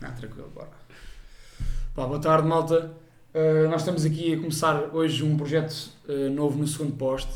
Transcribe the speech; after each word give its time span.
Não, 0.00 0.12
tranquilo, 0.12 0.50
bora. 0.52 0.70
Pá, 1.94 2.04
boa 2.04 2.18
tarde, 2.18 2.48
malta. 2.48 2.92
Uh, 3.32 3.68
nós 3.68 3.82
estamos 3.82 4.04
aqui 4.04 4.34
a 4.34 4.36
começar 4.38 4.90
hoje 4.92 5.22
um 5.22 5.36
projeto 5.36 5.90
uh, 6.08 6.30
novo 6.30 6.58
no 6.58 6.66
segundo 6.66 6.96
poste. 6.96 7.30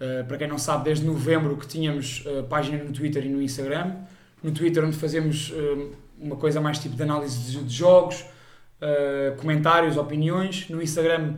Uh, 0.00 0.26
para 0.26 0.36
quem 0.36 0.48
não 0.48 0.58
sabe, 0.58 0.84
desde 0.84 1.06
novembro 1.06 1.56
que 1.56 1.66
tínhamos 1.68 2.24
página 2.48 2.82
no 2.82 2.92
Twitter 2.92 3.24
e 3.24 3.28
no 3.28 3.40
Instagram. 3.40 3.98
No 4.42 4.50
Twitter, 4.50 4.84
onde 4.84 4.96
fazemos 4.96 5.52
uma 6.18 6.34
coisa 6.34 6.60
mais 6.60 6.80
tipo 6.80 6.96
de 6.96 7.02
análise 7.04 7.52
de, 7.52 7.64
de 7.64 7.72
jogos, 7.72 8.24
comentários, 9.38 9.96
opiniões. 9.96 10.68
No 10.68 10.82
Instagram, 10.82 11.36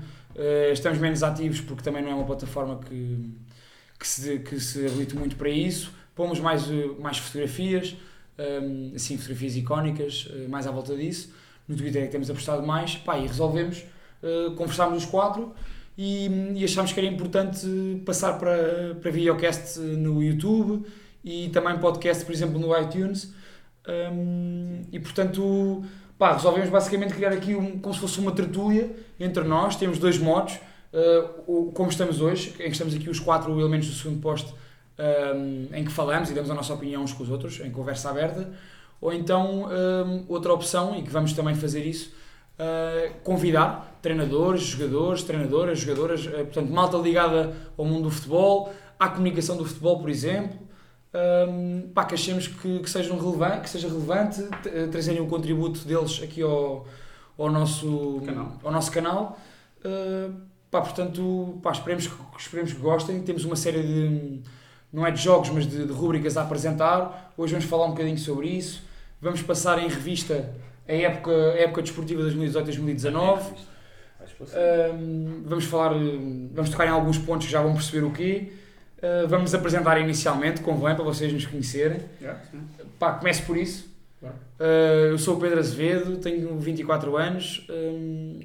estamos 0.72 0.98
menos 0.98 1.22
ativos 1.22 1.60
porque 1.60 1.82
também 1.82 2.02
não 2.02 2.10
é 2.10 2.14
uma 2.14 2.24
plataforma 2.24 2.80
que, 2.80 3.30
que, 3.98 4.08
se, 4.08 4.38
que 4.40 4.58
se 4.58 4.86
habilite 4.86 5.14
muito 5.14 5.36
para 5.36 5.50
isso. 5.50 5.92
Pomos 6.16 6.40
mais, 6.40 6.64
mais 6.98 7.18
fotografias, 7.18 7.94
assim, 8.94 9.16
fotografias 9.16 9.56
icónicas, 9.56 10.28
mais 10.48 10.66
à 10.66 10.70
volta 10.70 10.96
disso. 10.96 11.32
No 11.66 11.76
Twitter 11.76 12.02
é 12.02 12.06
que 12.06 12.12
temos 12.12 12.30
apostado 12.30 12.66
mais. 12.66 12.96
Pá, 12.96 13.18
e 13.18 13.26
resolvemos 13.26 13.84
eh, 14.22 14.50
conversámos 14.56 15.04
os 15.04 15.10
quatro 15.10 15.54
e, 15.96 16.28
e 16.54 16.64
achámos 16.64 16.92
que 16.92 16.98
era 16.98 17.08
importante 17.08 17.66
passar 18.04 18.38
para, 18.38 18.96
para 19.00 19.10
videocast 19.10 19.78
no 19.78 20.22
YouTube 20.22 20.84
e 21.24 21.48
também 21.50 21.78
podcast, 21.78 22.24
por 22.24 22.32
exemplo, 22.32 22.58
no 22.58 22.76
iTunes. 22.76 23.32
Um, 23.88 24.82
e 24.90 24.98
portanto, 24.98 25.84
pá, 26.18 26.32
resolvemos 26.32 26.70
basicamente 26.70 27.14
criar 27.14 27.32
aqui 27.32 27.54
um, 27.54 27.78
como 27.78 27.94
se 27.94 28.00
fosse 28.00 28.18
uma 28.18 28.32
tertúlia 28.32 28.90
entre 29.18 29.44
nós. 29.44 29.76
Temos 29.76 29.98
dois 29.98 30.18
modos, 30.18 30.58
uh, 30.92 31.70
como 31.72 31.90
estamos 31.90 32.20
hoje, 32.20 32.50
em 32.58 32.64
que 32.64 32.70
estamos 32.70 32.94
aqui 32.94 33.08
os 33.08 33.20
quatro 33.20 33.58
elementos 33.58 33.88
do 33.88 33.94
segundo 33.94 34.20
posto, 34.20 34.54
um, 34.98 35.68
em 35.74 35.84
que 35.84 35.92
falamos 35.92 36.30
e 36.30 36.34
damos 36.34 36.50
a 36.50 36.54
nossa 36.54 36.72
opinião 36.74 37.02
uns 37.02 37.12
com 37.12 37.22
os 37.22 37.30
outros, 37.30 37.60
em 37.60 37.70
conversa 37.70 38.10
aberta. 38.10 38.50
Ou 39.00 39.12
então, 39.12 39.68
um, 39.68 40.24
outra 40.28 40.52
opção, 40.52 40.96
e 40.96 41.02
que 41.02 41.10
vamos 41.10 41.32
também 41.32 41.54
fazer 41.54 41.84
isso, 41.84 42.12
uh, 42.58 43.14
convidar 43.22 43.98
treinadores, 44.00 44.62
jogadores, 44.62 45.22
treinadoras, 45.22 45.78
jogadoras, 45.78 46.26
uh, 46.26 46.30
portanto, 46.30 46.70
malta 46.70 46.96
ligada 46.96 47.54
ao 47.76 47.84
mundo 47.84 48.04
do 48.04 48.10
futebol, 48.10 48.72
à 48.98 49.08
comunicação 49.08 49.56
do 49.56 49.64
futebol, 49.64 50.00
por 50.00 50.08
exemplo, 50.08 50.66
um, 51.48 51.90
pá, 51.94 52.04
que 52.04 52.14
achemos 52.14 52.46
que, 52.46 52.80
que, 52.80 52.90
sejam 52.90 53.18
relevante, 53.18 53.62
que 53.62 53.70
seja 53.70 53.88
relevante, 53.88 54.40
uh, 54.42 54.88
trazerem 54.90 55.20
o 55.20 55.26
contributo 55.26 55.80
deles 55.86 56.20
aqui 56.22 56.42
ao, 56.42 56.86
ao, 57.38 57.50
nosso, 57.50 58.22
canal. 58.24 58.58
Ao 58.62 58.72
nosso 58.72 58.90
canal. 58.90 59.38
Uh, 59.84 60.34
pá, 60.70 60.80
portanto, 60.80 61.58
pá, 61.62 61.72
esperemos, 61.72 62.06
que, 62.06 62.14
esperemos 62.38 62.72
que 62.72 62.80
gostem. 62.80 63.22
Temos 63.22 63.44
uma 63.44 63.56
série 63.56 63.82
de, 63.82 64.42
não 64.92 65.06
é 65.06 65.10
de 65.10 65.22
jogos, 65.22 65.50
mas 65.50 65.66
de, 65.66 65.84
de 65.84 65.92
rubricas 65.92 66.36
a 66.36 66.42
apresentar. 66.42 67.32
Hoje 67.36 67.52
vamos 67.52 67.68
falar 67.68 67.86
um 67.86 67.90
bocadinho 67.90 68.18
sobre 68.18 68.48
isso. 68.48 68.82
Vamos 69.20 69.42
passar 69.42 69.78
em 69.78 69.88
revista 69.88 70.52
a 70.88 70.92
época, 70.92 71.30
a 71.30 71.58
época 71.60 71.82
desportiva 71.82 72.22
2018-2019. 72.22 73.40
Um, 74.40 75.42
vamos 75.44 75.64
falar, 75.64 75.94
vamos 76.52 76.70
tocar 76.70 76.86
em 76.86 76.90
alguns 76.90 77.18
pontos 77.18 77.46
que 77.46 77.52
já 77.52 77.62
vão 77.62 77.74
perceber 77.74 78.04
o 78.04 78.10
quê. 78.10 78.52
Uh, 78.98 79.28
vamos 79.28 79.54
apresentar 79.54 80.00
inicialmente, 80.00 80.60
convém, 80.60 80.94
para 80.94 81.04
vocês 81.04 81.32
nos 81.32 81.46
conhecerem. 81.46 82.00
Yeah, 82.20 82.40
Pá, 82.98 83.12
comece 83.12 83.42
por 83.42 83.56
isso. 83.56 83.94
Uh, 84.22 85.10
eu 85.10 85.18
sou 85.18 85.36
o 85.36 85.40
Pedro 85.40 85.58
Azevedo, 85.60 86.16
tenho 86.16 86.58
24 86.58 87.16
anos. 87.16 87.66
Um, 87.70 88.40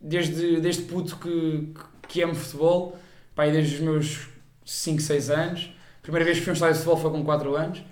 desde, 0.00 0.60
desde 0.60 0.82
puto 0.82 1.16
que, 1.16 1.72
que 2.08 2.22
amo 2.22 2.34
futebol, 2.34 2.96
pá, 3.34 3.46
desde 3.46 3.76
os 3.76 3.80
meus 3.80 4.28
5, 4.64 5.00
6 5.00 5.30
anos. 5.30 5.75
A 6.06 6.08
primeira 6.08 6.24
vez 6.24 6.38
que 6.38 6.44
fui 6.44 6.50
a 6.50 6.52
um 6.52 6.54
estádio 6.54 6.74
de 6.74 6.84
futebol 6.84 7.02
foi 7.02 7.10
com 7.10 7.24
4 7.24 7.56
anos. 7.56 7.84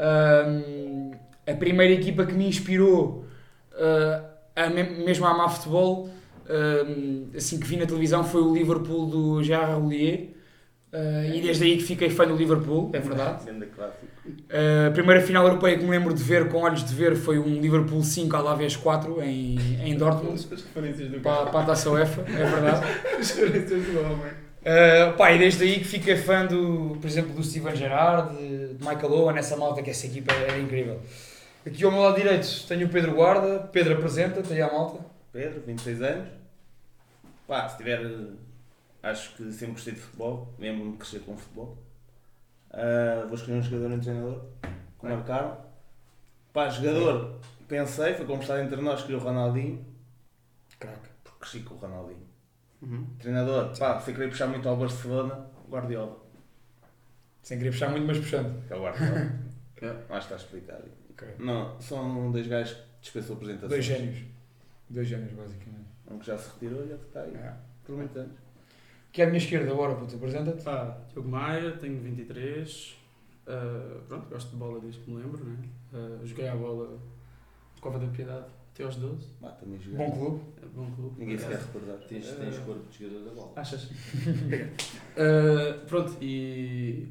Um, 0.00 1.10
a 1.46 1.54
primeira 1.54 1.92
equipa 1.92 2.24
que 2.24 2.32
me 2.32 2.48
inspirou 2.48 3.26
uh, 3.74 4.24
a, 4.56 4.70
mesmo 4.70 5.26
a 5.26 5.30
amar 5.30 5.54
futebol, 5.54 6.08
uh, 6.08 7.36
assim 7.36 7.60
que 7.60 7.66
vi 7.66 7.76
na 7.76 7.84
televisão, 7.84 8.24
foi 8.24 8.40
o 8.40 8.54
Liverpool 8.54 9.04
do 9.04 9.42
Gerard 9.42 9.74
Houllier. 9.74 10.30
Uh, 10.90 11.34
e 11.34 11.40
desde 11.42 11.64
aí 11.64 11.76
que 11.76 11.82
fiquei 11.82 12.08
fã 12.08 12.26
do 12.26 12.34
Liverpool, 12.34 12.90
é 12.94 12.98
verdade. 12.98 13.44
Uh, 14.30 14.88
a 14.88 14.90
primeira 14.92 15.20
final 15.20 15.44
europeia 15.44 15.76
que 15.76 15.82
me 15.82 15.90
lembro 15.90 16.14
de 16.14 16.22
ver 16.22 16.48
com 16.48 16.58
olhos 16.58 16.84
de 16.84 16.94
ver 16.94 17.16
foi 17.16 17.38
um 17.38 17.60
Liverpool 17.60 18.02
5 18.02 18.36
à 18.36 18.54
vez 18.54 18.76
4 18.76 19.20
em, 19.22 19.58
em 19.82 19.96
Dortmund. 19.96 20.46
para, 21.20 21.46
para 21.46 21.60
a 21.60 21.64
taça 21.64 21.90
UEFA, 21.90 22.20
é 22.22 22.44
verdade. 22.44 22.86
As 23.18 23.30
referências 23.30 23.86
do 23.86 23.98
homem. 23.98 24.49
Uh, 24.60 25.16
pá, 25.16 25.32
e 25.32 25.38
desde 25.38 25.64
aí 25.64 25.78
que 25.78 25.84
fiquei 25.84 26.16
fã 26.16 26.44
do, 26.44 26.98
por 27.00 27.06
exemplo, 27.06 27.32
do 27.32 27.42
Steven 27.42 27.74
Gerrard, 27.74 28.36
de, 28.36 28.74
de 28.74 28.86
Michael 28.86 29.12
Owen, 29.12 29.38
essa 29.38 29.56
malta 29.56 29.82
que 29.82 29.90
essa 29.90 30.06
equipa 30.06 30.32
era 30.32 30.58
incrível. 30.58 31.00
Aqui 31.66 31.82
ao 31.84 31.90
meu 31.90 32.02
lado 32.02 32.16
direito 32.16 32.46
tenho 32.68 32.86
o 32.86 32.90
Pedro 32.90 33.14
Guarda. 33.14 33.60
Pedro, 33.72 33.94
apresenta-te 33.94 34.52
aí 34.52 34.60
à 34.60 34.70
malta. 34.70 35.04
Pedro, 35.32 35.62
26 35.66 36.02
anos. 36.02 36.28
Pá, 37.46 37.68
se 37.68 37.78
tiver. 37.78 38.00
Acho 39.02 39.34
que 39.34 39.50
sempre 39.50 39.72
gostei 39.72 39.94
de 39.94 40.00
futebol, 40.00 40.52
lembro-me 40.58 40.92
de 40.92 40.98
crescer 40.98 41.20
com 41.20 41.36
futebol. 41.36 41.78
Uh, 42.70 43.26
vou 43.26 43.34
escolher 43.34 43.56
um 43.56 43.62
jogador 43.62 43.90
e 43.90 43.94
um 43.94 44.00
treinador. 44.00 44.44
Que 45.00 45.06
marcaram. 45.06 45.56
Pá, 46.52 46.68
jogador, 46.68 47.40
pensei, 47.66 48.14
foi 48.14 48.26
conversado 48.26 48.60
entre 48.60 48.80
nós, 48.80 49.00
escolhi 49.00 49.16
o 49.16 49.20
Ronaldinho. 49.20 49.84
Crack. 50.78 51.00
Porque 51.24 51.38
cresci 51.40 51.60
com 51.60 51.74
o 51.74 51.78
Ronaldinho. 51.78 52.29
Uhum. 52.82 53.06
Treinador, 53.18 53.76
pá, 53.78 54.00
sem 54.00 54.14
querer 54.14 54.28
puxar 54.28 54.46
muito 54.46 54.68
ao 54.68 54.76
Barcelona, 54.76 55.46
Guardiola. 55.68 56.18
Sem 57.42 57.58
querer 57.58 57.70
puxar 57.70 57.90
muito, 57.90 58.06
mas 58.06 58.18
puxando. 58.18 58.62
É 58.70 58.74
o 58.74 58.82
Guardiola. 58.82 59.50
Lá 60.08 60.18
está 60.18 60.36
explicado. 60.36 60.84
Okay. 61.10 61.34
Não, 61.38 61.80
são 61.80 62.30
dois 62.30 62.46
gajos 62.46 62.74
que 62.74 62.82
dispensou 63.02 63.36
apresentações. 63.36 63.70
Dois 63.70 63.84
génios. 63.84 64.24
Dois 64.88 65.08
génios, 65.08 65.32
basicamente. 65.32 65.88
Um 66.10 66.18
que 66.18 66.26
já 66.26 66.36
se 66.36 66.50
retirou 66.52 66.86
e 66.86 66.92
outro 66.92 66.98
que 66.98 67.06
está 67.06 67.22
aí. 67.22 67.34
É. 67.34 67.54
Por 67.84 67.96
muitos 67.96 68.16
anos. 68.16 68.36
Que 69.12 69.22
é 69.22 69.24
a 69.24 69.28
minha 69.28 69.38
esquerda 69.38 69.70
agora, 69.70 69.94
puto, 69.94 70.16
apresenta-te. 70.16 70.62
Pá, 70.62 70.98
Diogo 71.12 71.28
Maia, 71.28 71.72
tenho 71.72 72.00
23. 72.00 72.98
Uh, 73.46 73.50
ah, 73.50 74.00
pronto, 74.06 74.28
gosto 74.28 74.50
de 74.50 74.56
bola 74.56 74.80
desde 74.80 75.00
que 75.00 75.10
me 75.10 75.22
lembro, 75.22 75.42
né? 75.44 75.58
Uh, 75.92 76.26
joguei 76.26 76.48
a 76.48 76.54
bola 76.54 76.98
de 77.74 77.80
Cova 77.80 77.98
da 77.98 78.06
Piedade 78.06 78.46
até 78.72 78.84
aos 78.84 78.96
12. 78.96 79.26
Ah, 79.42 79.48
também 79.48 79.78
joguei. 79.78 79.98
Bom 79.98 80.10
clube. 80.10 80.40
É, 80.62 80.66
bom 80.66 80.90
clube. 80.90 81.14
Ninguém 81.18 81.38
se 81.38 81.46
quer 81.46 81.58
recordar. 81.58 81.98
Tens, 82.08 82.26
tens 82.26 82.56
uh, 82.56 82.60
corpo 82.62 82.88
de 82.90 83.04
jogador 83.04 83.24
da 83.24 83.34
bola. 83.34 83.52
Achas? 83.56 83.84
uh, 83.84 85.86
pronto, 85.86 86.16
e 86.20 87.08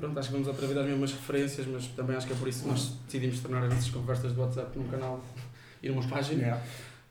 Pronto, 0.00 0.18
acho 0.18 0.28
que 0.28 0.32
vamos 0.32 0.48
outra 0.48 0.66
vez 0.66 0.74
dar 0.74 0.80
as 0.80 0.88
mesmas 0.88 1.12
referências, 1.12 1.66
mas 1.66 1.86
também 1.88 2.16
acho 2.16 2.26
que 2.26 2.32
é 2.32 2.36
por 2.36 2.48
isso 2.48 2.62
que 2.62 2.68
nós 2.70 2.96
decidimos 3.04 3.38
tornar 3.40 3.64
as 3.64 3.74
nossas 3.74 3.90
conversas 3.90 4.32
do 4.32 4.40
WhatsApp 4.40 4.78
num 4.78 4.88
canal 4.88 5.22
e 5.82 5.90
numa 5.90 6.02
página. 6.08 6.42
Yeah. 6.42 6.62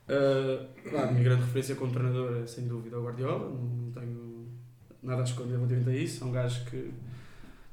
Uh, 0.10 0.98
a 0.98 1.12
minha 1.12 1.24
grande 1.24 1.44
referência 1.44 1.76
como 1.76 1.94
treinador 1.94 2.42
é 2.42 2.48
sem 2.48 2.68
dúvida 2.68 2.98
o 2.98 3.04
Guardiola, 3.04 3.48
não 3.48 3.92
tenho 3.92 4.48
nada 5.04 5.22
a 5.22 5.24
esconder 5.24 5.58
relativamente 5.58 5.90
a 5.90 5.94
isso. 5.94 6.24
É 6.24 6.28
um 6.28 6.32
gajo 6.32 6.66
que 6.66 6.92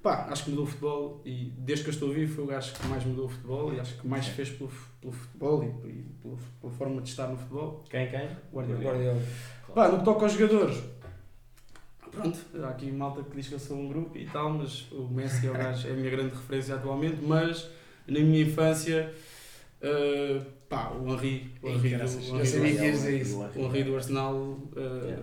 pá, 0.07 0.29
acho 0.31 0.45
que 0.45 0.51
mudou 0.51 0.65
o 0.65 0.69
futebol 0.69 1.21
e 1.25 1.53
desde 1.59 1.83
que 1.83 1.91
eu 1.91 1.95
estou 1.95 2.13
vivo 2.13 2.33
foi 2.33 2.45
o 2.45 2.47
gajo 2.47 2.73
que 2.73 2.87
mais 2.87 3.05
mudou 3.05 3.25
o 3.25 3.29
futebol 3.29 3.75
e 3.75 3.81
acho 3.81 4.01
que 4.01 4.07
mais 4.07 4.25
fez 4.29 4.51
pelo, 4.51 4.71
pelo 5.01 5.13
futebol 5.13 5.65
e, 5.65 5.89
e 5.89 6.03
pela, 6.23 6.37
pela, 6.61 6.73
forma 6.73 7.03
de 7.03 7.09
estar 7.09 7.27
no 7.27 7.37
futebol. 7.37 7.85
Quem? 7.91 8.09
Quem? 8.09 8.29
Guardiola. 8.53 8.85
Guardiola. 8.85 9.23
Pá, 9.75 9.89
no 9.89 9.99
que 9.99 10.05
toca 10.05 10.23
aos 10.25 10.33
jogadores, 10.33 10.81
pronto, 12.13 12.39
há 12.63 12.69
aqui 12.69 12.93
malta 12.93 13.25
que 13.25 13.35
diz 13.35 13.49
que 13.49 13.55
eu 13.55 13.59
sou 13.59 13.77
um 13.77 13.89
grupo 13.89 14.17
e 14.17 14.27
tal, 14.27 14.51
mas 14.51 14.87
o 14.93 15.09
Messi 15.09 15.49
é, 15.49 15.51
o 15.51 15.55
gajo, 15.55 15.89
é 15.89 15.91
a 15.91 15.95
minha 15.95 16.11
grande 16.11 16.37
referência 16.37 16.77
atualmente, 16.77 17.21
mas 17.21 17.69
na 18.07 18.21
minha 18.21 18.43
infância, 18.43 19.13
uh, 19.83 20.41
pá, 20.69 20.93
o 20.93 21.09
Henri, 21.09 21.53
o 21.61 21.69
Henri, 21.69 21.97
do, 21.97 22.05
o 22.05 22.41
Henri, 22.41 23.25
do, 23.25 23.61
o 23.61 23.67
Henri 23.67 23.83
do 23.83 23.97
Arsenal, 23.97 24.37
uh, 24.37 24.71
yeah. 24.77 25.23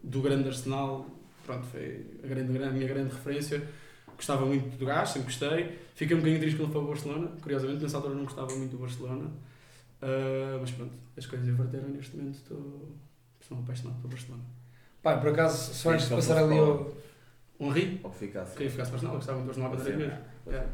do 0.00 0.22
grande 0.22 0.48
Arsenal, 0.48 1.06
pronto, 1.44 1.66
foi 1.66 2.06
a, 2.22 2.26
grande, 2.28 2.62
a 2.62 2.70
minha 2.70 2.86
grande 2.86 3.12
referência. 3.12 3.81
Gostava 4.22 4.46
muito 4.46 4.78
do 4.78 4.86
gajo, 4.86 5.14
sempre 5.14 5.32
gostei. 5.32 5.78
Fiquei 5.96 6.14
um 6.14 6.20
bocadinho 6.20 6.40
triste 6.40 6.56
quando 6.56 6.70
foi 6.70 6.80
ao 6.80 6.86
Barcelona, 6.86 7.32
curiosamente, 7.42 7.82
nessa 7.82 7.96
altura 7.96 8.14
não 8.14 8.22
gostava 8.22 8.54
muito 8.54 8.70
do 8.70 8.78
Barcelona, 8.78 9.24
uh, 9.24 10.58
mas 10.60 10.70
pronto, 10.70 10.92
as 11.16 11.26
coisas 11.26 11.48
inverteram 11.48 11.88
neste 11.88 12.16
momento 12.16 12.36
estou, 12.36 12.88
estou 13.40 13.58
apaixonado 13.58 13.96
pelo 13.96 14.10
Barcelona. 14.10 14.44
Pá, 15.02 15.16
por 15.16 15.30
acaso, 15.30 15.74
só 15.74 15.90
antes 15.90 16.08
de 16.08 16.14
passar 16.14 16.38
ali 16.38 16.56
ao. 16.56 16.92
Um 17.58 17.70
ri? 17.70 18.00
Ou 18.04 18.10
que 18.10 18.18
ficasse. 18.18 18.52
Queria 18.52 18.70
ficasse, 18.70 18.92
eu 18.92 19.10
gostava 19.10 19.38
muito 19.38 19.54
de 19.54 19.60
Arsenal 19.60 19.70
outra 19.72 19.96
vez. 19.96 20.12
É. 20.46 20.66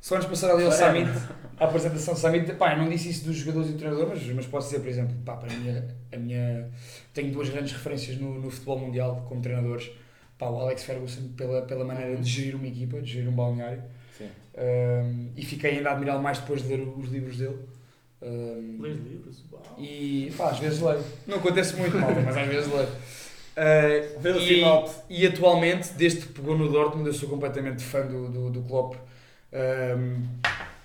Só 0.00 0.14
antes 0.14 0.26
de 0.26 0.30
passar 0.30 0.54
ali 0.54 0.64
ao 0.64 0.72
Summit, 0.72 1.10
a 1.58 1.64
apresentação 1.66 2.16
Summit, 2.16 2.54
pá, 2.54 2.72
eu 2.72 2.78
não 2.78 2.88
disse 2.88 3.10
isso 3.10 3.26
dos 3.26 3.36
jogadores 3.36 3.68
e 3.68 3.72
do 3.72 3.78
treinador, 3.78 4.08
mas, 4.08 4.26
mas 4.28 4.46
posso 4.46 4.68
dizer, 4.68 4.80
por 4.80 4.88
exemplo, 4.88 5.14
pá, 5.26 5.36
para 5.36 5.54
mim, 5.54 5.82
a 6.10 6.16
minha. 6.16 6.70
Tenho 7.12 7.30
duas 7.32 7.50
grandes 7.50 7.72
referências 7.72 8.16
no, 8.16 8.40
no 8.40 8.50
futebol 8.50 8.78
mundial 8.78 9.26
como 9.28 9.42
treinadores. 9.42 9.90
Pá, 10.38 10.48
o 10.48 10.58
Alex 10.60 10.84
Ferguson, 10.84 11.28
pela, 11.36 11.62
pela 11.62 11.84
maneira 11.84 12.16
de 12.16 12.28
gerir 12.28 12.56
uma 12.56 12.66
equipa, 12.66 13.00
de 13.00 13.12
gerir 13.12 13.28
um 13.28 13.32
balneário. 13.32 13.82
Sim. 14.16 14.28
Um, 14.56 15.30
e 15.36 15.44
fiquei 15.44 15.76
ainda 15.78 15.90
a 15.90 15.92
admirá-lo 15.92 16.22
mais 16.22 16.38
depois 16.38 16.62
de 16.62 16.68
ler 16.68 16.80
os 16.80 17.08
livros 17.08 17.38
dele. 17.38 17.58
Um, 18.22 18.78
Lês 18.80 18.96
livros? 18.96 19.44
Uau. 19.52 19.62
E 19.78 20.32
pá, 20.36 20.50
às 20.50 20.58
vezes 20.58 20.80
leio. 20.80 21.04
Não 21.26 21.36
acontece 21.36 21.76
muito 21.76 21.96
mal, 21.98 22.10
mas 22.24 22.36
às 22.36 22.48
vezes 22.48 22.72
leio. 22.72 22.88
Uh, 23.56 25.08
e, 25.08 25.22
e, 25.22 25.26
atualmente, 25.26 25.92
desde 25.92 26.22
que 26.22 26.32
pegou 26.32 26.58
no 26.58 26.68
Dortmund, 26.68 27.06
eu 27.06 27.14
sou 27.14 27.28
completamente 27.28 27.84
fã 27.84 28.04
do, 28.04 28.28
do, 28.28 28.50
do 28.50 28.62
Klopp. 28.62 28.96
Um, 29.52 30.22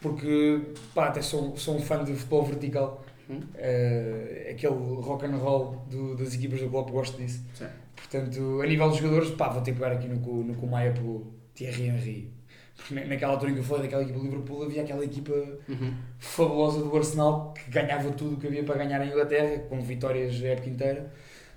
porque 0.01 0.61
pá, 0.93 1.07
até 1.07 1.21
sou, 1.21 1.57
sou 1.57 1.75
um 1.75 1.81
fã 1.81 2.03
de 2.03 2.13
futebol 2.13 2.45
vertical. 2.45 3.03
Hum? 3.29 3.39
Eh, 3.55 4.49
aquele 4.51 4.73
rock 5.01 5.25
and 5.25 5.35
roll 5.37 5.85
do, 5.89 6.15
das 6.15 6.33
equipas 6.33 6.59
do 6.61 6.69
Klopp, 6.69 6.89
gosto 6.91 7.17
disso. 7.17 7.43
Sim. 7.53 7.67
Portanto, 7.95 8.61
a 8.61 8.65
nível 8.65 8.89
de 8.89 8.97
jogadores, 8.97 9.31
pá, 9.31 9.49
vou 9.49 9.61
ter 9.61 9.71
que 9.73 9.79
pegar 9.79 9.91
aqui 9.93 10.07
no, 10.07 10.15
no 10.43 10.55
Kumaia 10.55 10.91
pelo 10.93 11.31
Thierry 11.53 11.87
Henry. 11.87 12.31
Porque 12.75 12.95
na- 12.95 13.05
naquela 13.05 13.33
altura 13.33 13.51
em 13.51 13.53
que 13.55 13.59
eu 13.59 13.63
falei 13.63 13.83
daquela 13.83 14.01
equipa 14.03 14.17
do 14.19 14.25
Liverpool, 14.25 14.63
havia 14.63 14.81
aquela 14.83 15.03
equipa 15.03 15.33
Uhum. 15.67 15.93
fabulosa 16.17 16.81
do 16.81 16.95
Arsenal 16.97 17.53
que 17.53 17.69
ganhava 17.69 18.09
tudo 18.11 18.35
o 18.35 18.37
que 18.37 18.47
havia 18.47 18.63
para 18.63 18.77
ganhar 18.83 19.05
em 19.05 19.09
Inglaterra, 19.09 19.59
com 19.69 19.79
vitórias 19.81 20.41
a 20.43 20.47
época 20.47 20.69
inteira. 20.69 21.11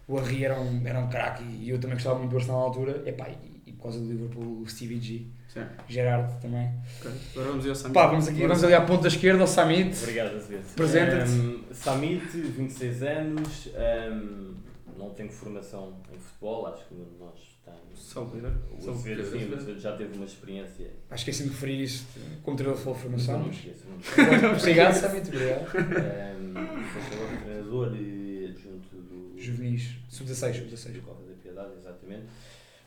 O 0.09 0.19
Henry 0.19 0.45
era 0.45 0.61
um, 0.61 0.87
era 0.87 0.99
um 0.99 1.09
craque 1.09 1.45
e 1.45 1.71
eu 1.71 1.79
também 1.79 1.95
gostava 1.97 2.19
muito 2.19 2.33
do 2.33 2.37
Arsenal 2.37 2.59
na 2.61 2.65
altura. 2.67 3.03
Epá, 3.09 3.29
e, 3.31 3.71
e 3.71 3.73
por 3.73 3.85
causa 3.85 4.01
do 4.01 4.07
Liverpool, 4.11 4.63
o 4.63 4.69
Stevie 4.69 5.01
G, 5.01 5.27
Sim. 5.53 5.61
Gerard 5.89 6.41
também. 6.41 6.71
Ok. 6.99 7.11
Agora 7.35 7.49
vamos 7.51 7.67
ir 7.67 7.69
ao 7.69 7.75
Samit. 7.75 7.95
Pá, 7.95 8.07
vamos, 8.07 8.29
aqui, 8.29 8.41
vamos 8.41 8.65
ali 8.65 8.75
à 8.75 8.81
ponta 8.81 9.09
esquerda, 9.09 9.41
ao 9.43 9.47
Samit. 9.47 9.99
Obrigado, 10.01 10.37
Azevedo. 10.37 10.65
Apresenta-te. 10.73 11.31
Um, 11.31 11.65
Samit, 11.75 12.27
26 12.41 13.03
anos, 13.03 13.69
um, 14.13 14.55
não 14.97 15.11
tenho 15.11 15.31
formação 15.31 15.97
em 16.15 16.19
futebol, 16.19 16.67
acho 16.69 16.87
que 16.87 16.95
nós 17.19 17.35
tem. 17.65 17.75
Só 17.95 18.25
o 18.25 18.35
líder. 18.35 18.53
O 18.79 18.81
Só 18.81 18.91
o 18.91 18.95
Azevedo, 18.95 19.25
sim, 19.31 19.51
o 19.51 19.57
Azevedo 19.57 19.81
já 19.81 19.97
teve 19.97 20.15
uma 20.17 20.25
experiência. 20.25 20.91
Acho 21.11 21.25
que 21.25 21.31
é 21.31 21.35
assim 21.35 21.45
de 21.45 21.51
referir 21.51 21.83
isso 21.83 22.07
como 22.43 22.57
treinador 22.57 22.79
de 22.83 22.85
futebol 22.85 22.95
formação. 23.03 23.41
Não 23.41 23.51
esqueço, 23.51 23.85
não 23.89 23.99
esqueço. 24.01 24.57
Obrigado, 24.63 24.95
Samit. 24.95 25.29
Obrigado. 25.29 25.61
Um, 25.67 26.55
foi 26.55 27.17
agora 27.19 27.37
treinador 27.45 27.95
e 27.97 28.47
adjunto 28.51 28.97
do. 28.97 29.33
Juvenis, 29.39 29.97
sub-16, 30.09 30.69
do 30.69 30.77
sub-16. 30.77 31.03
Cova 31.03 31.23
da 31.25 31.35
Piedade, 31.35 31.73
exatamente. 31.79 32.25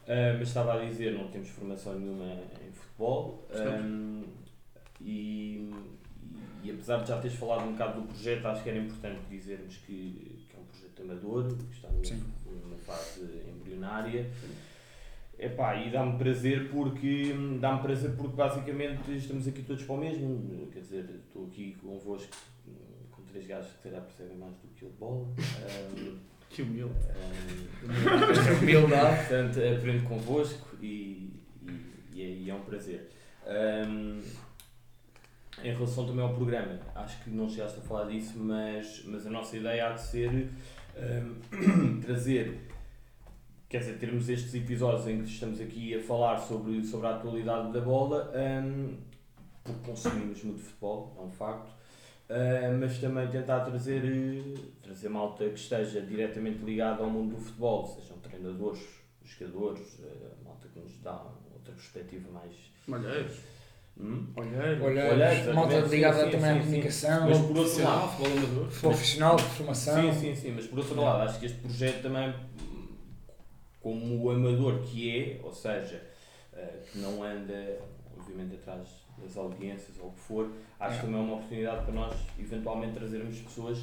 Uh, 0.05 0.37
mas 0.37 0.47
estava 0.47 0.75
a 0.75 0.85
dizer, 0.85 1.17
não 1.17 1.27
temos 1.29 1.49
formação 1.49 1.99
nenhuma 1.99 2.25
em 2.65 2.71
futebol. 2.71 3.47
Um, 3.51 4.23
e, 5.01 5.71
e 6.63 6.71
apesar 6.71 7.01
de 7.01 7.09
já 7.09 7.19
teres 7.19 7.35
falado 7.35 7.67
um 7.67 7.71
bocado 7.71 8.01
do 8.01 8.07
projeto, 8.07 8.45
acho 8.45 8.63
que 8.63 8.69
era 8.69 8.77
importante 8.77 9.21
dizermos 9.29 9.77
que, 9.77 10.45
que 10.47 10.55
é 10.55 10.59
um 10.59 10.65
projeto 10.65 11.01
amador, 11.01 11.55
que 11.57 11.75
está 11.75 11.89
numa, 11.89 12.61
numa 12.61 12.77
fase 12.77 13.21
embrionária. 13.49 14.29
Epá, 15.37 15.75
e 15.75 15.91
dá-me 15.91 16.17
prazer 16.17 16.69
porque 16.69 17.33
dá-me 17.59 17.81
prazer 17.81 18.15
porque 18.15 18.35
basicamente 18.35 19.11
estamos 19.17 19.47
aqui 19.47 19.63
todos 19.63 19.83
para 19.83 19.95
o 19.95 19.97
mesmo. 19.97 20.67
Quer 20.71 20.79
dizer, 20.79 21.09
estou 21.27 21.47
aqui 21.47 21.75
convosco 21.81 22.31
com 23.11 23.23
três 23.23 23.45
gajos 23.45 23.71
que 23.71 23.77
se 23.77 23.83
calhar 23.83 24.01
percebem 24.01 24.37
mais 24.37 24.53
do 24.53 24.67
que 24.75 24.83
eu 24.83 24.89
de 24.89 24.95
bola. 24.95 25.25
Um, 25.97 26.34
Que 26.49 26.61
humilde. 26.61 26.93
um, 27.83 28.61
Humildade. 28.61 29.17
Portanto, 29.27 29.59
aprendo 29.59 30.07
convosco 30.07 30.75
e, 30.81 31.33
e, 32.13 32.19
e 32.47 32.49
é, 32.49 32.49
é 32.49 32.55
um 32.55 32.61
prazer. 32.61 33.09
Ahm, 33.45 34.21
em 35.63 35.73
relação 35.73 36.05
também 36.05 36.23
ao 36.23 36.33
programa, 36.33 36.79
acho 36.95 37.23
que 37.23 37.29
não 37.29 37.49
chegaste 37.49 37.79
a 37.79 37.81
falar 37.81 38.05
disso, 38.05 38.33
mas, 38.37 39.03
mas 39.05 39.25
a 39.25 39.29
nossa 39.29 39.55
ideia 39.55 39.87
há 39.87 39.91
de 39.93 40.01
ser 40.01 40.49
ahm, 40.97 41.99
trazer, 42.01 42.67
quer 43.69 43.79
dizer, 43.79 43.97
termos 43.97 44.29
estes 44.29 44.53
episódios 44.53 45.07
em 45.07 45.21
que 45.23 45.29
estamos 45.29 45.61
aqui 45.61 45.95
a 45.95 46.01
falar 46.01 46.37
sobre, 46.37 46.83
sobre 46.83 47.07
a 47.07 47.15
atualidade 47.15 47.71
da 47.71 47.81
bola, 47.81 48.31
ahm, 48.35 48.95
porque 49.63 49.79
consumimos 49.85 50.43
muito 50.43 50.61
futebol, 50.61 51.15
é 51.19 51.21
um 51.23 51.31
facto, 51.31 51.74
ah, 52.29 52.77
mas 52.79 52.97
também 52.99 53.27
tentar 53.27 53.59
trazer, 53.61 54.01
trazer 54.81 55.09
malta 55.09 55.47
que 55.47 55.59
esteja 55.59 56.01
diretamente 56.01 56.63
ligada 56.63 57.03
ao 57.03 57.09
mundo 57.09 57.35
do 57.35 57.41
futebol, 57.41 57.85
sejam 57.87 58.17
treinadores, 58.17 58.81
jogadores, 59.23 59.99
eh, 60.03 60.33
malta 60.43 60.67
que 60.67 60.79
nos 60.79 60.97
dá 61.01 61.21
outra 61.53 61.73
perspectiva 61.73 62.29
mais. 62.31 62.53
Malheiros. 62.87 63.37
Hum? 63.99 64.27
Olheiros. 64.35 64.83
Olha, 64.83 65.09
Olha, 65.11 65.53
malta 65.53 65.79
ligada 65.81 66.25
sim, 66.25 66.31
também 66.31 66.49
à 66.49 66.53
sim, 66.53 66.59
sim. 66.59 66.65
comunicação, 66.65 67.29
Mas 67.29 67.39
por 67.39 67.57
outro 67.57 67.83
lado, 67.83 68.17
Profissional, 68.81 69.37
futebol 69.37 69.49
de 69.49 69.57
formação. 69.57 70.13
Sim, 70.13 70.19
sim, 70.19 70.35
sim, 70.35 70.51
mas 70.51 70.67
por 70.67 70.79
outro 70.79 71.01
lado, 71.01 71.29
acho 71.29 71.39
que 71.39 71.45
este 71.45 71.59
projeto 71.59 72.01
também, 72.01 72.33
como 73.79 74.23
o 74.23 74.29
amador 74.31 74.81
que 74.81 75.17
é, 75.17 75.39
ou 75.43 75.53
seja, 75.53 76.01
eh, 76.53 76.79
que 76.91 76.97
não 76.99 77.23
anda, 77.23 77.79
obviamente, 78.17 78.55
atrás 78.55 79.04
das 79.21 79.37
audiências 79.37 79.97
ou 79.99 80.09
o 80.09 80.11
que 80.11 80.19
for, 80.19 80.49
acho 80.79 80.95
É. 80.95 80.99
que 80.99 81.05
também 81.05 81.19
é 81.21 81.23
uma 81.23 81.33
oportunidade 81.35 81.83
para 81.85 81.93
nós, 81.93 82.15
eventualmente, 82.39 82.93
trazermos 82.93 83.37
pessoas 83.39 83.79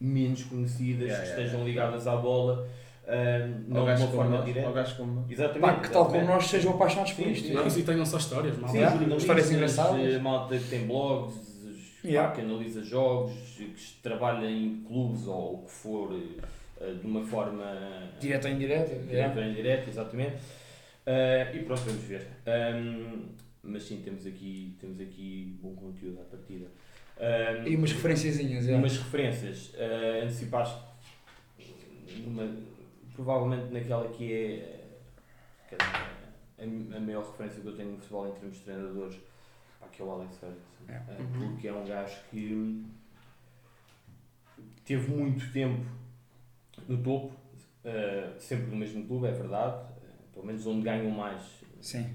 menos 0.00 0.44
conhecidas, 0.44 1.02
Yeah, 1.08 1.22
que 1.24 1.28
yeah, 1.30 1.42
estejam 1.44 1.66
yeah. 1.66 1.84
ligadas 1.84 2.06
à 2.06 2.16
bola, 2.16 2.68
eh, 3.06 3.46
não 3.68 3.84
de 3.84 3.90
uma 3.90 3.96
como 3.96 4.12
forma 4.12 4.36
nós, 4.36 4.44
direta. 4.44 4.84
como 4.96 5.12
nós. 5.20 5.30
Exatamente. 5.30 5.60
Pá, 5.60 5.80
que 5.80 5.90
tal 5.90 6.06
como 6.06 6.24
nós 6.24 6.46
sejam 6.46 6.72
apaixonados 6.74 7.12
por 7.12 7.26
isto. 7.26 7.48
sim. 7.48 7.56
é? 7.58 7.70
Sim, 7.70 7.80
e 7.80 7.82
tenham 7.84 8.04
só 8.06 8.18
histórias, 8.18 8.58
mal. 8.58 8.70
Sim, 8.70 8.78
Yeah. 8.78 9.16
Histórias 9.16 9.50
engraçadas. 9.50 10.14
eh, 10.14 10.18
malta 10.18 10.58
que 10.58 10.68
tem 10.68 10.86
blogs, 10.86 11.34
pá, 12.02 12.08
Yeah. 12.08 12.34
que 12.34 12.40
analisa 12.42 12.82
jogos, 12.84 13.32
que 13.56 13.74
trabalha 14.02 14.46
em 14.50 14.82
clubes 14.86 15.26
ou 15.26 15.54
o 15.54 15.58
que 15.64 15.70
for, 15.70 16.12
eh, 16.80 16.92
de 16.92 17.06
uma 17.06 17.24
forma 17.24 17.64
Direto 18.20 18.44
ou 18.46 18.50
indireto. 18.52 19.06
direta 19.08 19.40
ou 19.40 19.46
indireta, 19.46 19.88
exatamente. 19.90 20.36
Eh, 21.06 21.52
e 21.54 21.58
pronto, 21.60 21.82
vamos 21.86 22.02
ver. 22.02 22.26
Ahm, 22.46 23.28
mas 23.66 23.82
sim, 23.84 24.00
temos 24.02 24.26
aqui, 24.26 24.76
temos 24.80 25.00
aqui 25.00 25.56
bom 25.62 25.74
conteúdo 25.74 26.20
à 26.20 26.24
partida. 26.24 26.66
Ahm, 27.18 27.66
E 27.66 27.76
umas 27.76 27.92
referenciazinhas. 27.92 28.68
é. 28.68 28.74
umas 28.74 28.96
referências. 28.98 29.72
eh, 29.74 30.20
antecipaste 30.24 30.80
numa, 32.24 32.56
provavelmente 33.14 33.72
naquela 33.72 34.08
que 34.08 34.32
é 34.32 34.84
a, 36.58 36.96
a 36.96 37.00
maior 37.00 37.24
referência 37.30 37.60
que 37.60 37.68
eu 37.68 37.76
tenho 37.76 37.92
no 37.92 37.98
futebol 37.98 38.28
em 38.28 38.32
termos 38.32 38.56
de 38.58 38.62
treinadores, 38.64 39.16
pá, 39.80 39.86
que 39.88 40.02
é 40.02 40.04
o 40.04 40.10
Alex 40.10 40.36
Ferguson. 40.38 40.60
É. 40.88 41.20
Uhum. 41.20 41.52
Porque 41.52 41.68
é 41.68 41.72
um 41.72 41.84
gajo 41.86 42.16
que 42.30 42.84
teve 44.84 45.10
muito 45.10 45.52
tempo 45.52 45.84
no 46.88 47.02
topo, 47.02 47.34
eh, 47.84 48.32
sempre 48.38 48.66
no 48.66 48.76
mesmo 48.76 49.06
clube, 49.06 49.26
é 49.26 49.32
verdade, 49.32 49.88
pelo 50.32 50.46
menos 50.46 50.66
onde 50.66 50.82
ganham 50.82 51.10
mais 51.10 51.42
Sim. 51.80 52.14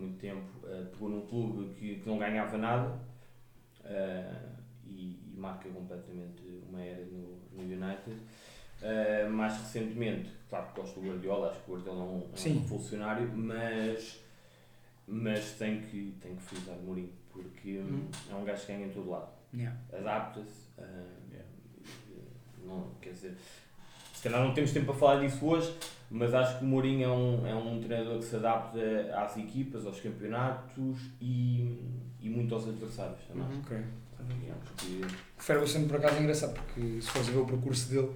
Muito 0.00 0.18
tempo, 0.20 0.66
eh, 0.66 0.86
pegou 0.92 1.08
num 1.08 1.26
clube 1.26 1.74
que, 1.74 1.96
que 1.96 2.08
não 2.08 2.18
ganhava 2.18 2.56
nada 2.58 2.98
eh, 3.84 4.48
e, 4.84 5.18
e 5.32 5.34
marca 5.36 5.68
completamente 5.68 6.42
uma 6.68 6.80
era 6.82 7.04
no, 7.04 7.38
no 7.52 7.62
United. 7.62 8.16
Eh, 8.82 9.28
mais 9.28 9.56
recentemente, 9.58 10.30
claro 10.48 10.66
que 10.68 10.80
gosto 10.80 11.00
do 11.00 11.06
Guardiola, 11.08 11.50
acho 11.50 11.60
que 11.60 11.70
o 11.70 11.74
Guardiola 11.74 12.00
é 12.00 12.06
um, 12.06 12.30
é 12.34 12.58
um 12.58 12.68
funcionário, 12.68 13.28
mas, 13.34 14.20
mas 15.06 15.52
tem 15.58 15.82
que, 15.82 16.16
tem 16.20 16.34
que 16.34 16.42
frisar 16.42 16.76
o 16.76 16.82
Mourinho, 16.82 17.12
porque 17.30 17.78
hum, 17.78 18.08
é 18.30 18.34
um 18.34 18.44
gajo 18.44 18.64
que 18.66 18.72
ganha 18.72 18.86
em 18.86 18.90
todo 18.90 19.10
lado 19.10 19.40
Yeah. 19.52 19.76
adapta-se. 19.92 20.68
ah, 20.78 21.20
não, 22.64 22.88
quer 23.00 23.10
dizer, 23.10 23.36
se 24.14 24.22
calhar 24.22 24.44
não 24.44 24.54
temos 24.54 24.72
tempo 24.72 24.86
para 24.86 24.94
falar 24.94 25.20
disso 25.20 25.44
hoje, 25.44 25.74
mas 26.10 26.34
acho 26.34 26.58
que 26.58 26.64
o 26.64 26.66
Mourinho 26.66 27.04
é 27.04 27.08
um, 27.12 27.46
é 27.46 27.54
um 27.54 27.80
treinador 27.80 28.18
que 28.18 28.24
se 28.24 28.36
adapta 28.36 28.78
às 29.14 29.36
equipas, 29.36 29.86
aos 29.86 30.00
campeonatos 30.00 30.98
e, 31.20 31.78
e 32.20 32.28
muito 32.28 32.54
aos 32.54 32.68
adversários 32.68 33.20
também. 33.28 33.44
Uhum. 33.44 33.60
Ok. 33.64 33.76
Acho 34.18 34.86
que- 34.86 35.04
O 35.38 35.42
Ferguson, 35.42 35.86
por 35.86 35.96
acaso, 35.96 36.16
é 36.16 36.20
engraçado, 36.20 36.54
porque 36.54 37.00
se 37.00 37.08
fores 37.10 37.28
a 37.28 37.32
ver 37.32 37.38
o 37.38 37.46
percurso 37.46 37.88
dele, 37.90 38.10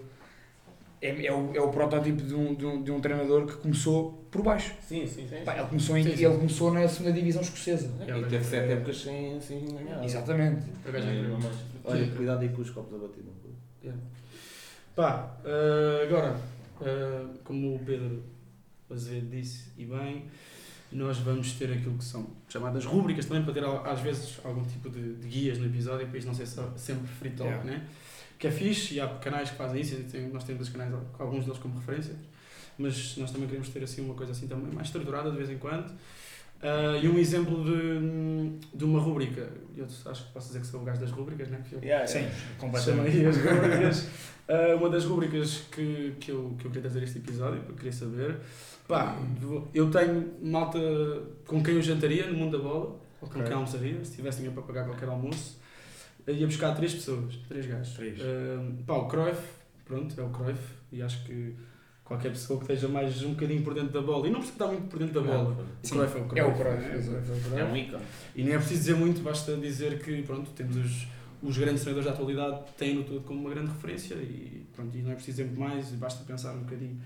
é, 1.00 1.26
é, 1.26 1.32
o, 1.32 1.54
é 1.54 1.60
o 1.60 1.68
protótipo 1.70 2.20
de 2.22 2.34
um, 2.34 2.54
de, 2.54 2.66
um, 2.66 2.82
de 2.82 2.90
um 2.90 3.00
treinador 3.00 3.46
que 3.46 3.56
começou 3.58 4.24
por 4.30 4.42
baixo. 4.42 4.74
Sim, 4.82 5.06
sim, 5.06 5.28
sim. 5.28 5.44
Pá, 5.44 5.56
ele, 5.56 5.66
começou 5.68 5.96
em, 5.96 6.02
Sim, 6.02 6.16
sim. 6.16 6.24
ele 6.24 6.36
começou 6.36 6.72
na 6.72 6.88
segunda 6.88 7.12
divisão 7.12 7.42
escocesa. 7.42 7.90
E 8.02 8.24
teve 8.28 8.44
sete 8.44 8.72
épocas 8.72 9.00
sem, 9.02 9.40
sem 9.40 9.64
ganhar. 9.66 10.02
Exatamente. 10.04 10.62
É. 10.86 10.90
Olha, 11.84 12.06
cuidado 12.16 12.42
aí 12.42 12.48
com 12.48 12.62
os 12.62 12.70
copos 12.70 12.94
a 12.94 12.98
bater. 12.98 13.22
foi? 13.82 13.92
Pá, 14.96 15.36
eh, 15.44 16.06
agora, 16.06 16.36
eh, 16.84 17.26
como 17.44 17.74
o 17.74 17.78
Pedro 17.80 18.22
Azevedo 18.90 19.30
disse, 19.30 19.70
e 19.78 19.84
bem, 19.86 20.26
nós 20.92 21.18
vamos 21.18 21.52
ter 21.52 21.72
aquilo 21.72 21.96
que 21.98 22.04
são 22.04 22.26
chamadas 22.48 22.84
rúbricas 22.84 23.26
também, 23.26 23.42
para 23.42 23.52
ter 23.54 23.64
às 23.64 24.00
vezes 24.00 24.38
algum 24.44 24.62
tipo 24.64 24.88
de, 24.90 25.14
de 25.14 25.28
guias 25.28 25.58
no 25.58 25.66
episódio, 25.66 26.06
para 26.06 26.18
isto 26.18 26.26
não 26.28 26.34
ser 26.34 26.46
só, 26.46 26.72
sempre 26.76 27.06
free 27.08 27.30
talk, 27.30 27.50
Yeah. 27.50 27.64
né? 27.64 27.88
que 28.38 28.46
é 28.48 28.50
fixe, 28.50 28.94
e 28.94 29.00
há 29.00 29.08
canais 29.18 29.50
que 29.50 29.56
fazem 29.56 29.80
isso, 29.80 29.96
tem- 30.10 30.28
nós 30.28 30.44
temos 30.44 30.62
os 30.66 30.68
canais, 30.68 30.92
alguns 31.18 31.44
deles 31.44 31.58
como 31.58 31.78
referência, 31.78 32.14
mas 32.76 33.16
nós 33.16 33.30
também 33.30 33.46
queremos 33.48 33.68
ter 33.70 33.82
assim 33.82 34.02
uma 34.02 34.14
coisa 34.14 34.32
assim 34.32 34.46
também 34.48 34.72
mais 34.72 34.88
estruturada 34.88 35.30
de 35.30 35.36
vez 35.36 35.48
em 35.50 35.56
quando. 35.58 35.92
Ah, 36.64 36.96
e 36.96 37.06
um 37.08 37.18
exemplo 37.18 37.62
de, 37.62 38.58
de 38.74 38.84
uma 38.84 38.98
rúbrica, 38.98 39.46
eu 39.76 39.84
acho 39.84 40.26
que 40.26 40.32
posso 40.32 40.46
dizer 40.48 40.60
que 40.60 40.66
sou 40.66 40.80
o 40.80 40.84
gajo 40.84 40.98
das 40.98 41.10
rúbricas, 41.10 41.48
né? 41.48 41.62
que 41.68 41.74
eu 41.74 41.80
Yeah, 41.82 42.06
Sim, 42.06 42.26
completamente. 42.58 43.26
As 43.26 43.36
rubricas. 43.44 44.08
Ah, 44.48 44.74
uma 44.76 44.88
das 44.88 45.04
rubricas 45.04 45.64
que, 45.70 46.14
que, 46.18 46.30
eu, 46.30 46.54
que 46.58 46.64
eu 46.66 46.70
queria 46.70 46.80
trazer 46.82 47.02
este 47.02 47.18
episódio, 47.18 47.60
que 47.62 47.70
eu 47.70 47.76
queria 47.76 47.92
saber. 47.92 48.38
Pá, 48.88 49.16
eu 49.74 49.90
tenho 49.90 50.32
malta 50.42 50.78
com 51.46 51.62
quem 51.62 51.74
eu 51.74 51.82
jantaria 51.82 52.26
no 52.26 52.34
mundo 52.38 52.56
da 52.56 52.62
bola, 52.64 52.98
ou 53.20 53.28
com 53.28 53.38
Ok. 53.38 53.42
quem 53.44 53.52
almoçaria, 53.52 54.02
se 54.04 54.16
tivesse 54.16 54.38
dinheiro 54.38 54.54
para 54.54 54.62
pagar 54.66 54.86
qualquer 54.86 55.08
almoço. 55.08 55.58
Eu 56.26 56.34
ia 56.34 56.46
buscar 56.46 56.74
três 56.74 56.94
pessoas, 56.94 57.36
três 57.48 57.66
gajos. 57.66 57.94
Três. 57.94 58.18
Ah, 58.20 58.72
pá, 58.86 58.94
o 58.94 59.06
Cruyff, 59.08 59.42
pronto, 59.84 60.18
é 60.18 60.24
o 60.24 60.30
Cruyff, 60.30 60.62
e 60.92 61.02
acho 61.02 61.24
que 61.24 61.54
qualquer 62.04 62.30
pessoa 62.30 62.58
que 62.58 62.70
esteja 62.70 62.86
mais 62.86 63.22
um 63.22 63.30
bocadinho 63.30 63.62
por 63.62 63.72
dentro 63.72 63.90
da 63.90 64.02
bola, 64.02 64.28
e 64.28 64.30
não 64.30 64.40
precisa 64.40 64.54
estar 64.54 64.66
muito 64.66 64.88
por 64.88 64.98
dentro 64.98 65.22
da 65.22 65.32
bola. 65.32 65.56
Sim, 65.82 65.96
Cruyff 65.96 66.18
é 66.18 66.20
o 66.20 66.24
Cruyff. 66.26 66.38
é 66.38 66.44
o 66.44 66.54
Cruyff, 66.54 66.96
exato. 66.96 67.18
O 67.18 67.22
Cruyff 67.22 67.30
é 67.30 67.34
o 67.34 67.40
Cruyff. 67.40 67.60
É 67.60 67.64
um 67.64 67.76
ícone. 67.76 68.04
E 68.36 68.42
nem 68.42 68.52
é 68.52 68.58
preciso 68.58 68.80
dizer 68.80 68.94
muito, 68.96 69.22
basta 69.22 69.56
dizer 69.56 69.98
que 70.02 70.22
pronto, 70.22 70.50
temos 70.50 70.76
os, 70.76 71.06
os 71.42 71.58
grandes 71.58 71.82
treinadores 71.82 72.06
da 72.06 72.12
atualidade 72.12 72.60
têm 72.76 72.94
no 72.94 73.04
todo 73.04 73.22
como 73.22 73.40
uma 73.40 73.50
grande 73.50 73.70
referência 73.70 74.14
e, 74.16 74.66
pronto, 74.74 74.96
e 74.96 75.02
não 75.02 75.12
é 75.12 75.14
preciso 75.14 75.38
dizer 75.38 75.48
muito 75.48 75.60
mais, 75.60 75.90
basta 75.92 76.22
pensar 76.24 76.52
um 76.54 76.60
bocadinho 76.60 77.00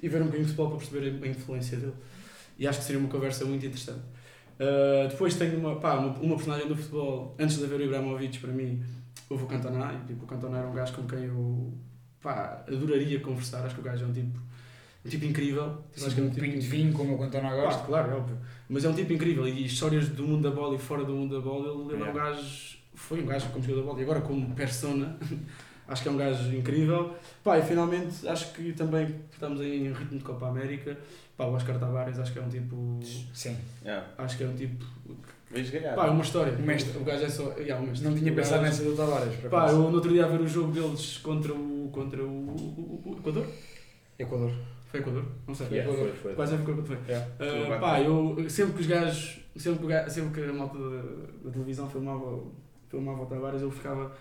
e 0.00 0.08
ver 0.08 0.22
um 0.22 0.26
bocadinho 0.26 0.44
de 0.44 0.52
futebol 0.52 0.68
para 0.68 0.78
perceber 0.78 1.20
a, 1.22 1.24
a 1.24 1.28
influência 1.28 1.78
dele. 1.78 1.94
E 2.58 2.66
acho 2.66 2.78
que 2.78 2.84
seria 2.84 3.00
uma 3.00 3.08
conversa 3.08 3.44
muito 3.44 3.66
interessante. 3.66 4.04
Uh, 4.58 5.08
depois 5.08 5.34
tenho 5.34 5.58
uma, 5.58 5.76
pá, 5.76 5.96
uma, 5.96 6.16
uma 6.18 6.36
personagem 6.36 6.68
do 6.68 6.76
futebol, 6.76 7.34
antes 7.38 7.58
de 7.58 7.64
haver 7.64 7.80
o 7.80 7.84
Ibrahimovic, 7.84 8.38
para 8.38 8.52
mim, 8.52 8.82
houve 9.28 9.44
o 9.44 9.46
Cantona. 9.46 9.92
E, 9.92 10.06
tipo, 10.06 10.24
o 10.24 10.26
Cantona 10.26 10.58
era 10.58 10.68
um 10.68 10.72
gajo 10.72 10.94
com 10.94 11.06
quem 11.06 11.24
eu 11.24 11.74
pá, 12.26 12.64
adoraria 12.66 13.20
conversar. 13.20 13.64
Acho 13.64 13.76
que 13.76 13.80
o 13.80 13.84
gajo 13.84 14.04
é 14.04 14.08
um 14.08 14.12
tipo, 14.12 14.36
um 15.04 15.08
tipo 15.08 15.24
incrível. 15.24 15.78
Tipo, 15.92 16.06
acho 16.06 16.14
que 16.16 16.20
é 16.20 16.24
um 16.24 16.26
um 16.26 16.30
tipo 16.30 16.42
pinho 16.44 16.58
de 16.58 16.66
vinho, 16.66 16.92
como 16.92 17.12
eu 17.12 17.18
conto 17.18 17.34
na 17.34 17.50
Pá, 17.50 17.54
gosto. 17.54 17.86
claro, 17.86 18.10
é 18.10 18.14
óbvio. 18.16 18.36
Mas 18.68 18.84
é 18.84 18.88
um 18.88 18.94
tipo 18.94 19.12
incrível 19.12 19.46
e 19.46 19.64
histórias 19.64 20.08
do 20.08 20.24
mundo 20.24 20.42
da 20.42 20.54
bola 20.54 20.74
e 20.74 20.78
fora 20.78 21.04
do 21.04 21.12
mundo 21.12 21.36
da 21.36 21.40
bola, 21.40 21.72
ele, 21.72 21.94
ele 21.94 22.02
é 22.02 22.10
um 22.10 22.14
gajo. 22.14 22.78
Foi 22.94 23.22
um 23.22 23.26
gajo 23.26 23.48
como 23.50 23.62
jogador 23.62 23.80
da 23.82 23.86
bola 23.86 24.00
e 24.00 24.02
agora 24.02 24.20
como 24.22 24.54
persona, 24.56 25.16
acho 25.86 26.02
que 26.02 26.08
é 26.08 26.10
um 26.10 26.16
gajo 26.16 26.52
incrível. 26.56 27.14
Pá, 27.44 27.58
e 27.58 27.62
finalmente 27.62 28.26
acho 28.26 28.52
que 28.52 28.72
também 28.72 29.20
estamos 29.32 29.60
aí 29.60 29.86
em 29.86 29.92
ritmo 29.92 30.18
de 30.18 30.24
Copa 30.24 30.48
América. 30.48 30.98
Pá, 31.36 31.44
o 31.44 31.52
Oscar 31.52 31.78
Tavares 31.78 32.18
acho 32.18 32.32
que 32.32 32.40
é 32.40 32.42
um 32.42 32.48
tipo. 32.48 32.98
Sim. 33.32 33.56
Yeah. 33.84 34.04
Acho 34.18 34.36
que 34.36 34.42
é 34.42 34.48
um 34.48 34.54
tipo. 34.56 34.84
Vejo 35.50 35.72
galhar. 35.72 35.94
Pá, 35.94 36.06
é 36.06 36.10
uma 36.10 36.22
história. 36.22 36.52
Um 36.52 36.62
mestre. 36.62 36.98
O 36.98 37.04
gajo 37.04 37.24
é 37.24 37.28
só. 37.28 37.52
Yeah, 37.58 37.82
um 37.82 37.86
mestre. 37.86 38.08
Não 38.08 38.16
tinha 38.16 38.32
O 38.32 38.34
pensado 38.36 38.62
gajo- 38.62 38.82
nessa 38.82 38.90
do 38.90 38.96
Tavares. 38.96 39.34
Pá, 39.50 39.58
acaso. 39.64 39.76
eu 39.76 39.90
no 39.90 39.94
outro 39.96 40.10
dia 40.12 40.24
a 40.24 40.28
ver 40.28 40.40
o 40.40 40.48
jogo 40.48 40.72
deles 40.72 41.18
contra 41.18 41.52
o. 41.52 41.88
contra 41.92 42.22
o. 42.22 42.26
o, 42.26 43.02
o 43.06 43.16
Equador? 43.18 43.46
Equador. 44.18 44.52
Foi 44.90 45.00
Equador? 45.00 45.24
Não 45.46 45.54
sei. 45.54 45.66
Yeah, 45.68 45.90
Equador. 45.92 46.08
foi, 46.10 46.18
foi. 46.22 46.34
Quase 46.34 46.56
foi 46.56 46.64
quando 46.74 46.86
foi. 46.86 46.98
Yeah. 47.08 47.26
Uh, 47.76 47.80
pá, 47.80 48.00
eu 48.00 48.50
sempre 48.50 48.74
que 48.74 48.80
os 48.80 48.86
gajos, 48.86 49.40
sempre 49.56 49.78
que, 49.80 49.84
o 49.84 49.88
gajo- 49.88 50.10
sempre 50.10 50.42
que 50.42 50.48
a 50.48 50.52
malta 50.52 50.78
da, 50.78 51.02
da 51.44 51.50
televisão 51.50 51.88
filmava, 51.88 52.42
filmava 52.88 53.22
o 53.22 53.26
Tavares, 53.26 53.62
eu 53.62 53.70
ficava, 53.70 54.12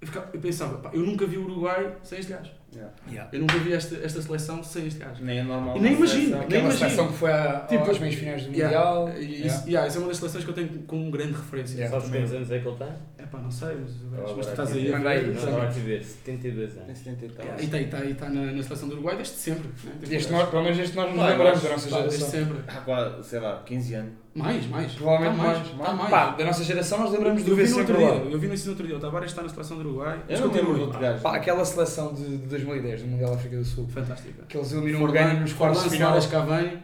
eu, 0.00 0.06
ficava, 0.06 0.30
eu 0.32 0.40
pensava, 0.40 0.78
pá, 0.78 0.90
eu 0.92 1.00
nunca 1.02 1.26
vi 1.26 1.36
o 1.36 1.44
Uruguai 1.44 1.94
sem 2.02 2.18
este 2.18 2.32
gajo. 2.32 2.50
Yeah. 2.72 3.28
Eu 3.32 3.40
nunca 3.40 3.58
vi 3.58 3.72
esta, 3.72 3.96
esta 3.96 4.22
seleção 4.22 4.62
sem 4.62 4.86
este 4.86 5.00
gajo. 5.00 5.24
Nem 5.24 5.40
é 5.40 5.42
normal. 5.42 5.76
E 5.76 5.80
nem 5.80 5.92
imagino, 5.94 6.22
seleção. 6.28 6.48
nem 6.48 6.60
imagino. 6.60 6.78
seleção 6.78 7.08
que 7.08 7.18
foi 7.18 7.32
à, 7.32 7.60
Tipo, 7.68 7.90
às 7.90 7.98
meias 7.98 8.14
finais 8.14 8.42
do 8.44 8.52
Yeah. 8.52 8.78
Mundial. 8.94 9.18
E 9.20 9.24
Yeah. 9.24 9.46
isso, 9.46 9.68
yeah, 9.68 9.88
isso 9.88 9.96
é 9.96 10.00
uma 10.00 10.08
das 10.08 10.16
seleções 10.18 10.44
que 10.44 10.50
eu 10.50 10.54
tenho 10.54 10.68
como 10.86 11.10
grande 11.10 11.32
referência. 11.32 11.74
Yeah. 11.76 11.96
Sabes 12.00 12.14
quantos 12.16 12.32
anos 12.32 12.50
é 12.50 12.58
que 12.60 12.68
ele 12.68 12.76
tem? 12.76 13.19
É 13.30 13.36
pá, 13.36 13.38
não 13.38 13.50
sei, 13.50 13.76
mas, 13.80 13.92
mas 14.36 14.46
tu 14.46 14.50
estás 14.50 14.72
aí 14.72 14.92
a 14.92 14.98
ver. 14.98 15.08
A 15.08 15.68
ver, 15.68 16.02
72 16.04 16.72
Tem 16.74 16.82
anos. 16.82 16.98
70 16.98 17.24
e 17.24 17.28
tal. 17.28 17.46
E 17.46 17.64
está 17.64 17.96
tá, 17.98 18.04
e 18.04 18.14
tá 18.14 18.28
na, 18.28 18.52
na 18.52 18.62
seleção 18.62 18.88
do 18.88 18.94
Uruguai 18.94 19.16
desde 19.16 19.34
sempre. 19.34 19.68
Né? 19.84 19.92
Este 20.16 20.32
nós, 20.32 20.48
pelo 20.48 20.62
menos 20.64 20.78
este 20.78 20.96
nós 20.96 21.14
nos 21.14 21.24
lembramos 21.24 21.62
da 21.62 21.68
nossa 21.70 21.88
pá, 21.88 22.00
desde 22.00 22.18
geração. 22.18 22.40
sempre. 22.40 22.58
Há 22.66 22.80
quase, 22.80 23.24
sei 23.28 23.40
lá, 23.40 23.62
15 23.64 23.94
anos. 23.94 24.12
Mais, 24.32 24.64
mais. 24.68 24.92
Provavelmente 24.92 25.36
Tá 25.36 25.42
mais. 25.42 25.58
mais. 25.74 25.88
Tá 25.90 25.92
mais. 25.96 26.10
Pá, 26.10 26.30
da 26.30 26.44
nossa 26.44 26.62
geração 26.62 26.98
nós 27.00 27.10
lembramos 27.12 27.42
do 27.42 27.50
eu 27.50 27.56
vi 27.56 27.62
ver 27.64 27.70
no 27.70 27.78
outro 27.78 27.94
sempre 27.96 28.06
dia, 28.12 28.24
lá. 28.24 28.30
eu 28.30 28.38
vi 28.38 28.46
no 28.46 28.54
ensino 28.54 28.70
outro 28.70 28.86
dia, 28.86 28.96
o 28.96 29.00
Tavares 29.00 29.30
está 29.30 29.42
na 29.42 29.48
seleção 29.48 29.76
do 29.76 29.88
Uruguai. 29.88 30.20
Eu 30.28 30.40
não 30.40 30.52
lembro 30.52 30.80
outro 30.82 31.00
gajo. 31.00 31.20
Pá, 31.20 31.34
aquela 31.36 31.64
seleção 31.64 32.14
de, 32.14 32.22
de 32.38 32.46
2010, 32.46 33.02
do 33.02 33.08
Mundial 33.08 33.30
da 33.30 33.36
África 33.36 33.56
do 33.56 33.64
Sul, 33.64 33.88
Fantástica. 33.88 34.44
que 34.48 34.56
eles 34.56 34.70
eliminam 34.72 35.02
o 35.02 35.10
Ghana 35.10 35.34
nos 35.40 35.52
quartos 35.52 35.82
de 35.82 35.90
final. 35.90 36.12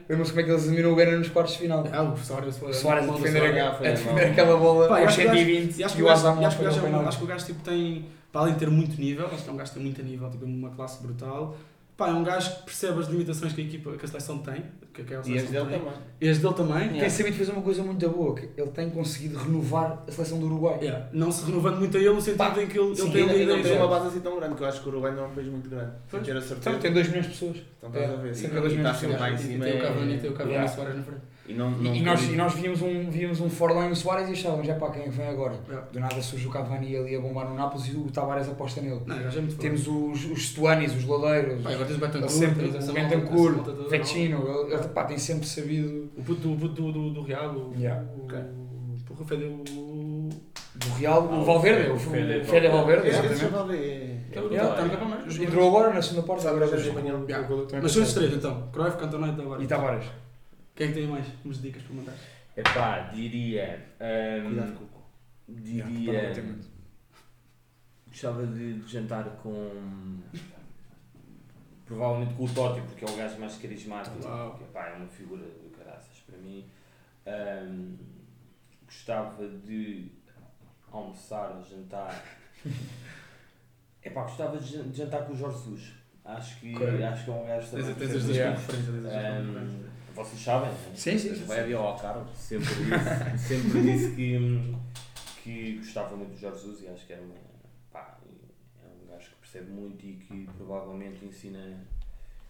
Lembram-se 0.09 0.31
como 0.33 0.41
é 0.41 0.43
que 0.45 0.51
eles 0.51 0.65
eliminam 0.67 0.93
o 0.93 0.97
Ghana 0.97 1.17
nos 1.19 1.29
quartos 1.29 1.53
de 1.55 1.61
final? 1.61 1.85
Ah, 1.93 2.03
o 2.03 2.17
Soares 2.17 2.59
foi 2.59 2.71
O 2.71 2.75
Soares 2.75 3.09
a 3.09 3.13
defender, 3.13 3.53
defender 3.81 4.27
aquela 4.27 4.57
bola 4.57 4.89
Pá, 4.89 4.99
aos 4.99 5.07
acho 5.09 5.17
que 5.19 5.23
o 5.23 5.27
gajo- 5.29 5.39
120 5.39 5.79
E 5.79 5.85
acho 5.85 5.95
que 5.97 6.03
o 6.03 6.07
o 6.07 6.09
e 6.41 6.45
acho 6.45 6.57
que 6.57 6.63
o 6.63 6.65
gajo, 6.67 6.87
é 6.87 6.95
acho 7.09 7.19
que 7.19 7.25
o 7.25 7.27
gajo 7.27 7.47
tipo, 7.47 7.63
tem, 7.63 8.07
para 8.33 8.41
além 8.43 8.55
de 8.55 8.61
ter 8.61 8.71
muito 8.71 9.01
nível, 9.01 9.27
acho 9.27 9.43
que 9.45 9.49
é 9.51 9.53
um 9.53 9.57
gajo 9.57 9.71
que 9.71 9.77
tem 9.77 9.85
muito 9.85 10.03
nível, 10.03 10.31
tipo, 10.31 10.45
uma 10.45 10.71
classe 10.71 11.03
brutal. 11.03 11.57
Pá, 11.97 12.09
é 12.11 12.13
um 12.13 12.23
gajo 12.23 12.57
que 12.57 12.63
percebe 12.65 13.01
as 13.01 13.09
limitações 13.09 13.55
que 13.55 13.61
a 13.63 13.65
equipa, 13.65 13.93
que 13.97 14.05
a 14.05 14.09
seleção 14.09 14.37
tem, 14.41 14.65
que, 14.93 15.03
que 15.03 15.15
a 15.15 15.17
E 15.17 15.21
as 15.21 15.25
seleção 15.27 15.51
dele 15.51 15.65
tem. 15.71 15.79
também. 15.79 15.95
E 16.21 16.29
as 16.29 16.39
dele 16.39 16.55
também. 16.55 16.89
Tem 17.01 17.09
sabido 17.09 17.37
fazer 17.39 17.53
uma 17.53 17.63
coisa 17.63 17.83
muito 17.83 18.11
boa, 18.11 18.35
que 18.35 18.51
ele 18.55 18.71
tem 18.71 18.91
conseguido 18.91 19.39
renovar 19.39 20.05
a 20.07 20.13
seleção 20.13 20.39
do 20.39 20.45
Uruguai. 20.45 20.79
Yeah. 20.83 21.09
Não 21.15 21.33
se 21.33 21.47
renovando 21.47 21.79
muito 21.79 21.97
a 21.97 22.01
ele, 22.01 22.11
no 22.11 22.21
sentido 22.21 22.37
Pá, 22.37 22.49
em 22.63 22.67
que 22.67 22.79
ele, 22.79 22.95
Sim, 22.95 23.05
ele 23.05 23.13
tem 23.13 23.41
ainda 23.41 23.57
não 23.57 23.63
tem 23.63 23.77
uma 23.79 23.89
base 23.89 24.09
assim 24.09 24.21
tão 24.21 24.37
grande, 24.39 24.55
que 24.57 24.63
eu 24.63 24.67
acho 24.67 24.83
que 24.83 24.89
o 24.89 24.93
Uruguai 24.93 25.15
não 25.15 25.25
é 25.25 25.27
um 25.27 25.31
país 25.35 25.49
muito 25.49 25.71
grande. 25.71 25.91
Sem 25.91 25.99
Pois. 26.11 26.23
ter 26.27 26.33
a 26.33 26.35
Então, 26.37 26.49
certeza. 26.49 26.79
tem 26.79 26.93
2 26.93 27.09
milhões 27.09 27.25
de 27.25 27.33
pessoas. 27.33 27.57
Então 27.79 27.89
estás 27.89 28.11
a 28.11 28.17
ver. 28.17 28.35
cerca 28.35 28.47
E- 28.47 28.55
de 28.57 28.61
dois 28.61 28.73
e 28.73 28.77
milhões 28.77 28.97
está 28.97 29.09
de 29.09 29.17
sempre 29.17 29.35
E 29.35 29.39
cima. 29.53 29.65
tem 29.65 29.73
o 29.73 29.77
é- 29.79 29.81
Cavani, 29.81 30.19
tem 30.19 30.31
o 30.31 30.33
Cavani 30.35 30.53
Yeah. 30.53 30.73
Soares 30.77 30.97
na 30.97 31.03
frente. 31.03 31.21
E 31.49 31.55
não, 31.55 31.71
não 31.71 31.95
E, 31.95 31.99
e 31.99 32.03
nós, 32.03 32.23
e 32.25 32.33
nós 32.37 32.55
víamos 32.55 32.83
um, 32.83 33.09
víamos 33.11 33.41
um 33.41 33.49
Forlán 33.49 33.89
e 33.89 33.93
o 33.93 33.97
Soares 33.97 34.29
e 34.29 34.33
achávamos, 34.33 34.69
é 34.69 34.75
pá, 34.75 34.91
quem 34.91 35.09
vem 35.09 35.29
agora? 35.29 35.55
Yeah. 35.69 35.87
Do 35.93 36.01
nada 36.01 36.21
surge 36.21 36.47
o 36.47 36.51
Cavani 36.51 36.97
ali 36.97 37.15
a 37.15 37.21
bombar 37.21 37.49
no 37.49 37.55
Nápoles 37.55 37.87
e 37.87 37.97
o 37.97 38.11
Tavares 38.11 38.49
aposta 38.49 38.81
nele. 38.81 39.01
Não, 39.07 39.17
é. 39.17 39.31
Temos 39.59 39.87
os, 39.87 40.25
os 40.25 40.49
Stuanis, 40.49 40.95
os 40.95 41.05
Ladeiros, 41.05 41.63
Pá, 41.63 41.71
agora 41.71 41.87
tens 41.87 41.97
o 41.97 42.05
ele 42.05 42.07
Betancourt, 42.07 42.33
sempre, 42.33 42.67
o 42.67 42.93
Bentancur, 42.93 43.89
Vecino, 43.89 44.49
ele, 44.67 44.75
ele, 44.75 44.89
pá, 44.89 45.05
tem 45.05 45.19
sempre 45.19 45.47
sabido 45.47 46.11
O 46.17 46.23
puto, 46.23 46.53
o 46.53 46.57
puto 46.57 46.75
do, 46.75 46.93
do, 46.93 47.11
do 47.11 47.23
Real, 47.23 47.51
o. 47.55 47.75
Yeah. 47.79 48.03
O, 48.17 48.25
Ok. 48.25 48.39
Porra, 49.07 49.25
Fede, 49.25 49.45
o. 49.45 50.29
do 50.75 50.89
Real, 50.99 51.29
Ah, 51.31 51.37
o 51.39 51.45
Valverde, 51.45 51.91
o 51.91 51.97
Fede 51.99 52.45
Fede 52.45 52.69
Valverde, 52.69 53.09
exatamente. 53.09 53.77
é- 53.77 54.17
é 54.33 54.41
no 54.41 54.49
campeonato. 54.49 55.43
Entrou 55.43 55.69
agora 55.69 55.95
na 55.95 56.03
segunda 56.03 56.27
parte, 56.27 56.47
agora 56.47 56.67
já 56.67 56.77
já 56.77 56.89
espanhol. 56.89 57.25
Mas 57.83 57.93
são 57.93 58.03
pensei. 58.03 58.15
três 58.15 58.35
então. 58.35 58.69
Cruyff, 58.73 58.97
Cantona 58.99 59.29
e 59.29 59.33
Tavares. 59.37 59.65
E 59.65 59.67
Tavares. 59.67 60.05
Quem 60.77 60.87
é 60.87 60.93
que 60.93 60.95
tem 60.95 61.07
mais 61.09 61.27
umas 61.45 61.61
dicas 61.63 61.83
para 61.83 61.95
mandar? 61.97 62.15
Epá, 62.57 62.99
diria. 63.13 63.85
hum, 64.01 64.45
Cuidado 64.47 64.73
com 64.75 64.85
o 64.85 64.89
cu. 64.89 65.03
Diria. 65.49 66.35
Gostava 68.09 68.47
de, 68.47 68.75
de 68.81 68.93
jantar 68.93 69.25
com. 69.43 70.21
Provavelmente 71.85 72.35
com 72.35 72.45
o 72.45 72.49
Totti, 72.53 72.81
porque 72.83 73.05
é 73.05 73.09
o 73.09 73.17
gajo 73.17 73.39
mais 73.39 73.57
carismático. 73.57 74.17
Uau. 74.25 74.55
Que, 74.57 74.65
epá, 74.65 74.89
é 74.89 74.97
uma 74.97 75.07
figura 75.07 75.43
do 75.43 75.71
caraças 75.77 76.19
para 76.27 76.37
mim. 76.39 76.67
Hum, 77.27 77.97
gostava 78.85 79.49
de 79.49 80.11
almoçar, 80.91 81.61
jantar. 81.69 82.25
Epá, 84.03 84.23
gostava 84.23 84.59
de 84.59 84.73
jan- 84.73 84.89
de 84.89 84.97
jantar 84.99 85.27
com 85.27 85.33
o 85.33 85.37
Jorge 85.37 85.59
Jesus. 85.59 85.93
Acho 86.25 86.59
que, 86.61 86.75
acho 87.05 87.25
que 87.25 87.31
é 87.31 87.35
um 87.35 87.47
gajo 87.47 87.71
também. 87.71 87.95
tens 87.95 88.11
as 88.17 88.25
duas 88.25 88.37
conferências. 88.67 89.86
Vocês 90.17 90.43
sabem? 90.43 90.71
né? 90.71 90.93
Sim, 90.95 91.19
sim. 91.19 91.35
Vai 91.45 91.61
haver 91.61 91.77
ao 91.77 91.97
Carlos. 91.97 92.29
Sempre 92.37 92.67
disse, 92.67 93.39
sempre 93.49 93.83
disse 93.83 94.15
que, 94.15 94.75
que 95.43 95.77
gostava 95.79 96.17
muito 96.17 96.33
do 96.33 96.41
Jorge 96.41 96.63
Jesus 96.63 96.83
e 96.83 96.89
acho 96.89 97.07
que 97.07 97.13
era 97.13 97.23
uma, 97.23 97.35
pá, 97.93 98.19
é 98.83 98.87
um 98.87 99.07
gajo 99.09 99.31
que 99.31 99.37
percebe 99.37 99.71
muito 99.71 100.05
e 100.07 100.15
que 100.15 100.49
provavelmente 100.57 101.25
ensina, 101.25 101.87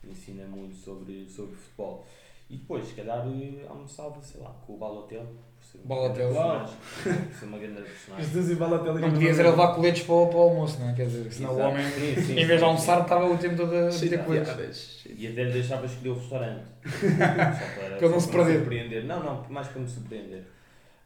ensina 0.05 0.47
muito 0.47 0.77
sobre, 0.77 1.29
sobre 1.29 1.57
futebol. 1.57 2.07
E 2.49 2.57
depois, 2.57 2.87
se 2.87 2.95
calhar, 2.95 3.27
almoçava, 3.69 4.23
sei 4.23 4.41
lá, 4.41 4.55
com 4.65 4.75
o 4.75 5.07
grande 5.09 5.27
personagem. 5.59 6.77
Por 7.03 7.39
ser 7.39 7.47
uma 7.47 7.59
grande 7.59 7.83
personagem. 7.83 8.25
Jesus 8.25 8.51
e 8.51 8.55
Balotelli. 8.55 9.01
Não 9.01 9.11
podias 9.11 9.39
era 9.39 9.51
levar 9.51 9.75
coletes 9.75 10.03
para 10.05 10.15
o, 10.15 10.27
para 10.29 10.37
o 10.37 10.41
almoço, 10.43 10.79
não 10.79 10.91
é? 10.91 10.95
Quer 10.95 11.07
dizer, 11.07 11.33
senão 11.33 11.51
o 11.51 11.55
Exato. 11.55 11.71
homem, 11.71 11.85
Sim, 11.91 12.15
sim, 12.23 12.33
em 12.33 12.47
vez 12.47 12.49
sim, 12.49 12.57
de 12.59 12.65
almoçar, 12.65 13.03
estava 13.03 13.27
o 13.27 13.37
tempo 13.39 13.57
todo 13.57 13.75
a 13.75 13.91
meter 13.91 14.25
coletes. 14.25 15.05
E 15.07 15.27
até 15.27 15.45
lhe 15.45 15.53
deixava 15.53 15.87
escolher 15.87 16.11
o 16.11 16.15
restaurante. 16.15 16.65
Só 16.87 17.81
para, 17.81 17.97
Para 17.97 18.09
não 18.09 18.21
se 18.21 18.29
perder. 18.29 18.59
surpreender. 18.61 19.05
Não, 19.05 19.23
não, 19.23 19.45
mais 19.49 19.67
para 19.69 19.83
me 19.83 19.89
surpreender. 19.89 20.45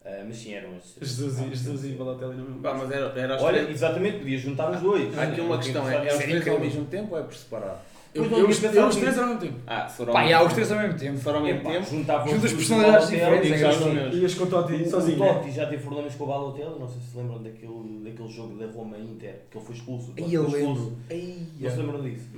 Ah, 0.05 0.25
mas 0.27 0.37
sim, 0.37 0.55
eram 0.55 0.77
esses. 0.77 0.97
Jesus 0.99 1.41
e, 1.41 1.49
Jesus 1.49 1.85
e 1.85 1.89
Balotelli 1.91 2.37
não 2.37 2.61
Pá, 2.61 2.75
mas 2.75 2.91
era, 2.91 3.07
era 3.19 3.43
Olha, 3.43 3.59
três. 3.61 3.77
exatamente, 3.77 4.19
podia 4.19 4.39
juntar 4.39 4.71
os 4.71 4.81
dois. 4.81 5.19
Há 5.19 5.25
aqui 5.25 5.41
uma 5.41 5.59
questão, 5.59 5.89
é, 5.89 6.09
é 6.09 6.13
os 6.13 6.19
três 6.19 6.49
ao 6.49 6.61
mesmo 6.61 6.85
tempo 6.87 7.15
ou 7.15 7.21
é 7.21 7.23
por 7.23 7.35
separado? 7.35 7.79
Eu, 8.13 8.25
eu, 8.25 8.39
eu, 8.39 8.49
os 8.49 8.59
três 8.59 8.75
nisso. 8.75 9.05
eram 9.05 9.23
ao 9.23 9.29
mesmo 9.29 9.41
tempo. 9.41 9.59
Ah, 9.67 9.89
se 9.89 9.97
for 9.97 10.09
ao 10.09 10.15
Pá, 10.15 10.25
e 10.25 10.35
os 10.35 10.53
três 10.53 10.73
ao 10.73 10.79
mesmo 10.79 10.99
tempo. 10.99 11.17
Se 11.17 11.23
for 11.25 11.35
ao 11.35 11.43
mesmo 11.43 11.63
tempo, 11.71 11.87
juntava 11.91 12.29
Juntas 12.29 12.45
os 12.45 12.53
personalidades 12.53 13.09
diferentes, 13.11 13.61
já 13.61 13.67
é 13.67 13.71
assim. 13.71 14.21
Ias 14.21 14.35
com 14.35 14.45
o 14.45 14.47
Totti 14.49 14.73
O 14.75 14.91
sozinho. 14.91 15.19
Totti 15.19 15.51
já 15.53 15.67
teve 15.67 15.83
problemas 15.83 16.15
com 16.17 16.25
o 16.25 16.27
Balotelli, 16.27 16.79
não 16.79 16.89
sei 16.89 17.01
se 17.01 17.11
se 17.11 17.17
lembram 17.17 17.43
daquele, 17.43 18.01
daquele 18.05 18.29
jogo 18.29 18.59
da 18.59 18.67
Roma 18.67 18.99
Inter, 18.99 19.43
que 19.51 19.57
ele 19.59 19.65
foi 19.65 19.75
expulso. 19.77 20.13
o 20.13 20.33
eu 20.33 20.51
foi 20.51 20.61
expulso. 20.61 20.83
lembro. 20.83 20.99
Aí, 21.11 21.47
Não 21.61 21.71
se 21.71 21.77
lembram 21.77 22.03
disso? 22.03 22.29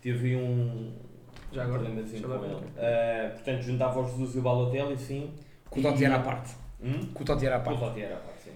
Teve 0.00 0.36
um 0.36 0.92
Já 1.52 1.62
agora. 1.62 1.80
problema 1.82 2.02
assim 2.06 2.18
Já 2.18 2.26
com 2.26 2.44
ele. 2.44 2.56
Ah, 2.78 3.30
portanto, 3.32 3.62
juntava 3.62 4.00
os 4.00 4.10
Jesus 4.10 4.34
e 4.34 4.38
o 4.38 4.42
Balotelli, 4.42 4.96
sim. 4.98 5.30
Com 5.70 5.80
o 5.80 5.82
Totti 5.84 6.04
era 6.04 6.16
à 6.16 6.20
parte. 6.20 6.54
Hum? 6.82 7.08
Com 7.14 7.22
o 7.22 7.26
Totti 7.26 7.46
era 7.46 7.56
à 7.56 7.58
O 7.60 7.62
parte. 7.62 7.78
Totti 7.78 8.02
era 8.02 8.14
a 8.16 8.18
parte, 8.18 8.42
sim, 8.42 8.50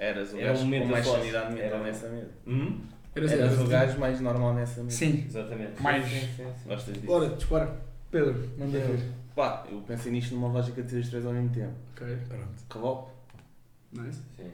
eras 0.00 0.32
o 0.32 0.36
um 0.36 0.40
gajo 0.40 0.64
momento 0.64 0.82
com 0.84 0.88
mais 0.88 1.06
sanidade 1.06 1.54
mental 1.54 1.78
nessa 1.80 2.08
mesa. 2.08 2.30
Hum? 2.46 2.80
Era 3.14 3.26
Eras 3.26 3.52
era 3.54 3.62
o 3.62 3.66
gajo 3.68 3.98
mais 3.98 4.20
normal 4.20 4.54
nessa 4.54 4.82
mesa. 4.82 4.96
Sim. 4.96 5.24
Exatamente. 5.26 5.82
Mais- 5.82 6.04
Sim, 6.04 6.10
sim, 6.20 6.26
sim, 6.36 6.52
sim. 6.62 6.68
Gostas 6.68 6.94
disso? 6.94 7.06
Bora, 7.06 7.28
dispara. 7.30 7.76
Pedro, 8.10 8.50
manda 8.58 8.78
ver. 8.78 9.00
Pá, 9.34 9.64
eu 9.70 9.80
pensei 9.82 10.12
nisto 10.12 10.34
numa 10.34 10.48
lógica 10.48 10.82
de 10.82 10.88
ter 10.88 10.98
os 11.00 11.08
três 11.08 11.24
ao 11.26 11.32
mesmo 11.32 11.50
tempo. 11.50 11.74
Ok. 11.92 12.16
Pronto. 12.28 12.46
Klopp, 12.68 13.10
Nice. 13.92 14.20
Sim. 14.36 14.50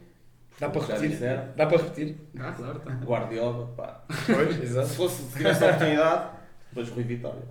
Dá 0.59 0.71
para 0.71 0.81
repetir? 0.87 1.19
Dá 1.55 1.67
para 1.67 1.77
repetir? 1.77 2.17
Ah, 2.39 2.53
claro, 2.53 2.79
tá. 2.81 2.91
Guardiola, 3.05 3.67
pá. 3.77 4.01
Pois, 4.27 4.57
Se 4.57 4.63
exato. 4.63 4.89
fosse, 4.89 5.23
se 5.25 5.37
tivesse 5.37 5.63
a 5.65 5.67
oportunidade, 5.69 6.31
depois 6.71 6.89
Rui 6.89 7.03
Vitória. 7.05 7.43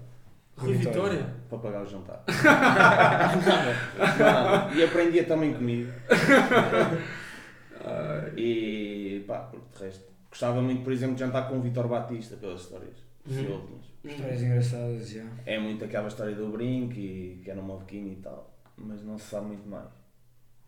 Rui 0.58 0.74
Vitória. 0.74 1.28
Para 1.50 1.58
pagar 1.60 1.84
o 1.84 1.86
jantar. 1.86 2.24
Nada. 4.20 4.74
E 4.74 4.84
aprendia 4.84 5.24
também 5.26 5.54
comigo. 5.54 5.92
E 8.38 9.24
pá, 9.28 9.40
porque 9.52 9.78
de 9.78 9.84
resto. 9.86 10.15
Gostava 10.36 10.62
muito, 10.62 10.84
por 10.84 10.92
exemplo, 10.92 11.16
de 11.16 11.22
jantar 11.22 11.48
com 11.48 11.60
o 11.60 11.62
Vitor 11.62 11.88
Batista, 11.88 12.36
pelas 12.36 12.60
histórias. 12.60 12.98
Uhum. 13.26 13.62
mas 14.04 14.12
Histórias 14.14 14.44
engraçadas, 14.44 15.10
já. 15.10 15.24
É 15.46 15.58
muito 15.58 15.86
aquela 15.86 16.10
história 16.10 16.36
do 16.36 16.48
brinco 16.50 16.92
e 17.00 17.40
que 17.42 17.50
era 17.50 17.62
uma 17.62 17.78
boquinha 17.78 18.12
e 18.12 18.18
tal, 18.18 18.54
mas 18.78 19.02
não 19.02 19.18
se 19.18 19.30
sabe 19.30 19.46
muito 19.48 19.66
mais. 19.66 19.88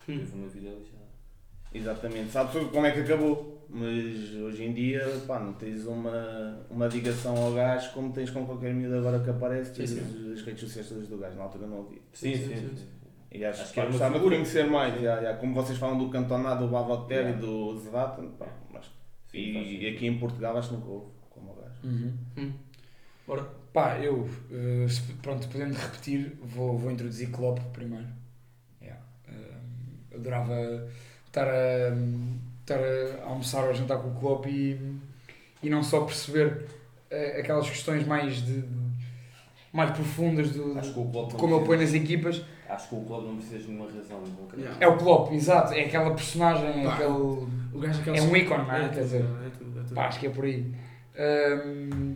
Hum. 0.08 0.16
Teve 0.20 0.34
uma 0.36 0.48
vida 0.48 0.70
lixada. 0.70 1.02
Exatamente, 1.74 2.30
sabe 2.30 2.50
só 2.50 2.64
como 2.64 2.86
é 2.86 2.92
que 2.92 3.00
acabou, 3.00 3.66
mas 3.68 4.32
hoje 4.36 4.64
em 4.64 4.72
dia 4.72 5.06
pá, 5.26 5.38
não 5.38 5.52
tens 5.52 5.84
uma, 5.84 6.60
uma 6.70 6.86
ligação 6.86 7.36
ao 7.36 7.52
gás 7.52 7.88
como 7.88 8.10
tens 8.10 8.30
com 8.30 8.46
qualquer 8.46 8.72
miúdo 8.72 8.96
agora 8.96 9.20
que 9.20 9.28
aparece, 9.28 9.74
tens 9.74 9.90
Sim, 9.90 10.00
as, 10.00 10.38
as 10.38 10.42
redes 10.46 10.60
sociais 10.62 10.88
todas 10.88 11.08
do 11.08 11.18
gás, 11.18 11.36
na 11.36 11.42
altura 11.42 11.66
não 11.66 11.80
havia. 11.82 12.00
Sim, 12.14 12.34
Sim, 12.34 12.48
sim. 12.48 12.54
sim, 12.56 12.74
sim. 12.74 12.86
E 13.30 13.44
acho, 13.44 13.60
Acho 13.60 13.74
que 13.74 13.80
que 13.82 13.86
gostava 13.88 14.18
de 14.18 14.24
conhecer 14.24 14.66
mais, 14.66 14.98
já, 14.98 15.20
já, 15.20 15.34
como 15.36 15.52
vocês 15.54 15.76
falam 15.78 15.98
do 15.98 16.08
Cantonado, 16.08 16.64
do 16.64 16.72
Bavoter 16.72 17.18
Yeah. 17.18 17.36
e 17.36 17.40
do 17.42 17.76
Zlatan, 17.78 18.28
pá, 18.38 18.46
mas, 18.72 18.86
Sim, 19.30 19.38
e, 19.38 19.84
e 19.84 19.88
aqui 19.94 20.06
em 20.06 20.18
Portugal 20.18 20.56
acho 20.56 20.68
que 20.70 20.74
nunca 20.74 20.88
houve, 20.88 21.06
como 21.30 21.52
o 21.52 21.54
gás. 21.54 21.72
Uhum. 21.84 22.12
Hum. 22.36 22.52
Bora. 23.26 23.58
Pá, 23.72 23.98
eu, 23.98 24.28
eh, 24.50 24.88
se- 24.88 25.12
pronto, 25.22 25.46
podendo 25.48 25.74
repetir, 25.74 26.36
vou, 26.42 26.78
vou 26.78 26.90
introduzir 26.90 27.30
Klopp 27.30 27.58
primeiro. 27.72 28.06
Yeah. 28.80 29.00
Eh, 29.28 30.14
adorava 30.16 30.88
estar 31.26 31.46
a, 31.46 31.94
estar 32.60 32.78
a 32.80 33.28
almoçar 33.28 33.64
ou 33.64 33.70
a 33.70 33.72
jantar 33.74 33.98
com 33.98 34.08
o 34.08 34.14
Klopp 34.18 34.46
e, 34.46 34.80
e 35.62 35.68
não 35.68 35.82
só 35.82 36.00
perceber 36.00 36.66
eh, 37.10 37.40
aquelas 37.40 37.68
questões 37.68 38.06
mais 38.06 38.36
de, 38.42 38.64
mais 39.72 39.90
profundas 39.90 40.50
do, 40.50 40.74
como 41.36 41.56
ele 41.56 41.66
põe 41.66 41.76
nas 41.76 41.92
equipas. 41.92 42.42
Acho 42.68 42.88
que 42.88 42.94
o 42.96 43.00
Klopp 43.02 43.24
não 43.26 43.36
precisa 43.36 43.58
de 43.58 43.68
nenhuma 43.68 43.90
razão. 43.90 44.22
É 44.80 44.88
o 44.88 44.96
Klopp, 44.96 45.32
exato, 45.32 45.74
é 45.74 45.84
aquela 45.84 46.14
personagem, 46.14 46.84
Pá, 46.84 46.94
aquele... 46.94 47.46
O 47.78 47.80
gajo 47.80 48.00
aquela 48.00 48.16
É 48.16 48.22
um 48.22 48.36
ícone, 48.36 48.66
não 48.66 48.74
é? 48.74 48.84
É 48.84 48.88
Quer 48.88 48.94
tudo, 48.94 49.02
dizer, 49.04 49.20
é 49.20 49.50
tudo, 49.56 49.80
é 49.80 49.82
tudo. 49.82 49.94
Pá, 49.94 50.06
acho 50.08 50.20
que 50.20 50.26
é 50.26 50.30
por 50.30 50.44
aí. 50.44 50.74
Ahm, 51.18 52.14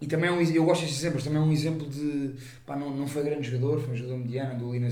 e 0.00 0.06
também 0.06 0.30
é 0.30 0.32
um, 0.32 0.40
eu 0.40 0.64
gosto 0.64 0.80
destes 0.82 0.98
exemplos, 1.00 1.24
também 1.24 1.38
é 1.38 1.44
um 1.44 1.52
exemplo 1.52 1.86
de. 1.88 2.34
Pá, 2.66 2.74
não, 2.76 2.90
não 2.96 3.06
foi 3.06 3.22
grande 3.22 3.46
jogador, 3.50 3.80
foi 3.80 3.92
um 3.92 3.96
jogador 3.96 4.18
mediano, 4.18 4.54
andou 4.54 4.70
ali 4.70 4.80
na, 4.80 4.88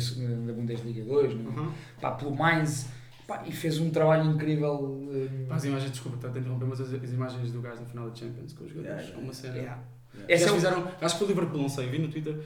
na 0.46 0.52
Bundesliga 0.52 1.02
2, 1.04 1.34
no, 1.34 1.50
Uhum. 1.50 1.72
pá, 2.00 2.10
pelo 2.12 2.34
Mainz, 2.36 2.86
pá, 3.26 3.42
e 3.46 3.52
fez 3.52 3.78
um 3.78 3.90
trabalho 3.90 4.30
incrível. 4.30 5.08
ahm, 5.10 5.46
Pá, 5.48 5.56
as 5.56 5.64
imagens, 5.64 5.90
desculpa, 5.92 6.16
está 6.18 6.28
a 6.28 6.40
interromper, 6.40 6.66
mas 6.66 6.80
as, 6.80 6.92
as 6.92 7.10
imagens 7.10 7.52
do 7.52 7.60
gajo 7.62 7.80
no 7.80 7.86
final 7.86 8.10
da 8.10 8.14
Champions 8.14 8.52
com 8.52 8.64
os 8.64 8.70
jogadores 8.70 8.96
Yeah, 8.96 9.02
é 9.02 9.06
yeah. 9.08 9.24
uma 9.24 9.32
cena. 9.34 9.56
yeah. 9.56 9.82
Essa 10.28 10.32
Essa 10.32 10.48
é 10.48 10.50
o- 10.52 10.54
fizeram, 10.56 10.88
acho 11.00 11.14
que 11.14 11.18
foi 11.24 11.26
o 11.26 11.30
Liverpool, 11.30 11.60
não 11.62 11.68
sei, 11.68 11.86
vi 11.88 11.98
no 12.00 12.08
Twitter, 12.08 12.40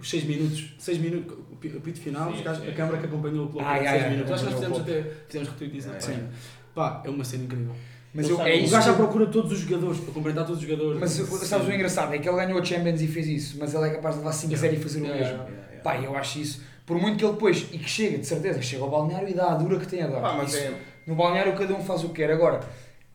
os 0.00 0.08
6 0.08 0.24
minutos, 0.24 0.74
6 0.78 0.98
minutos, 0.98 1.36
o 1.52 1.56
pi- 1.56 1.68
o 1.76 1.80
pito 1.80 2.00
final, 2.00 2.30
Sim, 2.30 2.38
os 2.38 2.42
gajos- 2.42 2.64
sim, 2.64 2.70
a 2.70 2.74
câmara 2.74 2.96
sim. 2.96 3.02
que 3.02 3.08
acompanhou 3.12 3.44
o 3.46 3.48
Klopp, 3.50 3.66
Ah, 3.66 3.72
6 3.72 3.82
yeah, 3.82 3.96
yeah, 3.96 4.10
minutos. 4.10 4.32
Acho 4.32 4.44
que 4.44 4.50
nós 4.50 4.60
fizemos 4.60 4.80
até, 4.80 5.02
fizemos 5.26 5.48
retweet 5.50 5.72
disso 5.74 5.88
na 5.88 5.94
Yeah, 5.96 6.12
página. 6.14 6.30
Pá, 6.74 7.02
é 7.04 7.10
uma 7.10 7.24
cena 7.24 7.44
incrível. 7.44 7.74
Mas 8.12 8.28
eu, 8.28 8.40
é 8.40 8.56
o 8.56 8.60
gajo 8.62 8.70
já 8.70 8.82
que 8.82 8.88
eu- 8.88 8.96
procura 8.96 9.26
todos 9.26 9.52
os 9.52 9.60
jogadores, 9.60 10.00
para 10.00 10.12
cumprimentar 10.12 10.44
todos 10.46 10.60
os 10.62 10.68
jogadores. 10.68 10.98
Mas 11.00 11.12
sabes 11.46 11.68
o 11.68 11.72
engraçado? 11.72 12.12
É 12.12 12.18
que 12.18 12.28
ele 12.28 12.36
ganhou 12.36 12.58
a 12.60 12.64
Champions 12.64 13.00
e 13.00 13.06
fez 13.06 13.26
isso, 13.28 13.56
mas 13.60 13.72
ele 13.74 13.86
é 13.86 13.90
capaz 13.90 14.14
de 14.16 14.20
levar 14.20 14.32
5-0 14.32 14.74
e 14.74 14.76
fazer 14.78 15.00
o 15.00 15.04
Yeah, 15.04 15.20
mesmo. 15.20 15.38
yeah. 15.44 15.54
Yeah. 15.70 15.82
Pá, 15.82 15.96
eu 15.98 16.16
acho 16.16 16.38
isso. 16.40 16.62
Por 16.84 16.98
muito 17.00 17.18
que 17.18 17.24
ele 17.24 17.32
depois, 17.34 17.66
e 17.72 17.78
que 17.78 17.88
chega, 17.88 18.18
de 18.18 18.26
certeza, 18.26 18.60
chega 18.60 18.82
ao 18.82 18.90
balneário 18.90 19.28
e 19.28 19.32
dá 19.34 19.52
a 19.52 19.54
dura 19.54 19.78
que 19.78 19.86
tem 19.86 20.02
a 20.02 20.08
dar. 20.08 20.20
Mas 20.36 20.48
Isso- 20.54 20.58
é, 20.58 20.74
No 21.06 21.14
balneário 21.14 21.56
cada 21.56 21.72
um 21.74 21.82
faz 21.84 22.02
o 22.02 22.08
que 22.08 22.16
quer. 22.16 22.30
Agora, 22.32 22.60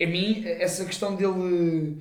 a 0.01 0.05
mim, 0.07 0.43
essa 0.45 0.85
questão 0.85 1.13
dele. 1.15 1.97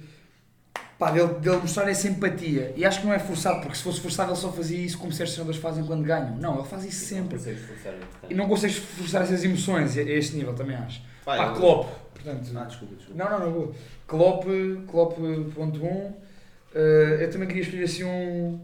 Pá, 0.99 1.11
dele, 1.11 1.34
dele 1.40 1.56
mostrar 1.56 1.88
essa 1.90 2.06
empatia. 2.08 2.73
E 2.76 2.84
acho 2.84 3.00
que 3.00 3.06
não 3.06 3.12
é 3.12 3.18
forçado, 3.18 3.61
porque 3.61 3.76
se 3.76 3.82
fosse 3.82 4.00
forçado 4.00 4.30
ele 4.30 4.38
só 4.38 4.52
fazia 4.52 4.78
isso 4.78 4.96
como 4.96 5.12
certos 5.12 5.34
treinadores 5.34 5.61
fazem 5.61 5.84
quando 5.84 6.04
ganham. 6.04 6.37
Não, 6.37 6.61
ele 6.61 6.68
faz 6.68 6.84
isso 6.84 7.12
Não 7.14 7.23
sempre. 7.23 7.37
a 7.37 7.52
importante. 7.52 7.99
E 8.30 8.34
não 8.34 8.49
consegues 8.49 8.76
forçar 8.76 9.23
essas 9.23 9.42
emoções 9.42 9.99
a 9.99 10.00
a 10.00 10.04
este 10.04 10.37
nível, 10.37 10.54
também 10.54 10.76
acho. 10.76 11.02
Pá, 11.25 11.37
Pá, 11.37 11.47
eu- 11.49 11.54
Klopp. 11.54 11.88
Portanto, 12.14 12.50
Ah, 12.57 12.64
desculpa, 12.64 12.95
desculpa. 12.97 13.23
não, 13.25 13.31
não, 13.38 13.47
não 13.47 13.52
vou. 13.52 13.75
Klopp, 14.07 14.45
Klopp 14.87 15.19
ponto 15.54 15.85
um. 15.85 16.12
Eh, 16.75 17.19
eu 17.21 17.31
também 17.31 17.47
queria 17.49 17.62
escolher 17.62 17.85
assim 17.85 18.04
um. 18.04 18.61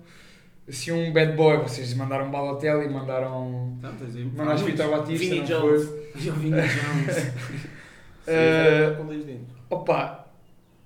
Assim 0.69 0.93
um 0.93 1.13
bad 1.13 1.33
boy. 1.37 1.59
Vocês 1.59 1.93
mandaram 1.95 2.31
Balotelli, 2.31 2.89
mandaram. 2.89 3.77
Não, 3.83 4.49
há 4.51 4.55
Vitor. 4.55 4.91
Batista, 4.91 5.19
Vinnie 5.19 5.41
não 5.41 5.47
Jones. 5.47 5.85
foi? 5.89 6.11
Vinnie 6.33 6.61
Jones. 6.63 7.33
Eh, 8.27 8.91
dentes. 9.25 9.55
Opa, 9.69 10.27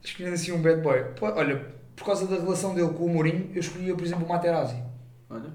escolhendo 0.03 0.35
assim 0.35 0.53
um 0.53 0.63
bad 0.63 0.81
boy. 0.81 1.05
Pô, 1.19 1.27
olha, 1.27 1.67
por 1.95 2.05
causa 2.07 2.27
da 2.27 2.37
relação 2.37 2.75
dele 2.75 2.89
com 2.95 3.05
o 3.05 3.11
Mourinho, 3.11 3.51
eu 3.55 3.61
escolhia, 3.61 3.95
por 3.95 4.05
exemplo, 4.05 4.25
o 4.25 4.29
Materazzi. 4.29 4.83
Olha, 5.29 5.51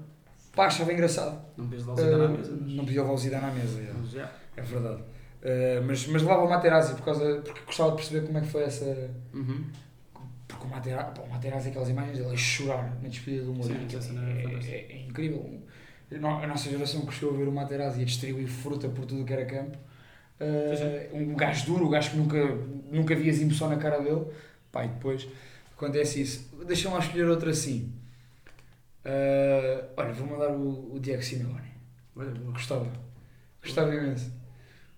Pá, 0.54 0.66
achava 0.66 0.92
engraçado. 0.92 1.40
não 1.56 1.64
podias 1.66 1.86
lá 1.86 1.92
o 1.94 1.96
Zidane 1.96 2.22
à 2.22 2.24
Eh, 2.24 2.28
mesa. 2.28 2.58
mas- 2.60 2.72
Não 2.74 2.84
podia 2.84 3.00
levar 3.02 3.14
o 3.14 3.18
Zidane 3.18 3.44
à 3.44 3.50
mesa, 3.50 3.80
é, 3.80 4.60
é 4.60 4.62
verdade. 4.62 5.02
Eh, 5.42 5.80
mas, 5.86 6.06
mas 6.06 6.22
levava 6.22 6.44
o 6.44 6.48
Materazzi 6.50 6.94
por 6.94 7.04
causa, 7.04 7.40
porque 7.42 7.60
gostava 7.64 7.90
de 7.90 7.96
perceber 7.96 8.26
como 8.26 8.38
é 8.38 8.40
que 8.42 8.48
foi 8.48 8.62
essa. 8.64 9.10
Uhum. 9.32 9.64
Porque 10.46 10.66
o 10.66 10.68
Materazzi, 10.68 11.14
pá, 11.14 11.22
o 11.22 11.30
Materazzi 11.30 11.68
aquelas 11.70 11.88
imagens 11.88 12.18
dele 12.18 12.32
a 12.32 12.36
chorar 12.36 12.98
na 13.02 13.08
despedida 13.08 13.44
do 13.44 13.54
Mourinho. 13.54 13.88
Sim, 13.90 13.96
essa 13.96 14.12
é, 14.12 14.16
é 14.16 14.74
é- 14.74 14.76
é- 14.76 14.92
é 14.92 15.06
incrível. 15.06 15.60
A 16.12 16.46
nossa 16.46 16.68
geração 16.68 17.02
cresceu 17.02 17.32
a 17.32 17.36
ver 17.38 17.46
o 17.48 17.52
Materazzi 17.52 18.02
a 18.02 18.04
distribuir 18.04 18.48
fruta 18.48 18.88
por 18.88 19.06
tudo 19.06 19.22
o 19.22 19.24
que 19.24 19.32
era 19.32 19.44
campo. 19.46 19.78
Eh, 20.40 21.08
um 21.12 21.34
gajo 21.34 21.66
duro, 21.66 21.86
um 21.86 21.90
gajo 21.90 22.10
que 22.10 22.16
nunca, 22.16 22.44
nunca 22.90 23.14
vias 23.14 23.40
emoção 23.40 23.68
na 23.68 23.76
cara 23.76 24.00
dele. 24.00 24.26
Pá, 24.72 24.84
e 24.84 24.88
depois 24.88 25.28
acontece 25.76 26.20
isso. 26.22 26.50
Deixa-me 26.66 26.94
lá 26.94 27.00
escolher 27.00 27.28
outra 27.28 27.50
assim. 27.50 27.92
Eh, 29.04 29.84
olha, 29.96 30.12
vou 30.12 30.26
mandar 30.26 30.50
o, 30.50 30.94
o 30.94 31.00
Diego 31.00 31.22
Simeone. 31.22 31.70
Olha. 32.16 32.30
Gostava. 32.52 32.86
Gostava 33.62 33.94
imenso. 33.94 34.32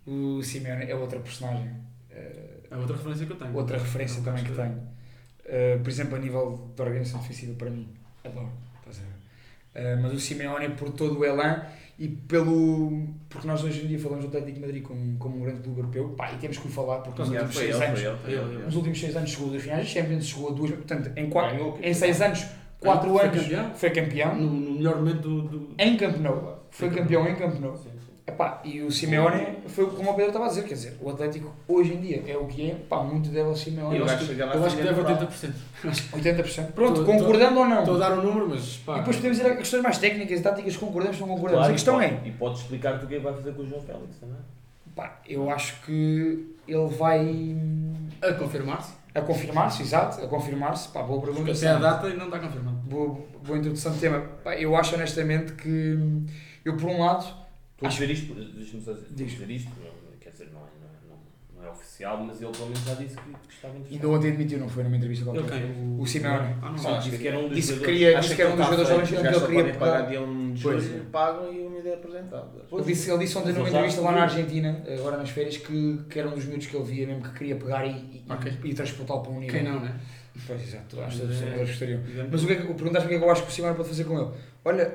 O 0.06 0.42
Simeone 0.42 0.90
é 0.90 0.94
outra 0.94 1.20
personagem. 1.20 1.70
É 2.10 2.76
outra 2.76 2.96
referência 2.96 3.26
que 3.26 3.32
eu 3.32 3.36
tenho. 3.36 3.54
outra 3.54 3.78
referência 3.78 4.22
também 4.22 4.44
que 4.44 4.52
tenho. 4.52 4.72
Uh, 5.44 5.82
por 5.82 5.90
exemplo, 5.90 6.16
a 6.16 6.18
nível 6.18 6.70
de 6.74 6.82
organização 6.82 7.20
defensiva, 7.20 7.54
para 7.54 7.68
mim, 7.70 7.88
adoro. 8.24 8.50
Estás 8.78 9.00
a 9.00 9.80
ver? 9.80 9.96
Uh, 9.98 10.02
mas 10.02 10.12
o 10.12 10.20
Simeone, 10.20 10.70
por 10.70 10.90
todo 10.92 11.18
o 11.18 11.24
elan 11.24 11.62
e 11.98 12.08
pelo. 12.08 13.08
Porque 13.28 13.46
nós 13.46 13.62
hoje 13.62 13.84
em 13.84 13.88
dia 13.88 13.98
falamos 13.98 14.24
do 14.24 14.28
Atlético 14.28 14.54
de 14.54 14.60
Madrid 14.60 14.82
como, 14.82 15.18
como 15.18 15.36
um 15.36 15.42
grande 15.42 15.60
clube 15.60 15.80
europeu, 15.80 16.08
pá, 16.10 16.32
e 16.32 16.36
temos 16.38 16.58
que 16.58 16.66
o 16.66 16.70
falar 16.70 17.00
porque 17.00 17.20
nos 17.20 17.30
últimos 17.30 17.54
foi 17.54 17.64
6 17.64 17.76
ele, 17.76 17.84
anos. 17.84 18.00
foi 18.00 18.08
ele, 18.08 18.18
foi 18.18 18.32
ele, 18.32 18.54
Ele, 18.54 18.64
Nos 18.64 18.76
últimos 18.76 19.00
6 19.00 19.16
anos 19.16 19.30
chegou 19.30 19.46
a 19.46 19.50
duas 19.50 19.62
finais 19.62 19.88
Champions, 19.88 20.26
chegou 20.26 20.50
a 20.50 20.52
duas. 20.52 20.70
Portanto, 20.70 21.10
em, 21.16 21.88
em. 21.88 21.94
6 21.94 22.20
anos, 22.22 22.46
4 22.80 23.10
Foi 23.10 23.22
anos, 23.22 23.42
campeão? 23.42 23.74
foi 23.74 23.90
campeão. 23.90 24.34
No, 24.34 24.50
no 24.50 24.70
melhor 24.72 24.96
momento 24.96 25.20
do. 25.20 25.42
do... 25.42 25.74
Em 25.78 25.96
Camp 25.96 26.16
Nou. 26.16 26.66
Foi 26.70 26.88
Foi 26.88 26.98
campeão 26.98 27.28
em 27.28 27.36
Camp 27.36 27.58
Nou. 27.60 27.76
Sim, 27.76 27.90
sim. 27.98 28.11
Epá, 28.24 28.60
e 28.64 28.80
o 28.82 28.90
Simeone 28.92 29.58
foi 29.66 29.84
como 29.90 30.10
o 30.10 30.14
Pedro 30.14 30.28
estava 30.28 30.44
a 30.44 30.48
dizer, 30.48 30.62
quer 30.62 30.74
dizer, 30.74 30.96
o 31.02 31.10
Atlético 31.10 31.52
hoje 31.66 31.94
em 31.94 32.00
dia 32.00 32.22
é 32.28 32.36
o 32.36 32.46
que 32.46 32.70
é, 32.70 32.74
pá, 32.74 33.02
muito 33.02 33.28
deve 33.30 33.48
ao 33.48 33.56
Simeone. 33.56 33.96
E 33.96 33.98
o 33.98 34.02
Eu 34.02 34.06
gajo 34.06 34.16
acho 34.24 34.34
que, 34.34 34.40
eu 34.40 34.64
acho 34.64 34.76
que 34.76 34.82
deve 34.82 35.02
de 35.02 35.12
80%. 35.12 35.52
80%. 36.12 36.66
Pronto, 36.72 37.00
Tô- 37.00 37.04
concordando 37.04 37.58
ou 37.58 37.66
não? 37.66 37.80
Estou 37.80 37.96
a 37.96 37.98
dar 37.98 38.12
um 38.18 38.22
número, 38.22 38.48
mas 38.48 38.76
pá. 38.76 38.94
E 38.94 38.98
depois 39.00 39.16
podemos 39.16 39.38
ir 39.40 39.46
a 39.46 39.56
questões 39.56 39.82
mais 39.82 39.98
técnicas 39.98 40.38
e 40.38 40.42
táticas, 40.42 40.76
concordamos 40.76 41.20
ou 41.20 41.26
não 41.26 41.34
concordamos. 41.34 41.58
Claro, 41.66 41.72
a 41.72 41.74
questão 41.74 42.00
e 42.00 42.04
é, 42.04 42.08
pode- 42.10 42.28
E 42.28 42.32
pode 42.32 42.58
explicar-te 42.58 43.04
o 43.04 43.08
que 43.08 43.14
é 43.14 43.18
que 43.18 43.24
vai 43.24 43.34
fazer 43.34 43.52
com 43.54 43.62
o 43.62 43.66
João 43.66 43.82
Félix 43.82 44.16
também. 44.20 44.36
pá, 44.94 45.20
eu 45.26 45.50
acho 45.50 45.80
que 45.82 46.46
ele 46.68 46.86
vai 46.96 47.56
A 48.22 48.32
confirmar-se. 48.34 48.92
a 49.14 49.20
confirmar-se, 49.20 49.82
exato, 49.82 50.24
a 50.24 50.28
confirmar-se, 50.28 50.88
pá, 50.90 51.02
boa 51.02 51.20
pergunta. 51.22 51.50
até 51.50 51.68
a 51.68 51.74
data 51.78 52.06
ainda 52.06 52.18
não 52.18 52.26
está 52.26 52.38
confirmado. 52.38 52.76
Boa, 52.84 53.18
boa 53.44 53.58
introdução 53.58 53.92
de 53.92 53.98
tema. 53.98 54.20
Pá, 54.44 54.54
eu 54.54 54.76
acho 54.76 54.94
honestamente 54.94 55.54
que 55.54 55.98
eu 56.64 56.76
por 56.76 56.88
um 56.88 57.00
lado, 57.00 57.41
Acho- 57.86 58.00
dizer 58.00 58.12
isto, 58.12 58.34
deixa-me 58.34 58.82
só 58.82 58.92
dizer, 58.92 59.06
Diz. 59.10 59.30
dizer 59.32 59.50
isto, 59.50 59.70
não, 59.70 60.18
quer 60.20 60.30
dizer, 60.30 60.48
não 60.52 60.60
é, 60.60 60.62
não, 60.80 60.88
é- 60.88 61.14
não, 61.56 61.62
não 61.62 61.68
é 61.68 61.70
oficial, 61.70 62.22
mas 62.24 62.40
ele 62.42 62.50
pelo 62.52 62.64
menos 62.66 62.80
já 62.84 62.94
disse 62.94 63.16
que, 63.16 63.22
que 63.22 63.54
estava 63.54 63.74
interessado. 63.76 63.92
ainda 64.04 64.08
ontem 64.18 64.28
admitiu, 64.30 64.58
não 64.58 64.68
foi 64.68 64.84
numa 64.84 64.96
entrevista 64.96 65.28
Ele 65.30 65.38
qualquer. 65.40 65.62
quem? 65.62 65.96
O 66.00 66.06
Simeone. 66.06 66.56
Ah, 66.62 66.70
não. 66.70 66.78
Só 66.78 66.98
disse 66.98 67.18
que 67.18 67.28
era 67.28 67.38
um 67.38 67.48
dos 67.48 67.56
Disse 67.56 67.68
jogadores. 67.74 67.98
queria, 67.98 68.20
disse 68.20 68.34
que 68.36 68.42
era 68.42 68.50
um 68.52 68.56
dos 68.56 68.64
está 68.66 68.76
jogadores 68.76 69.08
jovens 69.08 69.20
que 69.22 69.36
ele 69.36 69.46
queria 69.62 69.74
pagar 69.78 69.96
pegar. 69.96 70.08
dia 70.10 70.20
1 70.22 70.52
de 70.54 70.62
Pois. 70.62 70.84
julho, 70.84 71.04
pagam 71.06 71.52
e 71.54 71.58
o 71.66 71.70
miúdo 71.70 71.88
é 71.88 71.94
apresentado. 71.94 72.50
Ele 72.72 72.82
disse, 72.84 73.10
ele 73.10 73.18
disse 73.18 73.38
ontem 73.38 73.52
numa 73.52 73.68
entrevista 73.68 74.00
lá 74.00 74.12
na. 74.12 74.22
Argentina, 74.22 74.84
agora 74.98 75.16
nas 75.16 75.30
férias, 75.30 75.56
que, 75.58 76.00
que 76.08 76.18
era 76.18 76.28
um 76.28 76.34
dos 76.34 76.44
miúdos 76.44 76.66
que 76.66 76.76
ele 76.76 76.84
via 76.84 77.06
mesmo 77.06 77.22
que 77.22 77.30
queria 77.38 77.56
pegar 77.56 77.84
e, 77.86 77.90
e, 77.90 78.24
Ok. 78.28 78.52
e 78.64 78.74
transportá-lo 78.74 79.20
para 79.22 79.32
um 79.32 79.40
nível. 79.40 79.54
Quem 79.60 79.62
não, 79.68 79.80
né? 79.80 80.00
Pois, 80.46 80.62
exato, 80.62 80.98
acho 81.02 81.18
que 81.20 81.24
é- 81.26 81.34
jogadores 81.34 81.68
gostariam. 81.68 82.00
Mas 82.30 82.42
o 82.42 82.46
que 82.46 82.52
é 82.54 82.56
que, 82.56 82.62
perguntaste-me 82.66 83.04
o 83.04 83.08
que 83.10 83.14
é 83.14 83.18
que 83.18 83.24
eu 83.24 83.30
acho 83.30 83.42
que 83.42 83.48
o 83.48 83.52
Simeone 83.52 83.76
pode 83.76 83.88
fazer 83.90 84.04
com 84.04 84.18
ele. 84.18 84.30
Olha, 84.64 84.90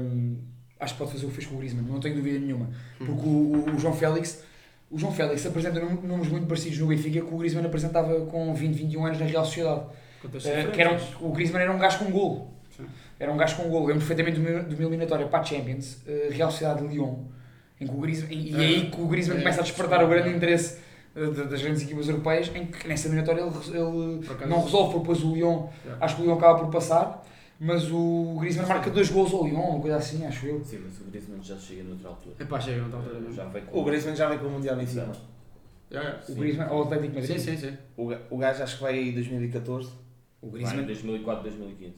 hum, 0.00 0.36
acho 0.80 0.94
que 0.94 0.98
pode 0.98 1.12
fazer 1.12 1.26
o 1.26 1.28
que 1.28 1.34
fez 1.34 1.46
com 1.46 1.54
o 1.56 1.58
Griezmann, 1.58 1.84
não 1.86 2.00
tenho 2.00 2.14
dúvida 2.16 2.38
nenhuma. 2.38 2.68
Porque 2.98 3.12
o, 3.12 3.28
o- 3.68 3.74
o 3.74 3.78
João 3.78 3.94
Félix, 3.94 4.42
o 4.90 4.98
João 4.98 5.12
Félix 5.12 5.44
apresenta 5.46 5.80
números 5.80 6.28
muito 6.28 6.46
parecidos 6.46 6.78
no 6.78 6.86
Benfica 6.86 7.20
que 7.20 7.34
o 7.34 7.38
Griezmann 7.38 7.66
apresentava 7.66 8.20
com 8.26 8.54
20, 8.54 8.74
21 8.74 9.06
anos 9.06 9.18
na 9.18 9.26
Real 9.26 9.44
Sociedade. 9.44 9.82
Eh, 10.44 10.64
que 10.72 10.80
era 10.80 10.92
um- 10.94 11.28
o 11.28 11.32
Griezmann 11.32 11.62
era 11.62 11.72
um 11.72 11.78
gajo 11.78 11.98
com 11.98 12.10
golo. 12.10 12.48
Sim. 12.76 12.86
Era 13.20 13.32
um 13.32 13.36
gajo 13.36 13.56
com 13.56 13.64
golo. 13.68 13.86
Lembro 13.86 14.00
perfeitamente 14.06 14.40
de 14.40 14.74
uma, 14.74 14.82
eliminatória 14.82 15.26
para 15.26 15.40
a 15.40 15.44
Champions, 15.44 15.98
eh, 16.06 16.28
Real 16.32 16.50
Sociedade 16.50 16.80
de 16.86 16.94
Lyon, 16.94 17.14
em 17.80 17.86
que 17.86 17.92
o 17.94 17.98
Griezmann, 17.98 18.32
e, 18.32 18.50
e 18.52 18.54
É. 18.56 18.58
aí 18.58 18.90
que 18.90 19.00
o 19.00 19.06
Griezmann 19.06 19.36
É, 19.38 19.40
começa 19.40 19.60
a 19.60 19.64
despertar 19.64 20.02
o 20.04 20.08
grande 20.08 20.28
é. 20.30 20.32
interesse 20.36 20.78
eh, 21.16 21.26
das 21.44 21.60
grandes 21.62 21.82
equipas 21.82 22.08
europeias, 22.08 22.50
em 22.54 22.66
que 22.66 22.86
nessa 22.88 23.08
eliminatória 23.08 23.40
ele, 23.42 23.50
ele 23.80 24.46
não 24.46 24.62
resolve, 24.62 24.92
porque 24.94 24.98
depois 25.12 25.22
o 25.24 25.34
Lyon, 25.34 25.66
acho 26.00 26.16
que 26.16 26.22
o 26.22 26.24
Lyon 26.24 26.34
acaba 26.36 26.58
por 26.60 26.70
passar, 26.70 27.24
mas 27.60 27.90
o 27.90 28.36
Griezmann 28.40 28.66
marca 28.68 28.90
dois 28.90 29.10
gols 29.10 29.32
ao 29.34 29.44
Lyon, 29.46 29.60
uma 29.60 29.80
coisa 29.80 29.96
assim, 29.96 30.24
acho 30.24 30.46
eu. 30.46 30.64
Sim, 30.64 30.80
mas 30.84 31.00
o 31.00 31.04
Griezmann 31.10 31.42
já 31.42 31.56
chega 31.58 31.82
noutra 31.82 32.08
altura. 32.08 32.36
Epá, 32.38 32.60
chega, 32.60 32.78
não 32.78 32.86
está 32.86 32.96
altura 32.98 33.20
mesmo. 33.20 33.34
Já 33.34 33.44
veio 33.46 33.64
com... 33.66 33.80
O 33.80 33.84
Griezmann 33.84 34.16
já 34.16 34.28
vem 34.28 34.38
com 34.38 34.46
o 34.46 34.50
Mundial 34.50 34.80
em 34.80 34.86
cima. 34.86 35.12
O 35.90 36.22
Sim. 36.22 36.34
Griezmann, 36.34 36.68
ao 36.68 36.82
Atlético 36.82 37.12
de 37.12 37.20
Madrid. 37.20 37.38
Sim, 37.38 37.56
sim, 37.56 37.70
sim. 37.70 37.76
O 37.96 38.12
O 38.30 38.38
gajo 38.38 38.62
acho 38.62 38.76
que 38.76 38.82
vai 38.82 38.98
em 38.98 39.12
2014 39.12 39.90
O 40.42 40.50
Vai, 40.50 40.60
Griezmann. 40.60 40.86
2004, 40.86 41.42
2015. 41.44 41.94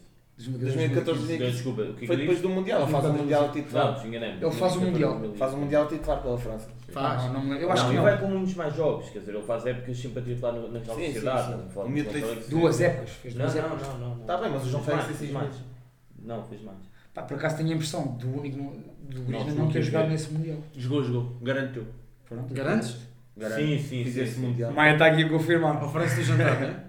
2014, 0.48 1.04
2015. 1.04 1.52
Desculpa, 1.52 1.82
o 1.82 1.84
que 1.84 1.90
é 1.90 2.00
que 2.00 2.06
Foi 2.06 2.16
depois 2.16 2.40
do 2.40 2.48
Mundial, 2.48 2.82
ele 2.82 2.90
faz 2.92 3.04
o 3.04 3.12
Mundial 3.12 3.42
Não, 3.42 3.52
titular. 3.52 3.94
desenganei 3.94 4.30
Ele 4.40 4.50
faz 4.52 4.76
o 4.76 4.80
Mundial. 4.80 5.20
Faz 5.36 5.52
o 5.52 5.56
Mundial 5.58 5.88
titular 5.88 6.22
pela 6.22 6.38
França. 6.38 6.68
Faz. 6.92 7.24
Não, 7.32 7.44
não. 7.44 7.56
Eu 7.56 7.70
acho 7.72 7.82
não, 7.82 7.90
que 7.90 7.96
ele 7.96 8.04
não. 8.04 8.10
vai 8.10 8.20
com 8.20 8.26
muitos 8.28 8.54
mais 8.54 8.74
jogos, 8.74 9.08
quer 9.10 9.18
dizer, 9.20 9.34
ele 9.34 9.42
faz 9.44 9.66
épocas 9.66 9.98
sempre 9.98 10.18
a 10.18 10.22
titular 10.22 10.52
no- 10.54 10.72
na 10.72 10.78
Real 10.80 10.96
Sim, 10.96 11.02
sim, 11.02 11.12
Sociedade. 11.12 11.54
Duas 12.48 12.80
épocas. 12.80 13.10
Fez 13.10 13.34
Não, 13.34 13.42
duas 13.44 13.54
não, 13.54 13.64
épocas. 13.64 13.88
não, 13.88 13.98
não. 13.98 14.14
não. 14.16 14.24
Tá 14.26 14.36
bem, 14.38 14.50
mas 14.50 14.64
o 14.64 14.68
João 14.70 14.82
Fez 14.82 14.98
Félix 15.00 15.18
fez 15.18 15.30
mais. 15.30 15.54
Não, 16.22 16.42
fez 16.44 16.62
mais. 16.62 16.78
Pá, 17.14 17.22
por 17.22 17.36
acaso 17.36 17.56
tenho 17.56 17.70
a 17.70 17.74
impressão 17.74 18.06
do 18.16 18.38
único 18.38 18.58
do 19.08 19.22
Griezmann 19.22 19.54
não 19.54 19.68
ter 19.70 19.82
jogado 19.82 20.08
nesse 20.08 20.32
Mundial. 20.32 20.58
Jogou, 20.76 21.02
jogou. 21.02 21.36
Garantiu. 21.42 21.86
Garantes? 22.52 22.96
Garanto. 23.36 23.60
Sim, 23.60 23.78
sim, 23.78 24.04
sim. 24.26 24.56
Maia 24.74 24.92
está 24.92 25.06
aqui 25.06 25.24
a 25.24 25.28
confirmar. 25.28 25.82
Oferece-te 25.82 26.20
o 26.20 26.24
jantar, 26.24 26.60
não 26.60 26.66
é? 26.68 26.80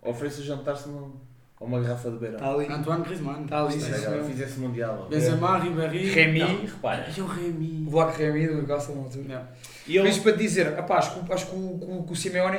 Ofereço 0.00 0.42
jantar-se 0.42 0.88
num- 0.88 1.12
a 1.60 1.64
uma 1.64 1.80
garrafa 1.80 2.10
de 2.10 2.18
beira. 2.18 2.36
Está 2.36 2.50
ali. 2.52 2.66
Antoine 2.72 3.02
Griezmann. 3.04 3.44
Tá 3.46 3.60
ali, 3.64 3.80
sim, 3.80 3.90
é- 3.90 3.94
senhor. 3.96 4.24
Fiz 4.24 4.40
esse 4.40 4.58
Mundial. 4.60 5.06
Benzema, 5.10 5.58
Ribéry. 5.58 6.10
Remy. 6.10 6.38
Não, 6.40 6.60
repara. 6.62 7.06
E 7.16 7.20
o 7.20 7.26
Remy. 7.26 7.84
O 7.86 7.90
Vlaco 7.90 8.16
Remy 8.18 8.46
do 8.46 8.54
Newcastle 8.56 8.94
na 8.96 9.02
altura. 9.02 9.24
Yeah. 9.24 9.48
E 9.86 9.96
ele- 9.98 10.08
Mas 10.08 10.18
para 10.18 10.32
te 10.32 10.38
dizer, 10.38 10.78
apá, 10.78 10.98
acho, 10.98 11.20
que, 11.20 11.32
acho 11.32 11.46
que, 11.46 11.56
o, 11.56 11.78
que 11.78 11.84
o- 11.84 12.02
que 12.04 12.12
o 12.12 12.16
Simeone, 12.16 12.58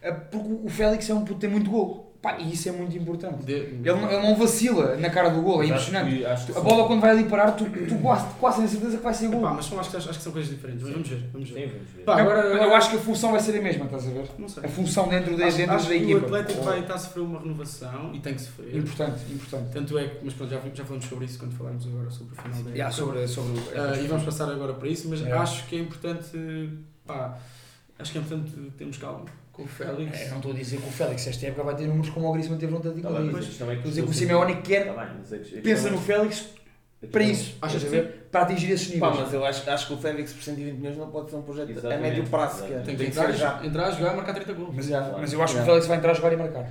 eh, 0.00 0.12
porque 0.12 0.52
o 0.64 0.68
Félix 0.68 1.10
é 1.10 1.14
um 1.14 1.24
puto 1.24 1.40
tem 1.40 1.50
muito 1.50 1.70
golo. 1.70 2.07
Pá, 2.20 2.36
e 2.40 2.52
isso 2.52 2.68
é 2.68 2.72
muito 2.72 2.96
importante. 2.96 3.44
De- 3.44 3.52
Ele, 3.52 3.80
não- 3.92 4.10
ele 4.10 4.22
não 4.26 4.34
vacila 4.34 4.96
na 4.96 5.08
cara 5.08 5.28
do 5.28 5.40
golo, 5.40 5.62
é 5.62 5.66
impressionante. 5.66 6.16
que- 6.18 6.26
acho 6.26 6.46
que 6.46 6.58
A 6.58 6.60
bola 6.60 6.84
quando 6.88 7.00
vai 7.00 7.10
ali 7.10 7.22
parar, 7.24 7.52
tu, 7.52 7.64
tu 7.64 7.94
quase, 8.02 8.26
quase 8.40 8.58
tens 8.58 8.70
certeza 8.72 8.96
que 8.96 9.04
vai 9.04 9.14
ser 9.14 9.26
Epá, 9.26 9.36
golo. 9.36 9.54
mas 9.54 9.72
acho, 9.72 9.90
que, 9.90 9.96
acho 9.96 10.08
que 10.08 10.14
são 10.16 10.32
coisas 10.32 10.50
diferentes. 10.50 10.82
Mas 10.82 10.92
vamos 10.94 11.08
ver. 11.08 11.22
Vamos 11.32 11.48
ver. 11.50 11.60
Sim, 11.60 11.72
vamos 11.76 11.88
ver. 11.94 12.02
Pá, 12.02 12.20
agora- 12.20 12.40
eu 12.40 12.74
acho 12.74 12.90
que 12.90 12.96
a 12.96 12.98
função 12.98 13.30
vai 13.30 13.40
ser 13.40 13.56
a 13.56 13.62
mesma, 13.62 13.84
estás 13.84 14.04
a 14.08 14.10
ver? 14.10 14.24
Não 14.36 14.48
sei. 14.48 14.64
A 14.64 14.68
função 14.68 15.08
dentro, 15.08 15.36
de, 15.36 15.42
Acho, 15.44 15.56
dentro 15.58 15.74
acho 15.76 15.88
da 15.88 15.94
que 15.94 16.00
o 16.00 16.02
equipa. 16.10 16.26
Atlético 16.26 16.62
vai 16.64 16.80
estar 16.80 16.94
a 16.94 16.98
sofrer 16.98 17.20
uma 17.22 17.38
renovação 17.40 18.10
e 18.12 18.18
tem 18.18 18.34
que 18.34 18.40
sofrer. 18.42 18.76
Importante, 18.76 19.20
importante. 19.32 19.70
Tanto 19.72 19.96
é 19.98 20.08
que, 20.08 20.24
mas 20.24 20.34
pronto, 20.34 20.50
já, 20.50 20.60
já 20.74 20.84
falamos 20.84 21.06
sobre 21.06 21.24
isso 21.24 21.38
quando 21.38 21.52
falarmos 21.56 21.86
agora 21.86 22.10
sobre 22.10 22.32
o 22.32 22.42
final 22.42 22.62
da 22.64 22.70
Yeah, 22.70 22.96
época. 22.96 23.26
sobre, 23.28 23.28
sobre 23.28 23.60
Ah, 23.80 23.96
e 23.96 24.06
vamos 24.08 24.24
passar 24.24 24.50
agora 24.50 24.74
para 24.74 24.88
isso, 24.88 25.08
mas 25.08 25.24
É. 25.24 25.30
acho 25.32 25.66
que 25.68 25.76
é 25.76 25.78
importante, 25.78 26.68
pá, 27.06 27.38
acho 27.98 28.12
que 28.12 28.18
é 28.18 28.20
importante 28.20 28.52
termos 28.76 28.96
calma 28.98 29.24
com 29.52 29.62
o 29.62 29.66
Félix. 29.66 30.20
É, 30.20 30.28
não 30.30 30.36
estou 30.36 30.52
a 30.52 30.54
dizer 30.54 30.76
que 30.80 30.88
o 30.88 30.92
Félix 30.92 31.26
esta 31.26 31.46
época 31.46 31.62
vai 31.64 31.74
ter 31.76 31.86
números 31.86 32.10
como 32.10 32.28
o 32.28 32.32
Griezmann 32.32 32.58
teve 32.58 32.72
Tá 32.72 32.78
bem, 32.80 33.02
Madrid. 33.02 33.32
mas 33.32 33.44
a 33.44 33.48
é 33.48 33.50
Estou 33.50 33.66
a 33.68 33.74
dizer 33.74 33.82
que 33.82 33.88
o 33.88 33.92
estou 33.92 34.12
Simeone 34.14 34.56
quer, 34.62 34.86
Tá 34.86 35.04
bem, 35.04 35.14
mas 35.18 35.32
a- 35.32 35.36
a 35.36 35.38
questão 35.38 35.62
pensa 35.62 35.88
é- 35.88 35.90
no 35.90 35.98
Félix 35.98 36.48
a 37.02 37.06
para 37.06 37.22
isso, 37.22 37.56
Achas 37.62 37.84
a 37.84 37.88
que? 37.88 38.02
Para 38.02 38.42
atingir 38.42 38.72
esses 38.72 38.88
Pá, 38.98 39.06
níveis. 39.08 39.24
mas 39.24 39.32
eu 39.34 39.44
acho, 39.44 39.70
acho 39.70 39.86
que 39.86 39.92
o 39.94 39.96
Félix 39.98 40.32
por 40.32 40.42
120 40.42 40.74
milhões 40.76 40.96
não 40.96 41.10
pode 41.10 41.30
ser 41.30 41.36
um 41.36 41.42
projeto 41.42 41.86
a 41.86 41.96
médio 41.96 42.24
prazo 42.26 42.54
sequer. 42.62 42.66
exatamente. 42.74 42.86
Tem 42.86 42.96
Tem 42.96 43.06
que 43.06 43.12
que 43.12 43.18
ser 43.18 43.32
já. 43.38 43.48
entrar, 43.56 43.66
entrar, 43.66 43.90
jogar 43.92 44.12
e 44.12 44.16
marcar 44.16 44.34
30 44.34 44.52
gols. 44.52 44.74
Mas, 44.74 44.86
já, 44.86 45.00
mas 45.18 45.32
eu 45.32 45.42
acho 45.42 45.54
que 45.54 45.60
o. 45.60 45.64
Félix 45.64 45.86
vai 45.86 45.96
entrar 45.98 46.10
a 46.10 46.14
jogar 46.14 46.32
e 46.32 46.36
marcar. 46.36 46.70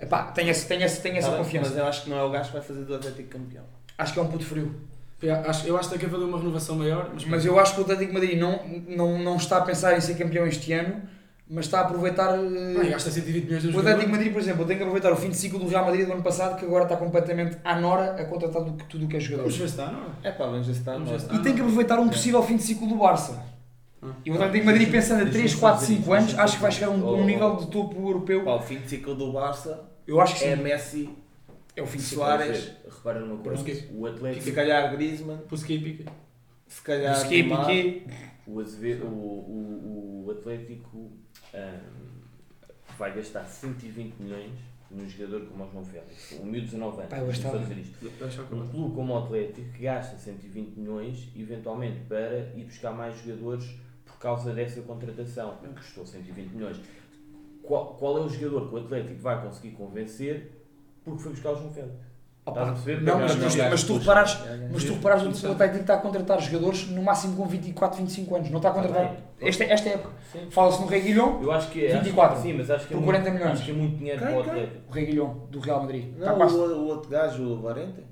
Epá, 0.00 0.22
tenho, 0.32 0.50
esse, 0.50 0.66
esse, 0.84 1.02
tenho 1.02 1.16
essa 1.18 1.26
Tá 1.28 1.36
bem, 1.36 1.44
confiança. 1.44 1.68
Mas 1.70 1.78
eu 1.78 1.86
acho 1.86 2.02
que 2.04 2.10
não 2.10 2.18
é 2.18 2.22
o 2.24 2.30
gajo 2.30 2.46
que 2.48 2.52
vai 2.56 2.62
fazer 2.62 2.84
do 2.84 2.94
Atlético 2.94 3.28
campeão. 3.28 3.64
Acho 3.98 4.12
que 4.14 4.18
é 4.18 4.22
um 4.22 4.28
puto 4.28 4.44
frio. 4.44 4.74
Eu 5.22 5.34
acho, 5.34 5.66
eu 5.66 5.76
acho 5.76 5.88
que 5.88 5.98
tem 5.98 6.08
que 6.08 6.14
haver 6.14 6.24
uma 6.24 6.38
renovação 6.38 6.76
maior, 6.76 7.10
mas, 7.12 7.24
Mas 7.24 7.44
eu 7.44 7.58
acho 7.58 7.74
que 7.74 7.80
o 7.80 7.82
Atlético 7.82 8.08
de 8.08 8.14
Madrid 8.14 8.38
não, 8.38 8.60
não, 8.88 9.18
não 9.18 9.36
está 9.36 9.58
a 9.58 9.60
pensar 9.62 9.96
em 9.96 10.00
ser 10.00 10.14
campeão 10.14 10.46
este 10.46 10.72
ano, 10.72 11.02
mas 11.48 11.66
está 11.66 11.80
a 11.80 11.82
aproveitar. 11.82 12.28
Pá, 12.28 12.84
gasta 12.88 13.10
120 13.10 13.44
milhões 13.44 13.62
de 13.62 13.68
o. 13.68 13.78
Atlético 13.80 14.06
de 14.06 14.12
Madrid, 14.12 14.32
por 14.32 14.40
exemplo, 14.40 14.64
tem 14.64 14.76
que 14.76 14.82
aproveitar 14.82 15.12
o 15.12 15.16
fim 15.16 15.28
de 15.28 15.36
ciclo 15.36 15.58
do 15.58 15.68
Real 15.68 15.84
Madrid 15.84 16.06
do 16.06 16.12
ano 16.12 16.22
passado, 16.22 16.58
que 16.58 16.64
agora 16.64 16.84
está 16.84 16.96
completamente 16.96 17.58
à 17.64 17.78
nora 17.78 18.12
a 18.20 18.24
contratar 18.24 18.62
do 18.62 18.72
tudo 18.84 19.04
o 19.04 19.08
que 19.08 19.16
é 19.16 19.20
jogador. 19.20 19.42
Vamos 19.42 19.58
ver 19.58 19.68
se 19.68 19.72
está, 19.72 19.90
não 19.90 20.00
é? 20.22 20.28
É 20.28 20.32
pá, 20.32 20.46
vamos 20.46 20.66
ver 20.66 20.74
se 20.74 20.80
está. 20.80 21.34
E 21.34 21.38
tem 21.40 21.54
que 21.54 21.60
aproveitar 21.60 21.98
um 21.98 22.08
possível 22.08 22.42
fim 22.42 22.56
de 22.56 22.62
ciclo 22.62 22.88
do 22.88 22.96
Barça. 22.96 23.42
Ah. 24.02 24.08
E 24.24 24.30
o 24.30 24.34
Atlético 24.34 24.60
de 24.60 24.66
Madrid, 24.66 24.90
pensando 24.90 25.22
a 25.22 25.24
Deixa-me 25.24 25.42
3, 25.42 25.52
só 25.52 25.58
4, 25.58 25.80
dizer 25.80 25.94
5 25.94 26.00
isto, 26.00 26.12
anos, 26.12 26.38
acho 26.38 26.56
que 26.56 26.62
vai 26.62 26.72
chegar 26.72 26.86
a 26.86 26.90
um, 26.90 27.24
nível 27.26 27.56
de 27.56 27.66
topo 27.66 28.00
europeu. 28.00 28.44
Pá, 28.44 28.54
o 28.54 28.62
fim 28.62 28.78
de 28.78 28.88
ciclo 28.88 29.14
do 29.14 29.32
Barça 29.32 29.82
Eu 30.06 30.20
acho 30.20 30.34
que 30.34 30.40
sim. 30.40 30.46
é 30.46 30.56
Messi, 30.56 31.10
É 31.80 31.82
o 31.82 31.86
fim 31.86 31.96
de. 31.96 32.04
Soares, 32.04 32.72
Repara 32.84 33.20
numa 33.20 33.42
coisa. 33.42 33.88
O 33.90 34.06
Atlético. 34.06 34.44
se 34.44 34.52
calhar 34.52 34.92
Griezmann, 34.92 35.38
Pusquei 35.48 35.78
e 35.78 35.82
Piqué. 35.82 36.12
se 36.68 36.82
calhar 36.82 37.28
Neymar. 37.28 37.66
Piqué. 37.66 38.04
O, 38.46 38.60
Azevedo, 38.60 39.06
o, 39.06 39.08
o, 39.08 40.24
o 40.26 40.30
Atlético 40.30 41.10
ahm, 41.54 42.20
vai 42.98 43.14
gastar 43.14 43.46
120 43.46 44.16
milhões 44.20 44.52
num 44.90 45.08
jogador 45.08 45.46
como 45.46 45.64
o 45.64 45.70
João 45.70 45.84
Félix. 45.84 46.32
Um 46.40 46.46
miúdo 46.46 46.66
de 46.66 46.72
19 46.72 47.02
anos. 47.02 47.38
Vou 47.38 47.58
dizer 47.60 47.78
isto. 47.78 48.54
Um 48.54 48.68
clube 48.68 48.94
como 48.94 49.14
o 49.14 49.18
Atlético 49.24 49.72
que 49.72 49.82
gasta 49.84 50.18
120 50.18 50.76
milhões, 50.76 51.28
eventualmente, 51.34 52.00
para 52.00 52.52
ir 52.54 52.64
buscar 52.64 52.92
mais 52.92 53.16
jogadores 53.22 53.70
por 54.04 54.18
causa 54.18 54.52
dessa 54.52 54.82
contratação. 54.82 55.58
Custou 55.74 56.04
120 56.04 56.50
milhões. 56.50 56.76
Qual, 57.62 57.94
qual 57.94 58.18
é 58.18 58.20
o 58.22 58.28
jogador 58.28 58.68
que 58.68 58.74
o 58.74 58.78
Atlético 58.78 59.20
vai 59.22 59.42
conseguir 59.42 59.70
convencer 59.76 60.59
porque 61.04 61.22
foi 61.22 61.32
buscar 61.32 61.50
o 61.52 61.56
João 61.56 61.70
Félix? 61.72 62.10
Estás 62.46 62.68
a 62.68 62.72
perceber? 62.72 63.02
Não, 63.02 63.18
mas, 63.20 63.36
mas, 63.36 63.56
mas 63.56 63.82
tu 63.84 63.98
reparares, 63.98 64.38
mas 64.72 64.82
tu 64.84 64.94
reparares 64.94 65.44
o 65.44 65.52
Atlético 65.52 65.80
está 65.82 65.94
a 65.94 65.98
contratar 65.98 66.40
jogadores 66.40 66.88
no 66.88 67.02
máximo 67.02 67.36
com 67.36 67.46
24, 67.46 67.98
25 67.98 68.34
anos. 68.36 68.50
Não 68.50 68.56
está 68.56 68.70
a 68.70 68.72
contratar. 68.72 69.16
Esta, 69.40 69.64
esta 69.64 69.88
época. 69.90 70.14
Sim. 70.32 70.48
Fala-se 70.50 70.80
no 70.80 70.86
Rei 70.86 71.00
Guilhom, 71.02 71.40
Eu 71.42 71.52
acho 71.52 71.70
que 71.70 71.84
é. 71.86 71.92
24. 71.98 72.32
Acho, 72.34 72.42
sim, 72.42 72.52
mas 72.54 72.70
acho 72.70 72.86
que 72.88 72.94
é 72.94 72.96
Por 72.96 73.04
muito, 73.04 73.20
40 73.22 73.30
milhões. 73.38 73.52
Acho 73.52 73.64
que 73.66 73.70
é 73.70 73.74
muito 73.74 73.96
dinheiro 73.98 74.18
Quem, 74.18 74.28
para 74.28 74.36
o? 74.36 74.40
Atlético. 74.40 74.76
o 74.88 74.92
Rei 74.92 75.06
Guilhom, 75.06 75.34
do 75.50 75.60
Real 75.60 75.80
Madrid. 75.82 76.04
Está 76.14 76.26
Não, 76.30 76.36
quase. 76.36 76.54
o, 76.56 76.58
o 76.60 76.86
outro 76.86 77.10
gajo, 77.10 77.42
o 77.44 77.60
Varente. 77.62 78.04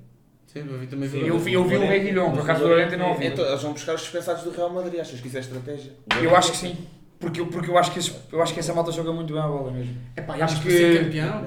Sim, 0.45 0.59
eu 0.69 0.79
vi, 0.79 0.87
também 0.87 1.09
vi. 1.09 1.27
Eu 1.27 1.39
vi, 1.39 1.53
eu 1.53 1.63
vi 1.65 1.75
o 1.77 1.81
Rei 1.81 1.99
Guilhom, 1.99 2.31
por 2.31 2.41
acaso 2.41 2.61
do 2.61 2.67
Lorente 2.69 2.95
não 2.95 3.09
ouvi. 3.09 3.25
Então, 3.27 3.43
eles 3.45 3.61
vão 3.61 3.73
buscar 3.73 3.95
os 3.95 4.01
dispensados 4.01 4.43
do 4.43 4.51
Real 4.51 4.69
Madrid. 4.69 4.99
Achas 4.99 5.19
que 5.19 5.27
isso 5.27 5.37
é 5.37 5.39
estratégia? 5.41 5.91
Eu 6.21 6.35
acho 6.35 6.51
que 6.51 6.57
sim. 6.57 6.77
Porque, 7.19 7.41
eu- 7.41 7.47
porque 7.47 7.69
eu, 7.69 7.77
acho 7.77 7.91
que 7.91 7.99
esse- 7.99 8.15
eu 8.31 8.41
acho 8.41 8.53
que 8.53 8.59
essa 8.61 8.73
malta 8.73 8.91
joga 8.93 9.11
muito 9.11 9.33
bem 9.33 9.41
a 9.41 9.47
bola 9.47 9.71
mesmo. 9.71 9.93
Epá, 10.15 10.35
Acho 10.35 10.43
acho 10.45 10.61
que- 10.61 10.71
ser 10.71 11.03
campeão, 11.03 11.45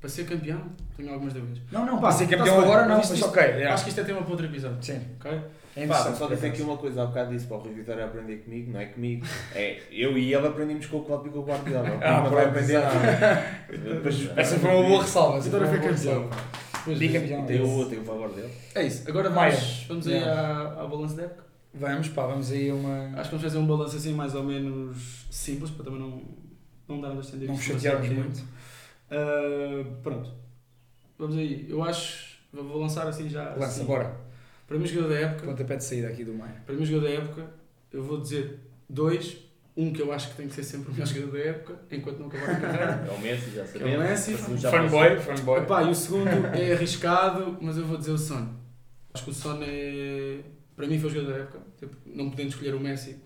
Para 0.00 0.08
ser 0.08 0.24
campeão, 0.24 0.62
tenho 0.96 1.12
algumas 1.12 1.34
dúvidas. 1.34 1.58
Não, 1.70 1.84
não, 1.84 1.96
Pá, 1.96 2.02
para 2.08 2.12
ser 2.12 2.26
campeão 2.26 2.60
agora 2.60 2.86
não, 2.86 3.00
isto- 3.00 3.10
mas 3.10 3.18
isto- 3.18 3.28
ok. 3.28 3.42
é. 3.42 3.66
Acho 3.66 3.84
que 3.84 3.90
isto 3.90 4.00
é 4.00 4.04
tema 4.04 4.22
para 4.22 4.30
outro 4.30 4.46
episódio, 4.46 4.78
Sim, 4.82 4.98
ok? 5.20 5.40
é 5.76 5.86
Pá, 5.86 6.14
só 6.14 6.26
dizer 6.26 6.46
aqui 6.48 6.62
uma 6.62 6.76
coisa, 6.78 7.02
há 7.02 7.06
bocado 7.06 7.30
disse 7.32 7.46
para 7.46 7.56
o 7.58 7.60
Rui 7.60 7.74
Vitória 7.74 8.04
aprender 8.06 8.36
comigo, 8.38 8.72
não 8.72 8.80
é 8.80 8.86
comigo. 8.86 9.26
É, 9.54 9.78
eu 9.90 10.16
e 10.16 10.32
ele 10.34 10.46
aprendemos 10.46 10.86
com 10.86 10.96
o 10.98 11.04
Klopp 11.04 11.26
e 11.26 11.30
com 11.30 11.40
o 11.40 11.44
Guardiola. 11.44 11.98
Ah, 12.02 12.22
não 12.22 12.30
vai 12.30 12.46
aprender 12.46 12.78
nada. 12.78 13.44
Depois- 13.68 14.30
Essa 14.36 14.58
foi 14.58 14.70
uma 14.70 14.82
boa 14.88 15.02
ressalva. 15.02 15.36
essa 15.38 15.44
Vitória 15.44 15.66
foi 15.68 15.78
foi 15.78 15.86
uma 15.88 15.92
boa 15.92 15.98
campeão. 15.98 16.22
ressalva. 16.30 16.60
Pois 16.82 16.96
é. 16.96 16.98
Bicampeão. 17.00 17.44
Tem 17.44 17.60
o 17.62 17.84
tem 17.84 17.98
o 17.98 18.04
favor 18.04 18.30
dele. 18.32 18.50
É 18.74 18.82
isso. 18.86 19.06
Agora 19.06 19.28
Maia. 19.28 19.52
vamos, 19.52 19.84
vamos 19.86 20.06
aí 20.06 20.14
Yeah. 20.14 20.40
à, 20.78 20.82
à 20.82 20.86
balança 20.86 21.14
da 21.14 21.22
época. 21.24 21.44
Vamos, 21.74 22.08
pá, 22.08 22.26
vamos 22.26 22.50
aí 22.50 22.70
a 22.70 22.74
uma. 22.74 23.04
Acho 23.16 23.24
que 23.24 23.36
vamos 23.36 23.42
fazer 23.42 23.58
um 23.58 23.66
balanço 23.66 23.96
assim 23.96 24.14
mais 24.14 24.34
ou 24.34 24.42
menos 24.42 25.26
simples, 25.30 25.70
para 25.70 25.84
também 25.84 26.00
não, 26.00 26.22
não 26.88 27.00
dar 27.02 27.10
a 27.16 27.20
estender 27.20 27.48
Não 27.48 27.56
chatearmos 27.58 28.08
muito. 28.08 28.42
Ah, 29.10 29.84
pronto. 30.02 30.30
Vamos 31.18 31.36
aí. 31.36 31.66
Eu 31.68 31.82
acho. 31.82 32.38
Vou 32.52 32.64
vou 32.64 32.80
lançar 32.80 33.06
assim 33.06 33.28
já. 33.28 33.50
Lança, 33.50 33.66
assim. 33.66 33.84
bora. 33.84 34.16
Para 34.66 34.78
mim, 34.78 34.86
jogador 34.86 35.14
da 35.14 35.20
época. 35.20 35.46
Pontapé 35.46 35.76
de 35.76 35.84
saída 35.84 36.08
aqui 36.08 36.24
do 36.24 36.32
meio. 36.32 36.54
Para 36.64 36.74
mim, 36.74 36.84
jogador 36.84 37.08
da 37.08 37.14
época, 37.14 37.46
eu 37.92 38.02
vou 38.02 38.20
dizer 38.20 38.60
dois. 38.88 39.38
Um 39.76 39.92
que 39.92 40.02
eu 40.02 40.12
acho 40.12 40.30
que 40.30 40.36
tem 40.36 40.48
que 40.48 40.54
ser 40.54 40.64
sempre 40.64 40.90
o 40.90 40.92
melhor 40.92 41.06
jogador 41.06 41.32
da 41.32 41.38
época, 41.38 41.80
enquanto 41.92 42.18
não 42.18 42.26
acabar 42.26 42.50
a 42.50 42.60
carreira. 42.60 43.06
É 43.08 43.10
o 43.16 43.20
Messi, 43.20 43.50
já 43.50 43.64
Que 43.64 43.78
é 43.78 43.86
o 43.86 43.90
sabemos. 43.90 43.98
Messi. 44.10 44.58
Já 44.58 44.70
Fanboy, 44.70 45.20
fanboy. 45.20 45.60
Epá, 45.60 45.82
e 45.84 45.90
o 45.90 45.94
segundo 45.94 46.28
é 46.28 46.72
arriscado, 46.72 47.56
mas 47.60 47.78
eu 47.78 47.86
vou 47.86 47.96
dizer 47.96 48.10
o 48.10 48.18
Son. 48.18 48.48
Acho 49.14 49.24
que 49.24 49.30
o 49.30 49.34
Son 49.34 49.58
é. 49.62 50.40
Para 50.76 50.86
mim 50.86 50.98
foi 50.98 51.08
o 51.08 51.12
jogador 51.14 51.32
da 51.32 51.38
época. 51.38 51.60
Tipo, 51.78 51.96
não 52.04 52.30
podendo 52.30 52.48
escolher 52.48 52.74
o 52.74 52.80
Messi 52.80 53.16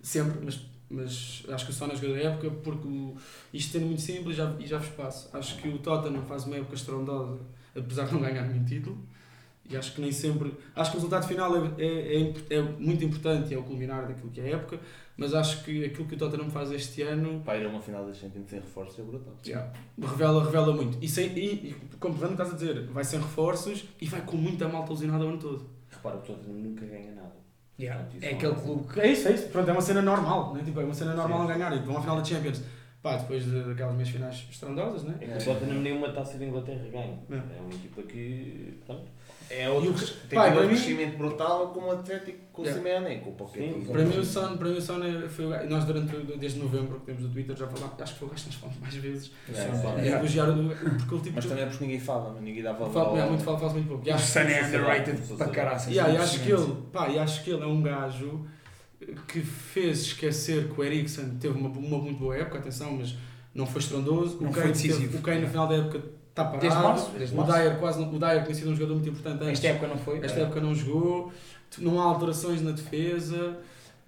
sempre, 0.00 0.40
mas, 0.42 0.66
mas 0.90 1.44
acho 1.48 1.66
que 1.66 1.72
é 1.72 1.86
o 1.86 1.96
jogador 1.96 2.14
da 2.14 2.20
época 2.30 2.50
porque 2.62 2.88
o, 2.88 3.14
isto 3.54 3.72
sendo 3.72 3.86
muito 3.86 4.02
simples 4.02 4.36
já, 4.36 4.52
e 4.58 4.66
já 4.66 4.78
vos 4.78 4.88
passo. 4.88 5.30
Acho 5.32 5.56
que 5.58 5.68
o 5.68 5.78
Tottenham 5.78 6.22
faz 6.22 6.44
uma 6.44 6.56
época 6.56 6.74
estrondosa, 6.74 7.38
apesar 7.76 8.06
de 8.06 8.14
não 8.14 8.20
ganhar 8.20 8.42
nenhum 8.46 8.64
título. 8.64 8.98
E 9.70 9.76
acho 9.76 9.94
que 9.94 10.00
nem 10.00 10.10
sempre. 10.10 10.52
Acho 10.74 10.90
que 10.90 10.96
o 10.96 11.00
resultado 11.00 11.28
final 11.28 11.56
é, 11.56 11.70
é, 11.78 12.22
é, 12.22 12.56
é 12.56 12.62
muito 12.62 13.04
importante 13.04 13.54
é 13.54 13.56
o 13.56 13.62
culminar 13.62 14.08
daquilo 14.08 14.28
que 14.30 14.40
é 14.40 14.44
a 14.44 14.56
época, 14.56 14.80
mas 15.16 15.32
acho 15.32 15.62
que 15.62 15.84
aquilo 15.84 16.08
que 16.08 16.16
o 16.16 16.18
Tottenham 16.18 16.50
faz 16.50 16.72
este 16.72 17.02
ano 17.02 17.40
Pá, 17.44 17.56
ir 17.56 17.64
a 17.64 17.68
uma 17.68 17.80
final 17.80 18.04
da 18.04 18.12
Champions 18.12 18.50
sem 18.50 18.58
reforços 18.58 18.98
é 18.98 19.02
brutal. 19.02 19.34
Yeah. 19.46 19.72
Revela, 19.96 20.44
revela 20.44 20.74
muito. 20.74 20.98
E, 21.00 21.08
sem, 21.08 21.28
e, 21.38 21.68
e 21.68 21.74
comprovando 22.00 22.34
o 22.34 22.36
que 22.36 22.42
estás 22.42 22.52
a 22.52 22.56
dizer, 22.56 22.86
vai 22.88 23.04
sem 23.04 23.20
reforços 23.20 23.84
e 24.00 24.06
vai 24.06 24.22
com 24.22 24.36
muita 24.36 24.66
malta 24.66 24.92
lesionada 24.92 25.24
o 25.24 25.28
ano 25.28 25.38
todo. 25.38 25.70
Repara, 25.88 26.16
o 26.16 26.20
Tottenham 26.20 26.58
nunca 26.58 26.84
ganha 26.84 27.14
nada. 27.14 27.39
Yeah. 27.80 28.04
Isso 28.14 28.26
É 28.26 28.30
aquele 28.32 28.52
é- 28.52 28.54
clube 28.56 29.00
É 29.00 29.06
isso, 29.12 29.28
é 29.28 29.32
isso. 29.32 29.48
Pronto, 29.48 29.68
é 29.68 29.72
uma 29.72 29.80
cena 29.80 30.02
normal, 30.02 30.54
né? 30.54 30.62
tipo, 30.64 30.80
é 30.80 30.84
uma 30.84 30.94
cena 30.94 31.14
normal 31.14 31.38
Sim. 31.40 31.44
a 31.44 31.54
ganhar. 31.54 31.72
E 31.76 31.78
vão 31.80 31.96
à 31.96 32.00
final 32.00 32.16
da 32.16 32.24
Champions. 32.24 32.62
Pá, 33.02 33.16
depois 33.16 33.44
de- 33.44 33.62
daquelas 33.62 33.94
meias 33.94 34.10
finais 34.10 34.46
estrondosas, 34.50 35.04
né? 35.04 35.14
É 35.22 35.26
que 35.26 35.38
o 35.38 35.54
Tottenham 35.54 35.80
nenhuma 35.80 36.12
taça 36.12 36.36
de 36.36 36.44
Inglaterra 36.44 36.84
ganha. 36.92 37.18
É. 37.30 37.34
É 37.34 37.60
uma 37.60 37.70
equipa 37.72 38.02
que. 38.02 38.78
Pronto. 38.84 39.04
É 39.52 39.68
outro, 39.68 39.90
E 39.90 39.94
o- 39.94 40.28
tem 40.28 40.38
pá, 40.38 40.46
um 40.48 40.60
mim- 40.62 40.68
crescimento 40.68 41.18
brutal 41.18 41.68
como 41.74 41.88
o 41.88 41.90
Atlético 41.90 42.38
com 42.52 42.62
o 42.62 42.64
Yeah. 42.64 42.82
Simeone, 43.00 43.18
com 43.20 43.30
o 43.30 43.32
Pochettino. 43.34 43.84
Para 43.84 44.04
mim 44.04 44.16
o 44.18 44.24
Son, 44.24 44.56
para 44.56 44.68
mim 44.68 44.76
o 44.76 44.80
Son 44.80 45.02
é- 45.02 45.28
foi 45.28 45.46
o 45.46 45.48
gajo- 45.50 45.68
nós 45.68 45.84
durante 45.84 46.16
desde 46.38 46.60
novembro 46.60 47.00
que 47.00 47.06
temos 47.06 47.24
o 47.24 47.28
Twitter 47.30 47.56
já 47.56 47.66
falámos, 47.66 48.00
acho 48.00 48.12
que 48.12 48.18
foi 48.20 48.28
o 48.28 48.30
gajo 48.30 48.42
que 48.44 48.48
nós 48.50 48.58
falamos 48.60 48.80
mais 48.80 48.94
vezes. 48.94 49.32
É. 49.52 50.06
É, 50.08 50.12
elogiar 50.18 50.48
o 50.50 50.68
porque 50.68 51.14
ele 51.14 51.22
tipo 51.22 51.32
Mas 51.36 51.46
também 51.46 51.64
é 51.64 51.66
porque 51.66 51.84
ninguém 51.84 52.00
fala, 52.00 52.30
mas 52.32 52.42
ninguém 52.42 52.62
dá 52.62 52.72
valor. 52.72 52.92
fala, 52.92 53.18
é, 53.20 53.28
muito 53.28 53.42
fala, 53.42 53.58
fala 53.58 53.72
muito 53.72 53.88
pouco. 53.88 54.08
O 54.08 54.14
acho, 54.14 54.26
Sun 54.32 54.38
é 54.40 54.62
underrated 54.66 55.20
para 55.36 55.48
caralho. 55.48 55.90
yeah, 55.90 56.12
e 56.14 56.16
acho 56.16 56.40
que 56.40 56.52
ele, 56.52 56.76
pá, 56.92 57.08
e 57.08 57.18
acho 57.18 57.42
que 57.44 57.50
ele 57.50 57.62
é 57.62 57.66
um 57.66 57.82
gajo 57.82 58.46
que 59.26 59.40
fez 59.40 60.02
esquecer 60.02 60.68
que 60.68 60.80
o 60.80 60.84
Eriksen 60.84 61.38
teve 61.40 61.58
uma, 61.58 61.68
uma 61.70 61.98
muito 61.98 62.18
boa 62.20 62.36
época, 62.36 62.58
atenção, 62.58 62.92
mas 62.96 63.16
não 63.54 63.66
foi 63.66 63.80
estrondoso. 63.80 64.38
Não 64.40 64.50
o 64.50 64.52
foi 64.52 64.68
decisivo. 64.68 65.00
teve- 65.00 65.16
o 65.18 65.22
Kane 65.22 65.40
no 65.40 65.48
final 65.48 65.66
da 65.66 65.74
época 65.76 66.02
Está 66.40 66.44
parado. 66.44 66.60
Desde 66.60 66.78
março, 66.78 67.10
desde 67.16 67.38
o. 67.38 67.44
Dyer 67.44 67.78
quase 67.78 68.02
o 68.02 68.18
Dyer 68.18 68.42
tinha 68.44 68.54
sido 68.54 68.70
um 68.70 68.74
jogador 68.74 68.94
muito 68.94 69.08
importante 69.08 69.42
antes. 69.42 69.52
Esta 69.52 69.68
época 69.68 69.86
não 69.86 69.98
foi. 69.98 70.24
Esta 70.24 70.40
época 70.40 70.60
não 70.60 70.74
jogou, 70.74 71.32
não 71.78 72.00
há 72.00 72.04
alterações 72.04 72.62
na 72.62 72.70
defesa. 72.70 73.58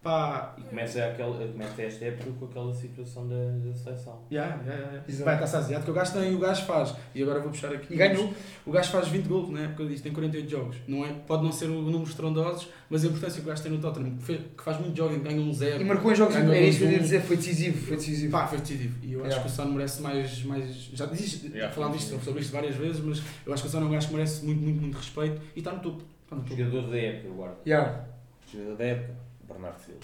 Pá, 0.02 0.56
E 0.58 0.62
começa, 0.62 1.04
aquela, 1.04 1.46
começa 1.46 1.80
esta 1.82 2.04
época 2.06 2.30
com 2.40 2.46
aquela 2.46 2.74
situação 2.74 3.28
da, 3.28 3.36
da 3.36 3.72
seleção. 3.72 4.18
Yeah, 4.32 4.56
yeah, 4.64 4.82
yeah. 4.82 5.04
Exato. 5.08 5.24
Vai 5.24 5.44
estar 5.44 5.58
asiático, 5.58 5.90
o 5.92 5.94
gajo 5.94 6.12
tem, 6.12 6.34
o 6.34 6.38
gajo 6.40 6.64
faz. 6.64 6.94
E 7.14 7.22
agora 7.22 7.38
vou 7.38 7.50
puxar 7.50 7.72
aqui. 7.72 7.94
E 7.94 7.96
ganhou. 7.96 8.34
O 8.66 8.72
gajo 8.72 8.90
faz 8.90 9.06
20 9.06 9.26
gols 9.28 9.50
na 9.50 9.60
época 9.60 9.86
disto, 9.86 10.02
tem 10.02 10.12
48 10.12 10.50
jogos. 10.50 10.76
Não 10.88 11.06
é, 11.06 11.12
pode 11.12 11.44
não 11.44 11.52
ser 11.52 11.66
o 11.66 11.80
número 11.82 12.02
estrondosos, 12.02 12.68
mas 12.90 13.04
a 13.04 13.06
importância 13.06 13.40
que 13.40 13.46
o 13.46 13.48
gajo 13.48 13.62
tem 13.62 13.70
no 13.70 13.78
Tottenham, 13.78 14.16
que, 14.16 14.40
faz 14.64 14.80
muito 14.80 14.96
jogo, 14.96 15.16
ganha 15.20 15.40
um 15.40 15.54
zero. 15.54 15.80
E 15.80 15.84
marcou 15.84 16.10
em 16.10 16.16
jogos. 16.16 16.34
Era 16.34 16.58
isso 16.58 16.78
que 16.78 16.84
eu 16.84 16.90
ia 16.90 16.98
dizer, 16.98 17.22
foi 17.22 17.36
decisivo. 17.36 17.86
Foi 17.86 17.96
decisivo. 17.96 18.32
Pá, 18.32 18.46
foi 18.48 18.58
decisivo. 18.58 18.96
E 19.04 19.12
eu 19.12 19.20
acho 19.20 19.28
Yeah. 19.32 19.48
que 19.48 19.48
o 19.48 19.56
Son 19.56 19.70
merece 19.70 20.02
mais. 20.02 20.42
mais 20.44 20.74
já 20.92 21.06
disse, 21.06 21.46
Yeah. 21.46 21.72
falámos 21.72 21.98
disto, 21.98 22.18
sobre 22.24 22.40
isto 22.40 22.52
várias 22.52 22.74
vezes, 22.74 23.00
mas 23.00 23.22
eu 23.46 23.52
acho 23.54 23.62
que 23.62 23.68
o 23.68 23.70
Son 23.70 23.80
é 23.80 23.84
um 23.84 23.90
gajo 23.90 24.08
que 24.08 24.14
merece 24.14 24.44
muito, 24.44 24.60
muito, 24.62 24.80
muito 24.80 24.96
respeito 24.96 25.40
e 25.54 25.60
está 25.60 25.70
no 25.72 25.78
topo. 25.80 26.02
Está 26.24 26.34
no 26.34 26.42
topo. 26.42 26.56
Jogador 26.56 26.90
da 26.90 26.96
época, 26.98 27.34
guardo. 27.34 27.56
Yeah. 27.64 28.04
Jogador 28.52 28.76
da 28.76 28.84
época, 28.84 29.14
Bernardo 29.52 29.78
Silva. 29.80 30.00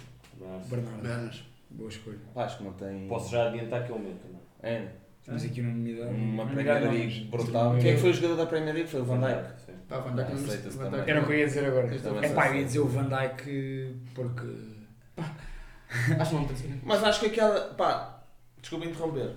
Bernardo. 0.68 1.02
Bernas. 1.02 1.42
Boa 1.70 1.88
escolha. 1.88 2.18
Pá, 2.34 2.44
acho 2.44 2.58
que 2.58 2.64
não 2.64 2.72
tem. 2.72 3.08
Posso 3.08 3.30
já 3.30 3.48
adiantar 3.48 3.84
que 3.84 3.92
é 3.92 3.94
o 3.94 3.98
meu 3.98 4.12
também. 4.14 4.40
É, 4.62 4.88
Temos 5.24 5.44
aqui 5.44 5.60
unanimidade. 5.60 6.10
uma 6.14 6.42
Unanimidade 6.44 6.80
Premier 6.80 6.84
não, 6.86 6.92
League 7.08 7.24
brutal. 7.30 7.76
Quem 7.78 7.90
é 7.90 7.94
que 7.94 8.00
foi 8.00 8.10
o 8.10 8.14
jogador 8.14 8.36
da 8.36 8.46
Premier 8.46 8.74
League? 8.74 8.90
Foi 8.90 9.00
o 9.00 9.04
Van 9.04 9.20
Dijk. 9.20 9.44
Sim. 9.66 9.72
Pá, 9.88 9.98
Van 9.98 10.14
Dijk 10.16 10.28
não- 10.30 10.44
Aceita-se 10.44 10.78
Van. 10.78 10.90
Dijk- 10.90 11.08
Era 11.08 11.20
o 11.22 11.26
que 11.26 11.32
eu 11.32 11.38
ia 11.38 11.46
dizer 11.46 11.64
agora. 11.66 11.88
É 12.22 12.28
pá, 12.30 12.48
eu 12.48 12.54
ia 12.56 12.64
dizer 12.64 12.78
o 12.80 12.86
Van 12.88 13.08
Dijk 13.08 13.96
porque. 14.14 14.46
Acho 16.18 16.30
que 16.30 16.36
não. 16.36 16.48
Mas 16.84 17.02
acho 17.04 17.20
que 17.20 17.26
aquela. 17.26 17.60
pá, 17.74 18.22
desculpa 18.60 18.86
interromper. 18.86 19.30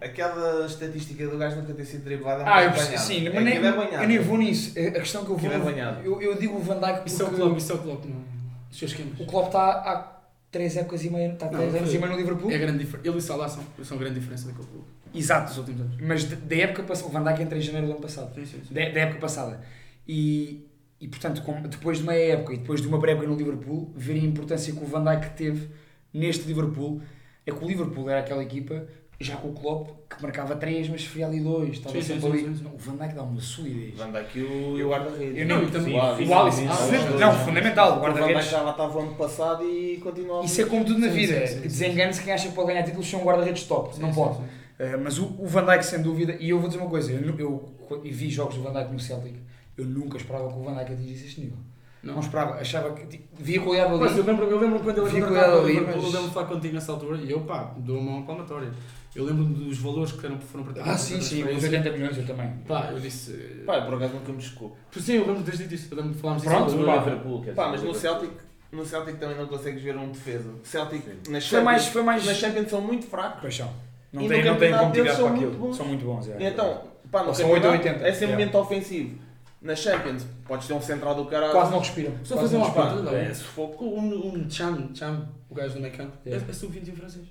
Aquela 0.00 0.66
estatística 0.66 1.26
do 1.28 1.38
gajo 1.38 1.56
nunca 1.56 1.72
ter 1.72 1.84
sido 1.84 2.04
driblado 2.04 2.42
é 2.42 2.44
Ah, 2.46 2.64
eu 2.64 2.70
banhado. 2.72 2.98
sim, 2.98 3.26
é 3.26 3.30
mas 3.32 3.44
nem, 3.44 3.56
é 3.56 3.72
banhado. 3.72 4.02
eu 4.02 4.08
nem 4.08 4.18
vou 4.18 4.36
nisso. 4.36 4.76
A 4.78 4.90
questão 4.90 5.24
que 5.24 5.30
eu 5.30 5.36
vou. 5.36 5.48
Aquilo 5.50 5.68
é 5.68 5.72
banhado. 5.72 6.00
Eu, 6.04 6.20
eu 6.20 6.34
digo 6.36 6.56
o 6.56 6.60
Van 6.60 6.78
Dijk 6.80 6.92
porque 6.94 7.08
Isso 7.10 7.22
é 7.22 7.26
o 7.26 7.30
Klopp, 7.30 7.56
isso 7.58 7.72
é 7.72 7.74
o 7.74 7.78
Klopp, 7.78 8.04
não. 8.06 8.33
Os 8.74 8.78
seus 8.80 8.90
esquemas. 8.90 9.20
o 9.20 9.24
Klopp 9.26 9.46
está 9.46 9.70
há 9.70 10.20
3 10.50 10.76
épocas 10.78 11.04
e 11.04 11.10
meia, 11.10 11.32
está 11.32 11.46
3 11.48 11.74
anos 11.76 11.94
e 11.94 11.98
meio 11.98 12.10
no 12.12 12.18
Liverpool. 12.18 12.50
É 12.50 12.58
grande 12.58 12.78
diferença. 12.84 13.08
Ele 13.08 13.18
e 13.18 13.22
Salah 13.22 13.48
são, 13.48 13.62
são 13.84 13.96
grande 13.96 14.18
diferença 14.18 14.48
daquele 14.48 14.66
clube. 14.66 14.84
Dos 15.12 15.22
Exato. 15.22 15.58
últimos 15.60 15.80
anos. 15.80 15.96
Mas 16.00 16.24
da 16.24 16.56
época 16.56 16.82
passada, 16.82 17.08
o 17.08 17.12
Van 17.12 17.22
Dijk 17.22 17.42
entra 17.42 17.56
em 17.58 17.60
janeiro 17.60 17.86
do 17.86 17.92
ano 17.92 18.00
passado. 18.02 18.34
Sim, 18.34 18.44
sim, 18.44 18.60
sim. 18.66 18.74
Da, 18.74 18.80
época 18.80 19.20
passada. 19.20 19.60
E, 20.08 20.66
e 21.00 21.06
portanto, 21.06 21.40
com- 21.42 21.62
depois 21.62 21.98
de 21.98 22.04
meia 22.04 22.32
época 22.34 22.52
e 22.54 22.58
depois 22.58 22.80
de 22.80 22.88
uma 22.88 22.98
pré-época 22.98 23.28
no 23.28 23.36
Liverpool, 23.36 23.92
ver 23.94 24.14
a 24.14 24.18
importância 24.24 24.72
que 24.72 24.82
o 24.82 24.86
Van 24.86 25.04
Dijk 25.04 25.30
teve 25.36 25.68
neste 26.12 26.44
Liverpool, 26.46 27.00
é 27.46 27.52
que 27.52 27.64
o 27.64 27.66
Liverpool 27.68 28.10
era 28.10 28.20
aquela 28.20 28.42
equipa, 28.42 28.86
já 29.20 29.36
com 29.36 29.48
o 29.48 29.52
Klopp, 29.52 29.88
que 30.10 30.22
marcava 30.22 30.56
3, 30.56 30.88
mas 30.88 31.02
sofria 31.02 31.26
ali 31.26 31.40
2. 31.40 31.70
Estava 31.74 31.94
Sim, 31.94 32.02
sim, 32.20 32.26
ali. 32.28 32.40
sim, 32.40 32.56
sim. 32.56 32.66
O 32.66 32.76
Van 32.78 32.96
Dijk 32.96 33.14
dá 33.14 33.22
uma 33.22 33.40
solidez. 33.40 33.94
Van 33.96 34.10
Dijk 34.10 34.38
e 34.38 34.42
o, 34.42 34.78
e 34.78 34.82
o 34.84 34.88
guarda-redes. 34.90 35.38
Eu 35.38 35.46
Não, 35.46 35.70
também- 35.70 35.94
O 35.96 36.02
Alisson. 36.02 36.28
Ah, 36.68 37.18
não, 37.18 37.32
fundamental, 37.44 37.98
o 37.98 38.00
guarda-redes. 38.02 38.50
já 38.50 38.60
lá 38.62 38.72
estava 38.72 38.98
o 38.98 39.02
ano 39.02 39.14
passado 39.14 39.64
e 39.64 39.98
continua 40.02 40.44
Isso 40.44 40.60
é 40.60 40.64
como 40.66 40.84
tudo 40.84 40.98
na 40.98 41.08
vida, 41.08 41.38
desengane-se 41.62 42.22
quem 42.22 42.32
acha 42.32 42.48
que 42.48 42.54
pode 42.54 42.68
ganhar 42.68 42.82
títulos 42.82 43.12
um 43.14 43.22
guarda-redes 43.24 43.64
top, 43.64 43.98
não 44.00 44.12
pode. 44.12 44.38
Uh, 44.38 44.98
mas 45.02 45.18
o, 45.18 45.26
o 45.38 45.46
Van 45.46 45.64
Dijk, 45.64 45.84
sem 45.86 46.02
dúvida, 46.02 46.36
e 46.40 46.50
eu 46.50 46.58
vou 46.58 46.68
dizer 46.68 46.80
uma 46.80 46.90
coisa, 46.90 47.12
eu, 47.12 47.38
eu, 47.38 47.72
eu 47.90 48.00
vi 48.12 48.28
jogos 48.28 48.56
do 48.56 48.62
Van 48.62 48.72
Dijk 48.72 48.92
no 48.92 48.98
Celtic, 48.98 49.36
eu 49.78 49.84
nunca 49.84 50.16
esperava 50.16 50.48
que 50.52 50.58
o 50.58 50.62
Van 50.64 50.74
Dijk 50.74 50.92
atingisse 50.92 51.26
este 51.26 51.40
nível. 51.42 51.58
Não, 52.02 52.14
Não. 52.14 52.20
esperava, 52.20 52.54
achava 52.56 52.92
que 52.92 53.06
tipo, 53.06 53.24
via 53.38 53.60
qualidade 53.62 53.92
Mas 53.98 54.12
eu 54.12 54.18
ali. 54.18 54.26
lembro, 54.32 54.44
eu 54.46 54.60
lembro 54.60 54.80
quando 54.80 55.00
ele 55.00 55.10
foi 55.10 55.20
contratado 55.22 55.58
ali, 55.60 55.80
mas- 55.80 55.94
eu 55.96 56.02
lembro 56.10 56.22
de 56.28 56.34
falar 56.34 56.46
contigo 56.48 56.74
nessa 56.74 56.92
altura 56.92 57.16
e 57.18 57.30
eu, 57.30 57.40
pá, 57.40 57.72
dou 57.78 57.98
uma 57.98 58.10
mão 58.12 58.22
palmatória. 58.24 58.70
Eu 59.14 59.24
lembro-me 59.24 59.54
dos 59.54 59.78
valores 59.78 60.10
que 60.12 60.26
eram, 60.26 60.40
foram 60.40 60.64
praticados. 60.64 60.92
Ah, 60.94 60.98
sim, 60.98 61.20
sim, 61.20 61.44
os 61.44 61.62
80 61.62 61.90
milhões 61.92 62.18
eu 62.18 62.26
também. 62.26 62.50
Pá, 62.66 62.88
eu 62.90 62.98
disse. 62.98 63.32
Pá, 63.64 63.80
por 63.82 63.94
acaso 63.94 64.14
nunca 64.14 64.32
me 64.32 64.42
chocou. 64.42 64.76
Sim, 64.92 65.14
eu 65.14 65.20
lembro 65.26 65.38
de 65.38 65.44
teres 65.44 65.58
dito 65.60 65.74
isso. 65.74 65.94
Lembro 65.94 66.14
Pronto, 66.14 66.40
disso. 66.40 66.76
No 66.76 66.84
pá. 66.86 66.96
Liverpool, 66.96 67.42
quer 67.42 67.54
Pá, 67.54 67.68
mas 67.68 67.82
no. 67.82 67.94
Celtic, 67.94 68.32
no 68.72 68.84
Celtic 68.84 69.16
também 69.18 69.36
não 69.36 69.46
consegues 69.46 69.80
ver 69.82 69.96
um 69.96 70.10
defesa. 70.10 70.50
Celtic 70.64 71.04
nas 71.28 71.46
Foi 71.48 71.60
mais, 71.60 71.82
Champions, 71.82 71.92
foi 71.92 72.02
mais. 72.02 72.24
nas 72.26 72.36
Champions 72.36 72.70
são 72.70 72.80
muito 72.80 73.06
fracos. 73.06 73.40
Paixão. 73.42 73.70
Não 74.12 74.22
E 74.22 74.28
tem, 74.28 74.44
não 74.44 74.56
tem 74.56 74.72
competitividade 74.72 75.16
são 75.16 75.26
para 75.26 75.36
muito 75.36 75.48
aquilo. 75.48 75.66
bons. 75.66 75.76
São 75.76 75.86
muito 75.86 76.04
bons, 76.04 76.28
é. 76.28 76.48
Então, 76.48 76.82
pá, 77.10 77.22
no 77.22 77.34
são 77.34 77.48
campeonato 77.48 77.66
8 77.74 77.86
ou 77.86 77.92
80, 77.92 78.06
é 78.08 78.12
sempre 78.12 78.26
yeah. 78.26 78.38
momento 78.38 78.58
ofensivo. 78.58 79.18
Nas 79.62 79.78
Champions, 79.78 80.26
podes 80.46 80.66
ter 80.66 80.74
um 80.74 80.82
central 80.82 81.14
do 81.14 81.24
caralho. 81.24 81.52
Quase 81.52 81.70
não 81.70 81.78
respiram. 81.78 82.12
Só 82.22 82.36
fazer 82.36 82.58
não 82.58 82.64
uma 82.66 82.74
parte. 82.74 83.14
É 83.14 83.32
sufoco. 83.32 83.84
Um, 83.84 84.28
um 84.34 84.50
Cham, 84.50 84.90
Cham, 84.94 85.26
o 85.48 85.54
gajo 85.54 85.74
do 85.74 85.80
meio 85.80 85.94
campo, 85.96 86.12
é, 86.26 86.30
Yeah. 86.30 86.46
é 86.48 86.52
sub-21 86.52 86.94
francês. 86.96 87.24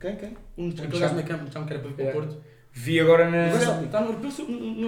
Quem, 0.00 0.16
quem? 0.16 0.36
Um, 0.56 0.68
aquele 0.70 0.90
Cham. 0.90 0.98
gajo 1.00 1.08
do 1.08 1.14
meio 1.16 1.26
campo, 1.28 1.50
que 1.50 1.72
era 1.72 1.80
para 1.82 1.88
vir 1.88 1.94
para 1.94 2.02
o 2.04 2.06
Yeah. 2.06 2.20
Porto. 2.20 2.42
Vi 2.72 3.00
agora 3.00 3.30
na. 3.30 3.48
Está 3.48 4.00
no 4.00 4.06
europeu, 4.08 4.28
é 4.28 4.32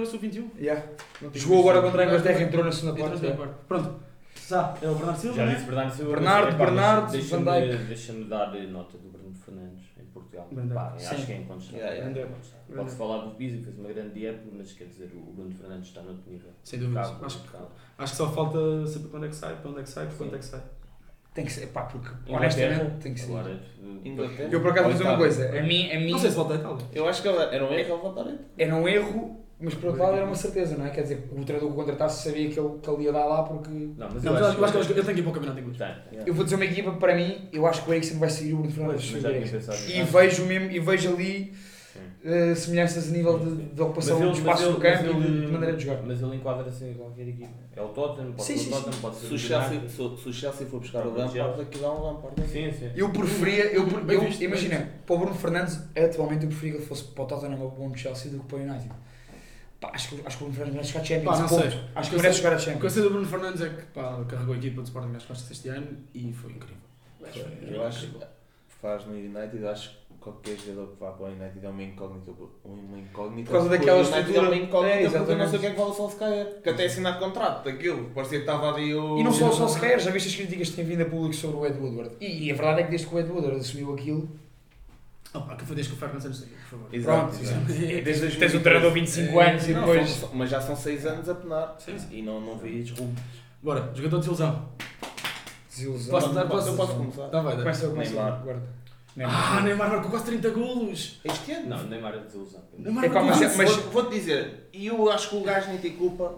sub-21. 0.06 0.50
Yeah. 0.58 0.86
Jogou 1.20 1.30
visto. 1.32 1.52
agora 1.58 1.82
contra 1.82 2.02
a 2.02 2.06
Inglaterra, 2.06 2.42
entrou 2.42 2.64
na 2.64 2.72
segunda 2.72 2.92
Entrou 2.92 3.08
na 3.08 3.14
parte. 3.16 3.26
segunda 3.26 3.46
parte. 3.46 3.66
Pronto. 3.66 4.10
Já, 4.48 4.76
é 4.82 4.88
o 4.88 4.94
Bernardo 4.94 5.18
Silva, 5.20 5.36
Já 5.36 5.46
né? 5.46 5.54
disse 5.54 5.66
Bernardo 5.66 5.94
Silva. 5.94 6.12
Bernardo, 6.12 6.56
Bernardo, 6.56 7.12
deixa-me- 7.12 7.44
Van 7.44 7.60
Dijk. 7.60 7.84
Deixa-me 7.84 8.24
dar 8.24 8.52
nota 8.68 8.98
do 8.98 9.08
Bruno 9.08 9.34
Fernandes 9.34 9.84
em 10.00 10.04
Portugal. 10.06 10.48
Pá, 10.74 10.94
acho 10.96 11.26
que 11.26 11.32
é 11.32 11.36
incontestável. 11.36 11.86
Yeah, 11.86 12.08
yeah. 12.10 12.36
Pode-se 12.74 12.96
falar 12.96 13.24
do 13.24 13.30
Pizzi, 13.34 13.58
que 13.58 13.64
fez 13.64 13.78
uma 13.78 13.88
grande 13.92 14.26
época, 14.26 14.48
mas 14.56 14.72
quer 14.72 14.84
dizer, 14.84 15.10
o 15.14 15.32
Bruno 15.32 15.52
Fernandes 15.52 15.88
está 15.88 16.02
no 16.02 16.10
outro 16.10 16.30
nível. 16.30 16.50
Sem 16.62 16.78
dúvida. 16.78 17.00
Acho 17.00 18.12
que 18.12 18.16
só 18.16 18.30
falta 18.32 18.86
saber 18.86 19.08
quando 19.08 19.26
é 19.26 19.28
que 19.28 19.34
sai, 19.36 19.56
para 19.56 19.70
onde 19.70 19.80
é 19.80 19.82
que 19.82 19.88
sai, 19.90 20.06
para 20.06 20.16
quando 20.16 20.34
é 20.34 20.38
que 20.38 20.44
sai. 20.44 20.62
Tem 21.32 21.44
que 21.44 21.52
ser, 21.52 21.66
pá, 21.68 21.82
porque 21.82 22.08
honestamente 22.28 23.02
tem 23.02 23.14
que 23.14 23.20
ser. 23.20 23.30
Agora, 23.30 23.60
Inglaterra. 24.04 24.48
Eu 24.50 24.60
por 24.60 24.70
acaso 24.70 24.84
vou 24.84 24.92
dizer 24.92 25.04
uma 25.04 25.16
coisa, 25.16 25.58
a 25.58 25.62
mim, 25.62 25.90
a 25.92 26.00
mim 26.00 26.10
Não 26.10 26.18
sei 26.18 26.30
se 26.30 26.36
volta 26.36 26.54
a 26.54 26.56
Itália. 26.56 26.86
Eu 26.92 27.08
acho 27.08 27.22
que 27.22 27.28
era 27.28 27.42
era 27.54 27.64
um 27.64 27.72
erro 27.72 27.94
ele 27.94 28.02
voltar 28.02 28.26
aí. 28.26 28.38
era 28.58 28.74
um 28.74 28.88
erro, 28.88 29.40
mas 29.60 29.74
por 29.74 29.86
outro 29.88 30.02
lado 30.02 30.16
era 30.16 30.26
uma 30.26 30.34
certeza, 30.34 30.76
não 30.76 30.86
é? 30.86 30.90
Quer 30.90 31.02
dizer, 31.02 31.28
o 31.30 31.44
treinador 31.44 31.68
que 31.68 31.74
o 31.74 31.76
contratasse 31.76 32.28
sabia 32.28 32.48
que 32.50 32.58
ele, 32.58 32.78
que 32.82 32.90
ele 32.90 33.04
ia 33.04 33.12
dar 33.12 33.26
lá 33.26 33.42
porque. 33.44 33.70
Não, 33.70 34.08
mas 34.12 34.22
Não, 34.24 34.32
eu 34.32 34.40
mas 34.40 34.48
acho 34.48 34.58
eu 34.58 34.64
acho 34.64 34.88
que 34.88 34.92
ele 34.94 35.02
tem 35.04 35.14
que 35.14 35.20
ir 35.20 35.22
para 35.22 35.30
o 35.30 35.34
campeonato 35.34 35.60
inglês. 35.60 35.78
Tem. 35.78 36.18
Eu 36.26 36.34
vou 36.34 36.44
dizer 36.44 36.56
uma 36.56 36.64
equipa, 36.64 36.92
para 36.92 37.14
mim, 37.14 37.48
eu 37.52 37.66
acho 37.66 37.84
que 37.84 37.90
o 37.90 37.94
Eriksen 37.94 38.18
vai 38.18 38.30
seguir 38.30 38.54
o 38.54 38.56
Bruno 38.56 38.72
Fernandes. 38.98 39.88
E 39.88 40.02
vejo 40.02 40.46
mesmo, 40.46 40.70
e 40.70 40.80
vejo 40.80 41.10
ali 41.10 41.52
Sim. 42.22 42.28
eh, 42.28 42.54
semelhanças 42.54 43.08
a 43.08 43.10
nível 43.12 43.38
de, 43.38 43.54
de 43.74 43.82
ocupação 43.82 44.18
Mas 44.18 44.28
do 44.28 44.32
ele- 44.32 44.38
espaço 44.38 44.62
mas 44.64 44.74
do 44.74 44.86
ele- 44.86 44.96
campo 44.96 45.04
mas 45.14 45.22
e 45.24 45.26
de, 45.26 45.32
ele- 45.36 45.46
de 45.46 45.52
maneira 45.52 45.76
de 45.76 45.84
jogar. 45.84 46.02
Mas 46.02 46.22
ele 46.22 46.36
enquadra-se 46.36 46.84
em 46.84 46.94
qualquer 46.94 47.28
equipa. 47.28 47.50
É 47.76 47.82
o 47.82 47.88
Tottenham, 47.88 48.32
pode 48.32 48.42
Sim, 48.44 48.56
ser 48.56 48.64
sim, 48.64 48.68
o 48.70 48.72
Tottenham, 48.76 49.00
pode 49.00 49.16
ser 49.16 49.26
Se 49.26 49.32
o 49.32 49.34
o 49.34 49.38
Chelsea, 49.38 49.88
se, 49.88 49.96
se 50.22 50.28
o 50.28 50.32
Chelsea 50.32 50.66
for 50.66 50.80
buscar 50.80 51.06
o 51.06 51.14
Lampard, 51.16 51.60
aquilo 51.62 51.84
é 51.84 51.88
um 51.90 52.02
Lampard. 52.02 52.42
Sim, 52.48 52.72
sim. 52.72 52.90
Eu 52.94 53.10
preferia, 53.10 53.64
eu, 53.72 53.88
eu, 53.88 54.04
bem 54.04 54.18
imagina, 54.42 54.90
para 55.06 55.14
o 55.14 55.18
Bruno 55.18 55.34
Fernandes, 55.34 55.78
atualmente 55.96 56.42
eu 56.44 56.48
preferia 56.48 56.72
que 56.72 56.78
ele 56.78 56.86
fosse 56.86 57.04
para 57.04 57.24
o 57.24 57.26
Tottenham 57.26 57.60
ou 57.60 57.70
para 57.70 57.84
o 57.84 57.96
Chelsea 57.96 58.30
do 58.30 58.40
que 58.40 58.46
para 58.46 58.58
o 58.58 58.60
United. 58.60 58.90
Pá, 59.80 59.90
acho, 59.94 60.10
que, 60.14 60.26
acho 60.26 60.36
que 60.36 60.44
o 60.44 60.46
Bruno 60.48 60.52
Fernandes 60.54 60.74
merece 60.74 60.92
jogar 60.92 61.04
Champions. 61.06 61.36
Pá, 61.36 61.38
não 61.42 61.48
ponto. 61.48 61.70
sei. 61.70 61.80
Acho 61.94 62.10
que 62.10 62.16
Eu 62.16 62.20
merece 62.20 62.38
jogar 62.38 62.50
a 62.52 62.56
O 62.56 62.58
que 62.58 62.68
eu 62.68 62.72
Champions. 62.74 62.92
sei 62.92 63.02
do 63.02 63.10
Bruno 63.10 63.26
Fernandes 63.26 63.60
é 63.62 63.68
que 63.70 63.82
pá, 63.94 64.24
carregou 64.28 64.54
a 64.54 64.58
equipa 64.58 64.82
do 64.82 64.84
Sporting 64.84 65.16
às 65.16 65.24
costas 65.24 65.50
este 65.50 65.68
ano 65.70 65.86
e 66.14 66.32
foi 66.34 66.50
incrível. 66.52 66.76
Eu 67.70 67.86
acho 67.86 68.08
que 68.08 68.18
faz 68.80 69.06
no 69.06 69.12
United, 69.14 69.64
acho 69.66 69.90
que 69.90 69.96
qualquer 70.20 70.56
jogador 70.58 70.88
que 70.92 71.00
vá 71.00 71.10
para 71.12 71.24
o 71.26 71.28
United 71.28 71.64
é 71.66 71.68
uma 71.68 71.82
incógnita. 71.82 72.32
Uma 72.64 72.98
incógnita 72.98 73.46
Por 73.50 73.52
causa 73.52 73.68
daquela 73.70 74.00
estrutura- 74.02 74.38
É 74.38 74.40
uma 74.42 74.56
incógnita 74.56 74.96
É, 74.96 75.10
porque 75.10 75.32
eu 75.32 75.38
não 75.38 75.48
sei 75.48 75.58
o 75.58 75.60
que 75.60 75.66
é 75.66 75.70
que 75.70 75.76
vale 75.78 75.90
o 75.90 75.94
Solskjaer. 75.94 76.62
Que 76.62 76.68
até 76.70 76.84
assinar 76.84 77.18
contrato 77.18 77.64
daquilo. 77.64 78.10
Parecia 78.10 78.38
que 78.38 78.44
estava 78.44 78.72
ali 78.74 78.94
o. 78.94 79.18
E 79.18 79.24
não 79.24 79.32
só 79.32 79.48
o 79.48 79.52
Solskjaer, 79.52 79.98
já 79.98 80.10
viste 80.10 80.28
as 80.28 80.34
críticas 80.36 80.68
que 80.70 80.76
têm 80.76 80.84
vindo 80.84 81.02
a 81.02 81.06
público 81.06 81.34
sobre 81.34 81.56
o 81.56 81.66
Ed 81.66 81.78
Woodward. 81.78 82.16
E, 82.20 82.46
e 82.46 82.50
a 82.50 82.54
verdade 82.54 82.80
é 82.80 82.84
que 82.84 82.90
desde 82.90 83.06
que 83.06 83.14
o 83.14 83.18
Ed 83.18 83.30
Woodward 83.30 83.58
assumiu 83.60 83.94
aquilo, 83.94 84.28
Opa, 85.32 85.54
que 85.54 85.64
foi 85.64 85.76
desde 85.76 85.92
que 85.92 85.96
o 85.96 86.00
Ferguson 86.00 86.32
saiu, 86.32 86.48
por 86.50 86.70
favor. 86.70 86.88
Exato, 86.94 87.28
pronto, 87.28 87.42
exato. 87.42 87.64
desde 88.04 88.36
tens 88.36 88.54
o 88.54 88.60
treinador 88.60 88.90
25 88.92 89.38
anos 89.40 89.68
e 89.68 89.72
Não, 89.72 89.80
depois. 89.82 90.08
são- 90.10 90.30
mas 90.34 90.50
já 90.50 90.60
são 90.60 90.74
6 90.74 91.06
anos 91.06 91.28
a 91.28 91.34
penar. 91.36 91.76
Sim, 91.78 91.96
sim. 91.98 92.08
E 92.10 92.22
não, 92.22 92.40
não 92.40 92.58
vi 92.58 92.82
rumo. 92.98 93.14
Bora, 93.62 93.80
jogador 93.94 94.16
de 94.16 94.28
desilusão. 94.28 94.68
Desilusão. 95.68 96.10
Posso 96.10 96.34
dar? 96.34 96.46
Posso- 96.48 96.56
Posso? 96.56 96.68
eu 96.70 96.76
posso 96.76 96.94
começar? 96.96 97.28
Tá, 97.28 97.40
vai, 97.42 97.52
dá. 97.56 97.62
Começa, 97.62 97.88
começa. 97.88 98.10
Neymar. 98.12 98.42
Guarda. 98.42 98.79
Ah, 99.22 99.60
Neymar 99.62 99.90
marcou 99.90 100.10
quase 100.10 100.24
30 100.26 100.50
golos. 100.50 101.20
Este 101.24 101.52
ano? 101.52 101.68
Não, 101.68 101.82
Neymar 101.84 102.14
é 102.14 102.18
desilusão. 102.18 102.60
Neymar 102.78 103.04
Epá, 103.04 103.22
marcou 103.22 103.40
mas- 103.40 103.56
mas- 103.56 103.70
Vou- 103.76 103.90
Vou-te 103.90 104.14
dizer, 104.14 104.68
e 104.72 104.86
eu 104.86 105.10
acho 105.10 105.30
que 105.30 105.36
o 105.36 105.42
gajo 105.42 105.68
nem 105.68 105.78
tem 105.78 105.92
culpa 105.92 106.34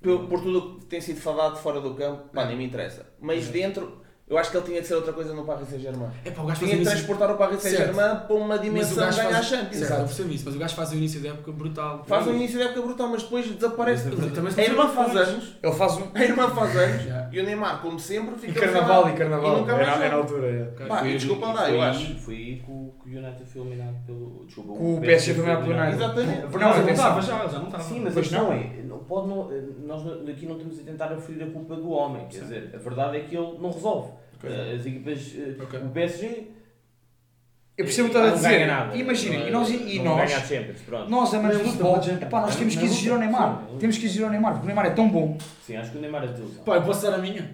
por, 0.00 0.26
por 0.26 0.40
tudo 0.40 0.58
o 0.58 0.78
que 0.80 0.86
tem 0.86 1.00
sido 1.00 1.20
falado 1.20 1.56
fora 1.58 1.80
do 1.80 1.94
campo. 1.94 2.22
Pá, 2.32 2.44
nem 2.44 2.56
me 2.56 2.64
interessa. 2.66 3.06
Mas 3.20 3.46
dentro, 3.48 4.00
eu 4.28 4.36
acho 4.38 4.50
que 4.50 4.56
ele 4.56 4.66
tinha 4.66 4.80
de 4.80 4.86
ser 4.86 4.94
outra 4.94 5.12
coisa 5.12 5.32
no 5.34 5.44
Paris 5.44 5.68
Saint-Germain. 5.68 6.10
Epá, 6.24 6.42
o 6.42 6.46
gajo 6.46 6.58
Tinha 6.60 6.70
faz 6.70 6.70
de 6.70 6.74
o 6.76 6.76
início- 6.76 6.92
transportar 6.92 7.30
o 7.34 7.38
Paris 7.38 7.62
Saint-Germain 7.62 8.16
para 8.26 8.34
uma 8.36 8.46
Mas 8.48 8.58
o 8.58 8.62
dimensão 8.62 8.94
de 8.94 9.00
gajo 9.00 9.16
ganhar 9.16 9.28
a 9.28 9.32
faz... 9.34 9.46
Champions. 9.46 9.76
Certo, 9.78 9.92
eu 10.00 10.04
percebo 10.06 10.32
isso, 10.32 10.44
mas 10.46 10.54
o 10.54 10.58
gajo 10.58 10.74
faz 10.76 10.90
o 10.92 10.94
início 10.96 11.20
da 11.20 11.28
época 11.30 11.52
brutal. 11.52 12.04
Faz 12.06 12.26
um 12.26 12.34
início 12.34 12.58
de 12.58 12.64
época 12.64 12.82
brutal, 12.82 13.08
mas 13.08 13.22
depois 13.22 13.46
desaparece. 13.46 14.08
Ele 14.08 14.30
também 14.30 14.52
A 14.56 14.62
irmã 14.62 14.88
faz 14.88 15.16
anos, 15.16 15.56
Ele 15.62 15.72
faz 15.74 15.92
um. 15.96 16.08
a 16.14 16.22
irmã 16.24 16.48
faz 16.50 16.76
anos. 16.76 17.02
E 17.32 17.40
o 17.40 17.44
Neymar, 17.44 17.80
como 17.82 17.98
sempre, 17.98 18.34
fica 18.36 18.52
E 18.58 18.62
carnaval, 18.62 19.08
e 19.08 19.12
carnaval. 19.14 19.56
E 19.56 19.60
nunca 19.60 19.72
é, 19.72 19.74
mais 19.76 19.86
na, 19.88 19.94
é 19.94 19.98
na 19.98 20.04
joga. 20.04 20.16
altura, 20.22 20.46
é. 20.50 20.86
Pá, 20.86 20.98
Foi- 20.98 21.08
e 21.10 21.16
desculpa 21.16 21.46
lá, 21.52 21.70
eu 21.70 21.82
acho. 21.82 22.14
Foi 22.18 22.34
aí 22.34 22.56
que 22.64 22.70
o, 22.70 22.94
que 23.02 23.10
o 23.10 23.18
United 23.18 23.44
foi 23.44 23.60
eliminado 23.62 23.96
pelo. 24.06 24.44
Desculpa, 24.46 24.72
Com 24.74 24.94
o 24.96 25.00
PSG 25.00 25.34
foi 25.34 25.42
eliminado 25.44 25.66
pelo 25.66 25.78
United. 25.80 25.96
Exatamente. 26.02 26.40
Não, 26.42 26.60
Não, 26.60 26.82
não 26.82 26.88
estava 26.90 27.20
já, 27.22 27.46
já 27.46 27.58
não 27.58 27.66
estava. 27.66 27.82
Sim, 27.84 28.00
mas 28.00 28.16
a 28.16 28.20
questão 28.20 28.44
não. 28.44 28.52
é, 28.52 28.82
não 28.84 28.98
pode 28.98 29.28
não, 29.28 29.50
nós 29.86 30.04
não- 30.04 30.28
aqui 30.28 30.46
não 30.46 30.56
estamos 30.56 30.78
a 30.80 30.82
tentar 30.84 31.12
aferir 31.12 31.42
a 31.42 31.50
culpa 31.50 31.76
do 31.76 31.90
homem, 31.90 32.26
quer 32.28 32.40
dizer, 32.40 32.70
a 32.74 32.78
verdade 32.78 33.16
é 33.16 33.20
que 33.20 33.36
ele 33.36 33.58
não 33.60 33.70
resolve. 33.70 34.10
Eh, 34.44 34.74
As 34.76 34.84
equipas, 34.86 35.34
eh, 35.38 35.78
o 35.84 35.88
PSG 35.90 36.48
Eu 37.76 37.86
percebo 37.86 38.08
o 38.08 38.10
que 38.10 38.16
estás 38.18 38.32
a 38.32 38.36
dizer. 38.36 38.66
nada. 38.66 38.96
Imagina, 38.96 39.38
Não- 39.38 39.48
e 39.48 39.50
nós, 39.50 39.70
e 39.70 39.98
nós, 40.00 40.30
Champions, 40.30 40.76
nós 41.08 41.08
Não 41.08 41.56
de 41.56 41.62
é 41.62 41.64
futebol, 41.64 41.96
é 41.96 42.24
epá, 42.24 42.40
nós 42.42 42.56
temos 42.56 42.74
que 42.76 42.82
é 42.82 42.84
exigir 42.84 43.12
ao. 43.12 43.18
Neymar. 43.18 43.62
Temos 43.80 43.96
que 43.98 44.04
exigir 44.04 44.24
ao 44.24 44.30
Neymar, 44.30 44.52
porque 44.52 44.64
o 44.64 44.66
Neymar 44.66 44.86
é 44.86 44.90
tão 44.90 45.08
bom. 45.08 45.38
Sim, 45.66 45.76
acho 45.76 45.90
que 45.90 45.96
o 45.98 46.00
Neymar 46.00 46.24
é 46.24 46.26
desilusão. 46.28 46.64
Pá, 46.64 46.76
eu 46.76 46.82
posso 46.82 47.02
dar 47.02 47.14
a 47.14 47.18
minha? 47.18 47.50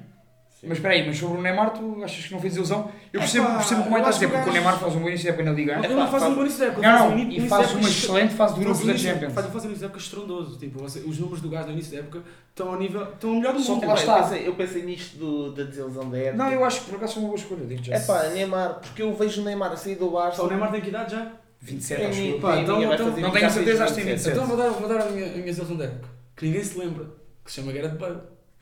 Sim. 0.61 0.67
Mas 0.69 0.79
espera 0.79 0.95
aí, 0.95 1.07
mas 1.07 1.17
sobre 1.17 1.39
o 1.39 1.41
Neymar, 1.41 1.71
tu 1.71 2.03
achas 2.03 2.27
que 2.27 2.33
não 2.33 2.41
fez 2.41 2.57
ilusão? 2.57 2.91
Eu 3.13 3.21
É 3.21 3.23
percebo, 3.23 3.47
pá, 3.47 3.55
percebo 3.59 3.83
como 3.85 3.97
é 3.97 4.01
que 4.03 4.09
estás 4.09 4.17
a 4.17 4.19
dizer, 4.19 4.27
que 4.29 4.35
porque 4.37 4.51
o 4.51 4.53
Neymar 4.53 4.79
faz 4.81 4.95
um 4.97 4.99
bom 4.99 5.07
início 5.09 5.23
de 5.23 5.29
época 5.29 5.45
na 5.45 5.53
Liga. 5.53 5.73
Ele 5.85 5.95
não 5.95 6.11
faz 6.11 6.23
um 6.25 6.35
bom 6.35 6.41
início 6.41 6.59
de 6.59 6.65
época, 6.65 6.83
Não, 6.93 7.09
um 7.11 7.19
e 7.19 7.41
de 7.41 7.49
faz 7.49 7.73
uma 7.75 7.89
excelente 7.89 8.35
fase 8.35 8.55
de 8.55 8.59
faz 8.65 8.67
grupos 8.67 8.83
um 8.83 8.87
da 8.89 8.97
Champions. 8.99 9.33
Faz, 9.35 9.47
faz 9.47 9.57
um 9.65 9.67
início 9.69 9.79
de 9.79 9.85
época 9.85 10.01
estrondoso. 10.01 10.59
Tipo, 10.59 10.79
você- 10.81 10.99
os 11.01 11.19
números 11.19 11.41
do 11.41 11.49
gajo 11.49 11.67
no 11.69 11.73
início 11.75 11.93
da 11.93 11.99
época 12.01 12.23
estão 12.51 12.69
ao 12.71 12.77
nível. 12.79 13.03
estão 13.05 13.31
ao 13.31 13.37
melhor 13.37 13.53
do 13.55 13.61
Só 13.61 13.73
mundo. 13.73 13.81
que 13.83 13.87
lá 13.87 13.93
Epá, 13.93 14.01
está. 14.01 14.19
Eu 14.19 14.25
pensei, 14.25 14.49
eu 14.49 14.55
pensei 14.55 14.83
nisto 14.83 15.17
do- 15.17 15.53
da 15.53 15.63
desilusão 15.63 16.11
da 16.11 16.19
época. 16.19 16.37
Não, 16.45 16.51
eu 16.53 16.65
acho 16.65 16.81
que 16.81 16.87
por 16.91 16.97
acaso 16.97 17.15
foi 17.15 17.23
uma 17.23 17.29
boa 17.29 17.39
escolha, 17.39 17.65
digo 17.65 17.85
já. 17.85 17.95
É 17.95 18.01
pá, 18.01 18.23
Neymar, 18.31 18.75
porque 18.81 19.03
eu 19.03 19.15
vejo 19.15 19.41
o 19.41 19.45
Neymar 19.45 19.71
a 19.71 19.77
sair 19.77 19.95
do 19.95 20.11
Barça. 20.11 20.39
Só 20.39 20.47
o 20.47 20.49
Neymar 20.49 20.73
tem 20.73 20.81
que 20.81 20.89
idade 20.89 21.13
já? 21.13 21.33
27, 21.61 22.01
Tem 22.01 22.11
acho 22.11 22.21
eu. 22.21 22.41
Pá, 22.41 22.57
então- 22.59 22.83
então- 22.83 22.97
fazer 23.11 23.21
não 23.21 23.31
20, 23.31 23.39
tenho 23.41 23.51
certeza, 23.53 23.85
acho 23.85 23.95
que 23.95 24.01
tem 24.03 24.11
27. 24.13 24.33
Então 24.35 24.47
vou 24.49 24.57
dar, 24.57 24.69
vou 24.71 24.89
dar 24.89 25.03
a 25.03 25.05
minha, 25.11 25.27
a 25.27 25.31
minha 25.37 25.53
ilusão 25.53 25.77
da 25.77 25.85
época. 25.85 26.09
Que 26.37 26.47
ninguém 26.47 26.65
se 26.65 26.77
lembra. 26.77 27.05
Que 27.45 27.53
se 27.53 27.61
chama 27.61 27.71
Gareth 27.73 27.97
Bale. 27.97 28.19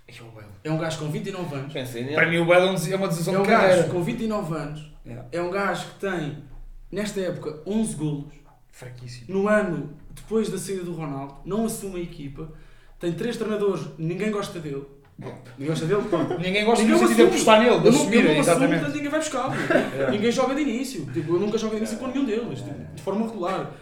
E 0.09 0.21
o 0.23 0.27
Bale. 0.27 0.47
É 0.62 0.71
um 0.71 0.79
gajo 0.79 0.99
com 0.99 1.11
29 1.11 1.55
anos. 1.55 1.73
Pensei 1.73 2.03
nele. 2.03 2.14
Para 2.14 2.29
mim 2.29 2.38
o 2.38 2.47
Bale 2.47 2.66
é 2.77 2.92
é 2.92 2.97
uma 2.97 3.09
decisão 3.09 3.35
É 3.35 3.38
um 3.38 3.42
de 3.42 3.49
carreira. 3.49 3.77
gajo 3.83 3.90
com 3.92 4.03
29 4.03 4.55
anos. 4.55 4.92
Yeah. 5.05 5.29
É 5.33 5.42
um 5.42 5.51
gajo 5.51 5.87
que 5.87 6.01
tem, 6.01 6.38
nesta 6.90 7.21
época, 7.21 7.61
11 7.66 7.95
golos. 7.97 8.35
Fraquíssimo. 8.71 9.27
No 9.29 9.49
ano 9.49 9.95
depois 10.14 10.49
da 10.49 10.59
saída 10.59 10.83
do 10.85 10.92
Ronaldo, 10.92 11.37
não 11.45 11.66
assume 11.66 12.01
a 12.01 12.03
equipa. 12.03 12.51
Tem 12.99 13.12
três 13.12 13.37
treinadores, 13.37 13.85
ninguém 13.99 14.31
gosta 14.31 14.59
dele. 14.59 14.85
Ninguém 15.19 15.69
gosta 15.69 15.87
dele? 15.87 16.03
Pronto. 16.11 16.37
Ninguém 16.40 16.64
gosta 16.64 16.85
Ninguém 16.85 17.01
no 17.01 17.09
sentido 17.09 17.16
de 17.16 17.23
assume. 17.23 17.29
apostar 17.29 17.61
nele, 17.62 17.81
de 17.81 17.88
assumir, 17.88 18.23
não 18.25 18.31
exatamente. 18.33 18.85
ninguém 18.90 19.09
vai 19.09 19.21
buscá-lo. 19.21 19.53
Ninguém 20.12 20.31
joga 20.31 20.55
de 20.55 20.61
início. 20.61 21.07
Tipo, 21.07 21.35
eu 21.37 21.40
nunca 21.40 21.57
jogo 21.57 21.73
de 21.73 21.79
início 21.79 21.97
com 21.99 22.07
nenhum 22.09 22.27
deles, 22.27 22.59
tipo, 22.61 22.95
de 22.95 23.03
forma 23.03 23.27
regular. 23.27 23.73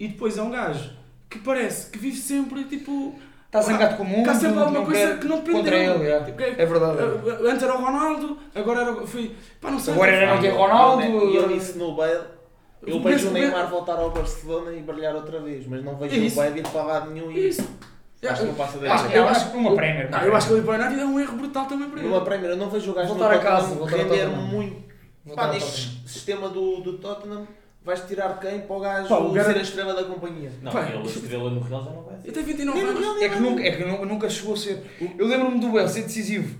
E 0.00 0.08
depois 0.08 0.36
é 0.36 0.42
um 0.42 0.50
gajo 0.50 0.90
que 1.30 1.38
parece 1.38 1.90
que 1.90 1.98
vive 1.98 2.16
sempre, 2.16 2.64
tipo... 2.64 3.16
Está 3.54 3.60
zangado 3.72 3.96
com 3.96 4.02
o 4.02 4.06
mundo, 4.06 4.26
Cá 4.26 4.34
sempre 4.34 4.58
alguma 4.58 4.78
não 4.80 4.84
coisa 4.84 5.06
quer 5.06 5.18
que 5.20 5.28
não 5.28 5.36
depende 5.36 5.58
contra 5.58 5.78
dele. 5.78 5.92
ele. 5.94 6.10
é. 6.10 6.20
Tipo, 6.24 6.42
é- 6.42 6.54
É 6.58 6.66
verdade. 6.66 6.98
Uh, 7.02 7.48
Antes 7.48 7.62
era 7.62 7.74
o 7.74 7.84
Ronaldo, 7.84 8.38
agora 8.52 8.80
era, 8.80 9.06
foi. 9.06 9.36
Pá, 9.60 9.70
não 9.70 9.78
sei. 9.78 9.94
Agora 9.94 10.10
era 10.10 10.34
não 10.34 10.56
Ronaldo. 10.56 11.02
E 11.04 11.36
eu 11.36 11.48
disse 11.48 11.78
no 11.78 11.94
Bale. 11.94 12.18
Eu 12.84 12.96
O 12.96 13.02
vejo 13.02 13.28
o 13.28 13.30
Neymar 13.30 13.70
voltar 13.70 13.94
ao 13.94 14.10
Barcelona 14.10 14.72
e 14.72 14.82
brilhar 14.82 15.14
outra 15.14 15.38
vez, 15.40 15.66
mas 15.68 15.82
não 15.84 15.96
vejo 15.96 16.16
isso. 16.16 16.38
o 16.38 16.42
Bale 16.42 16.58
ir 16.58 16.68
para 16.68 16.82
lado 16.82 17.10
nenhum 17.12 17.30
e 17.30 17.48
Isso. 17.48 17.62
acho 18.28 18.40
que 18.42 18.46
não 18.48 18.54
passa 18.54 18.76
Ah, 18.88 18.96
dele. 19.02 19.16
eu 19.18 19.28
acho 19.28 19.50
que 19.52 19.56
uma 19.56 19.74
Premier. 19.76 20.10
Não, 20.10 20.20
eu 20.20 20.36
acho 20.36 20.46
que 20.48 20.52
ele 20.54 20.62
para 20.66 20.72
o 20.72 20.84
United 20.84 21.00
é 21.00 21.06
um 21.06 21.20
erro 21.20 21.36
brutal 21.36 21.64
também 21.66 21.88
para 21.88 22.00
ele. 22.00 22.08
Numa 22.08 22.20
Premier, 22.22 22.50
eu 22.50 22.56
não 22.56 22.68
vejo 22.68 22.90
o 22.90 22.94
gajo 22.94 23.08
Voltar 23.08 23.32
a 23.32 23.38
casa, 23.38 23.68
Tottenham 23.68 23.78
voltar 23.78 23.94
a 23.94 23.98
render 24.02 24.26
muito. 24.36 24.84
Pá, 25.34 25.46
neste 25.48 26.06
sistema 26.06 26.48
do, 26.50 26.80
do 26.82 26.98
Tottenham, 26.98 27.46
vais 27.84 28.00
tirar 28.06 28.40
quem 28.40 28.60
para 28.60 28.76
o 28.76 28.80
gajo 28.80 29.08
Pá, 29.08 29.18
o 29.18 29.28
ser 29.28 29.34
garoto- 29.34 29.58
a 29.58 29.62
estrela 29.62 29.94
da 29.94 30.04
companhia? 30.04 30.50
Não, 30.62 30.72
Pá, 30.72 30.88
ele 30.88 31.02
estrela 31.06 31.50
no 31.50 31.60
Real 31.60 31.84
já 31.84 31.90
não 31.90 32.02
vai 32.02 32.16
ser. 32.20 32.28
Ele 32.28 32.32
tem 32.32 32.44
29 32.44 32.78
Nem 32.82 32.92
no 32.92 32.98
anos. 32.98 33.14
Nem 33.16 33.24
É 33.24 33.28
que 33.28 33.40
nunca, 33.40 33.62
é 33.62 33.70
que 33.72 33.84
nunca, 33.84 34.06
nunca 34.06 34.30
chegou 34.30 34.54
a 34.54 34.56
ser. 34.56 34.82
Eu 35.18 35.26
lembro-me 35.26 35.60
do 35.60 35.70
Bale 35.72 35.88
ser 35.88 36.02
decisivo. 36.02 36.58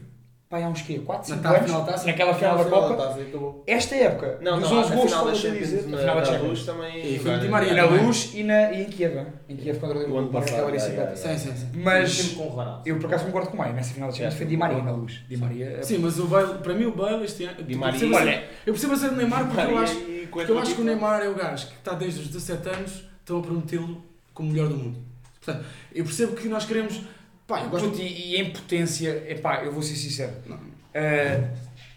Pá, 0.49 0.59
há 0.63 0.69
uns 0.69 0.83
quê? 0.83 1.01
4, 1.05 1.31
Na 1.31 1.37
5 1.37 1.43
taça, 1.43 1.57
anos? 1.57 1.67
final 1.71 1.85
da 1.85 1.93
taça? 1.93 2.07
Naquela 2.07 2.35
final 2.35 2.59
da 2.59 2.65
Final 2.65 2.83
Copa. 2.89 2.97
taça, 3.03 3.21
acabou. 3.23 3.65
Esta 3.67 3.95
época, 3.97 4.39
Não, 4.43 4.61
dos 4.61 4.71
não, 4.71 4.79
11 4.79 4.93
a 4.93 4.95
gols, 4.95 5.11
final 5.11 5.25
da 5.27 5.33
estou 5.33 5.51
a 5.51 5.55
dizer. 5.55 5.77
na, 5.89 5.99
final 5.99 6.15
da 6.15 6.21
da 6.21 6.25
Champions. 6.27 6.49
Luz 6.49 6.67
também. 6.67 7.15
E 7.15 7.19
foi 7.19 7.49
Maria. 7.49 7.73
E 7.73 7.75
na 7.75 7.85
luz 7.87 8.31
e, 8.35 8.43
na, 8.45 8.73
e 8.73 8.83
em 8.83 8.85
Kiev. 8.85 9.27
Em 9.49 9.57
Kiev 9.57 9.79
contra 9.81 9.99
o 9.99 10.01
O 10.01 10.05
ano 10.19 10.27
Liverpool. 10.27 10.41
passado, 10.41 11.17
Sim, 11.17 11.39
sim, 11.39 11.57
sim. 11.57 11.69
Mas 11.75 12.37
eu 12.85 12.99
por 12.99 13.07
acaso 13.07 13.25
concordo 13.25 13.49
com 13.49 13.55
o 13.57 13.59
Maio. 13.59 13.73
Nessa 13.75 13.95
final 13.95 14.11
da 14.11 14.15
Champions 14.15 14.35
foi 14.35 14.47
Di 14.47 14.57
Maria 14.57 14.83
na 14.83 14.93
luz. 14.93 15.25
Di 15.29 15.37
Maria. 15.37 15.83
Sim, 15.83 15.99
mas 15.99 16.19
o 16.21 16.27
Bale, 16.27 16.59
para 16.59 16.75
mim 16.75 16.85
o 16.85 16.93
Bale 16.95 17.25
este 17.25 17.45
ano. 17.47 17.63
Di 17.63 17.73
eu 17.73 17.79
Maria- 17.79 17.99
percebo 17.99 18.15
a 18.17 18.19
ser- 18.21 18.29
Olha, 18.29 18.45
Eu 18.67 18.73
percebo 18.75 18.93
a 18.93 18.97
ser 18.97 19.09
do 19.11 19.17
Neymar 19.17 19.47
porque 19.49 19.61
eu 19.73 19.79
acho, 19.79 19.95
e 19.99 20.29
porque 20.31 20.53
eu 20.53 20.59
acho 20.59 20.75
que 20.75 20.81
o. 20.83 20.85
Neymar 20.85 21.23
é 21.23 21.29
o 21.29 21.35
gajo 21.35 21.67
que 21.69 21.75
está 21.75 21.95
desde 21.95 22.21
os 22.21 22.29
17 22.29 22.69
anos, 22.69 23.05
estão 23.21 23.39
a 23.39 23.43
prometê-lo 23.43 24.05
como 24.35 24.51
o 24.51 24.53
melhor 24.53 24.69
do 24.69 24.77
mundo. 24.77 24.99
Portanto, 25.45 25.65
eu 25.93 26.05
percebo 26.05 26.37
que 26.37 26.47
nós 26.49 26.65
queremos. 26.65 27.01
Pá, 27.47 27.63
eu 27.63 27.69
gosto 27.69 27.91
Puto, 27.91 28.01
e, 28.01 28.35
e 28.35 28.41
em 28.41 28.51
potência, 28.51 29.25
epá, 29.29 29.63
eu 29.65 29.73
vou 29.73 29.83
ser 29.83 29.97
sincero. 29.97 30.33
Não. 30.47 30.59
eh, 30.95 31.51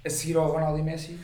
a 0.06 0.10
seguir 0.10 0.36
ao 0.38 0.52
Ronaldo 0.52 0.80
e 0.80 0.84
Messi, 0.84 1.18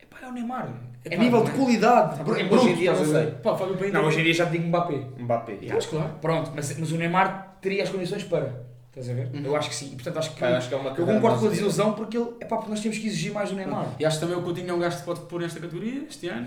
epá, 0.00 0.18
é 0.22 0.28
o 0.28 0.32
Neymar. 0.32 0.68
É 1.04 1.14
Epá, 1.14 1.22
nível 1.22 1.42
de 1.44 1.50
não 1.50 1.54
é? 1.54 1.58
qualidade. 1.58 2.16
Bem, 2.24 2.48
bruto, 2.48 2.54
hoje 2.54 2.68
em 2.70 2.76
dia 2.76 2.92
não 2.94 3.04
sei. 3.04 3.26
Pá, 3.32 3.54
Fábio 3.56 3.92
Não, 3.92 4.04
hoje 4.06 4.20
em 4.20 4.24
dia 4.24 4.32
já 4.32 4.46
te 4.46 4.52
digo 4.52 4.68
Mbappé. 4.68 5.04
Mbappé. 5.18 5.58
Pois, 5.70 5.86
claro. 5.86 6.14
Pronto, 6.20 6.52
mas, 6.54 6.78
mas 6.78 6.92
o 6.92 6.96
Neymar 6.96 7.58
teria 7.60 7.82
as 7.82 7.90
condições 7.90 8.24
para. 8.24 8.64
Estás 8.88 9.10
a 9.10 9.12
ver? 9.12 9.28
Uhum. 9.34 9.44
Eu 9.44 9.56
acho 9.56 9.68
que 9.68 9.74
sim. 9.74 9.88
E 9.92 9.94
portanto 9.96 10.18
acho 10.18 10.32
que. 10.32 10.40
Pá, 10.40 10.56
acho 10.56 10.68
que 10.68 10.74
é 10.74 10.78
uma 10.78 10.90
eu 10.90 11.04
concordo 11.04 11.40
com 11.40 11.46
a 11.46 11.50
desilusão 11.50 11.92
porque 11.92 12.16
ele. 12.16 12.30
Epá, 12.40 12.56
porque 12.56 12.70
nós 12.70 12.80
temos 12.80 12.96
que 12.96 13.06
exigir 13.06 13.32
mais 13.32 13.50
do 13.50 13.56
Neymar. 13.56 13.88
E 13.98 14.04
acho 14.06 14.16
que 14.18 14.24
também 14.24 14.38
o 14.38 14.42
Coutinho 14.42 14.70
é 14.70 14.72
um 14.72 14.78
gajo 14.78 14.96
que 14.96 15.02
pode 15.02 15.20
pôr 15.22 15.42
nesta 15.42 15.60
categoria 15.60 16.04
este 16.08 16.28
ano. 16.28 16.46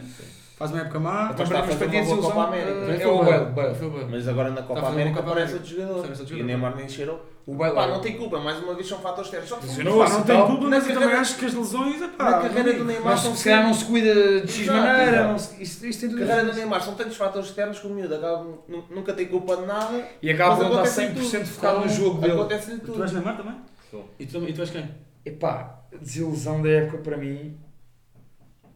Faz 0.58 0.72
uma 0.72 0.82
época 0.82 1.00
má. 1.00 1.30
Então 1.32 1.43
está 1.46 1.60
a 1.60 1.62
mas 1.62 1.70
fazer 1.76 1.78
para 1.86 1.91
ter 1.91 1.98
uma 1.98 2.06
boa 2.06 2.15
desilusão 2.15 2.32
Copa 2.32 2.48
América. 2.48 2.74
Também 2.80 2.96
é 2.96 3.00
foi 3.00 3.12
o 3.12 3.24
Bale. 3.24 3.46
Bale. 3.52 3.76
Foi 3.76 3.88
o 3.88 3.91
Bale. 3.91 4.08
Mas 4.10 4.28
agora 4.28 4.50
na 4.50 4.62
Copa 4.63 4.88
América 4.88 5.20
aparece 5.20 5.54
outro 5.54 5.70
jogador. 5.70 6.06
E 6.32 6.41
o. 6.41 6.46
Neymar 6.46 6.76
nem 6.76 6.89
cheirou. 6.89 7.26
O 7.46 7.54
Bale. 7.54 7.76
Pá, 7.76 7.88
não 7.88 8.02
tem 8.02 8.17
culpa, 8.17 8.39
mais 8.39 8.58
uma 8.63 8.74
vez 8.74 8.88
são 8.88 8.98
fatores 8.98 9.32
externos. 9.32 9.50
Pá, 9.52 10.10
não 10.10 10.24
tem 10.24 10.36
tal. 10.36 10.48
culpa, 10.48 10.65
mas 10.65 10.89
eu 10.89 10.93
também 11.00 11.15
acho 11.15 11.38
que 11.38 11.46
as 11.46 11.54
lesões. 11.54 12.02
Epá, 12.02 12.24
Na 12.32 12.39
carreira 12.39 12.74
do 12.74 12.86
Neymar 12.86 13.06
Mas 13.13 13.20
são 13.20 13.36
se 13.36 13.43
calhar 13.43 13.63
não 13.67 13.74
se 13.74 13.86
cuida 13.86 14.41
de 14.41 14.52
X 14.52 14.65
maneira. 14.67 15.28
Não 15.28 15.36
A 15.36 16.20
carreira 16.28 16.46
do. 16.46 16.54
Neymar 16.56 16.82
são 16.82 16.96
tantos 16.96 17.15
fatores 17.17 17.50
externos 17.50 17.78
que 17.80 17.86
o 17.86 17.89
miúdo 17.91 18.15
acaba, 18.15 18.43
nu- 18.67 18.84
nunca 18.89 19.13
tem 19.13 19.28
culpa 19.28 19.58
de 19.58 19.65
nada. 19.67 20.08
E 20.24 20.32
acaba 20.32 20.56
Mas 20.56 20.58
por 20.67 20.76
não 20.76 20.84
estar 20.84 21.02
acontece 21.04 21.38
100% 21.38 21.39
tudo. 21.39 21.46
focado 21.54 21.80
no 21.82 21.89
jogo 21.89 22.20
dele. 22.22 22.34
Acontece-lhe 22.34 22.80
Tu 22.80 22.86
tudo. 22.88 23.04
és 23.04 23.12
Neymar 23.13 23.38
também? 23.38 23.56
Sou. 23.91 24.10
E 24.20 24.26
tu, 24.26 24.38
e 24.39 24.54
tu 24.54 24.62
és 24.62 24.70
quem? 24.72 24.89
Epá, 25.24 25.82
desilusão 26.02 26.62
da 26.63 26.70
época 26.70 26.98
para 26.98 27.15
mim. 27.17 27.56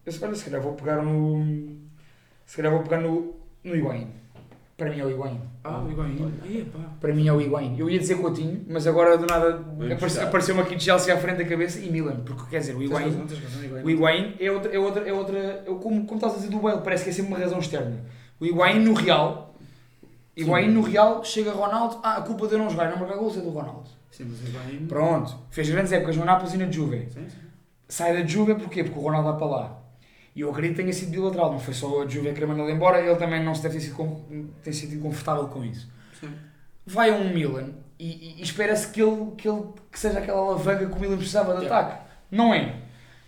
Eu, 0.05 0.13
olha, 0.21 0.35
se 0.35 0.45
calhar 0.45 0.61
vou 0.61 0.73
pegar 0.73 1.01
no. 1.01 1.77
Se 2.45 2.57
calhar 2.57 2.71
vou 2.71 2.81
pegar 2.83 3.01
no. 3.01 3.35
No 3.63 3.75
Higuaín. 3.75 4.07
Para 4.75 4.89
mim 4.89 4.99
é 4.99 5.05
o 5.05 5.11
Higuaín. 5.11 5.39
Ah, 5.63 5.79
o 5.83 5.91
Higuaín. 5.91 6.33
Para 6.99 7.13
mim 7.13 7.27
é 7.27 7.31
o 7.33 7.39
Higuaín. 7.39 7.77
Eu 7.77 7.87
ia 7.87 7.99
dizer 7.99 8.15
Coutinho, 8.15 8.65
mas 8.67 8.87
agora 8.87 9.15
do 9.15 9.27
nada 9.27 9.63
apareceu-me 10.23 10.61
aqui 10.61 10.75
de 10.75 10.83
Chelsea 10.83 11.13
à 11.13 11.17
frente 11.17 11.37
da 11.37 11.45
cabeça 11.45 11.79
e 11.79 11.91
Milan. 11.91 12.21
Porque 12.25 12.49
quer 12.49 12.59
dizer, 12.61 12.75
o 12.75 12.79
Tens 12.79 12.89
Higuaín. 12.89 13.05
razão, 13.05 13.27
tens 13.27 13.43
razão, 13.43 13.63
Higuaín. 13.63 13.83
O 13.83 13.89
Higuaín 13.91 14.35
é 14.39 14.51
outra. 14.51 14.75
É 14.75 14.79
outra, 14.79 15.09
é 15.09 15.13
outra 15.13 15.37
é 15.37 15.65
como, 15.65 16.05
como 16.07 16.15
estás 16.15 16.33
a 16.33 16.35
dizer 16.37 16.49
do 16.49 16.59
Bale, 16.59 16.81
parece 16.81 17.03
que 17.03 17.11
é 17.11 17.13
sempre 17.13 17.31
uma 17.31 17.37
razão 17.39 17.59
externa. 17.59 18.03
O 18.39 18.45
Higuaín 18.45 18.79
no 18.79 18.93
Real. 18.95 19.53
Higuaín 20.35 20.71
no 20.71 20.81
Real, 20.81 21.23
chega 21.23 21.51
Ronaldo. 21.51 21.99
Ah, 22.01 22.17
a 22.17 22.21
culpa 22.21 22.47
de 22.47 22.53
eu 22.53 22.59
não 22.59 22.69
jogar 22.69 22.89
não 22.89 22.97
marcar 22.97 23.17
gols 23.17 23.37
é 23.37 23.41
do 23.41 23.49
Ronaldo. 23.49 23.87
Sim, 24.09 24.25
mas 24.31 24.41
o 24.41 24.47
Higuaín. 24.49 24.87
Pronto. 24.87 25.37
Fez 25.51 25.69
grandes 25.69 25.91
épocas 25.91 26.17
no 26.17 26.25
Nápoles 26.25 26.55
e 26.55 26.57
na 26.57 26.71
Juve. 26.71 27.07
Sim, 27.13 27.29
sim. 27.29 27.37
sai 27.87 28.13
da 28.19 28.25
Juve 28.27 28.55
porquê? 28.55 28.83
Porque 28.83 28.97
o 28.97 29.03
Ronaldo 29.03 29.29
vai 29.29 29.37
para 29.37 29.47
lá. 29.47 29.80
E 30.35 30.41
eu 30.41 30.49
acredito 30.49 30.77
que 30.77 30.81
tenha 30.83 30.93
sido 30.93 31.11
bilateral, 31.11 31.51
não 31.51 31.59
foi 31.59 31.73
só 31.73 32.03
a 32.03 32.07
Juve 32.07 32.31
querer 32.33 32.45
mandá-lo 32.45 32.69
embora, 32.69 32.99
ele 33.01 33.15
também 33.17 33.43
não 33.43 33.53
se 33.53 33.61
deve 33.63 33.75
ter 33.75 33.81
sido, 33.81 34.21
ter 34.63 34.71
sentido 34.73 35.01
confortável 35.01 35.47
com 35.47 35.63
isso. 35.65 35.89
Sim. 36.19 36.29
Vai 36.85 37.09
a 37.09 37.13
um 37.15 37.33
Milan 37.33 37.69
e, 37.99 38.07
e- 38.07 38.35
e 38.39 38.41
espera-se 38.41 38.87
que 38.87 39.01
ele, 39.01 39.31
que 39.37 39.47
ele 39.47 39.61
que 39.91 39.99
seja 39.99 40.19
aquela 40.19 40.39
alavanca 40.39 40.85
que 40.85 40.95
o 40.95 40.99
Milan 40.99 41.17
precisava 41.17 41.53
de 41.55 41.63
Yeah. 41.65 41.77
ataque. 41.77 42.01
Não 42.31 42.53
é. 42.53 42.75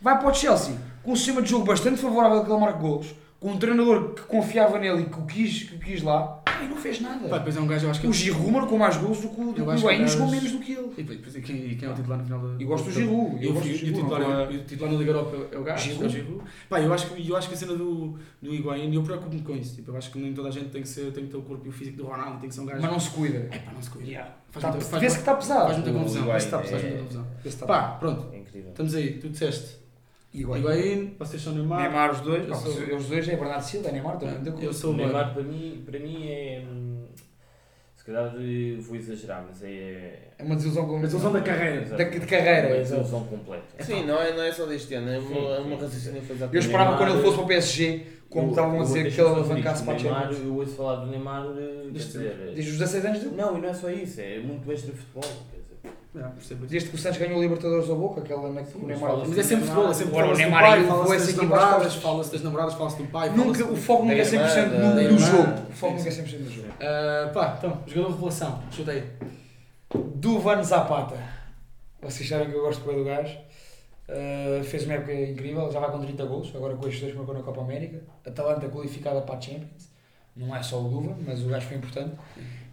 Vai 0.02 0.18
para 0.18 0.30
o 0.30 0.34
Chelsea 0.34 0.76
com 1.04 1.12
um 1.12 1.16
sistema 1.16 1.42
de 1.42 1.50
jogo 1.50 1.66
bastante 1.66 1.98
favorável 1.98 2.44
que 2.46 2.50
ele 2.52 2.60
marque 2.60 2.80
golos, 2.80 3.13
com 3.39 3.50
um 3.52 3.58
treinador 3.60 4.13
que 4.13 4.22
confiava 4.24 4.80
nele 4.80 5.02
e 5.02 5.06
que 5.06 5.20
o 5.20 5.26
quis, 5.26 5.63
que 5.63 5.76
o 5.76 5.80
quis 5.80 6.02
lá, 6.02 6.42
e 6.62 6.68
não 6.68 6.76
fez 6.78 7.00
nada. 7.02 7.28
Pá, 7.30 7.38
depois 7.38 7.56
é 7.58 7.60
um 7.62 7.68
gajo, 7.68 7.86
eu 7.86 7.92
acho 7.92 8.02
que. 8.02 8.08
o 8.08 8.13
Giroud 8.13 8.52
marcou 8.52 8.78
mais 8.78 8.98
golos 8.98 9.22
do 9.22 9.30
que 9.30 9.42
o 9.42 9.52
Higuaín, 9.78 10.04
o 10.04 10.08
jogou 10.08 10.28
menos 10.30 10.52
do 10.52 10.60
que 10.60 10.74
ele. 10.74 10.89
E 10.98 11.04
depois, 11.04 11.36
e 11.36 11.42
quem, 11.42 11.56
e 11.72 11.76
quem 11.76 11.88
é 11.88 11.92
o 11.92 11.96
titular 11.96 12.18
no 12.20 12.26
final 12.26 12.39
da. 12.39 12.62
Eu 12.63 12.68
gosto 12.68 12.86
do 12.86 12.92
Giroud. 12.92 13.38
E 13.42 13.46
Eu 13.46 13.52
o, 13.52 13.54
gosto 13.54 13.68
do 13.68 13.72
e 13.74 13.78
Giroud. 13.78 14.00
titular, 14.02 14.22
não 14.22 14.39
é- 14.39 14.52
e 14.54 14.58
o 14.58 14.63
titular 14.63 14.92
na 14.94 14.98
Liga 15.00 15.12
Europa 15.12 15.48
é 15.52 15.58
o 15.58 15.63
gajo, 15.63 15.84
Giroud. 15.84 16.04
é 16.04 16.08
o 16.08 16.10
Giroud. 16.10 16.44
Pá, 16.70 16.82
eu 16.82 16.94
acho, 16.94 17.08
que- 17.10 17.30
eu 17.30 17.38
acho 17.38 17.48
que 17.48 17.54
a 17.54 17.58
cena 17.58 17.74
do, 17.76 18.18
do 18.42 18.54
Higuaín, 18.54 18.94
eu 18.94 19.04
preocupo-me 19.04 19.42
com 19.42 19.56
isso. 19.56 19.76
Tipo, 19.76 19.92
eu 19.92 19.98
acho 19.98 20.12
que 20.12 20.20
nem 20.20 20.34
toda 20.34 20.50
a 20.50 20.52
gente 20.52 20.70
tem 20.70 20.82
que, 20.82 20.88
ser, 20.89 21.12
tem 21.12 21.26
que 21.26 21.32
ter 21.32 21.38
o 21.38 21.42
corpo 21.42 21.66
e 21.66 21.70
o 21.70 21.72
físico 21.72 21.98
do 21.98 22.04
Ronaldo, 22.06 22.39
tem 22.39 22.50
que 22.50 22.56
ser 22.56 22.62
um 22.62 22.66
gajo. 22.66 22.82
Mas 22.82 22.92
não 22.92 23.00
se 23.00 23.10
cuida. 23.10 23.38
É 23.52 23.58
pá, 23.60 23.72
não 23.72 23.82
se 23.82 23.89
cuida. 23.89 24.08
Yeah. 24.08 24.32
Faz 24.52 24.62
Tá- 24.63 24.72
muita- 24.72 24.86
faz 24.86 25.02
Vê-se 25.02 25.16
que 25.16 25.22
está 25.22 25.36
pesado. 25.36 25.66
Faz 25.66 25.78
muita 25.78 25.92
confusão. 25.94 26.22
Higuaín 26.24 26.39
Faz 26.42 26.72
muita 26.72 26.88
é- 26.88 26.92
confusão. 26.98 27.24
Vê-se 27.24 27.42
que 27.42 27.48
está 27.50 27.66
Pá, 27.66 27.82
pronto, 28.00 28.28
É 28.34 28.38
incrível. 28.39 28.70
estamos 28.70 28.96
aí. 28.96 29.13
Tu 29.20 29.30
disseste 29.30 29.83
Higuaín. 30.34 30.60
Higuaín, 30.62 31.15
vocês 31.19 31.41
são 31.41 31.54
Neymar. 31.54 31.82
Neymar, 31.82 32.12
os 32.12 32.22
dois. 32.22 32.48
Eu 32.48 32.56
sou- 32.56 32.96
Os 32.98 33.06
dois 33.08 33.28
é 33.28 33.36
Bernardo 33.36 33.62
Silva, 33.63 33.89
é 33.89 33.91
Neymar, 33.91 34.18
também. 34.18 34.36
acordo. 34.36 34.64
Eu 34.64 34.74
sou 34.74 34.91
O 34.93 34.97
Neymar 34.97 35.34
para 35.34 35.43
mim, 35.43 35.84
para 35.86 35.99
mim 35.99 36.28
é. 36.30 36.64
hum, 36.68 37.05
Se 37.95 38.08
calhar 38.12 38.34
vou 38.82 38.95
exagerar, 38.97 39.45
mas 39.47 39.64
é. 39.64 40.32
É 40.38 40.43
uma 40.43 40.55
desilusão 40.58 40.86
com... 40.88 40.97
A 40.97 41.01
desilusão 41.03 41.32
da 41.32 41.39
carreira. 41.41 41.86
Da- 41.86 42.03
de 42.03 42.20
carreira, 42.20 42.68
Uma 42.68 42.76
exato. 42.78 43.01
desilusão 43.03 43.24
completa. 43.28 43.64
Sim, 43.82 44.05
não 44.05 44.20
é, 44.22 44.34
não 44.36 44.43
é 44.43 44.51
só 44.51 44.66
deste 44.66 44.93
ano, 44.95 45.10
é 45.10 45.20
uma, 45.20 45.30
sim, 45.30 45.62
uma 45.62 45.78
sim. 45.78 45.84
raciocínio 45.84 46.22
que 46.22 46.28
fez 46.28 46.41
Eu 46.41 46.60
esperava 46.60 46.89
Neymar, 46.91 46.97
quando 46.97 47.14
ele 47.14 47.22
fosse 47.24 47.36
para 47.38 47.45
o 47.45 47.47
PSG, 47.47 48.05
como 48.30 48.47
Eu- 48.47 48.49
estavam 48.49 48.72
a 48.74 48.78
eu 48.80 48.84
dizer, 48.84 49.10
que 49.14 49.22
ele 49.22 49.30
avançasse 49.30 49.84
para 49.86 49.93
a 49.93 49.95
O 49.95 50.01
Neymar, 50.01 50.22
Champions. 50.24 50.43
Eu 50.45 50.55
ouço 50.55 50.76
falar 50.76 50.95
do 50.97 51.12
Neymar, 51.12 51.45
eh. 51.58 51.88
Desde 51.91 52.18
os 52.72 52.78
16 52.78 53.05
anos 53.05 53.20
dele. 53.20 53.36
Não, 53.38 53.58
e 53.58 53.62
não 53.62 53.70
é 53.70 53.74
só 53.74 53.89
isso, 53.89 54.20
é 54.20 54.39
muito 54.39 54.70
extra 54.70 54.93
futebol. 54.93 55.24
Percebo 56.14 56.64
isso. 56.64 56.72
Desde 56.72 56.89
que 56.89 56.95
o 56.95 56.97
Santos 56.99 57.18
ganhou 57.18 57.39
o 57.39 57.41
Libertadores 57.41 57.89
ao 57.89 57.95
Boca, 57.95 58.22
aquela 58.22 58.51
na 58.51 58.61
que 58.61 58.78
o 58.78 58.86
Neymar... 58.86 59.18
Mas 59.28 59.38
é 59.38 59.43
sempre 59.43 59.66
futebol, 59.66 59.89
é 59.89 59.93
sempre 59.93 60.11
Agora 60.11 60.34
o 60.34 60.38
Neymar 60.38 60.78
equipa 60.78 60.93
às 60.93 61.36
namoradas, 61.36 61.84
costas. 61.84 62.03
fala-se 62.03 62.32
das 62.32 62.43
namoradas, 62.43 62.74
fala-se 62.76 62.97
do 62.97 63.07
pai. 63.09 63.30
Nunca, 63.30 63.59
fala-se 63.59 63.64
o 63.64 63.76
foco 63.76 64.03
nunca 64.03 64.16
é 64.16 64.24
Da 64.24 64.47
100% 64.47 64.57
irmã, 64.57 64.93
no, 64.93 65.20
jogo. 65.20 65.53
O 65.70 65.74
foco 65.74 65.93
nunca 65.93 66.09
é 66.09 66.11
100% 66.11 66.39
no 66.39 66.51
jogo. 66.51 66.68
Ah, 66.80 67.32
pá, 67.34 67.55
então, 67.57 67.80
jogador 67.88 68.07
de 68.07 68.14
revelação, 68.14 68.64
chuta 68.72 68.91
aí. 68.91 69.03
Duvan 70.16 70.64
Zapata. 70.64 71.18
Vocês 72.01 72.30
sabem 72.30 72.49
que 72.49 72.55
eu 72.55 72.61
gosto 72.61 72.86
bem 72.86 72.97
do 72.97 73.05
gajo. 73.05 73.36
Uh, 74.07 74.64
fez 74.64 74.84
uma 74.84 74.95
época 74.95 75.14
incrível, 75.14 75.72
já 75.72 75.80
vai 75.80 75.89
com 75.89 75.99
30 75.99 76.26
gols, 76.26 76.53
agora 76.53 76.76
com 76.76 76.88
estes 76.88 77.01
dois 77.01 77.16
marcou 77.16 77.34
na 77.34 77.41
Copa 77.41 77.61
América. 77.61 78.01
Atalanta 78.26 78.68
qualificada 78.68 79.22
para 79.22 79.36
a 79.36 79.41
Champions. 79.41 79.93
Não 80.36 80.56
é 80.56 80.64
só 80.64 80.82
o 80.82 80.90
Duva, 80.90 81.16
mas 81.26 81.44
o 81.44 81.50
gajo 81.50 81.68
foi 81.68 81.78
importante. 81.78 82.16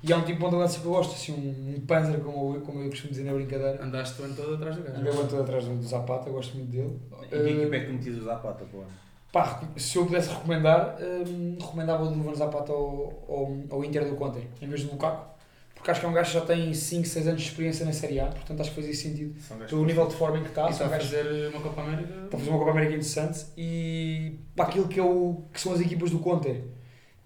E 0.02 0.10
é 0.10 0.16
um 0.16 0.20
tipo 0.20 0.32
de 0.32 0.38
ponta 0.38 0.56
de 0.56 0.62
lança 0.62 0.80
que 0.80 0.86
eu 0.86 0.92
gosto, 0.92 1.12
assim, 1.14 1.32
um, 1.32 1.76
um 1.76 1.80
panzer, 1.86 2.20
como 2.20 2.56
eu, 2.56 2.60
como 2.62 2.80
eu 2.82 2.88
costumo 2.88 3.10
dizer 3.10 3.24
na 3.24 3.34
brincadeira. 3.34 3.84
Andaste 3.84 4.20
o 4.20 4.24
ano 4.24 4.34
todo 4.34 4.54
atrás 4.54 4.76
do 4.76 4.82
gajo. 4.82 4.98
Andei 4.98 5.12
o 5.12 5.20
ano 5.20 5.28
todo 5.28 5.42
atrás 5.42 5.64
do 5.66 5.82
Zapata, 5.82 6.30
gosto 6.30 6.56
muito 6.56 6.70
dele. 6.70 6.98
E 7.24 7.28
que 7.28 7.36
equipa 7.36 7.76
é 7.76 7.80
que 7.80 7.92
metias 7.92 8.16
o 8.16 8.24
Zapata, 8.24 8.64
pô? 8.64 8.82
Pá, 9.30 9.62
se 9.76 9.96
eu 9.96 10.06
pudesse 10.06 10.30
recomendar, 10.30 10.96
hum, 11.00 11.56
recomendava 11.60 12.02
o 12.04 12.08
Duvan 12.08 12.34
Zapata 12.34 12.72
ao, 12.72 13.24
ao, 13.28 13.56
ao 13.70 13.84
Inter 13.84 14.08
do 14.08 14.16
Conte, 14.16 14.40
em 14.60 14.68
vez 14.68 14.84
do 14.84 14.92
Lukaku. 14.92 15.28
Porque 15.74 15.90
acho 15.90 16.00
que 16.00 16.06
é 16.06 16.08
um 16.08 16.12
gajo 16.12 16.32
que 16.32 16.38
já 16.38 16.44
tem 16.44 16.74
5, 16.74 17.06
6 17.06 17.28
anos 17.28 17.40
de 17.42 17.48
experiência 17.48 17.86
na 17.86 17.92
Série 17.92 18.20
A, 18.20 18.26
portanto 18.26 18.60
acho 18.60 18.70
que 18.70 18.76
fazia 18.76 18.94
sentido. 18.94 19.34
Pelo 19.68 19.84
nível 19.84 20.06
de 20.08 20.14
forma 20.14 20.38
em 20.38 20.42
que 20.42 20.48
está, 20.48 20.66
E 20.66 20.72
está 20.72 20.86
a 20.86 20.88
fazer 20.90 21.48
uma 21.48 21.60
Copa 21.62 21.80
América. 21.80 22.24
está 22.24 22.36
a 22.36 22.40
fazer 22.40 22.50
uma 22.50 22.58
Copa 22.58 22.70
América 22.72 22.92
interessante 22.94 23.46
e 23.56 24.40
para 24.54 24.66
aquilo 24.66 24.88
que, 24.88 25.00
é 25.00 25.02
o, 25.02 25.42
que 25.52 25.60
são 25.60 25.72
as 25.72 25.80
equipas 25.80 26.10
do 26.10 26.18
Conte 26.18 26.64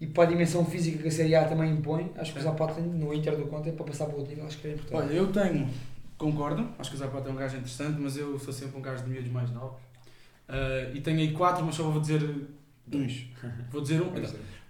e 0.00 0.06
para 0.06 0.24
a 0.24 0.26
dimensão 0.26 0.64
física 0.64 0.98
que 0.98 1.08
a 1.08 1.10
Série 1.10 1.34
A 1.34 1.44
também 1.46 1.72
impõe, 1.72 2.12
acho 2.16 2.32
que 2.32 2.38
o 2.38 2.42
Zapata 2.42 2.80
no 2.80 3.14
Inter 3.14 3.36
do 3.36 3.46
Conte 3.46 3.72
para 3.72 3.84
passar 3.84 4.06
para 4.06 4.16
outro 4.16 4.30
nível 4.30 4.46
acho 4.46 4.58
que 4.58 4.68
é 4.68 4.72
importante. 4.72 5.02
Olha, 5.02 5.12
eu 5.12 5.32
tenho, 5.32 5.68
concordo, 6.18 6.68
acho 6.78 6.90
que 6.90 6.96
o 6.96 6.98
Zapata 6.98 7.28
é 7.28 7.32
um 7.32 7.36
gajo 7.36 7.56
interessante, 7.56 8.00
mas 8.00 8.16
eu 8.16 8.38
sou 8.38 8.52
sempre 8.52 8.76
um 8.78 8.82
gajo 8.82 9.04
de 9.04 9.10
miúdos 9.10 9.30
mais 9.30 9.50
novos. 9.50 9.80
Ah, 10.48 10.90
e 10.92 11.00
tenho 11.00 11.18
aí 11.18 11.32
quatro, 11.32 11.64
mas 11.64 11.74
só 11.74 11.84
vou 11.84 12.00
dizer 12.00 12.22
uns. 12.92 13.26
Vou 13.70 13.80
dizer 13.80 14.02
um. 14.02 14.12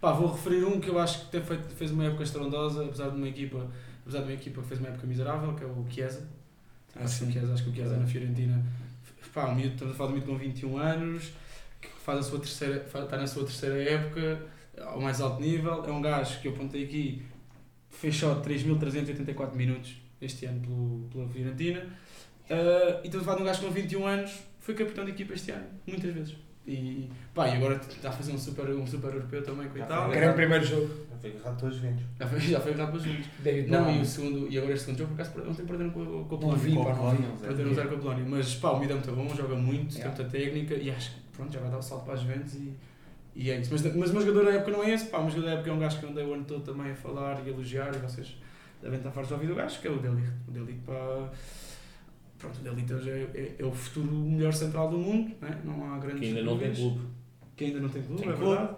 Pá, 0.01 0.13
vou 0.13 0.33
referir 0.33 0.65
um 0.65 0.79
que 0.79 0.89
eu 0.89 0.99
acho 0.99 1.25
que 1.25 1.31
tem 1.33 1.43
feito, 1.43 1.69
fez 1.75 1.91
uma 1.91 2.05
época 2.05 2.23
estrondosa, 2.23 2.85
apesar 2.85 3.09
de 3.09 3.17
uma 3.17 3.29
equipa, 3.29 3.67
apesar 4.03 4.19
de 4.19 4.25
uma 4.25 4.35
equipa 4.35 4.61
que 4.63 4.69
fez 4.69 4.79
uma 4.79 4.89
época 4.91 5.07
miserável, 5.07 5.55
que 5.55 5.65
é 5.65 5.67
o 5.67 5.85
Chiesa. 5.89 6.29
Ah, 6.95 7.05
acho, 7.05 7.19
que 7.19 7.25
o 7.25 7.27
sim. 7.27 7.33
Chiesa 7.33 7.53
acho 7.55 7.65
que 7.65 7.71
o 7.71 7.75
Chiesa 7.75 7.97
na 7.97 8.07
Fiorentina, 8.07 8.65
pá, 9.33 9.47
um 9.47 9.55
miúdo, 9.55 9.73
estamos 9.73 9.95
a 9.95 9.97
falar 9.97 10.13
de 10.13 10.15
um 10.15 10.19
miúdo 10.19 10.33
com 10.33 10.39
21 10.39 10.79
anos, 10.79 11.33
que 11.81 11.89
faz 11.89 12.19
a 12.19 12.23
sua 12.23 12.39
terceira, 12.39 12.77
está 12.77 13.17
na 13.17 13.27
sua 13.27 13.45
terceira 13.45 13.83
época, 13.83 14.43
ao 14.81 15.01
mais 15.01 15.21
alto 15.21 15.41
nível, 15.41 15.85
é 15.85 15.91
um 15.91 16.01
gajo 16.03 16.41
que 16.41 16.49
eu 16.49 16.53
apontei 16.53 16.85
aqui, 16.85 17.23
fez 17.91 18.17
só 18.17 18.41
3.384 18.43 19.55
minutos 19.55 19.97
este 20.21 20.47
ano 20.47 20.61
pelo, 20.61 21.09
pela 21.13 21.29
Fiorentina, 21.29 21.85
Ah, 22.51 23.01
e 23.03 23.07
estamos 23.07 23.23
a 23.23 23.25
falar 23.25 23.37
de 23.37 23.43
um 23.43 23.47
gajo 23.47 23.63
com 23.63 23.71
21 23.71 24.07
anos, 24.07 24.33
foi 24.61 24.75
capitão 24.75 25.05
de 25.05 25.13
equipa 25.13 25.33
este 25.35 25.51
ano, 25.51 25.65
muitas 25.87 26.13
vezes. 26.13 26.37
E, 26.67 27.11
pá, 27.35 27.47
e 27.49 27.57
agora 27.57 27.77
está 27.77 28.09
a 28.09 28.13
fazer 28.13 28.33
um 28.33 28.39
super, 28.39 28.67
um 28.71 28.87
super 28.87 29.13
europeu 29.13 29.43
também 29.43 29.69
com 29.69 29.75
a 29.75 29.79
Já 29.81 29.85
Itália. 29.85 30.07
foi. 30.09 30.17
Grande 30.17 30.35
primeiro 30.35 30.65
jogo. 30.65 30.89
Já 31.11 31.17
foi 31.19 31.31
agarrado 31.31 31.61
todos 31.61 31.77
os 31.77 31.83
ventos. 31.83 32.05
Já 32.19 32.27
foi, 32.27 32.41
já 32.41 32.61
foi 32.61 32.73
errado 32.73 32.91
para 32.91 33.01
juntos. 33.01 33.27
David 33.41 33.71
Não, 33.71 33.95
e 33.95 34.01
o 34.01 34.05
segundo, 34.07 34.49
e 34.51 34.57
agora 34.59 34.73
este 34.73 34.85
segundo 34.87 34.99
jogo, 34.99 35.15
por 35.15 35.21
acaso, 35.23 35.51
ontem 35.51 35.67
perderam 35.67 35.91
com, 35.91 36.01
a- 36.01 36.05
com 36.07 36.13
a 36.13 36.21
Não 36.21 36.59
Polónia. 36.59 36.85
pá, 36.85 36.95
não 36.95 37.11
vi. 37.11 37.39
Perderam 37.47 37.71
um 37.71 37.75
zero 37.75 37.89
com 37.91 37.95
a 37.95 37.99
Polónia. 37.99 38.25
Mas 38.27 38.55
pá, 38.55 38.71
o 38.71 38.81
Mida 38.81 38.93
é 38.93 38.97
muito 38.97 39.13
bom, 39.13 39.35
joga 39.35 39.55
muito, 39.57 39.89
tem 39.95 39.99
Yeah. 40.03 40.17
muita 40.17 40.31
técnica 40.39 40.75
e 40.75 40.91
acho 40.91 41.11
que 41.11 41.21
pronto, 41.37 41.53
já 41.53 41.61
vai 41.61 41.71
dar 41.71 41.79
o 41.79 41.83
salto 41.83 42.05
para 42.07 42.15
as 42.15 42.21
Juventus 42.21 42.55
e, 42.55 42.73
e 43.35 43.51
é 43.51 43.59
isso. 43.61 43.71
Mas, 43.73 43.83
mas 43.97 44.11
o 44.11 44.13
meu 44.13 44.23
jogador 44.23 44.45
da 44.45 44.53
época 44.53 44.71
não 44.73 44.85
é 44.85 44.91
esse, 44.93 45.07
pá, 45.07 45.19
o 45.19 45.23
meu 45.23 45.31
jogador 45.31 45.47
da 45.51 45.55
época 45.55 45.71
é 45.71 45.73
um 45.73 45.79
gajo 45.79 45.99
que 45.99 46.05
eu 46.05 46.11
andei 46.11 46.25
o 46.25 46.35
ano 46.35 46.45
todo 46.45 46.63
também 46.65 46.93
a 46.93 46.95
falar 46.95 47.41
e 47.45 47.49
a 47.49 47.53
elogiar 47.53 47.95
e 47.95 47.99
vocês 47.99 48.37
devem 48.81 48.99
estar 48.99 49.11
fartos 49.11 49.29
de 49.29 49.35
ouvir 49.35 49.51
o 49.51 49.55
gajo, 49.55 49.81
que 49.81 49.89
é 49.89 49.91
o 49.91 49.99
Delict. 49.99 50.31
O 50.49 50.51
Delict, 50.53 50.81
pá. 50.87 51.31
Pronto, 52.39 52.59
o 52.59 52.63
Delict 52.63 52.93
hoje 52.93 53.11
é, 53.11 53.31
é, 53.35 53.55
é 53.59 53.65
o 53.65 53.73
futuro 53.73 54.13
melhor 54.13 54.53
central 54.53 54.91
do 54.91 54.99
mundo, 54.99 55.35
né? 55.41 55.61
não 55.65 55.93
há 55.93 55.99
grandes 55.99 56.21
Que 56.21 56.27
ainda 56.27 56.43
não 56.43 56.59
tem 56.59 56.73
clube. 56.75 57.01
Que 57.57 57.65
ainda 57.65 57.81
não 57.81 57.89
tem 57.89 58.03
clube, 58.03 58.23
Tem 58.23 58.31
é 58.31 58.35
clube. 58.35 58.51
verdade. 58.57 58.77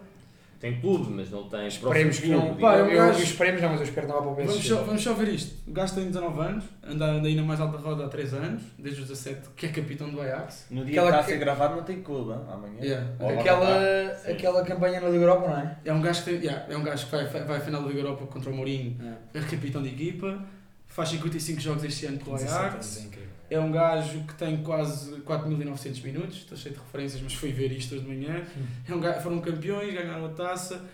Tem 0.70 0.80
clube, 0.80 1.12
mas 1.12 1.30
não 1.30 1.48
tem 1.48 1.66
Esperemos 1.66 2.18
que 2.18 2.28
não. 2.28 2.54
Pá, 2.56 2.76
eu, 2.76 2.86
eu, 2.86 2.96
gajo- 2.96 3.18
eu 3.18 3.24
esperemos 3.24 3.62
não, 3.62 3.68
mas 3.70 3.80
eu 3.80 3.84
espero 3.86 4.06
que 4.06 4.12
não 4.12 4.18
vá 4.18 4.22
para 4.22 4.32
o 4.32 4.34
Vamos 4.36 4.52
PSG. 4.54 4.74
só, 4.74 4.82
vamos 4.82 5.02
só 5.02 5.14
ver 5.14 5.28
isto. 5.28 5.54
O 5.68 5.72
gajo 5.72 5.94
tem 5.94 6.06
19 6.06 6.40
anos, 6.40 6.64
anda, 6.82 7.04
anda 7.06 7.28
aí 7.28 7.34
na 7.34 7.42
mais 7.42 7.60
alta 7.60 7.78
roda 7.78 8.04
há 8.04 8.08
3 8.08 8.34
anos, 8.34 8.62
desde 8.78 9.02
os 9.02 9.08
17, 9.08 9.48
que 9.56 9.66
é 9.66 9.68
capitão 9.70 10.10
do 10.10 10.20
Ajax. 10.20 10.66
No 10.70 10.84
dia 10.84 11.00
Aquela 11.00 11.06
que 11.06 11.16
está 11.18 11.20
a 11.20 11.34
ser 11.34 11.38
gravado 11.38 11.76
não 11.76 11.82
tem 11.84 12.02
clube, 12.02 12.32
hein? 12.32 12.40
amanhã. 12.52 12.80
Yeah. 12.80 13.06
Aquela, 13.40 14.14
Sim. 14.14 14.32
aquela 14.32 14.64
campanha 14.64 15.00
na 15.00 15.08
Liga 15.08 15.24
Europa, 15.24 15.48
não 15.48 15.58
é? 15.58 15.76
É 15.84 15.92
um 15.92 16.00
gajo 16.00 16.24
que, 16.24 16.30
tem, 16.30 16.40
yeah, 16.44 16.66
é 16.72 16.76
um 16.76 16.82
gajo 16.82 17.04
que 17.06 17.12
vai, 17.12 17.26
vai, 17.26 17.44
vai 17.44 17.56
à 17.56 17.60
final 17.60 17.82
da 17.82 17.88
Liga 17.88 18.00
Europa 18.00 18.26
contra 18.26 18.50
o 18.50 18.54
Mourinho, 18.54 18.96
é 19.34 19.40
capitão 19.40 19.82
de 19.82 19.88
equipa, 19.88 20.44
faz 20.88 21.08
55 21.10 21.60
jogos 21.60 21.84
este 21.84 22.06
ano 22.06 22.18
17 22.18 22.52
anos, 22.52 22.56
Ajax. 22.56 23.08
É 23.50 23.58
um 23.60 23.70
gajo 23.70 24.20
que 24.26 24.34
tem 24.34 24.62
quase 24.62 25.16
4.900 25.22 26.02
minutos, 26.02 26.36
estou 26.38 26.56
cheio 26.58 26.74
de 26.74 26.80
referências, 26.80 27.22
mas 27.22 27.34
fui 27.34 27.52
ver 27.52 27.70
isto 27.72 27.94
hoje 27.94 28.04
de 28.04 28.08
manhã. 28.08 28.42
É 28.88 28.94
um 28.94 29.00
gajo, 29.00 29.20
foram 29.20 29.40
campeões, 29.40 29.92
ganharam 29.94 30.26
a 30.26 30.30
taça, 30.30 30.84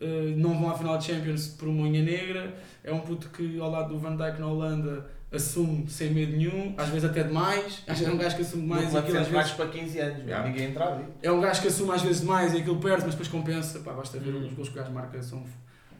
eh, 0.00 0.34
não 0.36 0.58
vão 0.58 0.70
à 0.70 0.74
final 0.76 0.98
de 0.98 1.04
Champions 1.04 1.48
por 1.48 1.68
uma 1.68 1.82
unha 1.84 2.02
negra. 2.02 2.54
É 2.84 2.92
um 2.92 3.00
puto 3.00 3.28
que, 3.30 3.58
ao 3.58 3.70
lado 3.70 3.90
do 3.94 3.98
Van 3.98 4.16
Dijk 4.16 4.38
na 4.40 4.46
Holanda, 4.46 5.06
assume 5.32 5.88
sem 5.88 6.10
medo 6.10 6.36
nenhum, 6.36 6.74
às 6.76 6.88
vezes 6.90 7.04
até 7.08 7.22
demais. 7.24 7.82
É 7.86 8.10
um 8.10 8.18
gajo 8.18 8.36
que 8.36 8.42
assume 8.42 8.66
Mais 8.66 8.82
mais 8.82 8.94
e 8.94 8.98
aquilo 8.98 9.18
às 9.18 9.28
mais 9.30 9.50
vezes. 9.50 9.52
para 9.56 9.66
15 9.68 9.98
anos, 9.98 10.18
Yeah. 10.24 10.48
ninguém 10.48 10.68
entrava. 10.68 11.02
É 11.22 11.32
um 11.32 11.40
gajo 11.40 11.62
que 11.62 11.68
assume 11.68 11.92
às 11.92 12.02
vezes 12.02 12.20
demais 12.20 12.52
e 12.52 12.58
aquilo 12.58 12.78
perde, 12.78 13.02
mas 13.04 13.12
depois 13.14 13.28
compensa. 13.28 13.78
Pá, 13.80 13.92
basta 13.92 14.18
ver 14.18 14.34
Hum. 14.34 14.46
os 14.46 14.52
gols 14.52 14.68
que 14.68 14.78
o 14.78 14.82
gajo 14.82 14.92
marca. 14.92 15.22
São, 15.22 15.42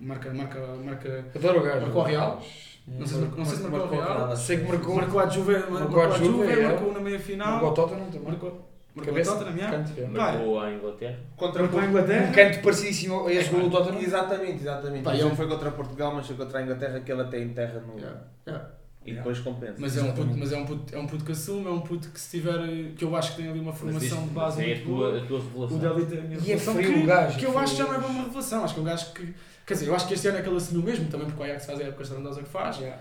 marca, 0.00 0.34
marca, 0.34 0.60
marca. 0.84 1.24
Adoro 1.34 1.60
o 1.60 1.62
gajo. 1.62 1.80
Marcou 1.80 2.02
o 2.02 2.04
Real? 2.04 2.44
Não 2.86 3.06
sei, 3.06 3.18
se- 3.20 3.36
não 3.38 3.44
sei 3.44 3.56
se 3.58 3.62
marcou 3.62 3.98
o 3.98 4.02
Real. 4.02 4.18
nada. 4.18 4.36
Sei 4.36 4.58
que 4.58 4.64
marcou. 4.68 4.94
Marcou 4.96 5.20
a 5.20 5.28
Juve, 5.28 5.52
Marcou 5.52 5.72
marcou 5.80 6.02
a 6.02 6.10
Juve, 6.10 6.24
Juve, 6.26 6.52
é. 6.52 6.66
marcou 6.68 6.92
na 6.92 7.00
meia 7.00 7.18
final. 7.20 7.50
Marcou 7.52 7.70
o 7.70 7.74
Tottenham 7.74 8.06
também. 8.06 8.22
Marcou, 8.28 8.50
marcou 8.50 9.02
a 9.02 9.06
Cabeça. 9.06 9.36
Tottenham. 9.36 9.70
Canto, 9.70 9.92
é. 10.00 10.06
Marcou 10.06 10.60
a 10.60 10.72
Inglaterra. 10.72 11.18
Contra 11.36 11.62
Marcou 11.62 11.80
a 11.80 11.82
Um 11.84 11.88
Inglaterra. 11.88 12.32
canto 12.32 12.60
parecidíssimo 12.62 13.26
a 13.26 13.32
esse 13.32 13.50
gol 13.50 13.60
do 13.62 13.70
Tottenham. 13.70 14.00
Exatamente, 14.02 14.62
exatamente. 14.62 15.02
Pá, 15.04 15.14
e 15.14 15.20
é 15.20 15.22
não 15.24 15.30
um- 15.32 15.36
foi 15.36 15.46
contra 15.46 15.70
Portugal, 15.70 16.12
mas 16.14 16.26
foi 16.26 16.36
contra 16.36 16.58
a 16.58 16.62
Inglaterra 16.62 17.00
que 17.00 17.12
ele 17.12 17.22
até 17.22 17.40
enterra 17.40 17.80
no. 17.86 17.96
Yeah, 17.98 18.20
yeah. 18.46 18.68
E 19.04 19.14
depois 19.14 19.38
compensa. 19.40 19.74
Mas 19.78 19.96
é, 19.96 20.02
um 20.02 20.12
puto, 20.12 20.36
mas 20.36 20.52
é, 20.52 20.56
um 20.56 20.64
puto, 20.64 20.94
é 20.94 20.98
um 20.98 21.06
puto 21.08 21.24
que 21.24 21.32
assume, 21.32 21.66
é 21.66 21.70
um 21.70 21.80
puto 21.80 22.08
que 22.10 22.20
se 22.20 22.30
tiver. 22.38 22.92
que 22.96 23.04
eu 23.04 23.16
acho 23.16 23.32
que 23.32 23.42
tem 23.42 23.50
ali 23.50 23.58
uma 23.58 23.72
formação 23.72 24.00
isto- 24.06 24.28
de 24.28 24.30
base 24.34 24.64
é 24.64 24.74
a 24.74 24.80
tua, 24.80 24.84
boa. 25.10 25.18
a 25.18 25.26
tua 25.26 25.38
O 25.38 25.42
revelação. 25.66 25.78
Delhi 25.78 26.06
tem 26.06 26.18
a 26.18 26.22
minha 26.22 26.34
E 26.38 26.40
é 26.40 26.44
revelação 26.44 26.74
frio 26.74 26.92
que, 26.94 26.98
o 27.00 27.06
gajo, 27.06 27.38
que 27.38 27.44
eu 27.46 27.52
é 27.52 27.62
acho 27.62 27.72
que 27.72 27.78
já 27.78 27.84
não 27.88 27.94
é 27.94 27.98
uma 27.98 28.22
revelação. 28.24 28.64
Acho 28.64 28.74
que 28.74 28.80
é 28.80 28.82
um 28.82 28.86
gajo 28.86 29.12
que. 29.12 29.34
Quer 29.66 29.74
dizer, 29.74 29.88
eu 29.88 29.94
acho 29.94 30.08
que 30.08 30.14
este 30.14 30.28
ano 30.28 30.38
é 30.38 30.42
que 30.42 30.48
ele 30.48 30.56
assumiu 30.56 30.82
mesmo, 30.82 31.08
também 31.08 31.26
porque 31.26 31.40
o 31.40 31.44
Ajax 31.44 31.66
faz 31.66 31.80
a 31.80 31.84
época 31.84 32.02
estrondosa 32.02 32.42
que 32.42 32.48
faz. 32.48 32.78
Yeah. 32.78 33.00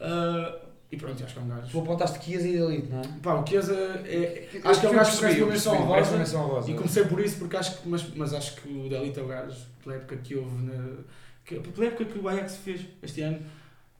Ah, 0.00 0.58
e 0.92 0.96
pronto, 0.98 1.24
acho 1.24 1.32
que 1.32 1.38
é 1.40 1.42
um 1.42 1.48
gajo. 1.48 1.70
Tu 1.70 1.80
apontaste 1.80 2.18
Kias 2.18 2.44
e 2.44 2.56
Elite, 2.56 2.88
não 2.88 3.00
é? 3.00 3.02
Pá, 3.22 3.34
o 3.34 3.46
Chiesa 3.46 3.74
é. 4.04 4.46
Acho 4.62 4.80
que 4.80 4.86
é 4.86 4.90
um 4.90 4.94
gajo 4.94 5.16
que 5.16 5.24
merece 5.24 5.40
uma 5.40 5.46
menção 5.52 5.74
honrosa. 5.74 6.38
honrosa. 6.38 6.70
E 6.70 6.74
comecei 6.74 7.04
por 7.06 7.18
isso 7.18 7.38
porque 7.38 7.56
acho 7.56 7.78
que, 7.78 7.88
mas, 7.88 8.14
mas 8.14 8.34
acho 8.34 8.56
que 8.56 8.68
o 8.68 8.90
Delito 8.90 9.18
é 9.18 9.22
o 9.22 9.26
gajo 9.26 9.56
pela 9.82 9.96
época 9.96 10.16
que 10.18 10.36
houve 10.36 10.54
na, 10.64 10.98
que, 11.46 11.58
pela 11.60 11.86
época 11.86 12.04
que 12.04 12.18
o 12.18 12.28
Ajax 12.28 12.56
fez 12.56 12.82
este 13.02 13.22
ano 13.22 13.40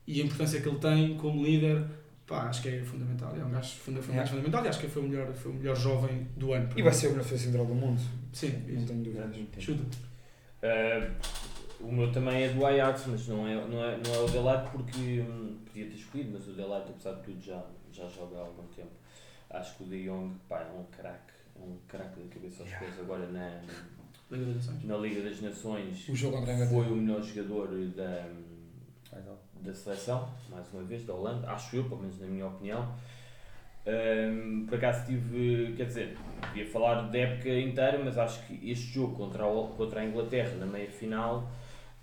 e 0.07 0.21
a 0.21 0.25
importância 0.25 0.61
que 0.61 0.69
ele 0.69 0.79
tem 0.79 1.17
como 1.17 1.43
líder, 1.43 1.83
pá, 2.27 2.43
acho 2.43 2.61
que 2.61 2.69
é 2.69 2.83
fundamental. 2.83 3.35
É 3.41 3.43
um 3.43 3.51
gajo 3.51 3.75
funda, 3.77 4.03
foi 4.03 4.15
um 4.15 4.19
gajo 4.19 4.31
fundamental 4.33 4.65
e 4.65 4.69
acho 4.69 4.81
que 4.81 4.87
foi 4.89 5.03
o 5.03 5.09
melhor, 5.09 5.33
foi 5.33 5.51
o 5.51 5.55
melhor 5.55 5.77
jovem 5.77 6.29
do 6.37 6.53
ano. 6.53 6.69
E 6.77 6.83
vai 6.83 6.93
ser 6.93 7.07
o 7.07 7.11
melhor 7.13 7.25
central 7.25 7.65
do 7.65 7.75
mundo. 7.75 8.03
Sim, 8.35 8.65
Não 8.69 8.75
isso. 8.77 8.87
tenho 8.87 9.03
dúvidas. 9.03 9.37
Chuta. 9.59 9.83
Ah, 10.63 11.09
o 11.83 11.93
meu 11.93 12.11
também 12.13 12.45
é 12.45 12.49
do 12.49 12.65
Ajax, 12.65 13.07
mas 13.09 13.27
não 13.29 13.47
é, 13.47 13.55
não 13.55 13.85
é, 13.85 13.97
não 13.99 14.15
é 14.15 14.19
o 14.21 14.29
Delight 14.29 14.71
porque 14.71 15.21
hum, 15.21 15.59
podia 15.67 15.87
ter 15.87 15.95
escolhido, 15.95 16.31
mas 16.33 16.49
o 16.49 16.53
Delight, 16.53 16.91
apesar 16.91 17.13
de 17.15 17.23
tudo, 17.23 17.41
já, 17.43 17.63
já 17.93 18.09
joga 18.09 18.39
há 18.39 18.41
algum 18.41 18.67
tempo. 18.75 18.91
Acho 19.51 19.77
que 19.77 19.83
o 19.85 19.87
De 19.87 20.05
Jong 20.05 20.35
pá, 20.49 20.61
é 20.61 20.73
um 20.79 20.85
craque, 20.85 21.33
é 21.57 21.63
um 21.63 21.77
craque 21.87 22.21
da 22.21 22.35
cabeça 22.35 22.63
aos 22.63 22.71
Yeah. 22.71 22.87
pés. 22.87 23.01
Agora 23.01 23.27
na, 23.27 23.61
Liga 24.31 24.47
das 24.47 24.57
Nações. 24.57 24.85
na 24.85 24.97
Liga 24.97 25.23
das 25.23 25.41
Nações 25.43 26.09
O 26.09 26.17
jogo 26.17 26.39
contra 26.39 26.55
a 26.55 26.67
foi 26.67 26.87
o 26.87 26.97
melhor 26.97 27.23
jogador 27.23 27.69
da, 27.95 28.29
da 29.63 29.75
seleção, 29.75 30.29
mais 30.49 30.73
uma 30.73 30.83
vez, 30.83 31.05
da 31.05 31.15
Holanda, 31.15 31.51
acho 31.51 31.77
eu, 31.77 31.85
pelo 31.85 32.01
menos 32.01 32.19
na 32.21 32.27
minha 32.27 32.47
opinião. 32.47 32.95
Hum, 33.85 34.65
por 34.69 34.77
acaso 34.79 35.07
tive, 35.07 35.75
quer 35.77 35.87
dizer, 35.87 36.17
podia 36.41 36.67
falar 36.67 37.03
da 37.11 37.19
época 37.19 37.49
inteira, 37.49 38.01
mas 38.03 38.17
acho 38.17 38.47
que 38.47 38.71
este 38.71 38.93
jogo 38.95 39.17
contra 39.17 39.45
a, 39.45 39.67
contra 39.77 40.01
a 40.01 40.05
Inglaterra 40.05 40.55
na 40.57 40.67
meia 40.67 40.91
final 40.91 41.51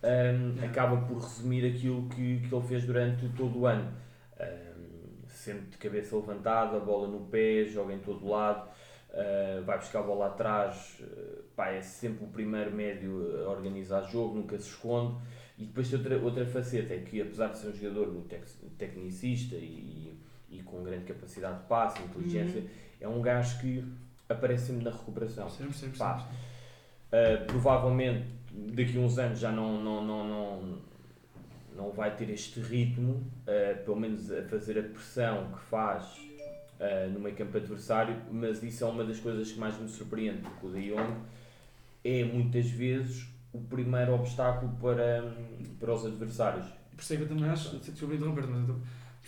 hum, 0.04 0.56
acaba 0.64 0.97
por 1.08 1.18
resumir 1.20 1.66
aquilo 1.66 2.08
que, 2.10 2.39
que 2.39 2.54
ele 2.54 2.68
fez 2.68 2.86
durante 2.86 3.28
todo 3.30 3.60
o 3.60 3.66
ano. 3.66 3.91
Hum, 4.39 5.24
sempre 5.28 5.70
de 5.70 5.78
cabeça 5.78 6.16
levantada, 6.16 6.80
bola 6.80 7.08
no 7.08 7.22
pé, 7.28 7.66
joga 7.66 7.93
em 7.93 8.00
todo 8.00 8.28
lado, 8.28 8.70
uh, 9.12 9.64
vai 9.64 9.78
buscar 9.78 10.00
a 10.00 10.04
bola 10.04 10.28
atrás, 10.28 10.97
uh, 11.02 11.43
pá, 11.56 11.70
é 11.70 11.82
sempre 11.82 12.26
o 12.26 12.28
primeiro 12.28 12.72
médio 12.72 13.45
a 13.45 13.50
organizar 13.50 14.02
jogo, 14.04 14.36
nunca 14.36 14.58
se 14.58 14.70
esconde. 14.70 15.18
E 15.58 15.66
depois 15.66 15.89
tem 15.89 16.00
outra, 16.00 16.18
outra 16.18 16.45
faceta, 16.45 16.93
é 16.93 17.00
que 17.00 17.22
apesar 17.22 17.47
de 17.50 17.58
ser 17.58 17.68
um 17.68 17.74
jogador 17.74 18.08
muito 18.14 18.30
tec- 18.30 18.47
tecnicista 18.78 19.56
e, 19.56 20.18
e 20.50 20.62
com 20.64 20.84
grande 20.84 21.06
capacidade 21.06 21.60
de 21.60 21.66
passe, 21.66 22.02
inteligência, 22.02 22.64
é 23.00 23.08
um 23.08 23.22
gajo 23.22 23.60
que 23.60 23.84
aparece 24.30 24.68
sempre 24.68 24.86
na 24.86 24.91
recuperação. 24.91 25.50
Sempre, 25.50 25.74
sempre, 25.74 25.97
Pá. 25.97 26.18
sempre. 26.20 26.38
Uh, 27.12 27.45
provavelmente 27.45 28.39
daqui 28.52 28.97
a 28.97 29.02
uns 29.02 29.18
anos 29.18 29.39
já 29.39 29.52
não, 29.52 29.82
não, 29.82 30.06
não, 30.06 30.28
não, 30.28 30.78
não 31.76 31.91
vai 31.91 32.16
ter 32.16 32.30
este 32.30 32.60
ritmo, 32.60 33.14
uh, 33.14 33.84
pelo 33.84 34.00
menos 34.00 34.32
a 34.32 34.43
fazer 34.43 34.80
a 34.80 34.84
pressão 34.84 35.52
que 35.52 35.60
faz 35.66 36.18
uh, 36.80 37.10
no 37.12 37.20
meio 37.20 37.36
campo 37.36 37.58
adversário, 37.58 38.16
mas 38.32 38.62
isso 38.64 38.84
é 38.84 38.88
uma 38.88 39.04
das 39.04 39.20
coisas 39.20 39.52
que 39.52 39.60
mais 39.60 39.80
me 39.80 39.88
surpreende, 39.88 40.41
porque 40.41 40.68
o 40.68 40.72
De 40.72 40.89
Jong 40.89 41.14
é 42.04 42.24
muitas 42.24 42.70
vezes 42.70 43.28
o 43.52 43.60
primeiro 43.60 44.14
obstáculo 44.14 44.72
para, 44.80 45.34
para 45.80 45.93
os 45.93 46.06
adversários. 46.06 46.66
Eu 47.10 47.28
também 47.30 47.50
acho, 47.50 47.78
desculpa 47.78 48.14
interromper 48.14 48.45
mas 48.45 48.76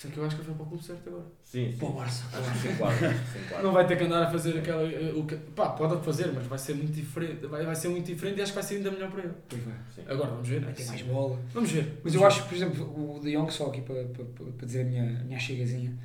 é 0.04 0.10
que 0.10 0.18
eu 0.18 0.26
acho 0.26 0.36
que 0.36 0.42
ele 0.42 0.48
foi 0.48 0.56
para 0.56 0.64
o 0.64 0.68
clube 0.68 0.84
certo 0.84 1.10
agora. 1.10 1.26
Sim, 1.44 1.72
sim. 1.72 1.78
Para 1.78 1.88
o 1.88 1.94
Barça. 1.94 2.24
Acho 2.34 2.84
acho. 2.84 3.64
Não 3.64 3.72
vai 3.72 3.86
ter 3.86 3.98
que 3.98 4.04
andar 4.06 4.24
a 4.24 4.32
fazer 4.32 4.58
aquela. 4.58 4.84
eh, 4.92 5.14
O 5.16 5.26
que, 5.26 5.36
pá, 5.36 5.70
pode 5.70 6.04
fazer, 6.04 6.32
mas 6.34 6.48
vai 6.48 6.58
ser 6.58 6.74
muito 6.76 6.92
diferente. 6.94 7.46
Vai, 7.46 7.64
vai 7.66 7.76
ser 7.76 7.90
muito 7.90 8.06
diferente 8.06 8.40
e 8.40 8.42
acho 8.42 8.52
que 8.52 8.56
vai 8.56 8.64
ser 8.64 8.76
ainda 8.78 8.90
melhor 8.92 9.12
para 9.12 9.24
ele. 9.24 9.34
Pois 9.48 9.62
vai. 9.64 9.76
Sim. 9.96 10.02
Agora 10.08 10.30
vamos 10.32 10.48
ver. 10.48 10.62
Vai 10.62 10.74
ter 10.74 10.86
mais 10.86 11.02
bola. 11.04 11.40
Vamos 11.54 11.72
ver. 11.72 12.02
Mas 12.04 12.16
eu 12.16 12.26
acho, 12.26 12.44
por 12.48 12.56
exemplo, 12.56 13.16
o 13.16 13.20
De 13.20 13.32
Jong, 13.36 13.52
só 13.54 13.68
aqui 13.68 13.82
para, 13.82 14.04
para, 14.06 14.26
para 14.26 14.66
dizer 14.66 14.82
a 14.82 14.86
minha, 14.86 15.04
a 15.20 15.24
minha 15.24 15.40
chegazinha, 15.40 15.96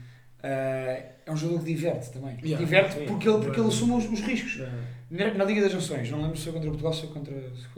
eh, 0.43 1.13
é 1.25 1.33
um 1.33 1.37
jogador 1.37 1.61
que 1.65 1.73
diverte 1.73 2.11
também. 2.13 2.37
Yeah. 2.43 2.59
Diverte 2.59 2.99
Sim. 2.99 3.07
porque 3.07 3.29
ele, 3.29 3.39
porque 3.45 3.59
ele 3.61 3.69
assume 3.69 3.93
os, 3.95 4.05
os 4.11 4.21
riscos. 4.21 4.61
Eh, 4.61 4.71
Na, 5.11 5.33
na 5.35 5.45
Liga 5.45 5.63
das 5.63 5.73
Nações, 5.73 6.11
não 6.11 6.21
lembro 6.21 6.37
se 6.37 6.45
foi 6.45 6.53
contra 6.55 6.69
Portugal 6.69 6.93
ou 6.93 6.99
se 6.99 7.07
foi 7.07 7.15
contra, 7.15 7.35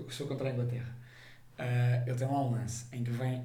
se 0.09 0.17
foi- 0.17 0.27
contra 0.27 0.49
a 0.49 0.53
Inglaterra. 0.53 0.97
Eh, 1.59 2.03
ele 2.07 2.17
tem 2.17 2.27
lá 2.27 2.43
um 2.43 2.51
lance 2.53 2.87
em 2.93 3.05
que 3.05 3.11
vem 3.11 3.43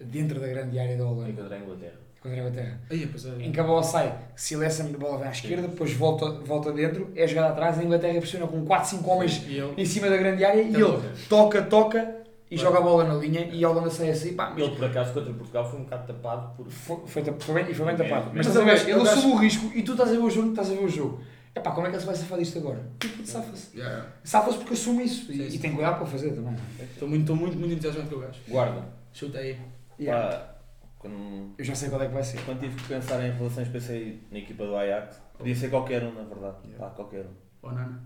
dentro 0.00 0.40
da 0.40 0.46
grande 0.46 0.78
área 0.78 0.96
da 0.96 1.04
Holanda, 1.06 1.32
contra 1.42 1.56
a 1.56 1.58
Inglaterra. 1.58 1.92
contra 2.22 2.36
a 2.36 2.40
Inglaterra. 2.40 2.80
Aí, 2.90 3.06
pois 3.06 3.24
é. 3.26 3.30
Em 3.42 3.52
que 3.52 3.60
a 3.60 3.64
bola 3.64 3.82
sai, 3.82 4.14
Silência 4.34 4.84
a 4.84 4.88
bola 4.98 5.18
vem 5.18 5.28
à 5.28 5.30
esquerda, 5.30 5.68
depois 5.68 5.92
volta, 5.92 6.30
volta 6.44 6.72
dentro, 6.72 7.10
é 7.16 7.26
jogada 7.26 7.48
atrás, 7.48 7.78
a 7.78 7.84
Inglaterra 7.84 8.18
pressiona 8.18 8.46
com 8.46 8.64
4, 8.64 8.88
5 8.90 9.10
homens 9.10 9.42
E 9.46 9.58
ele. 9.58 9.74
em 9.76 9.84
cima 9.84 10.08
da 10.10 10.16
grande 10.16 10.44
área 10.44 10.60
e 10.60 10.64
Tem 10.72 10.74
ele 10.74 10.84
bola. 10.84 11.12
toca, 11.28 11.62
toca 11.62 12.16
e 12.50 12.56
joga 12.56 12.78
a 12.78 12.80
bola 12.80 13.04
na 13.04 13.14
linha 13.14 13.48
e 13.52 13.64
a 13.64 13.68
Holanda 13.70 13.90
sai 13.90 14.10
assim, 14.10 14.34
pá, 14.34 14.50
mas 14.50 14.62
Ele, 14.64 14.76
por 14.76 14.84
acaso, 14.84 15.12
contra 15.12 15.32
Portugal 15.32 15.68
foi 15.70 15.80
um 15.80 15.84
bocado 15.84 16.12
tapado 16.12 16.54
por. 16.56 16.70
foi, 16.70 16.96
foi, 17.06 17.24
foi 17.40 17.54
bem, 17.62 17.70
e 17.70 17.74
foi 17.74 17.86
bem 17.86 17.96
tapado. 17.96 18.26
Mas 18.26 18.34
Mas 18.34 18.46
estás 18.46 18.56
a 18.56 18.60
eu 18.60 18.64
ver, 18.66 18.72
acho- 18.72 18.84
ele 18.84 18.92
eu 18.92 19.02
acho- 19.02 19.12
assume 19.18 19.32
o 19.32 19.36
risco 19.36 19.72
e 19.74 19.82
tu 19.82 19.92
estás 19.92 20.10
a 20.10 20.12
ver 20.12 20.18
o 20.20 20.30
jogo, 20.30 20.50
estás 20.50 20.70
a 20.70 20.74
ver 20.74 20.84
o 20.84 20.88
jogo. 20.88 21.20
Epá, 21.54 21.70
como 21.70 21.86
é 21.86 21.90
que 21.90 21.96
ele 21.96 22.00
se 22.00 22.06
vai 22.06 22.14
safar 22.14 22.38
disto 22.38 22.58
agora? 22.58 22.82
Tipo, 23.00 23.26
safa-se. 23.26 23.74
Yeah. 23.78 24.06
Safa-se 24.22 24.58
porque 24.58 24.74
assume 24.74 25.04
isso 25.04 25.32
e, 25.32 25.36
Sim, 25.38 25.50
sim. 25.50 25.56
e 25.56 25.58
tem 25.58 25.72
cuidado 25.72 25.94
para 25.94 26.04
o 26.04 26.06
fazer 26.06 26.32
também. 26.32 26.54
Estou 26.92 27.08
muito, 27.08 27.22
estou 27.22 27.34
muito, 27.36 27.56
muito 27.58 27.72
entusiasmado 27.72 28.10
com 28.10 28.16
o 28.16 28.18
gajo. 28.20 28.38
Guarda. 28.46 28.82
Chuta 29.16 29.38
aí. 29.38 29.58
Yeah. 29.98 30.28
Pá, 30.28 30.54
quando, 30.98 31.54
Eu 31.56 31.64
já 31.64 31.74
sei 31.74 31.88
qual 31.88 32.02
é 32.02 32.06
que 32.06 32.12
vai 32.12 32.22
ser. 32.22 32.38
quando 32.44 32.60
tive 32.60 32.76
que 32.76 32.86
pensar 32.86 33.24
em 33.26 33.32
relações, 33.32 33.66
pensei 33.68 34.22
na 34.30 34.38
equipa 34.38 34.66
do 34.66 34.76
Ajax. 34.76 35.22
Podia 35.38 35.56
ser 35.56 35.70
qualquer 35.70 36.02
um, 36.02 36.12
na 36.12 36.22
verdade. 36.22 36.56
Yeah. 36.66 36.84
Pá, 36.86 36.90
qualquer 36.94 37.24
um. 37.24 37.34
Ou 37.62 37.72
Nana. 37.72 38.02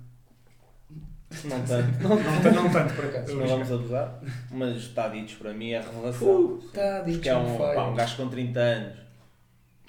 Não 1.44 1.64
tanto. 1.64 2.02
Não, 2.02 2.10
não, 2.10 2.62
não 2.62 2.70
tanto 2.72 2.94
por 2.94 3.04
acaso. 3.06 3.36
não 3.36 3.46
vamos 3.46 3.72
abusar. 3.72 4.20
Mas 4.52 4.88
Taditos 4.88 5.34
para 5.34 5.52
mim 5.52 5.70
é 5.70 5.78
a 5.78 5.82
revelação. 5.82 6.60
Tá 6.72 7.00
dito, 7.00 7.16
Porque 7.16 7.28
é 7.28 7.36
um, 7.36 7.58
pá, 7.58 7.88
um 7.88 7.94
gajo 7.96 8.16
com 8.16 8.28
30 8.28 8.60
anos. 8.60 8.98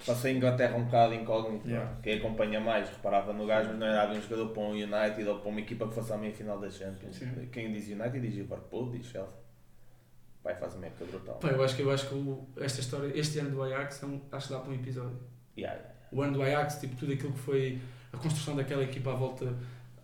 Passou 0.04 0.28
a 0.28 0.34
Inglaterra 0.34 0.76
um 0.76 0.86
bocado 0.86 1.14
incógnito. 1.14 1.68
Yeah. 1.68 1.98
Quem 2.02 2.18
acompanha 2.18 2.60
mais 2.60 2.90
reparava 2.90 3.32
no 3.32 3.46
gajo, 3.46 3.70
mas 3.70 3.78
não 3.78 3.86
era 3.86 4.12
um 4.12 4.20
jogador 4.20 4.50
para 4.50 4.64
um 4.64 4.72
United 4.72 5.30
ou 5.30 5.38
para 5.38 5.50
uma 5.50 5.60
equipa 5.60 5.88
que 5.88 5.94
fosse 5.94 6.12
à 6.12 6.18
meia 6.18 6.34
final 6.34 6.60
da 6.60 6.70
Champions. 6.72 7.16
Sim. 7.16 7.48
Quem 7.52 7.72
diz 7.72 7.88
United 7.88 8.20
diz 8.20 8.36
Liverpool, 8.36 8.90
diz 8.90 9.06
Chelsea. 9.06 9.41
Pai, 10.44 10.56
faz 10.56 10.76
uma 10.76 10.86
época 10.88 11.06
brutal. 11.06 11.36
Pá, 11.36 11.50
eu 11.50 11.64
acho 11.64 11.76
que, 11.76 11.82
eu 11.84 11.92
acho 11.92 12.08
que 12.10 12.16
o- 12.16 12.48
esta 12.58 12.80
história, 12.80 13.12
este 13.18 13.40
ano 13.40 13.52
do 13.52 13.64
Ajax, 13.64 14.02
é 14.02 14.06
um- 14.08 14.22
acho 14.32 14.48
que 14.48 14.54
dá 14.54 14.60
para 14.60 14.72
um 14.72 14.74
episódio. 14.76 15.20
Yeah, 15.58 15.78
yeah. 15.78 15.96
O 16.12 16.22
ano 16.22 16.34
do 16.34 16.42
Ajax, 16.42 16.80
tipo, 16.80 16.96
tudo 16.96 17.14
aquilo 17.14 17.32
que 17.34 17.40
foi 17.40 17.80
a 18.12 18.18
construção 18.18 18.56
daquela 18.56 18.84
equipa 18.84 19.12
à 19.12 19.16
volta, 19.16 19.54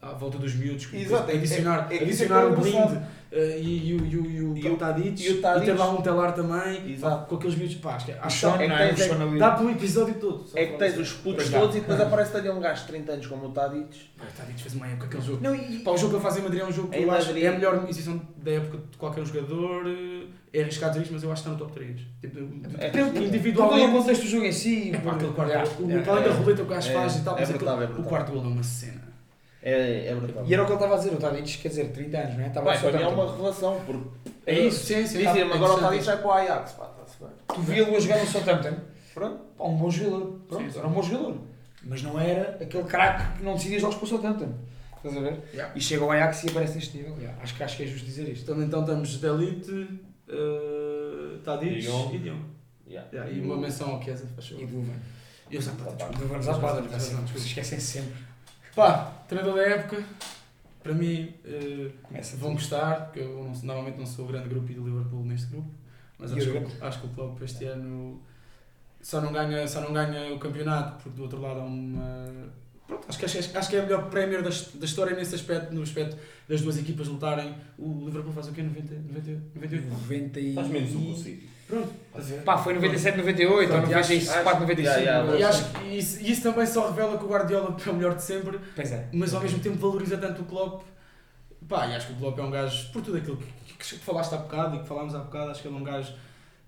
à 0.01 0.13
volta 0.13 0.37
dos 0.37 0.53
miúdos, 0.55 0.87
Exato, 0.93 1.31
é- 1.31 1.35
adicionar, 1.35 1.87
é- 1.91 1.97
é- 1.97 2.03
adicionar 2.03 2.41
é 2.41 2.45
o 2.45 2.53
é 2.53 2.55
Blind 2.55 2.97
eh, 3.31 3.59
e, 3.61 3.93
o- 3.95 4.05
e, 4.05 4.17
o- 4.17 4.25
e 4.25 4.41
o, 4.41 4.57
E 4.57 4.69
o- 4.69 4.77
Tadic, 4.77 5.21
e 5.27 5.31
o 5.33 5.41
ter 5.41 5.73
lá 5.73 5.89
um 5.89 6.01
telar 6.01 6.33
também, 6.33 6.91
Exato. 6.93 7.25
com 7.27 7.35
aqueles 7.35 7.55
miúdos, 7.57 7.75
pá, 7.75 7.95
acho 7.95 8.05
que, 8.05 8.11
O 8.11 8.15
é 8.15 8.17
é? 8.19 8.93
O 8.93 8.97
Sean 8.97 9.21
ali. 9.21 9.39
dá 9.39 9.51
para 9.51 9.65
um 9.65 9.69
episódio 9.71 10.13
todo. 10.15 10.45
É 10.55 10.65
que 10.67 10.77
tens 10.77 10.97
os 10.97 11.11
putos 11.13 11.49
todos 11.49 11.75
e 11.75 11.79
depois 11.79 11.99
aparece 11.99 12.37
ali 12.37 12.49
um 12.49 12.59
gajo 12.59 12.81
de 12.81 12.87
30 12.87 13.11
anos 13.13 13.27
como 13.27 13.47
o 13.47 13.51
Tadic. 13.51 14.09
O 14.17 14.37
Tadic 14.37 14.61
fez 14.61 14.75
uma 14.75 14.87
época, 14.87 15.07
aquele 15.07 15.23
jogo. 15.23 15.39
Não, 15.43 15.55
e, 15.55 15.79
Pá, 15.79 15.91
o 15.91 15.97
jogo 15.97 16.09
que 16.11 16.15
ele 16.15 16.23
faz 16.23 16.37
em 16.37 16.41
Madrid 16.41 16.61
é 16.61 16.65
um 16.65 16.71
jogo 16.71 16.87
que 16.89 16.99
eu 16.99 17.11
acho 17.11 17.31
é 17.37 17.47
a 17.47 17.51
melhor 17.51 17.83
exibição 17.89 18.21
da 18.37 18.51
época 18.51 18.77
de 18.91 18.97
qualquer 18.97 19.21
um 19.21 19.25
jogador. 19.25 19.83
eh, 19.87 20.27
É 20.53 20.61
arriscado 20.61 20.93
dizer 20.93 21.03
isto, 21.03 21.13
mas 21.13 21.23
eu 21.23 21.31
acho 21.31 21.43
que 21.43 21.49
está 21.49 21.59
no 21.59 21.69
top 21.69 21.77
3. 21.79 21.99
Tipo, 22.21 22.39
É. 22.79 22.89
pelo, 22.89 23.11
pelo 23.11 23.25
individualmente. 23.25 23.91
contexto 23.91 24.21
do 24.23 24.27
jogo 24.29 24.45
em 24.45 24.51
si. 24.51 24.91
É 24.95 24.97
pá, 24.97 25.11
aquele 25.11 25.33
quarto. 25.33 25.83
O 25.83 25.87
da 25.87 25.93
yeah. 25.93 26.31
roleta 26.31 26.55
que 26.55 26.61
o 26.61 26.65
gajo 26.65 26.89
É, 26.89 26.93
faz 26.93 27.15
e 27.17 27.21
tal, 27.23 27.37
é 27.37 27.43
é 27.43 27.45
brutal. 27.45 27.83
o 27.99 28.03
quarto 28.03 28.31
gol 28.31 28.43
é 28.43 28.47
uma 28.47 28.63
cena. 28.63 29.06
É, 29.61 30.07
é 30.07 30.15
brutal. 30.15 30.45
E 30.45 30.53
era 30.53 30.61
o 30.63 30.65
que 30.65 30.71
ele 30.71 30.77
estava 30.77 30.95
a 30.95 30.97
dizer, 30.97 31.13
o 31.13 31.17
Tadic, 31.17 31.57
quer 31.57 31.67
dizer, 31.69 31.91
30 31.91 32.17
anos, 32.17 32.35
não 32.37 32.43
é? 32.43 32.47
Estava 32.47 32.73
no 32.73 32.79
para 32.79 32.91
mim 32.97 33.03
é 33.03 33.07
uma 33.07 33.31
revelação, 33.31 33.81
porque 33.85 34.09
É 34.45 34.59
isso. 34.59 34.85
Sim, 34.85 35.05
sim. 35.07 35.17
dizem-me 35.17 35.49
tá- 35.49 35.55
agora 35.55 35.73
o 35.73 35.79
Tadic 35.79 36.03
vai 36.05 36.17
para 36.17 36.27
o 36.27 36.31
Ajax. 36.31 36.71
Pá, 36.73 36.91
está-se 36.91 37.19
bem. 37.23 37.29
Tu 37.47 37.61
via-lo 37.61 37.95
a 37.95 37.99
jogar 37.99 38.19
no 38.19 38.25
Southampton, 38.27 38.73
Pronto. 39.13 39.39
pá, 39.57 39.63
um 39.65 39.75
bom 39.77 39.89
jogador. 39.89 40.39
Pronto, 40.47 40.63
Sim, 40.63 40.71
sim. 40.71 40.79
era 40.79 40.87
um 40.87 40.91
bom 40.91 41.01
jogador. 41.03 41.37
Mas 41.83 42.01
não 42.03 42.19
era 42.19 42.57
aquele 42.61 42.83
craque 42.83 43.37
que 43.39 43.43
não 43.43 43.53
decidia 43.55 43.79
jogos 43.79 43.95
para 43.97 44.05
o 44.05 44.07
Southampton. 44.07 44.53
Estás 44.97 45.15
a 45.17 45.19
ver? 45.21 45.39
Yeah. 45.53 45.73
E 45.75 45.81
chega 45.81 46.03
ao 46.03 46.11
Ajax 46.11 46.43
e 46.43 46.49
aparece 46.49 46.75
neste 46.75 46.97
nível. 46.97 47.15
Yeah, 47.17 47.37
Acho, 47.41 47.55
que, 47.55 47.63
acho 47.63 47.77
que 47.77 47.83
é 47.83 47.87
justo 47.87 48.05
dizer 48.05 48.27
isto. 48.29 48.43
Então, 48.51 48.61
então 48.63 48.81
estamos 48.81 49.09
de 49.19 49.25
Elite, 49.27 49.71
uh, 49.71 51.37
Tadic 51.43 51.77
E 51.77 51.81
Dion. 51.81 52.11
e 52.13 52.17
Dion. 52.19 52.37
Yeah. 52.89 53.07
Yeah, 53.13 53.31
e 53.31 53.41
uma 53.41 53.57
menção 53.57 53.91
ao 53.91 54.01
Chiesa, 54.01 54.25
faz 54.35 54.47
E 54.47 54.51
favor. 54.53 54.67
Duvan. 54.67 54.93
E 55.49 55.55
eu 55.55 55.61
Zapata, 55.61 55.91
desculpa. 55.95 56.13
Duvan 56.19 56.33
Tens 56.35 56.45
razão, 56.47 56.53
Zapata, 56.55 56.81
tens 56.81 56.91
razão, 56.91 57.09
se 57.09 57.21
desculpa. 57.23 57.47
esquecem 57.47 57.79
sempre. 57.79 58.13
Pá, 58.77 59.11
treinador 59.27 59.55
da 59.55 59.63
época, 59.63 60.03
para 60.83 60.93
mim, 60.93 61.33
uh, 61.43 61.91
vão 62.37 62.53
gostar, 62.53 63.05
porque 63.05 63.21
eu 63.21 63.43
não- 63.43 63.59
normalmente 63.63 63.97
não 63.97 64.05
sou 64.05 64.25
o 64.25 64.27
grande 64.27 64.47
grupo 64.49 64.71
e 64.71 64.75
do 64.75 64.85
Liverpool 64.85 65.25
neste 65.25 65.47
grupo, 65.47 65.71
mas 66.19 66.31
acho, 66.31 66.55
o 66.55 66.63
que, 66.63 66.83
acho 66.83 67.01
que 67.01 67.07
o 67.07 67.09
Klopp 67.09 67.41
este 67.41 67.65
ano 67.65 68.21
só 69.01 69.19
não, 69.19 69.31
ganha, 69.33 69.67
só 69.67 69.81
não 69.81 69.91
ganha 69.91 70.31
o 70.31 70.37
campeonato, 70.37 71.01
porque 71.01 71.17
do 71.17 71.23
outro 71.23 71.41
lado 71.41 71.61
há 71.61 71.63
uma... 71.63 72.51
Pronto, 72.85 73.03
acho 73.09 73.17
que, 73.17 73.25
acho, 73.25 73.57
acho 73.57 73.67
que 73.67 73.75
é 73.77 73.79
a 73.79 73.83
melhor 73.83 74.11
Premier 74.11 74.43
da, 74.43 74.49
da 74.49 74.85
história 74.85 75.15
nesse 75.15 75.33
aspecto, 75.33 75.73
no 75.73 75.81
aspecto 75.81 76.15
das 76.47 76.61
duas 76.61 76.77
equipas 76.77 77.07
lutarem. 77.07 77.55
O 77.79 78.05
Liverpool 78.05 78.31
faz 78.31 78.47
o 78.47 78.51
quê? 78.53 78.61
90, 78.61 78.93
90, 78.93 79.41
98? 79.55 79.87
90 79.89 80.39
e... 80.39 80.53
Faz 80.53 80.67
menos 80.67 80.93
um 80.93 81.11
o 81.11 81.15
City. 81.17 81.49
Pronto? 81.67 81.93
Pá, 82.45 82.57
foi 82.57 82.73
97, 82.75 83.17
98, 83.17 83.51
ou 83.73 83.77
Pronto, 83.79 83.91
e 83.91 83.93
acho- 83.93 84.13
94, 84.13 84.61
95. 84.61 84.99
Yeah, 84.99 85.19
yeah, 85.23 85.37
E 85.39 85.43
acho 85.43 85.71
que 85.73 85.85
isso, 85.97 86.21
isso 86.23 86.41
também 86.43 86.65
só 86.65 86.87
revela 86.89 87.17
que 87.17 87.25
o 87.25 87.27
Guardiola 87.27 87.75
é 87.85 87.89
o 87.89 87.93
melhor 87.93 88.15
de 88.15 88.23
sempre, 88.23 88.59
Pois 88.75 88.91
é. 88.91 89.09
mas 89.13 89.33
ao 89.33 89.41
mesmo 89.41 89.59
tempo 89.59 89.77
valoriza 89.77 90.17
tanto 90.17 90.41
o 90.43 90.45
Klopp. 90.45 90.83
Pá, 91.67 91.85
e 91.87 91.95
acho 91.95 92.07
que 92.07 92.13
o 92.13 92.15
Klopp 92.15 92.39
é 92.39 92.43
um 92.43 92.51
gajo, 92.51 92.91
por 92.93 93.01
tudo 93.01 93.17
aquilo 93.17 93.35
que, 93.37 93.45
que, 93.73 93.77
que 93.77 93.99
falaste 93.99 94.33
há 94.33 94.37
bocado 94.37 94.77
e 94.77 94.79
que 94.79 94.87
falámos 94.87 95.13
há 95.13 95.19
bocado, 95.19 95.51
acho 95.51 95.61
que 95.61 95.67
ele 95.67 95.75
é 95.75 95.79
um 95.79 95.83
gajo, 95.83 96.13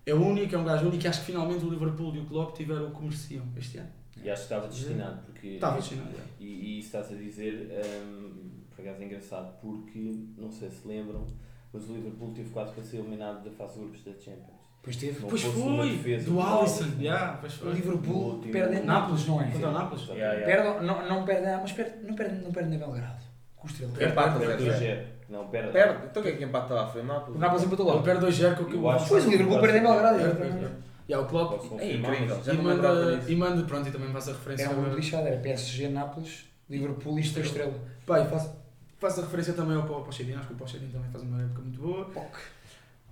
é 0.04 0.14
único, 0.14 0.54
é 0.54 0.58
um 0.58 0.64
gajo 0.64 0.86
único 0.86 1.02
e 1.04 1.08
acho 1.08 1.20
que 1.20 1.26
finalmente 1.26 1.64
o 1.64 1.70
Liverpool 1.70 2.14
e 2.14 2.18
o 2.18 2.26
Klopp 2.26 2.54
tiveram 2.54 2.88
o 2.88 2.94
que 2.94 3.02
mereciam 3.02 3.44
este 3.56 3.78
ano. 3.78 3.88
E 4.22 4.28
acho 4.28 4.42
que 4.46 4.52
estava 4.54 4.68
destinado, 4.68 5.22
porque. 5.24 5.46
Estava 5.48 5.76
destinado, 5.78 6.10
é. 6.10 6.42
E, 6.42 6.46
e 6.46 6.78
isso 6.80 6.88
estás 6.88 7.10
a 7.10 7.14
dizer, 7.16 7.70
hum, 8.04 8.50
por 8.76 8.82
acaso 8.82 9.02
é 9.02 9.06
engraçado, 9.06 9.58
porque, 9.62 10.14
não 10.36 10.50
sei 10.52 10.68
se 10.70 10.86
lembram, 10.86 11.26
mas 11.72 11.88
o 11.88 11.94
Liverpool 11.94 12.32
teve 12.34 12.50
quase 12.50 12.72
para 12.74 12.82
ser 12.84 12.98
eliminado 12.98 13.42
da 13.42 13.50
fase 13.50 13.74
de 13.74 13.80
grupos 13.80 14.04
da 14.04 14.12
Champions. 14.12 14.59
Pois 14.82 14.96
teve. 14.96 15.20
Não 15.20 15.28
Pois 15.28 15.42
fosse 15.42 15.58
uma 15.58 15.82
foi, 15.82 15.90
defesa 15.96 16.30
do 16.30 16.40
Alisson, 16.40 16.84
Alisson. 16.84 17.00
yeah, 17.02 17.36
pois 17.38 17.54
O 17.54 17.58
foi. 17.58 17.72
Liverpool 17.72 18.16
último- 18.34 18.52
perde 18.52 18.76
em 18.76 18.84
Nápoles, 18.84 19.26
não 19.26 19.40
é? 19.40 19.44
Contra 19.50 19.68
o 19.68 19.72
Nápoles. 19.72 20.08
Yeah, 20.08 20.34
yeah. 20.38 20.46
Perde, 20.46 20.86
não, 20.86 21.08
não 21.08 21.24
perde, 21.24 21.46
mas 21.60 21.72
perde, 21.72 21.92
não 22.06 22.14
perde, 22.14 22.42
não 22.44 22.50
perde 22.52 22.70
na 22.70 22.76
Belgrado. 22.86 23.22
Com 23.56 23.66
o 23.66 23.70
Estrela. 23.70 23.92
Perde, 23.92 24.12
Empata, 24.12 24.38
perde, 24.38 24.46
zero, 24.46 24.58
perde. 24.64 24.78
zero. 24.86 25.00
2-0. 25.00 25.06
Não, 25.28 25.48
pera. 25.48 25.68
Perde. 25.68 26.06
Então 26.06 26.22
quem 26.22 26.32
é 26.32 26.36
que 26.36 26.44
empata 26.44 26.74
lá? 26.74 26.86
Foi 26.88 27.02
o 27.02 27.04
Nápoles? 27.04 27.36
O 27.36 27.38
Nápoles 27.38 27.62
empatou 27.64 27.86
Ele 27.88 27.96
lá. 27.96 28.02
perde 28.02 28.20
2-0 28.26 28.56
com 28.56 28.62
o 28.62 28.66
que 28.66 28.74
Eu 28.74 28.80
o 28.82 28.90
acho 28.90 29.08
Pois, 29.08 29.26
o 29.26 29.30
Liverpool 29.30 29.60
perde 29.60 29.78
em 29.78 29.82
Belgrado. 29.82 30.18
É, 30.18 30.22
exatamente. 30.22 30.64
é, 30.64 30.66
é. 30.68 30.70
Yeah, 31.10 31.26
o 31.26 31.28
Klopp 31.28 31.50
Posso 31.52 31.66
É 31.66 31.68
confirmar, 31.68 32.12
incrível. 32.14 32.42
Já 32.42 32.52
e 32.52 32.56
não 32.56 32.62
me 32.64 32.70
lembrava 32.70 32.94
manda, 32.94 33.16
disso. 33.16 33.30
e 33.32 33.36
manda, 33.36 33.62
pronto, 33.64 33.88
e 33.88 33.92
também 33.92 34.12
faz 34.12 34.28
a 34.28 34.32
referência 34.32 34.64
Era 34.64 34.74
uma 34.74 34.88
ao- 34.88 34.94
lixada, 34.94 35.28
era 35.28 35.36
PSG, 35.40 35.88
Nápoles, 35.88 36.44
Liverpool 36.70 37.18
e 37.18 37.20
Estrela. 37.20 37.74
Pá, 38.06 38.20
e 38.20 38.26
faço, 38.28 38.54
faço 38.98 39.20
a 39.20 39.24
referência 39.24 39.52
também 39.52 39.76
ao 39.76 39.82
Pau 39.84 40.02
Pochettino, 40.04 40.38
acho 40.38 40.46
que 40.48 40.54
o 40.54 40.56
Pochettino 40.56 40.90
também 40.92 41.10
faz 41.10 41.22
uma 41.24 41.42
época 41.42 41.62
muito 41.62 41.80
boa. 41.80 42.10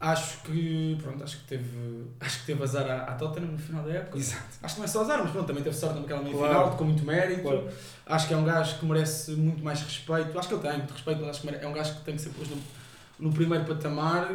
Acho 0.00 0.42
que, 0.42 0.96
pronto, 1.02 1.24
acho 1.24 1.38
que 1.38 1.44
teve, 1.44 2.04
acho 2.20 2.40
que 2.40 2.46
teve 2.46 2.62
azar 2.62 2.88
à, 2.88 3.02
à 3.04 3.14
Tottenham 3.14 3.50
no 3.52 3.58
final 3.58 3.82
da 3.84 3.92
época. 3.92 4.16
Exato. 4.16 4.44
Acho 4.62 4.74
que 4.74 4.80
não 4.80 4.84
é 4.84 4.88
só 4.88 5.00
azar, 5.00 5.20
mas 5.22 5.30
pronto, 5.32 5.46
também 5.46 5.62
teve 5.64 5.74
sorte 5.76 5.98
naquela 5.98 6.22
meia 6.22 6.36
Claro. 6.36 6.54
final, 6.54 6.76
com 6.76 6.84
muito 6.84 7.04
mérito. 7.04 7.42
Claro. 7.42 7.68
Acho 8.06 8.28
que 8.28 8.34
é 8.34 8.36
um 8.36 8.44
gajo 8.44 8.78
que 8.78 8.86
merece 8.86 9.32
muito 9.32 9.62
mais 9.64 9.80
respeito. 9.82 10.38
Acho 10.38 10.48
que 10.48 10.54
ele 10.54 10.62
tem 10.62 10.72
muito 10.78 10.92
respeito, 10.92 11.20
mas 11.20 11.30
acho 11.30 11.40
que 11.42 11.54
é 11.54 11.68
um 11.68 11.72
gajo 11.72 11.94
que 11.96 12.00
tem 12.04 12.14
que 12.14 12.22
ser 12.22 12.30
posto 12.30 12.54
no, 12.54 12.62
no 13.28 13.32
primeiro 13.34 13.64
patamar 13.64 14.32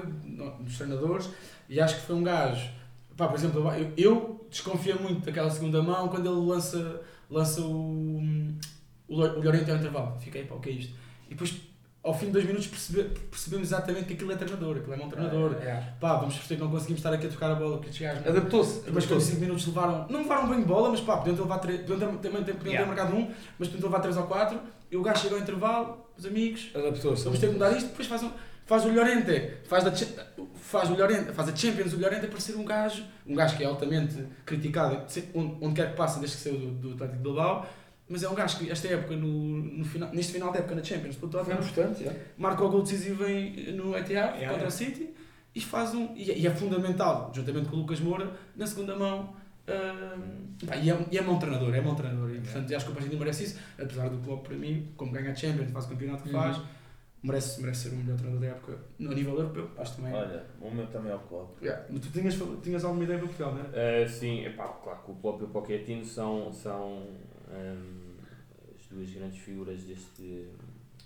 dos 0.59 0.78
treinadores. 0.78 1.30
E 1.70 1.80
acho 1.80 1.95
que 1.95 2.01
foi 2.01 2.16
um 2.18 2.24
gajo, 2.24 2.70
pá, 3.16 3.28
por 3.30 3.36
exemplo, 3.38 3.72
eu, 3.74 3.93
eu 3.97 4.47
desconfio 4.49 5.01
muito 5.01 5.26
daquela 5.26 5.49
segunda 5.49 5.82
mão 5.82 6.09
quando 6.09 6.28
ele 6.30 6.45
lança, 6.45 7.01
lança 7.30 7.61
o, 7.61 8.28
o, 9.07 9.16
o 9.16 9.41
Llorente 9.41 9.72
ao 9.72 9.78
intervalo. 9.78 10.20
Fiquei, 10.20 10.43
pá, 10.43 10.55
o 10.55 10.59
que 10.59 10.70
é 10.70 10.74
isto? 10.74 10.93
E 11.28 11.30
depois, 11.30 11.55
ao 12.04 12.14
fim 12.14 12.26
de 12.26 12.32
dois 12.34 12.45
minutos, 12.45 12.68
percebe, 12.68 13.10
percebemos 13.32 13.68
exatamente 13.70 14.06
que 14.06 14.14
aquilo 14.14 14.32
é 14.32 14.36
treinador, 14.36 14.76
aquilo 14.78 14.93
é 14.93 14.97
bom 14.97 15.08
treinador. 15.10 15.54
É. 15.62 15.93
Pá, 16.01 16.18
vamos 16.18 16.36
perceber 16.36 16.56
que 16.58 16.62
não 16.62 16.70
conseguimos 16.72 16.99
estar 16.99 17.14
aqui 17.14 17.28
a 17.28 17.30
tocar 17.30 17.51
a 17.51 17.56
bola, 17.56 17.80
gajos 18.04 18.22
não- 18.22 18.32
Adaptou-se. 18.32 18.84
mas 18.91 19.06
com 19.06 19.20
5 19.20 19.39
minutos 19.39 19.66
levaram. 19.68 20.06
Não 20.10 20.20
levaram 20.22 20.49
bem 20.49 20.60
de 20.60 20.66
bola, 20.66 20.89
mas 20.89 20.99
pá, 20.99 21.18
podiam 21.18 21.36
ter, 21.36 21.41
levado 21.41 21.62
três, 21.62 21.80
podiam 21.82 22.18
ter, 22.18 22.30
podiam 22.30 22.43
ter 22.43 22.68
Yeah. 22.68 22.86
marcado 22.86 23.16
um, 23.16 23.32
mas 23.58 23.68
podiam 23.70 23.80
ter 23.82 23.86
levado 23.88 24.01
3 24.01 24.18
ou 24.18 24.24
4. 24.28 24.60
E 24.91 24.97
o 24.97 25.01
gajo 25.01 25.22
chega 25.22 25.36
ao 25.36 25.41
intervalo, 25.41 26.06
os 26.18 26.26
amigos, 26.26 26.70
Adaptou-se. 26.76 27.24
vamos 27.24 27.39
ter 27.39 27.47
que 27.47 27.54
mudar 27.54 27.72
isto. 27.72 27.88
Depois 27.89 28.08
faz, 28.08 28.22
um, 28.22 28.32
faz 28.66 28.86
o 28.86 28.89
Llorente, 28.89 29.51
faz, 29.66 29.84
da, 29.86 29.91
faz, 30.56 30.89
o 30.89 30.93
Llorente, 30.95 31.32
faz 31.32 31.49
a 31.49 31.56
Champions, 31.56 31.93
o 31.93 31.97
Llorente 31.99 32.28
parecer 32.28 32.56
um 32.56 32.66
gajo, 32.66 33.04
um 33.26 33.34
gajo 33.34 33.56
que 33.58 33.64
é 33.64 33.66
altamente 33.66 34.24
criticado 34.45 35.01
onde, 35.34 35.58
onde 35.62 35.74
quer 35.74 35.91
que 35.91 35.95
passe, 35.97 36.20
desde 36.20 36.36
que 36.38 36.43
saiu 36.43 36.58
do, 36.60 36.72
do 36.72 36.93
Atlético 36.93 37.18
de 37.18 37.24
Bilbao. 37.24 37.66
Mas 38.14 38.22
é 38.22 38.30
um 38.30 38.36
gajo 38.36 38.59
que, 38.59 38.70
esta 38.70 38.88
época, 38.89 39.16
no, 39.16 39.28
no 39.28 39.84
final, 39.84 40.09
neste 40.14 40.34
final 40.34 40.51
da 40.51 40.59
época 40.59 40.76
na 40.76 40.84
Champions, 40.84 41.16
pelo 41.16 41.32
Tottenham, 41.32 41.59
importante, 41.59 42.03
já. 42.03 42.14
marca 42.38 42.64
o 42.64 42.70
gol 42.70 42.84
decisivo 42.84 43.26
em, 43.26 43.72
no 43.72 43.95
Yeah, 43.97 44.49
contra 44.51 44.68
o 44.68 44.72
City 44.72 45.09
e 45.55 45.59
faz 45.59 45.95
um 45.95 46.14
e, 46.16 46.30
é- 46.30 46.38
e 46.38 46.45
é 46.45 46.51
fundamental 46.51 47.32
juntamente 47.34 47.70
com 47.70 47.76
o 47.76 47.80
Lucas 47.80 47.99
Moura 47.99 48.32
na 48.55 48.68
segunda 48.68 48.95
mão 48.95 49.34
Ah, 49.68 50.16
pá, 50.68 50.76
e, 50.76 50.91
é, 50.91 51.05
e 51.11 51.18
é 51.18 51.24
bom 51.24 51.39
treinador, 51.39 51.74
é 51.74 51.82
bom 51.82 51.95
treinador. 51.95 52.30
E, 52.36 52.39
portanto, 52.39 52.76
acho 52.76 52.86
que 52.86 52.91
o 52.91 52.93
Pochettino 52.93 53.20
merece 53.20 53.43
isso, 53.45 53.59
apesar 53.80 54.09
do 54.09 54.18
Klopp, 54.20 54.45
para 54.47 54.57
mim, 54.57 54.89
como 54.95 55.11
ganha 55.11 55.32
a 55.32 55.36
Champions, 55.36 55.72
faz 55.72 55.86
o 55.86 55.89
campeonato 55.89 56.22
que 56.24 56.30
faz, 56.30 56.61
merece, 57.24 57.61
merece 57.61 57.89
ser 57.89 57.95
o 57.95 57.97
melhor 57.97 58.18
treinador 58.18 58.41
da 58.41 58.47
época 58.55 58.78
no 58.99 59.11
nível 59.11 59.34
europeu. 59.38 59.72
Acho 59.78 59.95
também. 59.95 60.14
Olha, 60.14 60.43
o 60.61 60.70
meu 60.70 60.86
também 60.88 61.11
é 61.11 61.16
o 61.16 61.20
Klopp. 61.20 61.59
Yeah. 61.64 61.84
Mas 61.89 62.01
tu 62.01 62.11
tinhas, 62.11 62.38
tinhas 62.61 62.84
alguma 62.84 63.03
ideia 63.05 63.18
para 63.18 63.28
Portugal, 63.28 63.55
não 63.55 63.61
é? 63.74 64.03
Uh, 64.05 64.09
sim, 64.09 64.45
epá, 64.45 64.68
claro 64.68 64.99
que 65.03 65.11
o 65.11 65.16
Klopp 65.16 65.41
e 65.41 65.45
o 65.45 65.47
Pochettino 65.47 66.05
são, 66.05 66.51
são 66.51 67.03
um, 67.49 67.93
duas 68.94 69.10
grandes 69.10 69.39
figuras 69.39 69.82
deste, 69.84 70.48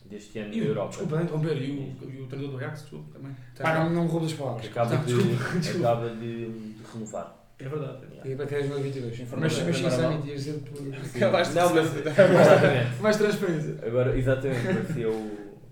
deste 0.06 0.40
ano 0.40 0.54
E 0.54 0.60
na 0.60 0.66
o, 0.66 0.68
Europa. 0.70 0.90
desculpa, 0.90 1.16
não 1.16 1.24
interromper, 1.24 1.58
e 1.62 1.72
o, 1.72 2.10
e 2.10 2.22
o 2.22 2.28
treinador 2.28 2.52
do 2.52 2.58
Ajax, 2.58 2.82
desculpa, 2.82 3.14
também. 3.14 3.36
Pá, 3.58 3.80
não, 3.84 3.90
não 3.92 4.04
me 4.04 4.10
roubes 4.10 4.32
as 4.32 4.38
palavras. 4.38 4.66
Acaba, 4.68 4.90
Tá, 4.90 4.96
de, 4.98 5.14
desculpa, 5.14 5.60
desculpa. 5.60 5.88
acaba 5.92 6.10
de, 6.16 6.50
de 6.50 6.76
renovar. 6.94 7.38
É 7.60 7.68
verdade. 7.68 7.98
E 8.24 8.34
até 8.34 8.60
2022. 8.60 9.20
Mas, 9.32 9.64
mas 9.64 9.78
sinceramente, 9.78 10.28
ias 10.28 10.44
dizer 10.44 10.60
por. 10.60 10.78
Acabaste 11.16 11.54
de 11.54 11.60
Não, 11.60 11.74
mas- 11.74 11.96
Exatamente. 11.98 12.96
Mais 13.02 13.18
transparência. 13.18 13.80
Agora, 13.84 14.16
exatamente, 14.18 14.64
parecia, 14.64 15.10
o, 15.10 15.32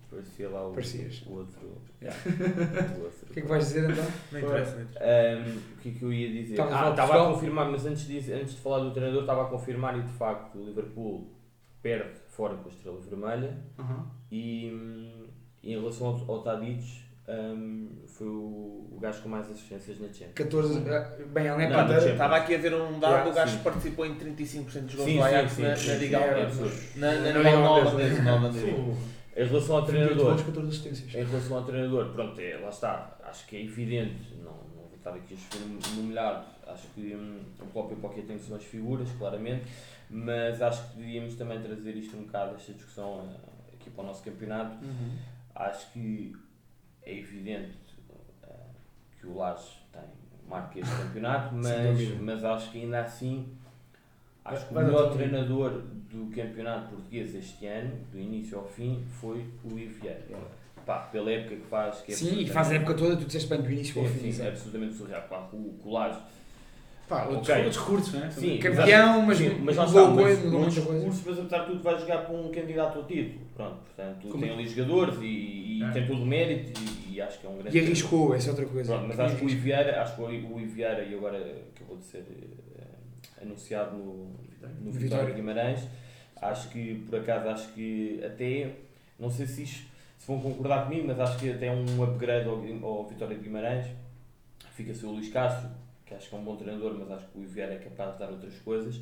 parecia 0.09 0.49
lá 0.49 0.68
o, 0.68 0.72
Parecias. 0.74 1.24
o 1.28 1.34
outro. 1.34 1.76
Yeah. 2.01 2.20
o 2.97 3.03
outro. 3.03 3.28
O 3.30 3.34
que 3.34 3.39
é 3.39 3.41
que 3.43 3.47
vais 3.47 3.63
dizer 3.66 3.89
então? 3.89 4.05
Não 4.32 4.39
interessa, 4.39 4.76
não. 4.78 4.82
Um, 4.84 5.57
o 5.57 5.78
que 5.82 5.89
é 5.89 5.91
que 5.91 6.03
eu 6.03 6.11
ia 6.13 6.28
dizer? 6.30 6.51
Estavas 6.53 6.74
a 6.74 6.76
ah, 6.76 6.89
estava 6.89 6.93
a 6.93 6.95
Portugal? 7.16 7.34
confirmar, 7.36 7.70
mas 7.72 7.86
antes 7.86 8.07
de, 8.07 8.34
antes 8.34 8.55
de 8.55 8.61
falar 8.61 8.80
do 8.80 8.91
treinador, 8.91 9.22
estava 9.22 9.43
a 9.43 9.45
confirmar 9.45 9.97
e 9.99 10.01
de 10.01 10.13
facto 10.13 10.57
o 10.57 10.66
Liverpool 10.66 11.28
perde 11.86 12.09
fora 12.29 12.55
com 12.55 12.67
a 12.67 12.71
estrela 12.71 12.99
vermelha 12.99 13.55
Aham. 13.77 14.07
e, 14.31 15.29
e 15.61 15.71
em 15.71 15.79
relação 15.79 16.07
ao, 16.07 16.31
ao 16.31 16.41
Tadic, 16.41 16.83
hum, 17.29 17.89
foi 18.07 18.25
o, 18.25 18.89
o 18.91 18.97
gajo 18.99 19.21
com 19.21 19.29
mais 19.29 19.45
assistências 19.51 19.99
na 19.99 20.07
Champions. 20.07 20.33
14. 20.33 20.89
ah, 20.89 21.15
Bem, 21.27 21.45
ele 21.45 21.53
não 21.53 21.61
é 21.61 21.69
Não, 21.69 21.97
Estava 22.11 22.38
aqui 22.38 22.55
a 22.55 22.57
ver 22.57 22.73
um 22.73 22.99
dado, 22.99 23.11
Yeah, 23.11 23.29
o 23.29 23.33
gajo 23.36 23.57
sim. 23.57 23.63
participou 23.63 24.03
em 24.07 24.15
35% 24.15 24.81
dos 24.81 24.95
gols 24.95 25.09
Sim, 25.11 25.17
do 25.17 25.23
Ajax 25.25 25.51
sim, 25.51 25.61
na, 25.61 25.75
sim, 25.75 25.88
na 25.89 25.93
Liga 25.97 26.17
é 26.17 26.21
Holandesa. 26.33 26.63
absurdo. 26.65 26.99
Na, 26.99 27.11
Liga. 27.11 28.95
Em 29.38 29.45
relação 29.45 29.75
ao 29.75 29.86
28 29.86 29.86
treinador, 29.86 30.25
gols, 30.25 30.41
14 30.41 30.67
assistências. 30.69 31.13
Em 31.13 31.23
relação 31.23 31.57
ao 31.57 31.63
treinador, 31.65 32.13
pronto, 32.13 32.41
é, 32.41 32.57
lá 32.57 32.69
está, 32.69 33.15
acho 33.25 33.45
que 33.45 33.57
é 33.57 33.63
evidente, 33.63 34.33
não, 34.43 34.57
estar 35.06 35.14
aqui 35.14 35.36
a 35.36 35.58
no, 35.60 35.95
no 35.95 36.03
molhado, 36.03 36.45
acho 36.68 36.88
que 36.89 37.16
hum, 37.16 37.39
o 37.60 37.80
e 37.80 37.93
o 37.93 37.97
Pochettino 37.97 38.39
são 38.39 38.58
as 38.58 38.64
figuras, 38.64 39.08
claramente, 39.18 39.66
mas 40.10 40.62
acho 40.62 40.89
que 40.89 40.97
devíamos 40.97 41.36
também 41.36 41.62
trazer 41.62 41.95
isto 41.95 42.18
um 42.18 42.24
bocado, 42.24 42.56
esta 42.56 42.74
discussão 42.74 43.30
eh, 43.32 43.76
aqui 43.76 43.91
para 43.91 44.03
o 44.03 44.08
nosso 44.08 44.24
campeonato, 44.24 44.78
acho 45.53 45.91
que 45.91 46.36
é 47.03 47.20
evidente 47.20 47.78
eh, 48.43 48.53
que 49.20 49.28
o 49.28 49.38
Lages 49.38 49.78
tem, 49.91 50.01
marca 50.49 50.80
este 50.80 50.95
campeonato, 50.95 51.53
mas, 51.53 51.99
mas 52.20 52.43
acho 52.43 52.72
que 52.72 52.82
ainda 52.82 53.01
assim, 53.01 53.56
acho 54.43 54.68
que 54.68 54.74
o 54.74 54.78
melhor 54.78 55.14
treinador 55.14 55.84
do 56.10 56.36
campeonato 56.36 56.89
português 56.89 57.36
este 57.36 57.68
ano, 57.68 57.95
do 58.12 58.18
início 58.18 58.58
ao 58.58 58.66
fim, 58.66 59.06
foi 59.20 59.47
o 59.64 59.70
Luís 59.70 59.95
Vieira. 59.97 60.64
Pá, 60.86 60.99
pela 61.11 61.31
época 61.31 61.55
que 61.55 61.65
faz, 61.67 62.01
que 62.01 62.11
é 62.11 62.15
Sim, 62.15 62.39
e 62.41 62.47
faz 62.47 62.69
a 62.71 62.75
época 62.75 62.93
toda, 62.93 63.17
tu 63.17 63.25
disseste 63.25 63.49
bem 63.49 63.61
do 63.61 63.71
início 63.71 64.01
ao 64.01 64.07
Sim, 64.07 64.13
fim. 64.19 64.31
sim, 64.31 64.43
é 64.43 64.47
absolutamente 64.49 64.93
surreal. 64.93 65.21
Que 65.49 65.55
o 65.55 65.73
que 65.81 65.88
o 65.88 65.91
Lages 65.91 66.19
Pá, 67.07 67.23
outros, 67.25 67.49
Ok. 67.49 67.55
outros 67.65 67.77
curtos, 67.83 68.13
não 68.13 68.23
é? 68.25 68.31
Sim, 68.31 68.57
Campeão, 68.57 69.21
mas, 69.21 69.38
Sim, 69.38 69.59
mas 69.61 69.75
lá 69.75 69.86
mudou 69.86 70.13
coisa, 70.15 70.36
mas 70.38 70.45
mudou 70.45 70.59
muita 70.61 70.81
coisa. 70.81 70.99
discurso, 71.09 71.23
mas 71.27 71.39
apesar 71.39 71.59
de 71.59 71.65
tudo 71.67 71.83
vai 71.83 71.99
jogar 71.99 72.17
para 72.25 72.36
um 72.36 72.51
candidato 72.51 72.97
ao 72.97 73.05
título. 73.05 73.45
Pronto, 73.55 73.75
portanto, 73.83 74.27
Como- 74.27 74.43
tem 74.43 74.51
ali 74.51 74.67
jogadores 74.67 75.15
e, 75.21 75.25
e 75.25 75.83
É. 75.83 75.91
tem 75.91 76.07
todo 76.07 76.23
o 76.23 76.25
mérito 76.25 76.79
e, 76.81 77.13
e 77.13 77.21
acho 77.21 77.39
que 77.39 77.45
é 77.45 77.49
um 77.49 77.57
grande 77.57 77.77
E 77.77 77.81
arriscou, 77.81 78.33
essa 78.33 78.47
é 78.47 78.51
outra 78.51 78.65
coisa. 78.65 78.93
Pronto, 78.93 79.07
mas 79.07 79.19
acho 79.19 79.36
que 79.38 79.45
o 79.45 79.49
Iviera, 79.49 80.01
acho 80.01 80.15
que 80.15 80.21
o 80.21 80.59
Iviera 80.59 81.03
e 81.03 81.13
agora 81.15 81.38
acabou 81.75 81.97
de 81.97 82.05
ser 82.05 82.23
eh, 82.79 83.43
anunciado 83.43 83.95
no, 83.95 84.31
no. 84.81 84.91
Vitória 84.91 85.31
Guimarães, 85.33 85.81
acho 86.41 86.69
que 86.69 87.05
por 87.07 87.19
acaso 87.19 87.49
acho 87.49 87.67
que 87.73 88.19
até 88.25 88.71
não 89.19 89.29
sei 89.29 89.45
se 89.45 89.61
isto, 89.61 89.86
se 90.26 90.32
vão 90.32 90.41
concordar 90.41 90.86
comigo, 90.86 91.05
mas 91.05 91.19
acho 91.19 91.38
que 91.38 91.51
até 91.51 91.71
um 91.71 92.03
upgrade 92.03 92.49
ao, 92.49 92.55
ao 92.84 93.05
Vitória 93.05 93.38
de 93.38 93.43
Guimarães 93.43 93.86
fica 94.71 94.91
a 94.91 94.95
ser 94.95 95.05
o 95.05 95.11
Luís 95.11 95.30
Castro, 95.30 95.69
que 96.03 96.15
acho 96.15 96.28
que 96.28 96.36
é 96.36 96.38
um 96.39 96.43
bom 96.43 96.55
treinador, 96.55 96.95
mas 96.97 97.11
acho 97.11 97.28
que 97.28 97.38
o 97.38 97.43
Iviera 97.43 97.76
é 97.76 97.78
capaz 97.78 98.13
de 98.13 98.19
dar 98.19 98.32
outras 98.32 98.57
coisas. 98.61 98.99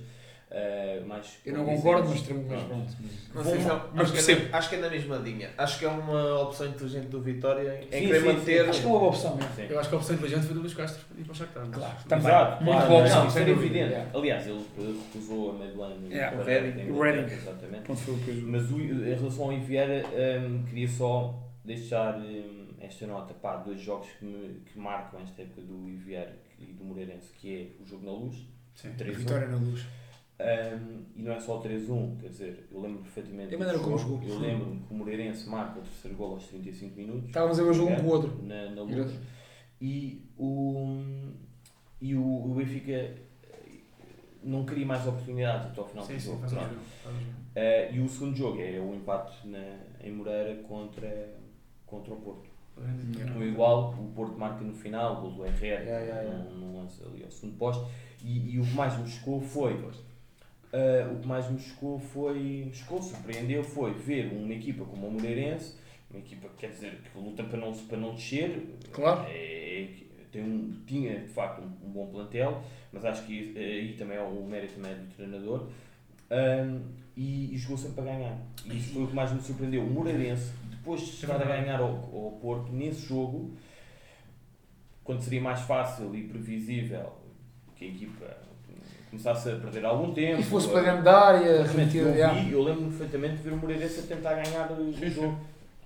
Eh, 0.55 1.01
mais 1.07 1.39
Eu 1.43 1.57
não 1.57 1.65
concordo, 1.65 2.07
mas, 2.09 2.19
mas 2.19 2.27
Pronto. 2.27 2.65
pronto. 2.67 2.95
Não 3.33 3.43
sei 3.43 3.59
se 3.59 3.67
é, 3.67 3.81
Mas 3.93 4.01
acho, 4.13 4.25
que 4.25 4.31
é 4.31 4.49
na, 4.49 4.57
acho 4.57 4.69
que 4.69 4.75
é 4.75 4.77
na 4.79 4.89
mesma 4.89 5.15
linha. 5.17 5.49
Acho 5.57 5.79
que 5.79 5.85
é 5.85 5.87
uma 5.89 6.41
opção 6.41 6.67
inteligente 6.67 7.07
do 7.07 7.19
Vitória 7.21 7.79
em 7.79 7.83
Sim, 7.83 8.07
querer 8.07 8.21
sim, 8.21 8.27
manter. 8.27 8.63
sim. 8.63 8.69
Acho 8.69 8.79
que 8.81 8.85
é 8.85 8.89
uma 8.89 8.99
boa 8.99 9.09
opção 9.09 9.35
mesmo. 9.35 9.55
Sim. 9.55 9.65
Eu 9.67 9.79
acho 9.79 9.89
que 9.89 9.95
a 9.95 9.97
opção 9.97 10.15
inteligente 10.15 10.45
foi 10.45 10.53
do 10.53 10.59
Luís 10.61 10.73
Castro 10.75 11.05
e 11.17 11.23
para 11.23 11.31
o 11.31 11.35
Shakhtar. 11.35 11.65
mas- 11.65 11.75
Claro, 11.77 11.93
mas- 11.95 12.03
também. 12.05 12.27
Exato, 12.27 12.63
Muito 12.63 12.77
boa 12.77 12.89
não, 12.89 12.99
opção, 13.01 13.23
não, 13.23 13.31
sem 13.31 13.41
isso 13.41 13.49
é 13.51 13.53
evidente. 13.53 13.95
Aliás, 14.13 14.47
ele 14.47 14.65
recusou 15.13 15.51
a 15.51 15.85
ano 15.87 16.07
Yeah. 16.09 16.37
para- 16.37 16.45
Reading. 16.45 16.85
para- 16.85 16.93
O 16.93 17.01
Reading. 17.01 17.33
Exatamente. 17.33 17.83
Mas 18.43 18.71
o, 18.71 18.79
em 18.79 19.15
relação 19.15 19.45
ao 19.45 19.53
Iviera, 19.53 20.03
hum, 20.47 20.63
queria 20.69 20.87
só 20.87 21.33
deixar 21.65 22.19
hum, 22.19 22.67
esta 22.79 23.07
nota, 23.07 23.33
pá, 23.33 23.55
dois 23.57 23.81
jogos 23.81 24.07
que, 24.19 24.25
me, 24.25 24.59
que 24.71 24.77
marcam 24.77 25.19
esta 25.21 25.41
época 25.41 25.61
do 25.61 25.89
Iviera 25.89 26.37
e 26.59 26.65
do 26.65 26.83
Moreirense, 26.83 27.31
que 27.39 27.55
é 27.79 27.83
o 27.83 27.87
jogo 27.87 28.05
na 28.05 28.11
luz, 28.11 28.35
Sim. 28.75 28.89
3-1, 28.97 29.13
Vitória 29.17 29.47
na 29.47 29.57
luz. 29.57 29.83
Hum, 30.39 31.03
e 31.15 31.21
não 31.21 31.31
é 31.33 31.39
só 31.39 31.59
o 31.59 31.63
3-1, 31.63 32.17
quer 32.19 32.29
dizer, 32.29 32.67
eu 32.71 32.81
lembro 32.81 33.01
perfeitamente 33.03 33.53
E 33.53 33.57
como 33.57 33.97
jogo, 33.97 34.23
eu 34.27 34.39
lembro-me 34.39 34.79
que 34.81 34.93
o 34.93 34.97
Moreirense 34.97 35.47
marca 35.49 35.79
o 35.79 35.83
terceiro 35.83 36.17
gol 36.17 36.33
aos 36.33 36.47
35 36.47 36.95
minutos, 36.95 37.25
Estávamos 37.27 37.59
a 37.59 37.63
ver 37.63 37.69
o 37.69 37.73
jogo 37.73 37.91
um 37.91 37.95
com 37.95 38.01
o 38.03 38.09
outro. 38.09 38.43
na, 38.43 38.69
na 38.71 38.81
luz, 38.81 39.13
e 39.81 40.21
o, 40.37 41.03
e 42.01 42.15
o, 42.15 42.21
o 42.45 42.53
Benfica 42.55 42.91
eh, 42.91 43.15
não 44.43 44.65
queria 44.65 44.85
mais 44.85 45.05
oportunidades 45.07 45.67
até 45.67 45.79
ao 45.81 45.87
final 45.87 46.03
Sim, 46.05 46.13
do 46.15 46.19
sim, 46.19 46.25
jogo. 46.31 46.39
faz 46.49 46.53
bem. 46.53 46.77
Eh, 47.55 47.91
e 47.93 47.99
o 47.99 48.07
segundo 48.09 48.35
jogo 48.35 48.61
é 48.61 48.79
o 48.79 48.93
empate 48.95 49.47
na, 49.47 49.77
em 50.01 50.11
Moreira 50.11 50.55
contra, 50.63 51.35
contra 51.85 52.13
o 52.13 52.17
Porto. 52.17 52.49
No 53.35 53.45
igual, 53.45 53.91
o 53.93 54.11
Porto 54.15 54.35
marca 54.39 54.63
no 54.63 54.73
final, 54.73 55.17
o 55.17 55.21
gol 55.21 55.31
do 55.31 55.45
Herrera, 55.45 55.83
Yeah, 55.83 55.99
yeah, 56.05 56.21
yeah. 56.23 56.49
num 56.49 56.77
lance 56.77 57.03
ali 57.03 57.23
ao 57.23 57.29
segundo 57.29 57.57
posto. 57.57 57.85
E, 58.23 58.55
e 58.55 58.59
o 58.59 58.63
que 58.63 58.73
mais 58.73 58.97
me 58.97 59.07
chocou 59.07 59.39
foi. 59.41 59.73
Eh, 60.73 61.07
o 61.13 61.19
que 61.19 61.27
mais 61.27 61.49
me 61.49 61.59
chocou 61.59 61.99
foi. 61.99 62.69
chocou, 62.73 62.99
surpreendeu, 62.99 63.63
foi 63.63 63.93
ver 63.93 64.33
uma 64.33 64.53
equipa 64.53 64.83
como 64.83 65.07
o 65.07 65.11
Moreirense, 65.11 65.75
uma 66.09 66.19
equipa 66.19 66.49
quer 66.57 66.71
dizer, 66.71 66.99
que 67.01 67.19
luta 67.19 67.43
para 67.43 67.59
não, 67.59 67.71
para 67.71 67.97
não 67.97 68.15
descer. 68.15 68.75
Claro. 68.91 69.23
É, 69.29 69.87
tem 70.31 70.41
um, 70.41 70.81
tinha 70.87 71.19
de 71.19 71.27
facto 71.27 71.61
um, 71.61 71.87
um 71.87 71.91
bom 71.91 72.07
plantel, 72.07 72.63
mas 72.91 73.05
acho 73.05 73.23
que 73.27 73.55
aí 73.55 73.95
também 73.97 74.17
é 74.17 74.21
o 74.21 74.43
mérito 74.43 74.73
também 74.73 74.93
é 74.93 74.95
do 74.95 75.15
treinador. 75.15 75.69
Ahm, 76.31 76.81
e, 77.15 77.53
e 77.53 77.57
jogou 77.59 77.77
sempre 77.77 78.01
a 78.01 78.05
ganhar. 78.05 78.37
E 78.65 78.75
isso 78.75 78.93
foi 78.93 79.03
o 79.03 79.07
que 79.07 79.13
mais 79.13 79.31
me 79.31 79.41
surpreendeu. 79.41 79.83
O 79.83 79.89
Moreirense, 79.91 80.53
depois 80.71 81.01
de 81.01 81.07
chegar 81.11 81.39
a 81.39 81.45
ganhar 81.45 81.79
ao, 81.79 81.91
ao 81.91 82.39
Porto, 82.41 82.71
nesse 82.71 83.05
jogo, 83.05 83.55
quando 85.03 85.21
seria 85.21 85.41
mais 85.41 85.61
fácil 85.61 86.15
e 86.15 86.23
previsível 86.23 87.13
que 87.75 87.85
a 87.85 87.87
equipa 87.87 88.52
começasse 89.13 89.49
a 89.49 89.55
perder 89.55 89.85
algum 89.85 90.11
tempo. 90.11 90.41
E 90.41 90.43
fosse 90.43 90.67
a- 90.69 90.71
para 90.71 90.81
dentro 90.81 91.03
da 91.03 91.19
área, 91.27 91.63
remetido. 91.63 92.09
eu, 92.09 92.15
yeah. 92.15 92.39
vi, 92.39 92.51
eu 92.51 92.63
lembro-me 92.63 92.89
perfeitamente 92.89 93.37
de 93.37 93.43
ver 93.43 93.53
o 93.53 93.57
Moreirense 93.57 93.99
a 93.99 94.03
tentar 94.15 94.33
ganhar 94.33 94.71
o 94.71 94.89
o 94.89 94.93
jogo. 95.09 95.37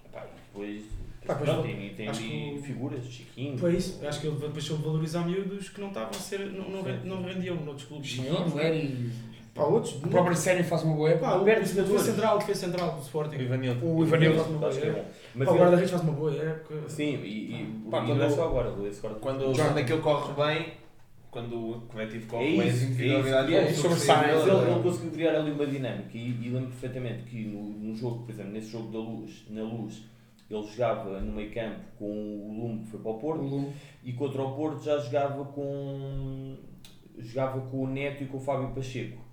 Epá, 0.05 0.23
e 0.25 0.39
depois, 0.53 0.81
Pá, 1.25 1.33
depois 1.33 1.37
pois, 1.37 1.49
pronto, 1.49 1.61
tem, 1.63 1.89
tem 1.93 2.07
ali 2.07 2.57
o- 2.57 2.63
figuras, 2.63 3.05
Chiquinho. 3.05 3.57
Foi 3.57 3.75
isso. 3.75 3.99
Eu 4.01 4.09
acho 4.09 4.21
que 4.21 4.27
ele 4.27 4.37
depois 4.37 4.63
soube 4.63 4.83
valorizar 4.83 5.25
miúdos 5.25 5.69
que 5.69 5.81
não 5.81 5.89
estavam 5.89 6.09
a 6.09 6.13
ser. 6.13 6.39
não, 6.51 6.69
não, 6.69 6.83
não 7.03 7.23
rendiam 7.23 7.55
noutros 7.57 7.85
clubes. 7.87 8.07
Chiquinho, 8.09 8.55
Leri. 8.55 9.11
Pá, 9.53 9.63
outros. 9.63 9.95
O 9.95 10.07
próprio 10.07 10.35
Sério 10.37 10.63
faz 10.63 10.83
uma 10.83 10.95
boa 10.95 11.09
época. 11.09 11.25
Pá, 11.31 11.35
o 11.37 11.43
de 11.43 11.51
defesa 11.55 11.99
central, 11.99 12.37
defesa 12.37 12.59
central 12.67 12.91
do 12.95 13.01
Sporting. 13.01 13.37
O 13.37 13.41
Ivanildo. 13.41 13.85
O 13.85 14.03
Ivanildo 14.03 14.37
faz 14.37 14.47
uma 14.49 14.59
boa 14.59 14.71
é 14.71 14.77
época. 14.77 14.91
bom. 14.93 15.05
Mas 15.35 15.47
Pá, 15.47 15.53
o 15.53 15.57
guarda-redes 15.57 15.91
faz 15.91 16.03
uma 16.03 16.13
boa 16.13 16.31
época. 16.35 16.75
Sim, 16.87 17.19
e, 17.23 17.27
e, 17.27 17.81
Pá, 17.89 18.03
e 18.03 18.05
quando- 18.05 18.17
não 18.19 18.25
é 18.25 18.29
só 18.29 18.45
agora, 18.45 18.69
o 18.71 18.87
esse 18.87 18.99
agora. 18.99 19.19
Quando, 19.19 19.55
quando 19.55 19.77
aquilo 19.79 19.99
corre 20.01 20.33
bem, 20.33 20.73
quando 21.37 21.69
o 21.69 21.81
coletivo 21.81 22.25
É 22.25 22.29
corre 22.29 22.57
bem, 22.57 22.67
isso, 22.67 22.83
é 22.83 22.87
individualidades 22.87 23.49
isso, 23.49 23.57
é 23.57 23.71
isso. 23.71 23.81
sobressaem. 23.81 24.33
Mas 24.33 24.47
ele, 24.47 24.71
ele 24.71 24.83
conseguiu 24.83 25.11
criar 25.11 25.35
ali 25.35 25.51
uma 25.51 25.67
dinâmica 25.67 26.17
e, 26.17 26.29
e 26.31 26.49
lembro 26.49 26.69
perfeitamente 26.69 27.23
que 27.23 27.43
no, 27.45 27.61
no 27.61 27.95
jogo, 27.95 28.23
por 28.23 28.31
exemplo, 28.31 28.51
nesse 28.53 28.71
jogo 28.71 28.91
da 28.91 28.97
luz, 28.97 29.45
na 29.49 29.61
luz, 29.61 30.03
ele 30.49 30.63
jogava 30.63 31.19
no 31.21 31.31
meio 31.33 31.53
campo 31.53 31.79
com 31.99 32.05
o 32.05 32.57
Lume 32.59 32.79
que 32.83 32.87
foi 32.87 32.99
para 33.01 33.11
o 33.11 33.15
O 33.15 33.19
Porto 33.19 33.41
Lume. 33.43 33.73
e 34.03 34.13
contra 34.13 34.41
o 34.41 34.55
Porto 34.55 34.83
já 34.83 34.97
jogava 34.97 35.45
com 35.45 36.55
jogava 37.19 37.61
com 37.61 37.83
o 37.83 37.87
Neto 37.87 38.23
e 38.23 38.27
com 38.27 38.37
o 38.37 38.39
Fábio 38.39 38.69
Pacheco 38.73 39.26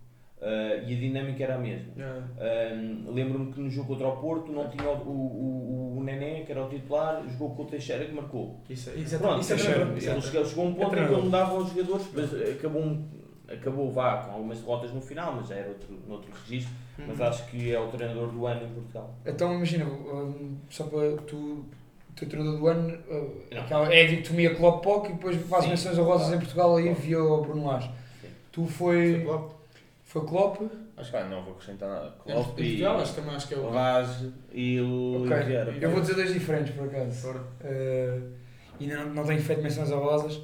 Ah, 0.46 0.76
e 0.86 0.94
a 0.94 1.00
dinâmica 1.00 1.42
era 1.42 1.54
a 1.54 1.58
mesma. 1.58 1.92
É. 2.38 2.74
Um, 2.74 3.10
Lembro-me 3.12 3.50
que 3.52 3.60
no 3.60 3.70
jogo 3.70 3.88
contra 3.88 4.08
o 4.08 4.16
Porto 4.18 4.52
não 4.52 4.68
tinha 4.68 4.90
o, 4.90 4.96
o, 5.08 5.94
o, 5.94 5.98
o 5.98 6.04
Nené, 6.04 6.42
que 6.42 6.52
era 6.52 6.62
o 6.64 6.68
titular, 6.68 7.22
jogou 7.30 7.54
com 7.54 7.62
o 7.62 7.66
Teixeira 7.66 8.04
que 8.04 8.12
marcou. 8.12 8.60
Isso, 8.68 8.90
é- 8.90 8.94
isso 8.96 9.14
é 9.14 9.18
Pronto, 9.18 9.40
isso 9.40 9.52
é 9.54 9.56
Teixeira, 9.56 9.82
ele 9.90 10.00
chegou, 10.20 10.44
chegou 10.44 10.64
a 10.66 10.68
um 10.68 10.74
ponto 10.74 10.96
em 10.96 11.06
que 11.06 11.12
ele 11.12 11.22
mudava 11.22 11.54
os 11.56 11.70
jogadores, 11.70 12.06
mas 12.14 12.34
acabou, 12.56 12.82
um- 12.82 13.08
acabou 13.48 13.90
vá, 13.90 14.18
com 14.18 14.32
algumas 14.32 14.58
derrotas 14.58 14.92
no 14.92 15.00
final, 15.00 15.32
mas 15.36 15.48
já 15.48 15.54
era 15.54 15.68
outro, 15.68 15.98
outro 16.10 16.30
registro. 16.46 16.74
Mas 17.08 17.20
acho 17.22 17.46
que 17.50 17.72
é 17.74 17.80
o 17.80 17.88
treinador 17.88 18.28
do 18.28 18.46
ano 18.46 18.66
em 18.66 18.68
Portugal. 18.68 19.14
Então 19.24 19.52
imagina, 19.54 19.86
hum, 19.86 20.56
só 20.68 20.84
para 20.84 21.16
tu, 21.26 21.36
o 21.36 22.12
teu 22.14 22.28
treinador 22.28 22.58
do 22.60 22.66
ano, 22.68 22.98
uh, 23.10 23.90
é 23.90 24.02
a 24.04 24.06
dicotomia 24.06 24.54
Klopp 24.54 24.84
Poc 24.84 25.06
e 25.08 25.12
depois 25.14 25.36
faz 25.48 25.66
menções 25.66 25.98
honrosas 25.98 26.26
Claro. 26.26 26.36
em 26.36 26.38
Portugal 26.40 26.76
aí 26.76 26.84
Claro. 26.84 27.00
via 27.00 27.22
o 27.24 27.40
Bruno 27.40 27.66
Lage. 27.66 27.90
Tu 28.52 28.64
foi. 28.66 29.22
Klopp. 29.24 29.53
Foi 30.14 30.24
Klopp. 30.24 30.60
Acho 30.96 31.10
que 31.10 31.24
não 31.24 31.42
vou 31.42 31.54
acrescentar 31.54 31.88
nada. 31.88 32.14
Klopp 32.22 32.60
e 32.60 32.68
Portugal, 32.68 33.00
acho 33.00 33.14
que 33.14 33.20
também 33.20 33.34
acho 33.34 33.48
que 33.48 33.54
é 33.54 33.58
o. 33.58 33.68
Raj 33.68 34.08
e 34.52 34.80
o 34.80 35.24
Ok. 35.24 35.42
Vieira. 35.42 35.72
Eu 35.72 35.90
vou 35.90 36.00
dizer 36.00 36.14
dois 36.14 36.32
diferentes, 36.32 36.72
por 36.72 36.86
acaso. 36.86 37.30
Uh, 37.30 38.32
ainda 38.80 38.96
não, 38.98 39.06
não 39.06 39.24
tenho 39.24 39.42
feito 39.42 39.60
menções 39.60 39.90
honrosas. 39.90 40.40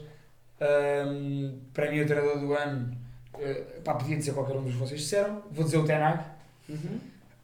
Um, 0.61 1.57
para 1.73 1.89
mim, 1.89 2.01
o 2.01 2.07
treinador 2.07 2.41
do 2.41 2.53
ano, 2.53 2.97
uh, 3.35 3.81
pá, 3.83 3.95
podia 3.95 4.17
dizer 4.17 4.33
qualquer 4.33 4.57
um 4.57 4.65
dos 4.65 4.73
que 4.73 4.79
vocês 4.79 5.03
disseram. 5.03 5.41
Vou 5.53 5.65
dizer 5.65 5.77
o 5.77 5.85
Tenag. 5.85 6.25
Uhum. 6.69 6.99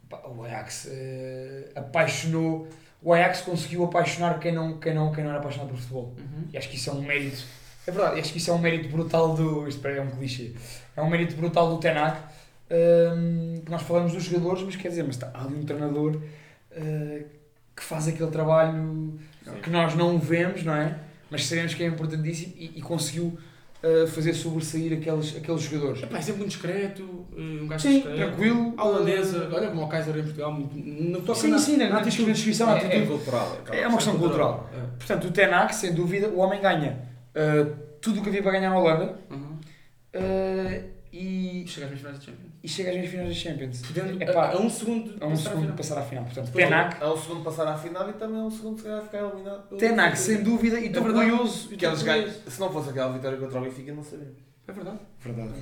Pá, 0.09 0.19
o 0.27 0.43
Ajax 0.43 0.89
uh, 0.91 1.79
apaixonou. 1.79 2.67
O 3.01 3.13
Ajax 3.13 3.39
conseguiu 3.39 3.85
apaixonar 3.85 4.37
quem 4.41 4.51
não, 4.51 4.77
quem, 4.79 4.93
não, 4.93 5.13
quem 5.13 5.23
não 5.23 5.31
era 5.31 5.39
apaixonado 5.39 5.69
por 5.69 5.77
futebol. 5.77 6.13
Uhum. 6.17 6.43
E 6.51 6.57
acho 6.57 6.67
que 6.67 6.75
isso 6.75 6.89
é 6.89 6.93
um 6.93 7.01
mérito. 7.01 7.41
É 7.87 7.91
verdade, 7.91 8.19
acho 8.19 8.33
que 8.33 8.37
isso 8.37 8.51
é 8.51 8.53
um 8.53 8.59
mérito 8.59 8.89
brutal 8.89 9.33
do. 9.33 9.65
Isto 9.65 9.87
é 9.87 10.01
um 10.01 10.09
clichê. 10.11 10.51
É 10.97 11.01
um 11.01 11.09
mérito 11.09 11.35
brutal 11.35 11.69
do 11.69 11.77
Tenag. 11.79 12.17
Um, 12.69 13.61
nós 13.69 13.83
falamos 13.83 14.11
dos 14.13 14.23
jogadores, 14.23 14.63
mas 14.63 14.75
quer 14.75 14.89
dizer, 14.89 15.03
mas 15.03 15.15
está 15.15 15.31
há 15.33 15.43
ali 15.43 15.55
um 15.55 15.63
treinador 15.63 16.15
uh, 16.15 17.25
que 17.75 17.83
faz 17.83 18.07
aquele 18.07 18.31
trabalho 18.31 19.13
Sim. 19.45 19.51
que 19.61 19.69
nós 19.69 19.95
não 19.95 20.17
vemos, 20.17 20.63
não 20.63 20.73
é? 20.75 20.97
Mas 21.29 21.45
sabemos 21.45 21.73
que 21.75 21.83
é 21.83 21.87
importantíssimo 21.87 22.53
e, 22.57 22.73
e 22.77 22.81
conseguiu 22.81 23.25
uh, 23.83 24.07
fazer 24.07 24.33
sobressair 24.33 24.91
aqueles, 24.97 25.37
aqueles 25.37 25.61
jogadores. 25.61 26.01
Epá, 26.03 26.17
é 26.17 26.21
sempre 26.21 26.39
muito 26.39 26.49
discreto, 26.51 27.25
eh, 27.37 27.41
um 27.61 27.67
gajo 27.67 27.83
Sim, 27.87 27.93
discreto. 27.95 28.17
tranquilo. 28.17 28.73
A 28.75 28.85
holandesa, 28.85 29.49
olha 29.53 29.67
como 29.69 29.83
o 29.83 29.87
Kaiser 29.87 30.17
em 30.17 30.23
Portugal, 30.23 30.51
muito- 30.51 30.75
não 30.75 31.21
toca 31.21 31.39
Sim, 31.39 31.49
na, 31.51 31.59
sim, 31.59 31.77
na, 31.77 31.89
na 31.89 31.99
atitude. 31.99 32.31
descrição, 32.33 32.67
na 32.67 32.79
É, 32.79 33.03
é 33.03 33.05
cultural. 33.05 33.57
aquela 33.61 33.77
É 33.77 33.87
uma 33.87 33.97
questão 33.97 34.17
cultural. 34.17 34.69
É. 34.73 34.79
Portanto, 34.97 35.27
o 35.27 35.31
Tenac, 35.31 35.75
sem 35.75 35.93
dúvida, 35.93 36.27
o 36.29 36.39
homem 36.39 36.59
ganha 36.59 36.97
uh, 37.35 37.75
tudo 38.01 38.19
o 38.19 38.23
que 38.23 38.29
havia 38.29 38.41
para 38.41 38.53
ganhar 38.53 38.69
na 38.71 38.79
Holanda 38.79 39.19
Uhum. 39.29 39.56
Uh, 40.15 40.97
e, 41.11 41.63
chega 41.67 41.85
às 41.87 41.91
meias 41.91 41.99
finais 41.99 42.19
da 42.19 42.25
Champions. 42.25 42.51
e 42.63 42.67
chega 42.67 42.89
às 42.89 42.95
meias 42.95 43.09
finais 43.11 43.29
da 43.29 43.33
Champions. 43.35 43.81
Podendo, 43.81 44.23
Epá, 44.23 44.45
a, 44.47 44.53
a 44.53 44.59
um 44.61 44.69
segundo, 44.69 45.17
a 45.23 45.27
um 45.27 45.29
passar 45.31 45.33
à 45.33 45.37
segundo 45.37 45.61
final. 45.61 45.75
passar 45.77 45.97
à 45.97 46.01
final. 46.03 46.23
Portanto, 46.25 46.45
Depois- 46.45 46.65
Tenac, 46.65 47.01
É 47.01 47.05
o 47.07 47.17
segundo 47.17 47.43
passar 47.43 47.67
à 47.67 47.77
final 47.77 48.09
e 48.09 48.13
também 48.13 48.39
é 48.39 48.43
o 48.43 48.51
segundo 48.51 48.77
se 48.77 48.83
calhar 48.83 49.01
ficar 49.03 49.19
eliminado. 49.19 49.77
Tenac, 49.77 50.09
Benfica. 50.11 50.15
sem 50.15 50.43
dúvida, 50.43 50.79
e 50.79 50.83
É 50.83 50.87
estou 50.87 51.03
verdade. 51.03 51.29
curioso. 51.31 51.69
Que 51.69 51.85
eles 51.85 52.03
ganham. 52.03 52.29
Se 52.29 52.59
não 52.59 52.71
fosse 52.71 52.89
aquela 52.89 53.11
vitória 53.13 53.37
contra 53.37 53.59
o 53.59 53.63
Benfica, 53.63 53.93
não 53.93 54.03
sabemos. 54.03 54.37
É 54.67 54.71
verdade. 54.73 54.99
Verdade. 55.21 55.53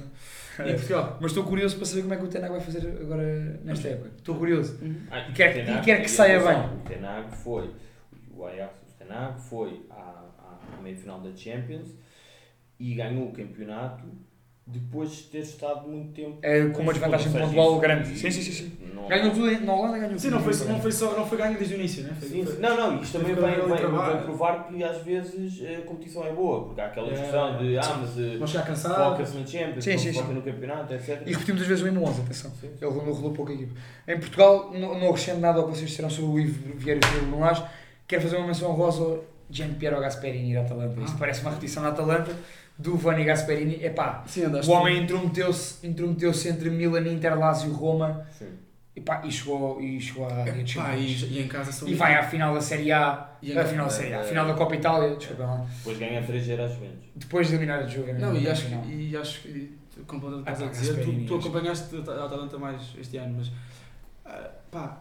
E 0.57 0.73
Portugal? 0.73 1.17
Mas 1.21 1.31
estou 1.31 1.43
curioso 1.43 1.75
para 1.77 1.85
saber 1.85 2.01
como 2.03 2.13
é 2.15 2.17
que 2.17 2.23
o 2.23 2.27
Tenac 2.27 2.51
vai 2.51 2.61
fazer 2.61 2.87
agora 3.01 3.59
nesta 3.63 3.87
época. 3.89 4.11
Estou 4.17 4.35
curioso. 4.35 4.79
Ah, 5.11 5.29
E 5.29 5.33
quer- 5.33 5.53
Tenag- 5.53 5.79
e 5.81 5.85
quer 5.85 6.01
que 6.01 6.09
saia 6.09 6.39
bem. 6.39 6.57
O 6.57 6.79
Tenag 6.87 7.29
foi, 7.35 7.69
o 8.33 8.45
Ajax, 8.45 8.73
o 8.89 8.97
Tenag 8.97 9.39
foi 9.41 9.85
à, 9.91 10.23
à 10.39 10.81
meia-final 10.81 11.19
da 11.21 11.35
Champions 11.35 11.89
e 12.79 12.95
ganhou 12.95 13.27
o 13.27 13.31
campeonato 13.31 14.03
depois 14.67 15.11
de 15.11 15.23
ter 15.23 15.39
estado 15.39 15.87
muito 15.87 16.11
tempo. 16.13 16.39
É, 16.41 16.65
com 16.69 16.81
uma 16.81 16.91
desvantagem 16.91 17.31
pontual 17.31 17.77
grande. 17.79 18.17
Sim, 18.17 18.31
sim, 18.31 18.41
sim. 18.41 18.51
sim. 18.51 18.77
Não, 18.95 19.07
Ganhou 19.07 19.31
tudo 19.31 19.51
em- 19.51 19.59
na 19.63 19.71
Holanda, 19.73 19.99
ganhou 19.99 20.17
Sim, 20.17 20.29
tudo. 20.31 20.43
não 20.43 20.51
foi, 20.53 20.67
não 20.67 20.81
foi, 20.81 20.91
só, 20.91 21.15
não 21.15 21.25
foi 21.27 21.37
ganho 21.37 21.55
desde 21.55 21.75
o 21.75 21.77
início, 21.77 22.03
né? 22.03 22.15
Foi, 22.19 22.27
Sim, 22.27 22.43
foi- 22.43 22.55
sim. 22.55 22.61
Não, 22.61 22.75
não, 22.75 23.01
isto 23.03 23.19
também 23.19 23.35
vem, 23.35 23.45
vem, 23.45 23.65
vem 23.77 24.23
provar 24.23 24.67
que 24.67 24.83
às 24.83 24.97
vezes 25.03 25.61
a 25.61 25.81
competição 25.83 26.25
é 26.25 26.33
boa, 26.33 26.65
porque 26.65 26.81
há 26.81 26.87
aquela 26.87 27.07
É, 27.09 27.11
discussão 27.11 27.57
de 27.59 27.77
ah, 27.77 27.97
mas 28.01 28.17
eh, 28.17 28.37
Não 28.39 28.47
chegar 28.47 28.65
cansado. 28.65 29.11
foca-se 29.11 29.37
na 29.37 29.45
Champions, 29.45 29.83
Sim, 29.83 30.07
não 30.07 30.13
foca 30.13 30.33
no 30.33 30.41
campeonato, 30.41 30.93
etc. 30.95 31.21
E 31.27 31.31
repetimos 31.33 31.61
às 31.61 31.67
vezes 31.67 31.83
o 31.83 31.85
mesmo 31.85 32.03
11, 32.03 32.21
atenção. 32.21 32.51
Sim, 32.59 32.69
sim. 32.69 32.73
Ele 32.85 32.91
rolou, 32.91 33.13
rolou 33.13 33.33
pouco 33.33 33.51
a 33.51 33.53
equipa. 33.53 33.75
Em 34.07 34.19
Portugal, 34.19 34.71
não, 34.73 34.99
não 34.99 35.09
acrescento 35.09 35.39
nada 35.39 35.59
ao 35.59 35.65
que 35.69 35.77
vocês 35.77 35.87
disseram 35.91 36.09
sobre 36.09 36.31
o 36.31 36.39
Ivo 36.39 36.73
Vieira 36.79 37.01
e 37.15 37.25
o 37.25 37.29
Lunás. 37.29 37.61
Quero 38.07 38.23
fazer 38.23 38.37
uma 38.37 38.47
menção 38.47 38.71
rosa 38.71 39.03
ao 39.03 39.23
Gian 39.51 39.69
Piero 39.75 39.99
Gasperini 39.99 40.55
da 40.55 40.61
Atalanta. 40.61 40.99
Isto 41.01 41.13
Ah. 41.13 41.19
parece 41.19 41.41
uma 41.41 41.51
repetição 41.51 41.83
da 41.83 41.89
Atalanta 41.89 42.31
do 42.77 42.97
Vani 42.97 43.23
Gasperini. 43.23 43.83
Epá, 43.83 44.23
Sim, 44.27 44.45
andaste 44.45 44.69
o 44.69 44.73
homem 44.73 45.03
intrometeu-se 45.03 45.85
intrometeu 45.87 46.31
entre 46.45 46.69
Milan, 46.69 47.07
Inter, 47.07 47.37
Lazio 47.37 47.69
e 47.71 47.73
Roma 47.73 48.25
Sim. 48.37 48.49
epá, 48.95 49.21
e, 49.25 49.31
chegou, 49.31 49.81
e 49.81 49.99
chegou 50.01 50.25
à 50.27 50.43
Liga 50.43 50.63
de 50.63 50.75
Pá, 50.75 50.85
Champions. 50.91 51.21
e, 51.21 51.25
e 51.25 51.41
em 51.41 51.47
casa 51.47 51.71
são 51.71 51.87
E 51.87 51.93
vai 51.93 52.15
à 52.15 52.23
final 52.23 52.53
da 52.53 52.61
Série 52.61 52.91
A, 52.91 53.29
E 53.41 53.57
a 53.57 53.65
final 53.65 53.85
da 53.85 53.91
Série 53.91 54.13
A, 54.13 54.19
a 54.19 54.21
eh, 54.23 54.27
final 54.27 54.45
da 54.47 54.53
Copa 54.53 54.75
Itália, 54.75 55.15
desculpa 55.15 55.43
lá. 55.43 55.65
Depois 55.77 55.97
ganha 55.97 56.21
3-0 56.21 56.59
às 56.65 56.71
Juventus. 56.73 57.05
Depois 57.15 57.47
de 57.47 57.53
eliminar 57.53 57.83
o 57.85 57.87
jogo. 57.89 58.13
Não, 58.13 58.35
e 58.35 58.47
acho, 58.49 58.65
que- 58.67 58.91
e 58.91 59.15
acho 59.17 59.41
que, 59.41 59.77
completamente 60.05 60.49
Ah, 60.49 60.51
estás 60.51 60.61
a 60.69 60.71
pá, 60.73 60.79
dizer, 60.79 61.05
tu, 61.05 61.25
tu 61.25 61.35
acompanhaste 61.37 61.95
a 61.95 61.99
Atalanta 62.25 62.57
mais 62.57 62.81
este 62.99 63.15
ano, 63.17 63.35
mas 63.37 63.51
ah, 64.25 64.49
pá, 64.69 64.97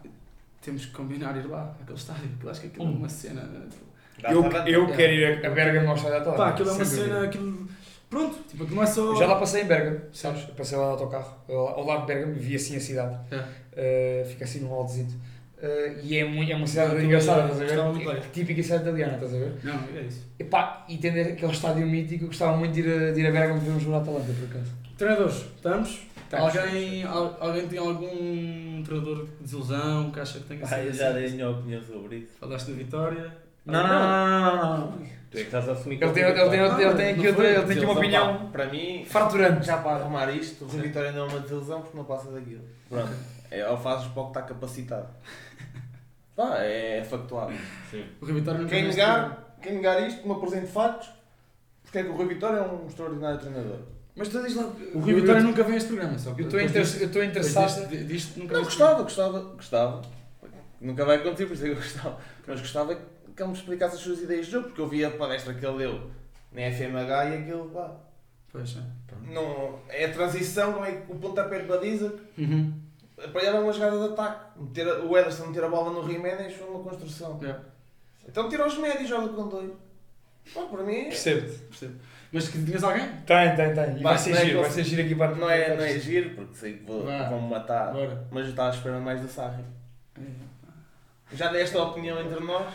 temos 0.62 0.86
que 0.86 0.92
combinar 0.92 1.36
ir 1.36 1.46
lá, 1.46 1.74
àquele 1.80 1.98
estádio, 1.98 2.28
que 2.38 2.46
eu 2.46 2.50
acho 2.50 2.60
que 2.60 2.66
aquilo 2.68 2.84
é 2.86 2.88
uma 2.88 3.08
cena. 3.08 3.42
Eu, 4.22 4.42
eu 4.66 4.84
É. 4.88 4.96
quero 4.96 5.12
ir 5.12 5.46
a 5.46 5.50
Bergamo 5.50 5.88
ao 5.90 5.94
estádio 5.96 6.12
da 6.16 6.20
Atalanta. 6.30 6.42
Pá, 6.42 6.48
aquilo 6.50 6.68
é 6.70 6.72
uma 6.72 6.84
cena, 6.84 7.24
aquilo. 7.24 7.68
Pronto, 8.08 8.38
tipo, 8.48 8.62
aquilo 8.62 8.76
não 8.76 8.82
é 8.84 8.86
só. 8.86 9.00
Eu 9.12 9.16
já 9.16 9.26
lá 9.26 9.36
passei 9.36 9.62
em 9.62 9.66
Bergamo, 9.66 10.00
sabes? 10.12 10.48
Eu 10.48 10.54
passei 10.54 10.78
lá 10.78 10.84
de 10.84 10.90
autocarro, 10.92 11.36
ao 11.48 11.84
lado 11.84 12.00
de 12.02 12.06
Bergamo, 12.06 12.34
vi 12.34 12.54
assim 12.54 12.76
a 12.76 12.80
cidade. 12.80 13.18
É. 13.30 14.22
Uh, 14.22 14.28
fica 14.28 14.44
assim 14.44 14.60
num 14.60 14.72
aldezito. 14.72 15.12
Uh, 15.58 15.98
e 16.02 16.16
é, 16.18 16.24
muito, 16.24 16.52
é 16.52 16.54
uma 16.54 16.66
cidade 16.66 16.90
aquilo 16.92 17.06
engraçada, 17.06 17.40
é- 17.48 17.64
estás 17.64 17.80
a 17.80 17.84
muito 17.90 18.06
ver? 18.06 18.20
bem. 18.20 18.30
Típica 18.32 18.62
cidade 18.62 18.82
italiana, 18.82 19.14
estás 19.14 19.34
a 19.34 19.38
ver? 19.38 19.52
Não, 19.64 19.74
é 19.96 20.00
isso. 20.02 20.22
E 20.38 20.44
pá, 20.44 20.84
e 20.88 20.98
tendo 20.98 21.18
aquele 21.20 21.52
estádio 21.52 21.86
mítico, 21.86 22.24
eu 22.24 22.28
gostava 22.28 22.56
muito 22.56 22.72
de 22.72 22.80
ir 22.80 22.92
a, 23.08 23.12
de 23.12 23.20
ir 23.20 23.26
a 23.26 23.30
Bergamo 23.32 23.60
ver 23.60 23.70
um 23.70 23.80
jogo 23.80 23.92
da 23.92 23.98
Atalanta, 23.98 24.32
por 24.32 24.44
acaso. 24.56 24.72
Treinadores, 24.96 25.36
estamos? 25.56 26.00
Estamos. 26.24 26.56
Alguém, 26.56 27.04
al- 27.04 27.36
alguém 27.40 27.66
tem 27.68 27.78
algum 27.78 28.82
treinador 28.84 29.24
de 29.26 29.30
desilusão 29.42 30.10
que 30.10 30.20
acha 30.20 30.38
que 30.38 30.44
tem 30.44 30.58
que 30.58 30.64
Ah, 30.72 30.82
eu 30.82 30.92
já 30.92 31.10
dei 31.12 31.26
a 31.26 31.30
minha 31.30 31.50
opinião 31.50 31.82
sobre 31.82 32.16
isso. 32.18 32.32
Falaste 32.38 32.70
da 32.70 32.76
Vitória. 32.76 33.43
Não, 33.66 33.82
não, 33.86 34.56
não, 34.56 34.78
não. 34.78 34.92
Tu 35.30 35.38
é 35.38 35.40
que 35.40 35.46
estás 35.46 35.68
a 35.68 35.72
assumir 35.72 35.98
que 35.98 36.04
Ele 36.04 36.12
tem, 36.12 36.22
é 36.22 36.26
o 36.26 36.30
ele 36.30 36.38
tem, 36.50 36.50
teu 36.50 36.88
ele 36.88 36.94
tem 36.96 37.10
aqui 37.14 37.28
outra, 37.28 37.46
ele 37.48 37.62
tem 37.66 37.76
aqui 37.76 37.84
uma 37.84 37.94
opinião 37.94 38.36
pá, 38.38 38.44
Para 38.52 38.66
mim, 38.66 39.04
farturante. 39.08 39.66
já 39.66 39.78
para 39.78 39.96
arrumar 39.96 40.30
isto, 40.32 40.64
o 40.64 40.68
Rui 40.68 40.82
Vitória 40.82 41.10
não 41.12 41.24
é 41.24 41.28
uma 41.28 41.40
desilusão 41.40 41.80
porque 41.82 41.96
não 41.96 42.04
passa 42.04 42.30
daquilo. 42.30 42.62
Pronto. 42.88 43.12
É, 43.50 43.68
ou 43.68 43.76
fazes 43.76 44.06
para 44.08 44.22
o 44.22 44.24
que 44.26 44.30
está 44.30 44.42
capacitado. 44.42 45.08
Pá, 46.36 46.58
é 46.58 47.02
factual. 47.08 47.50
Sim. 47.90 48.04
O 48.20 48.26
Rio 48.26 48.34
Vitória 48.36 48.60
nunca 48.60 48.70
Quem 48.74 48.86
negar, 48.88 49.56
quem 49.62 49.74
negar 49.74 50.06
isto, 50.06 50.26
me 50.26 50.34
apresente 50.34 50.66
factos, 50.66 51.08
porque 51.82 51.98
é 51.98 52.02
que 52.04 52.08
o 52.10 52.14
Rui 52.16 52.26
Vitória 52.26 52.58
é 52.58 52.62
um 52.62 52.86
extraordinário 52.86 53.38
treinador. 53.38 53.78
Mas 54.16 54.28
tu 54.28 54.40
diz 54.42 54.54
lá. 54.54 54.64
O 54.94 55.00
Rio 55.00 55.16
Vitória 55.20 55.42
nunca 55.42 55.62
vem 55.64 55.74
a 55.74 55.76
este 55.76 55.88
programa, 55.88 56.16
só 56.18 56.32
que 56.34 56.42
Eu 56.42 56.46
estou 56.46 56.60
depois 56.60 56.70
inter- 56.70 56.82
disto- 56.82 57.00
eu 57.00 57.06
estou 57.06 57.22
depois 57.22 57.46
interessado. 57.48 57.88
disto- 57.88 58.04
disto 58.06 58.38
nunca 58.38 58.54
Não, 58.54 58.60
vem 58.60 58.64
a 58.64 58.68
este 58.68 58.78
gostava, 58.78 59.02
gostava, 59.02 59.38
gostava. 59.54 60.02
Nunca 60.80 61.04
vai 61.04 61.16
acontecer, 61.16 61.46
por 61.46 61.54
isso 61.54 61.62
é 61.64 61.66
que 61.66 61.72
eu 61.72 61.76
gostava. 61.76 62.18
Mas 62.46 62.60
gostava 62.60 62.98
que 63.34 63.42
ele 63.42 63.50
me 63.50 63.56
explicasse 63.56 63.96
as 63.96 64.00
suas 64.02 64.20
ideias 64.20 64.46
de 64.46 64.52
jogo, 64.52 64.66
porque 64.68 64.80
eu 64.80 64.88
vi 64.88 65.04
a 65.04 65.10
palestra 65.10 65.54
que 65.54 65.64
ele 65.64 65.78
deu 65.78 66.10
na 66.52 66.62
FMH 66.70 67.24
e 67.30 67.36
aquilo, 67.42 67.68
pá. 67.70 67.96
Pois 68.52 68.76
é. 68.76 68.80
não, 69.32 69.80
é 69.88 70.04
a 70.04 70.12
transição, 70.12 70.72
não 70.72 70.84
é 70.84 71.02
o 71.08 71.16
pontapé 71.16 71.58
de 71.60 71.66
baliza, 71.66 72.14
Uhum. 72.38 72.72
para 73.32 73.42
ele 73.44 73.56
é 73.56 73.60
uma 73.60 73.72
jogada 73.72 73.98
de 73.98 74.12
ataque. 74.12 74.60
Meter, 74.60 74.88
a- 74.88 75.00
o 75.00 75.18
Ederson 75.18 75.46
meter 75.46 75.64
a 75.64 75.68
bola 75.68 75.90
no 75.92 76.08
Jiménez 76.08 76.54
foi 76.54 76.68
uma 76.68 76.82
construção. 76.84 77.40
É, 77.42 77.56
Então 78.28 78.48
tira 78.48 78.66
os 78.66 78.78
médios 78.78 79.02
e 79.02 79.06
joga 79.06 79.28
com 79.32 79.48
dois. 79.48 79.70
Pá, 80.54 80.62
para 80.62 80.82
mim, 80.84 81.04
Percebo-te. 81.04 81.58
percebo. 81.58 81.94
Mas 82.32 82.48
que 82.48 82.64
tinhas 82.64 82.82
alguém? 82.84 83.06
Tem, 83.26 83.54
tem, 83.56 83.74
tem. 83.74 83.98
E 83.98 84.02
vai 84.02 84.18
ser 84.18 84.32
é 84.32 84.44
giro, 84.44 84.60
vai 84.60 84.70
ser 84.70 84.84
giro 84.84 85.02
aqui 85.02 85.14
para 85.14 85.34
não 85.34 85.48
é, 85.50 85.76
não 85.76 85.84
é 85.84 85.98
giro, 85.98 86.34
porque 86.34 86.54
sei 86.54 86.72
que 86.78 86.84
vou- 86.84 87.02
vão-me 87.04 87.48
matar. 87.48 87.88
Agora. 87.90 88.26
Mas 88.30 88.44
eu 88.44 88.50
estava 88.50 88.74
esperando 88.74 89.02
mais 89.02 89.20
do 89.20 89.28
Sarri. 89.28 89.64
Já 91.32 91.50
dei 91.50 91.62
esta 91.62 91.82
opinião 91.82 92.20
entre 92.20 92.40
nós. 92.44 92.72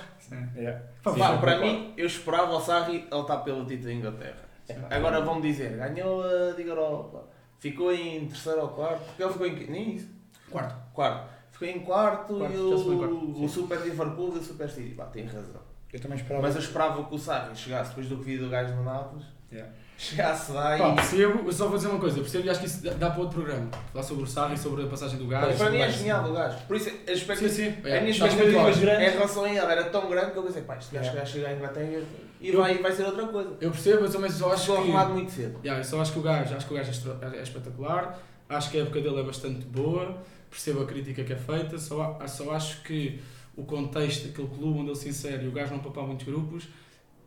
Yeah. 0.55 0.80
Pá, 1.03 1.11
pá, 1.11 1.13
sim, 1.13 1.19
para 1.39 1.55
concordo. 1.55 1.61
mim, 1.61 1.93
eu 1.97 2.05
esperava 2.05 2.51
o 2.55 2.61
Sarri 2.61 3.07
a 3.09 3.15
lutar 3.15 3.43
pelo 3.43 3.65
título 3.65 3.88
da 3.88 3.93
Inglaterra. 3.93 4.49
Agora 4.89 5.21
vão-me 5.21 5.41
dizer, 5.41 5.75
ganhou 5.77 6.23
a 6.23 6.51
Liga 6.55 6.69
Europa, 6.71 7.27
ficou 7.59 7.91
em 7.93 8.27
terceiro 8.27 8.61
ou 8.61 8.69
quarto, 8.69 9.03
porque 9.05 9.23
ele 9.23 9.32
ficou 9.34 9.47
em. 9.47 9.69
Nem 9.69 9.95
isso. 9.95 10.09
Quarto. 10.51 10.75
Quarto. 10.93 11.30
Ficou 11.51 11.67
em 11.67 11.80
quarto, 11.80 12.38
Quarto, 12.38 12.53
e 12.53 12.57
o, 12.57 13.43
o 13.43 13.49
Super 13.49 13.80
Liverpool 13.82 14.36
e 14.36 14.39
o 14.39 14.43
Super 14.43 14.69
City. 14.69 14.95
Pá, 14.95 15.05
tem 15.05 15.25
razão. 15.25 15.61
Eu 15.91 15.99
também 15.99 16.17
esperava. 16.17 16.45
Mas 16.45 16.55
eu 16.55 16.61
esperava 16.61 17.03
que 17.03 17.15
o 17.15 17.17
Sarri 17.17 17.55
chegasse 17.55 17.89
depois 17.89 18.07
do 18.07 18.17
que 18.17 18.23
vi 18.23 18.38
do 18.38 18.49
gajo 18.49 18.73
no 18.75 18.84
Nápoles, 18.84 19.25
Yeah. 19.51 19.73
Chegasse 20.00 20.54
lá 20.54 20.78
Pá, 20.78 20.89
e. 20.91 20.95
percebo, 20.95 21.43
eu 21.45 21.52
só 21.52 21.68
vou 21.68 21.76
dizer 21.78 21.89
uma 21.89 22.00
coisa, 22.00 22.22
percebo 22.22 22.45
e 22.47 22.50
acho 22.50 22.60
que 22.62 22.66
isso 22.68 22.82
dá, 22.84 22.93
dá 22.93 23.10
para 23.10 23.20
outro 23.20 23.41
programa. 23.41 23.70
Falar 23.91 24.04
sobre 24.06 24.24
o 24.24 24.28
Sarri, 24.28 24.58
sobre 24.58 24.84
a 24.84 24.88
passagem 24.88 25.18
do 25.20 25.28
gajo. 25.28 25.58
para 25.58 25.70
mim 25.72 25.78
é 25.80 25.91
genial 25.91 26.30
o 26.30 26.34
gajo. 26.34 26.58
Por 26.68 26.78
isso, 26.78 26.88
a 26.89 26.91
Sim, 26.91 26.97
expectativa. 27.12 27.50
sim. 27.50 27.74
A 27.84 27.89
É, 27.89 28.00
minha 28.00 28.12
está 28.12 28.28
expectativa 28.28 29.04
em 29.04 29.10
relação 29.10 29.43
a 29.43 29.50
ele 29.50 29.58
era 29.60 29.84
tão 29.86 30.10
grande 30.10 30.32
que 30.32 30.38
eu 30.38 30.43
pensei, 30.43 30.62
pá, 30.62 30.78
este 30.78 30.93
gajo 30.95 31.06
Yeah. 31.10 31.22
vai 31.22 31.30
chegar 31.32 31.50
à 31.50 31.54
Inglaterra 31.54 32.02
e 32.39 32.47
Eu- 32.50 32.60
vai, 32.62 32.78
vai 32.78 32.91
ser 32.93 33.04
outra 33.04 33.28
coisa. 33.28 33.50
Eu 33.60 33.72
percebo, 33.72 34.06
eu 34.06 34.10
também 34.12 34.30
só 34.32 34.54
acho 34.54 34.62
Ficou 34.62 34.76
que... 34.78 34.82
arrumado 34.84 35.14
muito 35.14 35.32
cedo. 35.34 35.60
Yeah, 35.64 35.80
eu 35.82 35.84
só 35.84 36.02
acho 36.02 36.14
que 36.14 36.20
o 36.20 36.22
gajo, 36.22 36.56
acho 36.56 36.66
que 36.66 36.74
o 36.74 36.78
gajo 36.78 36.88
é, 36.88 36.91
extra- 36.93 37.20
é 37.38 37.41
espetacular, 37.43 38.20
acho 38.47 38.72
que 38.72 38.78
a 38.80 38.82
época 38.84 39.02
dele 39.02 39.20
é 39.20 39.24
bastante 39.24 39.66
boa, 39.66 40.18
percebo 40.50 40.82
a 40.82 40.86
crítica 40.86 41.26
que 41.26 41.34
é 41.34 41.36
feita, 41.36 41.78
só, 41.78 42.18
a- 42.22 42.28
só 42.28 42.52
acho 42.52 42.82
que 42.84 43.20
o 43.58 43.64
contexto 43.66 44.28
daquele 44.30 44.47
clube 44.47 44.80
onde 44.80 44.89
ele 44.91 44.95
se 44.97 45.10
insere 45.10 45.43
e 45.43 45.47
o 45.50 45.52
gajo 45.52 45.72
não 45.74 45.80
papar 45.80 46.06
muitos 46.06 46.26
grupos 46.26 46.70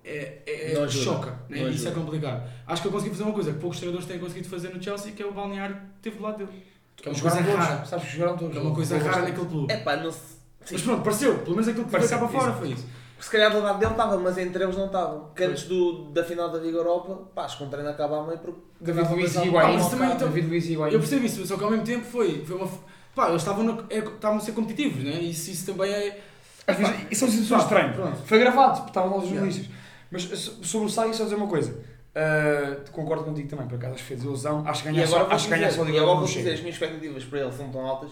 é, 0.04 0.38
é, 0.46 0.74
Não 0.74 0.82
é- 0.82 0.84
ajuda. 0.84 1.04
choca, 1.04 1.30
né? 1.48 1.60
Não 1.62 1.68
isso 1.70 1.88
é 1.88 1.90
complicado. 1.92 2.42
Acho 2.66 2.82
que 2.82 2.88
eu 2.88 2.92
consegui 2.92 3.10
fazer 3.10 3.22
uma 3.24 3.32
coisa 3.32 3.52
que 3.52 3.58
poucos 3.58 3.78
treinadores 3.78 4.06
têm 4.08 4.18
conseguido 4.18 4.48
fazer 4.48 4.68
no 4.74 4.82
Chelsea, 4.82 5.12
que 5.12 5.22
é 5.22 5.26
o 5.26 5.32
balneário 5.32 5.76
que 5.76 5.82
teve 6.02 6.16
do 6.16 6.22
lado 6.22 6.38
dele. 6.38 6.50
Que 6.96 7.08
é 7.08 7.12
uma 7.12 7.20
coisa 7.20 7.36
todos, 7.42 7.54
rara, 7.54 7.84
Sabes 7.84 8.04
que 8.06 8.16
jogaram 8.16 8.36
todos. 8.36 8.52
que 8.52 8.58
é 8.58 8.62
uma 8.62 8.74
coisa 8.74 8.98
rara 8.98 9.22
naquele 9.22 9.46
clube. 9.46 9.72
É 9.72 9.76
pá, 9.78 9.96
não 9.96 10.10
se. 10.12 10.18
Mas 10.70 10.82
pronto, 10.82 11.02
pareceu, 11.02 11.38
pelo 11.38 11.50
menos 11.56 11.68
aquilo 11.68 11.84
que 11.86 11.90
Pareceu, 11.90 12.18
cá 12.18 12.26
para 12.28 12.38
fora 12.38 12.50
isso. 12.50 12.58
foi 12.60 12.68
isso. 12.70 12.86
Se 13.18 13.30
calhar 13.30 13.52
do 13.52 13.60
lado 13.60 13.78
dele 13.78 13.92
estava, 13.92 14.16
mas 14.18 14.36
entre 14.38 14.64
eles 14.64 14.76
não 14.76 14.86
estavam. 14.86 15.30
Que 15.34 15.44
antes 15.44 15.64
do, 15.64 16.10
da 16.12 16.24
final 16.24 16.50
da 16.50 16.58
Liga 16.58 16.78
Europa, 16.78 17.22
pá, 17.34 17.44
acho 17.44 17.58
que 17.58 17.64
um 17.64 17.68
treino 17.68 17.88
acaba 17.88 18.20
a 18.20 18.26
meio 18.26 18.38
porque. 18.38 18.60
David 18.80 19.12
Luiz 19.12 19.34
e 19.36 19.38
Higuaín. 19.46 19.76
Ah, 19.76 20.06
então- 20.14 20.28
David 20.28 20.48
Luiz 20.48 20.66
e 20.66 20.72
Higuaín. 20.72 20.92
Eu 20.92 20.98
percebo 20.98 21.24
isso, 21.26 21.46
só 21.46 21.56
que 21.56 21.62
ao 21.64 21.70
mesmo 21.70 21.84
tempo 21.84 22.04
foi, 22.04 22.44
foi 22.44 22.56
uma. 22.56 22.68
Pá, 23.14 23.28
eles 23.28 23.42
estavam, 23.42 23.62
no- 23.64 23.84
é- 23.90 23.98
estavam 23.98 24.38
a 24.38 24.40
ser 24.40 24.52
competitivos, 24.52 25.04
né? 25.04 25.20
Isso, 25.20 25.50
isso 25.50 25.66
também 25.72 25.92
é. 25.92 26.20
Às 26.66 26.76
vezes, 26.76 26.94
e 27.10 27.14
são 27.14 27.28
situações 27.28 27.62
estranhas. 27.62 28.18
Foi 28.24 28.38
gravado, 28.38 28.74
porque 28.76 28.90
estavam 28.90 29.10
lá 29.10 29.16
os 29.22 29.28
jornalistas. 29.28 29.66
Mas 30.12 30.22
so- 30.22 30.62
sobre 30.62 30.86
o 30.86 30.90
Sarri, 30.90 31.14
só 31.14 31.24
dizer 31.24 31.34
uma 31.36 31.48
coisa. 31.48 31.74
Ah, 32.14 32.76
concordo 32.92 33.24
contigo 33.24 33.48
também, 33.48 33.66
por 33.66 33.76
acaso, 33.76 33.94
acho 33.94 34.02
que 34.02 34.08
fez 34.10 34.22
ilusão. 34.22 34.62
Acho 34.66 34.82
que 34.82 34.92
ganhar 34.92 35.06
só, 35.06 35.26
acho 35.30 35.44
que 35.48 35.50
ganhar 35.50 35.70
só 35.70 35.84
e 35.86 35.98
agora 35.98 36.16
vou 36.18 36.24
dizer, 36.26 36.52
as 36.52 36.60
minhas 36.60 36.74
expectativas 36.74 37.24
para 37.24 37.40
ele 37.40 37.52
são 37.52 37.70
tão 37.70 37.80
altas 37.86 38.10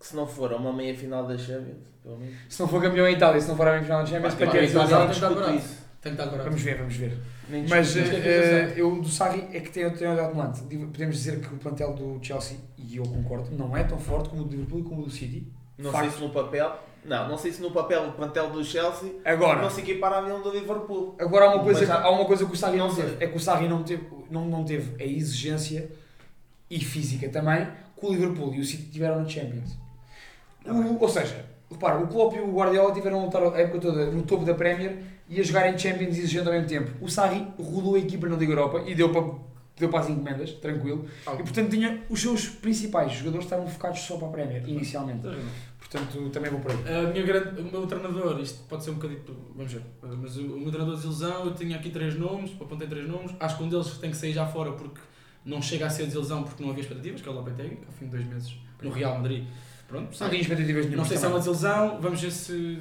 que 0.00 0.06
se 0.06 0.16
não 0.16 0.26
for 0.26 0.52
a 0.52 0.56
uma 0.56 0.72
meia 0.72 0.94
final 0.96 1.26
da 1.26 1.36
Champions, 1.36 1.78
pelo 2.02 2.18
menos. 2.18 2.34
Se 2.48 2.60
não 2.60 2.68
for 2.68 2.82
campeão 2.82 3.06
em 3.06 3.14
Itália, 3.14 3.40
se 3.40 3.48
não 3.48 3.56
for 3.56 3.68
a 3.68 3.72
meia-final 3.72 4.00
da 4.00 4.06
Champions, 4.06 4.34
para 4.34 4.46
que 4.50 4.56
é 4.58 4.64
isso 4.64 5.84
tem 6.04 6.14
que 6.14 6.20
estar 6.20 6.26
barato. 6.30 6.50
Vamos 6.50 6.62
ver, 6.62 6.76
vamos 6.76 6.96
ver. 6.96 7.18
Nem 7.48 7.66
Mas 7.66 7.96
a 7.96 8.00
eu 8.78 9.00
do 9.00 9.08
Sarri 9.08 9.48
é 9.52 9.60
que 9.60 9.70
tem, 9.70 9.88
tem 9.90 10.08
olhado 10.08 10.36
lance. 10.36 10.62
Podemos 10.62 11.16
dizer 11.16 11.40
que 11.40 11.54
o 11.54 11.56
plantel 11.56 11.94
do 11.94 12.18
Chelsea, 12.22 12.58
e 12.76 12.96
eu 12.98 13.04
concordo, 13.04 13.50
não 13.56 13.74
é 13.76 13.84
tão 13.84 13.98
forte 13.98 14.28
como 14.28 14.42
o 14.42 14.44
do 14.44 14.50
Liverpool 14.50 14.80
e 14.80 14.82
como 14.82 15.00
o 15.02 15.04
do 15.06 15.10
City. 15.10 15.50
Não 15.78 15.90
Facto. 15.90 16.10
sei 16.10 16.18
se 16.18 16.24
no 16.24 16.30
papel. 16.30 16.78
Não, 17.04 17.28
não 17.28 17.36
sei 17.36 17.52
se 17.52 17.60
no 17.60 17.70
papel 17.70 18.04
o 18.08 18.12
plantel 18.12 18.50
do 18.50 18.64
Chelsea 18.64 19.12
Agora, 19.24 19.60
não 19.60 19.68
se 19.70 19.82
Milan 19.82 20.40
do 20.40 20.50
Liverpool. 20.50 21.14
agora 21.18 21.46
há 21.46 21.54
uma 21.54 21.62
coisa, 21.62 21.92
há- 21.94 22.02
há 22.04 22.10
uma 22.10 22.24
coisa 22.24 22.46
que 22.46 22.52
o 22.52 22.56
Sarri 22.56 22.78
não 22.78 22.88
Não 22.88 22.94
teve. 22.94 23.24
É 23.24 23.26
que 23.28 23.36
o 23.36 23.40
Sarri 23.40 23.68
não 23.68 23.82
teve, 23.82 24.06
não, 24.30 24.44
não 24.46 24.64
teve 24.64 25.02
a 25.02 25.06
exigência 25.06 25.90
e 26.70 26.80
física 26.80 27.28
também 27.28 27.66
que 27.98 28.06
o 28.06 28.10
Liverpool 28.10 28.54
e 28.54 28.60
o 28.60 28.64
City 28.64 28.84
tiveram 28.90 29.20
na 29.22 29.28
Champions. 29.28 29.76
O- 30.66 30.98
ou 31.02 31.08
seja, 31.08 31.44
repara, 31.70 31.98
o 31.98 32.06
Klopp 32.08 32.34
e 32.36 32.40
o 32.40 32.52
Guardiola 32.52 32.92
tiveram 32.94 33.20
a 33.20 33.24
lutar 33.24 33.42
a 33.42 33.58
época 33.60 33.80
toda 33.80 34.06
no 34.10 34.22
topo 34.22 34.44
da 34.44 34.54
Premier 34.54 34.96
e 35.28 35.40
a 35.40 35.42
jogar 35.42 35.68
em 35.72 35.76
Champions 35.78 36.16
exigindo 36.16 36.46
ao 36.48 36.54
mesmo 36.54 36.68
tempo. 36.68 36.90
O 37.00 37.08
Sarri 37.08 37.46
rodou 37.58 37.94
a 37.96 37.98
equipa 37.98 38.26
na 38.28 38.36
Liga 38.36 38.52
Europa 38.52 38.82
e 38.86 38.94
deu 38.94 39.10
para, 39.12 39.24
deu 39.78 39.88
para 39.90 40.00
as 40.00 40.08
encomendas, 40.08 40.52
tranquilo. 40.52 41.06
E 41.34 41.42
portanto 41.42 41.70
tinha 41.70 42.02
os 42.08 42.20
seus 42.20 42.46
principais 42.48 43.12
jogadores 43.12 43.44
estavam 43.44 43.66
focados 43.66 44.00
só 44.00 44.16
para 44.16 44.28
a 44.28 44.30
Premier, 44.30 44.62
inicialmente. 44.68 45.26
Portanto, 45.94 46.30
também 46.30 46.50
vou 46.50 46.60
por 46.60 46.72
aí. 46.72 46.76
A 47.06 47.08
minha 47.12 47.24
grande, 47.24 47.60
o 47.60 47.64
meu 47.64 47.86
treinador, 47.86 48.40
isto 48.40 48.64
pode 48.64 48.82
ser 48.82 48.90
um 48.90 48.94
bocadinho. 48.94 49.22
Vamos 49.54 49.72
ver. 49.72 49.82
Mas 50.02 50.36
o, 50.36 50.42
o 50.42 50.60
meu 50.60 50.70
treinador 50.70 50.96
de 50.96 51.02
desilusão, 51.02 51.46
eu 51.46 51.54
tinha 51.54 51.76
aqui 51.76 51.90
três 51.90 52.18
nomes, 52.18 52.50
apontei 52.60 52.88
três 52.88 53.08
nomes. 53.08 53.32
Acho 53.38 53.56
que 53.58 53.62
um 53.62 53.68
deles 53.68 53.98
tem 53.98 54.10
que 54.10 54.16
sair 54.16 54.32
já 54.32 54.44
fora 54.44 54.72
porque 54.72 55.00
não 55.44 55.62
chega 55.62 55.86
a 55.86 55.90
ser 55.90 56.06
desilusão 56.06 56.42
porque 56.42 56.62
não 56.62 56.70
havia 56.70 56.82
expectativas, 56.82 57.20
que 57.22 57.28
é 57.28 57.32
o 57.32 57.34
Lopetegui, 57.36 57.78
ao 57.86 57.92
fim 57.92 58.06
de 58.06 58.10
dois 58.10 58.26
meses 58.26 58.56
no 58.82 58.90
Real 58.90 59.16
Madrid. 59.16 59.44
Pronto, 59.86 60.18
Não 60.18 60.28
tinha 60.28 60.40
expectativas 60.40 60.84
nenhuma. 60.86 61.02
Não 61.02 61.04
sei 61.04 61.16
se 61.16 61.24
é 61.24 61.28
uma 61.28 61.38
desilusão, 61.38 62.00
vamos 62.00 62.20
ver 62.20 62.30
se. 62.32 62.78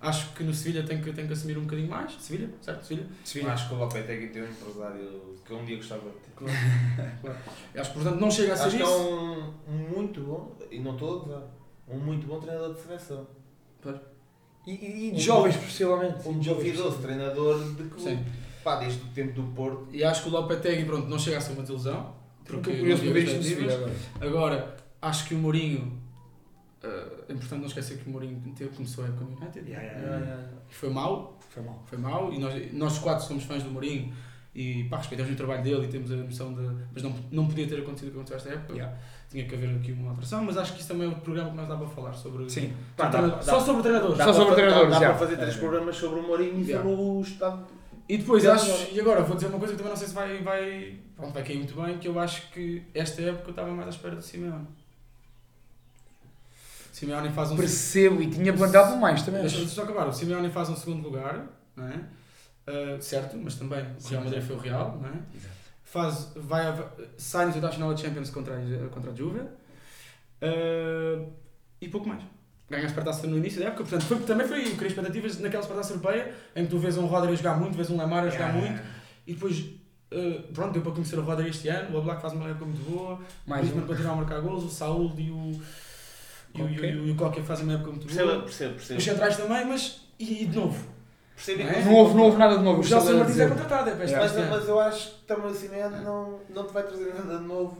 Acho 0.00 0.32
que 0.32 0.44
no 0.44 0.52
Sevilha 0.52 0.82
tem 0.82 1.00
que, 1.00 1.12
tem 1.12 1.26
que 1.26 1.32
assumir 1.32 1.56
um 1.56 1.62
bocadinho 1.62 1.88
mais. 1.88 2.12
Sevilha, 2.20 2.50
certo? 2.60 2.84
Sevilha. 2.84 3.52
Acho 3.52 3.68
que 3.68 3.74
o 3.74 3.78
Lopetegui 3.78 4.28
tem 4.28 4.42
um 4.42 4.46
empresário 4.46 5.34
que 5.44 5.50
eu 5.50 5.58
um 5.58 5.64
dia 5.64 5.76
gostava 5.76 6.02
de 6.02 6.16
ter. 6.16 6.30
Claro. 6.36 7.38
Acho 7.74 7.90
que 7.90 7.94
portanto 7.98 8.20
não 8.20 8.30
chega 8.30 8.52
a 8.52 8.56
ser 8.56 8.64
Acho 8.64 8.76
que 8.76 8.82
é 8.82 8.86
isso. 8.86 8.98
um, 8.98 9.52
um 9.68 9.78
muito 9.96 10.20
bom, 10.20 10.56
e 10.70 10.78
não 10.78 10.92
estou 10.92 11.16
a 11.20 11.24
gozar, 11.24 11.42
um 11.88 11.98
muito 11.98 12.26
bom 12.26 12.40
treinador 12.40 12.74
de 12.74 12.80
seleção. 12.80 13.26
E, 14.66 14.70
e, 14.72 15.08
e 15.08 15.12
de 15.12 15.20
jovens, 15.20 15.56
possivelmente. 15.56 16.26
Um 16.26 16.38
duvidoso 16.38 16.98
treinador 16.98 17.62
de 17.74 17.84
clube. 17.84 18.00
Sim. 18.02 18.24
Pá, 18.62 18.76
desde 18.76 19.02
o 19.04 19.08
tempo 19.08 19.34
do 19.34 19.42
Porto. 19.54 19.88
E 19.92 20.02
acho 20.02 20.22
que 20.22 20.28
o 20.30 20.32
Lopetegui 20.32 20.86
pronto, 20.86 21.06
não 21.06 21.18
chega 21.18 21.36
a 21.36 21.40
ser 21.40 21.52
uma 21.52 21.60
desilusão. 21.60 22.14
Porque 22.44 22.60
Porque 22.60 22.78
curioso 22.78 23.02
agora. 23.74 23.92
Agora, 24.20 24.76
acho 25.02 25.28
que 25.28 25.34
o 25.34 25.38
Mourinho. 25.38 26.00
eh, 26.82 27.24
é 27.28 27.32
importante 27.34 27.60
não 27.60 27.66
esquecer 27.66 27.98
que 27.98 28.08
o 28.08 28.12
Mourinho 28.12 28.40
teve- 28.56 28.74
começou 28.74 29.04
a 29.04 29.08
época 29.08 29.24
no 29.24 29.36
United. 29.36 29.70
Yeah, 29.70 29.86
yeah, 29.86 30.18
yeah. 30.18 30.48
E 30.70 30.74
foi 30.74 30.88
mau, 30.90 31.38
Foi 31.50 31.62
mal. 31.62 31.82
foi 31.86 31.98
mau. 31.98 32.32
E 32.32 32.38
nós, 32.38 32.72
nós 32.72 32.98
quatro 32.98 33.26
somos 33.26 33.44
fãs 33.44 33.62
do 33.62 33.70
Mourinho 33.70 34.14
e 34.54 34.84
pá, 34.84 34.98
respeitamos 34.98 35.32
o 35.32 35.36
trabalho 35.36 35.62
dele 35.62 35.84
e 35.84 35.88
temos 35.88 36.10
a 36.12 36.16
noção 36.16 36.54
de. 36.54 36.62
Mas 36.92 37.02
não, 37.02 37.14
não 37.32 37.46
podia 37.46 37.66
ter 37.66 37.80
acontecido 37.80 38.08
o 38.08 38.10
que 38.12 38.16
aconteceu 38.18 38.36
esta 38.36 38.48
época. 38.50 38.72
Yeah. 38.74 38.96
Tinha 39.30 39.44
que 39.46 39.54
haver 39.54 39.74
aqui 39.76 39.90
uma 39.92 40.10
alteração, 40.10 40.44
mas 40.44 40.56
acho 40.56 40.74
que 40.74 40.78
isso 40.80 40.88
também 40.88 41.04
é 41.04 41.08
outro 41.08 41.22
programa 41.22 41.50
que 41.50 41.56
nós 41.56 41.68
dá 41.68 41.76
para 41.76 41.88
falar 41.88 42.12
sobre. 42.12 42.48
Sim. 42.48 42.72
Pá, 42.96 43.10
sobre 43.10 43.10
dá- 43.10 43.10
treinador- 43.10 43.36
dá- 43.38 43.52
só 43.52 43.60
sobre 43.60 43.82
treinadores. 43.82 44.16
Só 44.18 44.24
Dá 44.26 44.32
sobre 44.32 44.44
para- 44.46 44.54
treinadores, 44.56 44.90
Dá, 44.92 44.98
dá 45.00 45.06
para 45.06 45.18
fazer 45.18 45.36
três 45.36 45.54
É. 45.56 45.58
programas 45.58 45.96
sobre 45.96 46.20
o 46.20 46.22
Mourinho 46.22 46.60
e 46.60 46.66
Yeah. 46.68 46.88
sobre 46.88 47.02
o 47.02 47.20
estado. 47.20 47.66
E 48.08 48.18
depois 48.18 48.44
acho, 48.46 48.70
agora. 48.70 48.88
e 48.92 49.00
agora 49.00 49.22
vou 49.22 49.34
dizer 49.34 49.46
uma 49.48 49.58
coisa 49.58 49.72
que 49.72 49.78
também 49.78 49.90
não 49.90 49.96
sei 49.96 50.08
se 50.08 50.14
vai, 50.14 50.38
vai, 50.42 50.94
pronto, 51.16 51.32
vai 51.32 51.42
cair 51.42 51.56
muito 51.56 51.74
bem, 51.74 51.98
que 51.98 52.06
eu 52.06 52.18
acho 52.20 52.50
que 52.52 52.82
esta 52.94 53.22
época 53.22 53.44
eu 53.46 53.50
estava 53.50 53.70
mais 53.72 53.86
à 53.88 53.90
espera 53.90 54.14
do 54.14 54.20
Simeone. 54.22 54.66
Simeone 56.92 57.30
faz 57.30 57.50
um 57.50 57.56
Percebo 57.56 58.22
e 58.22 58.28
tinha 58.30 58.52
plantado 58.52 58.96
mais 58.98 59.22
também. 59.22 59.40
Deixa 59.40 59.56
deixa 59.56 59.70
eu 59.72 59.74
só 59.74 59.82
acabar. 59.82 60.06
O 60.06 60.12
Simeone 60.12 60.48
faz 60.50 60.68
um 60.68 60.76
segundo 60.76 61.02
lugar, 61.02 61.46
não 61.74 61.88
é? 61.88 62.00
Ah, 62.66 62.96
certo, 63.00 63.36
mas 63.36 63.54
também 63.56 63.84
o 64.02 64.08
Real 64.08 64.24
Madrid 64.24 64.42
foi 64.42 64.56
o 64.56 64.58
Real, 64.58 64.98
não 65.00 65.08
é? 65.08 65.12
Faz, 65.84 66.32
vai, 66.36 66.66
a- 66.66 66.88
sai 67.16 67.46
nos 67.46 67.54
oitavos 67.54 67.76
final 67.76 67.90
da 67.94 67.96
Champions 67.96 68.30
contra 68.30 68.54
a, 68.56 68.88
contra 68.88 69.10
a 69.12 69.14
Juve 69.14 69.40
ah, 70.42 71.24
e 71.80 71.88
pouco 71.88 72.08
mais. 72.08 72.22
Ganha 72.70 72.86
a 72.86 72.88
Supertaça 72.88 73.26
no 73.26 73.36
início 73.36 73.60
da 73.60 73.66
época, 73.68 73.84
portanto 73.84 74.04
foi, 74.06 74.18
também 74.20 74.48
foi 74.48 74.62
eu 74.66 74.74
criei 74.76 74.88
expectativas 74.88 75.38
naquela 75.38 75.62
Supertaça 75.62 75.92
Europeia 75.92 76.34
em 76.56 76.64
que 76.64 76.70
tu 76.70 76.78
vês 76.78 76.96
um 76.96 77.06
Rodri 77.06 77.32
a 77.32 77.36
jogar 77.36 77.58
muito, 77.60 77.76
vês 77.76 77.90
um 77.90 77.96
Lamar 77.96 78.24
a 78.24 78.30
jogar 78.30 78.52
muito 78.54 78.82
e 79.26 79.34
depois 79.34 79.64
ah, 80.12 80.42
pronto, 80.52 80.72
deu 80.72 80.82
para 80.82 80.92
conhecer 80.92 81.18
o 81.18 81.22
Rodri 81.22 81.50
este 81.50 81.68
ano, 81.68 81.94
o 81.94 81.98
Oblak 81.98 82.22
faz 82.22 82.32
uma 82.32 82.48
época 82.48 82.64
muito 82.64 82.82
boa, 82.90 83.16
o 83.16 83.20
Mais 83.50 83.62
Griezmann 83.62 83.84
um. 83.84 83.86
continua 83.86 84.12
a 84.12 84.16
marcar 84.16 84.40
golos, 84.40 84.64
o 84.64 84.70
Saúl 84.70 85.12
e 85.18 85.30
o 85.30 85.62
e 86.56 86.62
o, 86.62 86.68
e 86.68 86.96
o, 86.96 87.06
e 87.08 87.10
o 87.10 87.16
Coque 87.16 87.42
fazem 87.42 87.64
uma 87.64 87.74
época 87.74 87.90
muito 87.90 88.06
boa. 88.06 88.42
percebo, 88.42 88.74
percebo. 88.74 88.98
Os 88.98 89.04
centrais 89.04 89.36
também, 89.36 89.64
mas 89.66 90.00
e, 90.18 90.44
e 90.44 90.46
de 90.46 90.56
novo? 90.56 90.93
Não 91.58 91.68
é? 91.68 91.84
Não 91.84 91.94
houve, 91.94 92.14
não 92.14 92.22
houve 92.24 92.38
nada 92.38 92.58
de 92.58 92.64
novo. 92.64 92.80
O 92.80 92.96
a 92.96 93.12
Martins 93.14 93.38
é 93.38 93.48
contratado, 93.48 93.90
é 93.90 94.04
este 94.04 94.16
Mas, 94.16 94.32
mas 94.50 94.68
eu 94.68 94.80
acho 94.80 95.10
que 95.10 95.24
também 95.26 95.50
o 95.50 95.54
Simeone 95.54 96.04
não, 96.04 96.38
não 96.48 96.64
te 96.64 96.72
vai 96.72 96.82
trazer 96.84 97.12
nada 97.14 97.38
de 97.38 97.44
novo. 97.44 97.76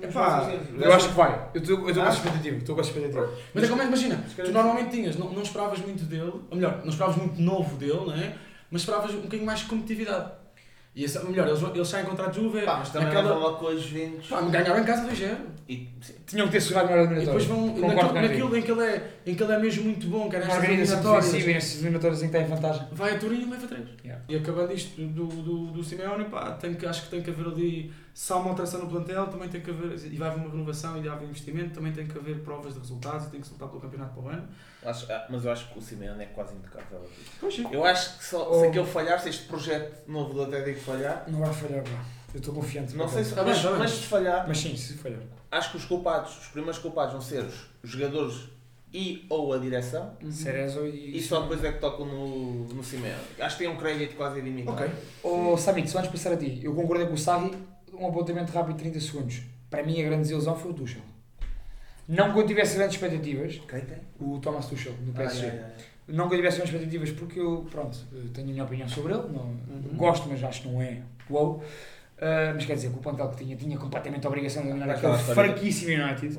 Epá. 0.00 0.48
Eu 0.78 0.92
acho 0.92 1.08
que 1.08 1.14
vai. 1.14 1.48
Eu 1.54 1.60
estou 1.60 1.78
eu 1.80 1.88
estou 1.88 2.02
com 2.02 2.08
Ah. 2.08 2.12
expectativa. 2.12 2.56
Estou 2.56 2.74
com 2.74 2.80
expectativa. 2.82 3.30
Mas 3.54 3.64
é 3.64 3.68
como 3.68 3.80
é 3.80 3.84
que 3.84 3.88
imagina, 3.88 4.24
Se 4.28 4.42
tu 4.42 4.52
normalmente 4.52 4.90
tinhas, 4.90 5.16
não, 5.16 5.30
não 5.30 5.42
esperavas 5.42 5.80
muito 5.80 6.04
dele, 6.04 6.32
ou 6.50 6.56
melhor, 6.56 6.80
não 6.82 6.90
esperavas 6.90 7.16
muito 7.16 7.40
novo 7.40 7.76
dele, 7.76 8.04
não 8.06 8.14
é? 8.14 8.34
Mas 8.70 8.82
esperavas 8.82 9.12
um 9.14 9.22
bocadinho 9.22 9.46
mais 9.46 9.60
de 9.60 9.66
competitividade. 9.66 10.30
E 10.98 11.04
esse, 11.04 11.24
melhor, 11.24 11.46
eles, 11.46 11.62
eles 11.62 11.86
saem 11.86 12.04
contra 12.04 12.26
a 12.28 12.32
Juve, 12.32 12.62
Pá, 12.62 12.78
mas 12.78 12.90
também 12.90 13.06
aquela... 13.06 13.54
com 13.54 13.68
as 13.68 13.80
Juventus. 13.82 14.26
pá, 14.26 14.40
ganharam 14.40 14.80
em 14.80 14.84
casa 14.84 15.08
2-0. 15.08 15.36
E, 15.68 15.88
sim. 16.00 16.14
Tinham 16.26 16.46
que 16.46 16.52
ter 16.54 16.60
segurado 16.60 16.88
melhor 16.88 17.08
a 17.08 17.22
E 17.22 17.24
depois 17.24 17.44
eliminatória. 17.48 17.94
vão 17.94 18.14
naquilo, 18.14 18.48
naquilo 18.50 18.56
em, 18.56 18.62
que 18.62 18.70
ele 18.72 18.82
é, 18.82 19.10
em 19.24 19.34
que 19.36 19.42
ele 19.44 19.52
é 19.52 19.58
mesmo 19.60 19.84
muito 19.84 20.06
bom, 20.08 20.28
que 20.28 20.34
é 20.34 20.40
Na 20.40 20.46
nestas 20.46 20.64
eliminatórias. 20.64 21.32
e 21.34 21.46
nestas 21.46 21.80
eliminatórias 21.82 22.22
em 22.24 22.26
que 22.26 22.32
tem 22.32 22.46
vantagem. 22.46 22.88
Vai 22.90 23.14
a 23.14 23.18
Turim 23.18 23.42
e 23.42 23.44
leva 23.48 23.66
3. 23.68 23.82
Yeah. 24.04 24.24
E 24.28 24.36
acabando 24.36 24.72
isto 24.72 25.00
do, 25.00 25.26
do, 25.28 25.66
do 25.66 25.84
Simeone, 25.84 26.24
pá, 26.24 26.50
tem 26.54 26.74
que, 26.74 26.84
acho 26.84 27.02
que 27.04 27.10
tem 27.10 27.22
que 27.22 27.30
haver 27.30 27.46
ali, 27.46 27.92
se 28.20 28.32
há 28.32 28.36
uma 28.36 28.50
alteração 28.50 28.80
no 28.80 28.88
plantel, 28.88 29.28
também 29.28 29.48
tem 29.48 29.60
que 29.60 29.70
haver, 29.70 29.92
e 30.12 30.16
vai 30.16 30.28
haver 30.28 30.40
uma 30.40 30.50
renovação 30.50 30.96
e 30.98 31.02
vai 31.02 31.10
haver 31.14 31.28
investimento, 31.28 31.72
também 31.72 31.92
tem 31.92 32.04
que 32.04 32.18
haver 32.18 32.40
provas 32.40 32.74
de 32.74 32.80
resultados 32.80 33.28
e 33.28 33.30
tem 33.30 33.40
que 33.40 33.46
se 33.46 33.52
lutar 33.52 33.68
pelo 33.68 33.80
campeonato 33.80 34.12
para 34.14 34.22
o 34.24 34.28
ano. 34.28 34.48
Acho- 34.84 35.06
ah, 35.12 35.26
mas 35.30 35.44
eu 35.44 35.52
acho 35.52 35.68
que 35.72 35.78
o 35.78 35.80
Simeone 35.80 36.24
é 36.24 36.26
quase 36.26 36.52
impecável. 36.52 36.98
aqui. 36.98 37.24
Pois. 37.38 37.58
Eu 37.72 37.84
acho 37.84 38.18
que 38.18 38.24
só, 38.24 38.50
Oh. 38.50 38.58
se 38.60 38.66
aquele 38.66 38.86
falhar, 38.86 39.20
se 39.20 39.28
este 39.28 39.44
projeto 39.46 40.10
novo 40.10 40.34
do 40.34 40.42
Atlético 40.42 40.80
falhar, 40.80 41.26
Não 41.28 41.38
vai 41.38 41.54
falhar, 41.54 41.84
pá. 41.84 42.04
Eu 42.34 42.40
estou 42.40 42.52
confiante. 42.54 42.96
não 42.96 43.08
sei 43.08 43.22
se. 43.22 43.34
Tá 43.36 43.44
mas, 43.44 43.62
bem. 43.62 43.72
mas 43.78 43.90
se 43.92 44.02
falhar, 44.06 44.48
Mas 44.48 44.58
sim, 44.58 44.76
se 44.76 44.94
falhar. 44.94 45.20
acho 45.52 45.70
que 45.70 45.76
os 45.76 45.84
culpados, 45.84 46.38
os 46.40 46.46
primeiros 46.48 46.78
culpados 46.80 47.12
vão 47.12 47.20
ser 47.22 47.44
os 47.44 47.88
jogadores 47.88 48.48
e 48.92 49.24
ou 49.30 49.52
a 49.52 49.58
direção. 49.58 50.12
Uhum. 50.20 50.32
Cerezo 50.32 50.84
e... 50.86 51.16
E 51.18 51.22
só 51.22 51.42
depois 51.42 51.62
é 51.62 51.70
que 51.70 51.78
tocam 51.78 52.04
no, 52.04 52.64
no 52.64 52.82
Simeone. 52.82 53.14
Acho 53.38 53.56
que 53.56 53.62
tem 53.64 53.72
um 53.72 53.76
crédito 53.76 54.16
quase 54.16 54.40
ilimitado. 54.40 54.76
Ok. 54.82 54.90
Oh, 55.22 55.56
Samit, 55.56 55.88
só 55.88 55.98
antes 55.98 56.10
de 56.10 56.16
passar 56.18 56.32
a 56.32 56.36
ti, 56.36 56.58
eu 56.64 56.74
concordei 56.74 57.06
com 57.06 57.14
o 57.14 57.18
Sarri, 57.18 57.52
um 58.00 58.08
apontamento 58.08 58.52
rápido 58.52 58.76
de 58.76 58.82
30 58.82 59.00
segundos. 59.00 59.42
Para 59.70 59.82
mim, 59.82 60.00
a 60.00 60.04
grande 60.04 60.22
desilusão 60.22 60.56
foi 60.56 60.70
o 60.70 60.74
Tuchel. 60.74 61.02
Não 62.08 62.32
que 62.32 62.38
eu 62.40 62.46
tivesse 62.46 62.76
grandes 62.76 62.94
expectativas, 62.96 63.60
Quem 63.68 63.80
tem? 63.82 63.98
o 64.18 64.38
Thomas 64.38 64.66
Tuchel, 64.66 64.94
do 64.94 65.10
Ah, 65.12 65.14
PSG. 65.14 65.46
é, 65.46 65.48
é. 65.48 65.74
Não 66.08 66.26
que 66.26 66.34
eu 66.34 66.38
tivesse 66.38 66.56
grandes 66.56 66.74
expectativas, 66.74 67.10
porque 67.12 67.38
eu, 67.38 67.66
pronto, 67.70 67.98
eu 68.12 68.28
tenho 68.30 68.48
a 68.48 68.50
minha 68.52 68.64
opinião 68.64 68.88
sobre 68.88 69.12
ele. 69.12 69.24
Não, 69.28 69.54
Gosto, 69.94 70.26
mas 70.28 70.42
acho 70.42 70.62
que 70.62 70.68
não 70.68 70.80
é 70.80 70.98
uou. 71.28 71.62
Ah, 72.20 72.52
mas 72.54 72.64
quer 72.64 72.74
dizer, 72.74 72.88
que 72.90 72.96
o 72.96 72.98
plantel 72.98 73.28
que 73.28 73.44
tinha, 73.44 73.56
tinha 73.56 73.76
completamente 73.76 74.26
a 74.26 74.28
obrigação 74.28 74.62
de 74.62 74.68
eliminar 74.70 74.98
Vai 74.98 75.12
aquele 75.12 75.34
fraquíssimo 75.34 76.02
United. 76.02 76.34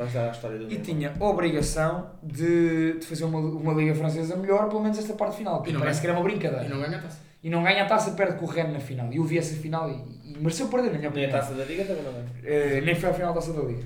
E 0.74 0.78
tinha 0.80 1.14
a 1.18 1.24
obrigação 1.24 2.10
de, 2.24 3.00
de 3.00 3.06
fazer 3.06 3.24
uma, 3.26 3.40
uma 3.40 3.74
Liga 3.74 3.94
Francesa 3.96 4.36
melhor, 4.36 4.68
pelo 4.70 4.82
menos 4.82 4.98
esta 4.98 5.14
parte 5.14 5.38
final. 5.38 5.64
E 5.68 5.72
não 5.72 5.80
Parece 5.80 6.00
é. 6.00 6.02
que 6.02 6.08
era 6.08 6.18
uma 6.18 6.24
brincadeira. 6.24 6.66
E 6.66 6.70
não 6.70 6.82
ganha 6.82 6.98
a 6.98 7.02
taça. 7.02 7.20
E 7.42 7.50
não 7.50 7.64
ganha 7.64 7.84
a 7.84 7.88
taça, 7.88 8.12
perde 8.12 8.38
com 8.38 8.46
o 8.46 8.48
Rennes 8.48 8.74
na 8.74 8.80
final. 8.80 9.12
E 9.14 9.18
eu 9.18 9.24
vi 9.24 9.38
essa 9.38 9.56
final 9.56 9.90
e, 9.90 10.34
e 10.34 10.38
mereceu 10.38 10.68
perder, 10.68 10.92
na 10.92 10.98
minha 10.98 11.10
Nem 11.10 11.26
a 11.26 11.28
opinião. 11.28 11.32
taça 11.32 11.54
da 11.54 11.64
Liga 11.64 11.86
também 11.86 12.04
não 12.04 12.12
é. 12.20 12.26
Eh, 12.44 12.82
nem 12.82 12.96
foi 12.96 13.10
a 13.10 13.14
final 13.14 13.34
da 13.34 13.40
taça 13.40 13.54
da 13.54 13.62
Liga. 13.62 13.86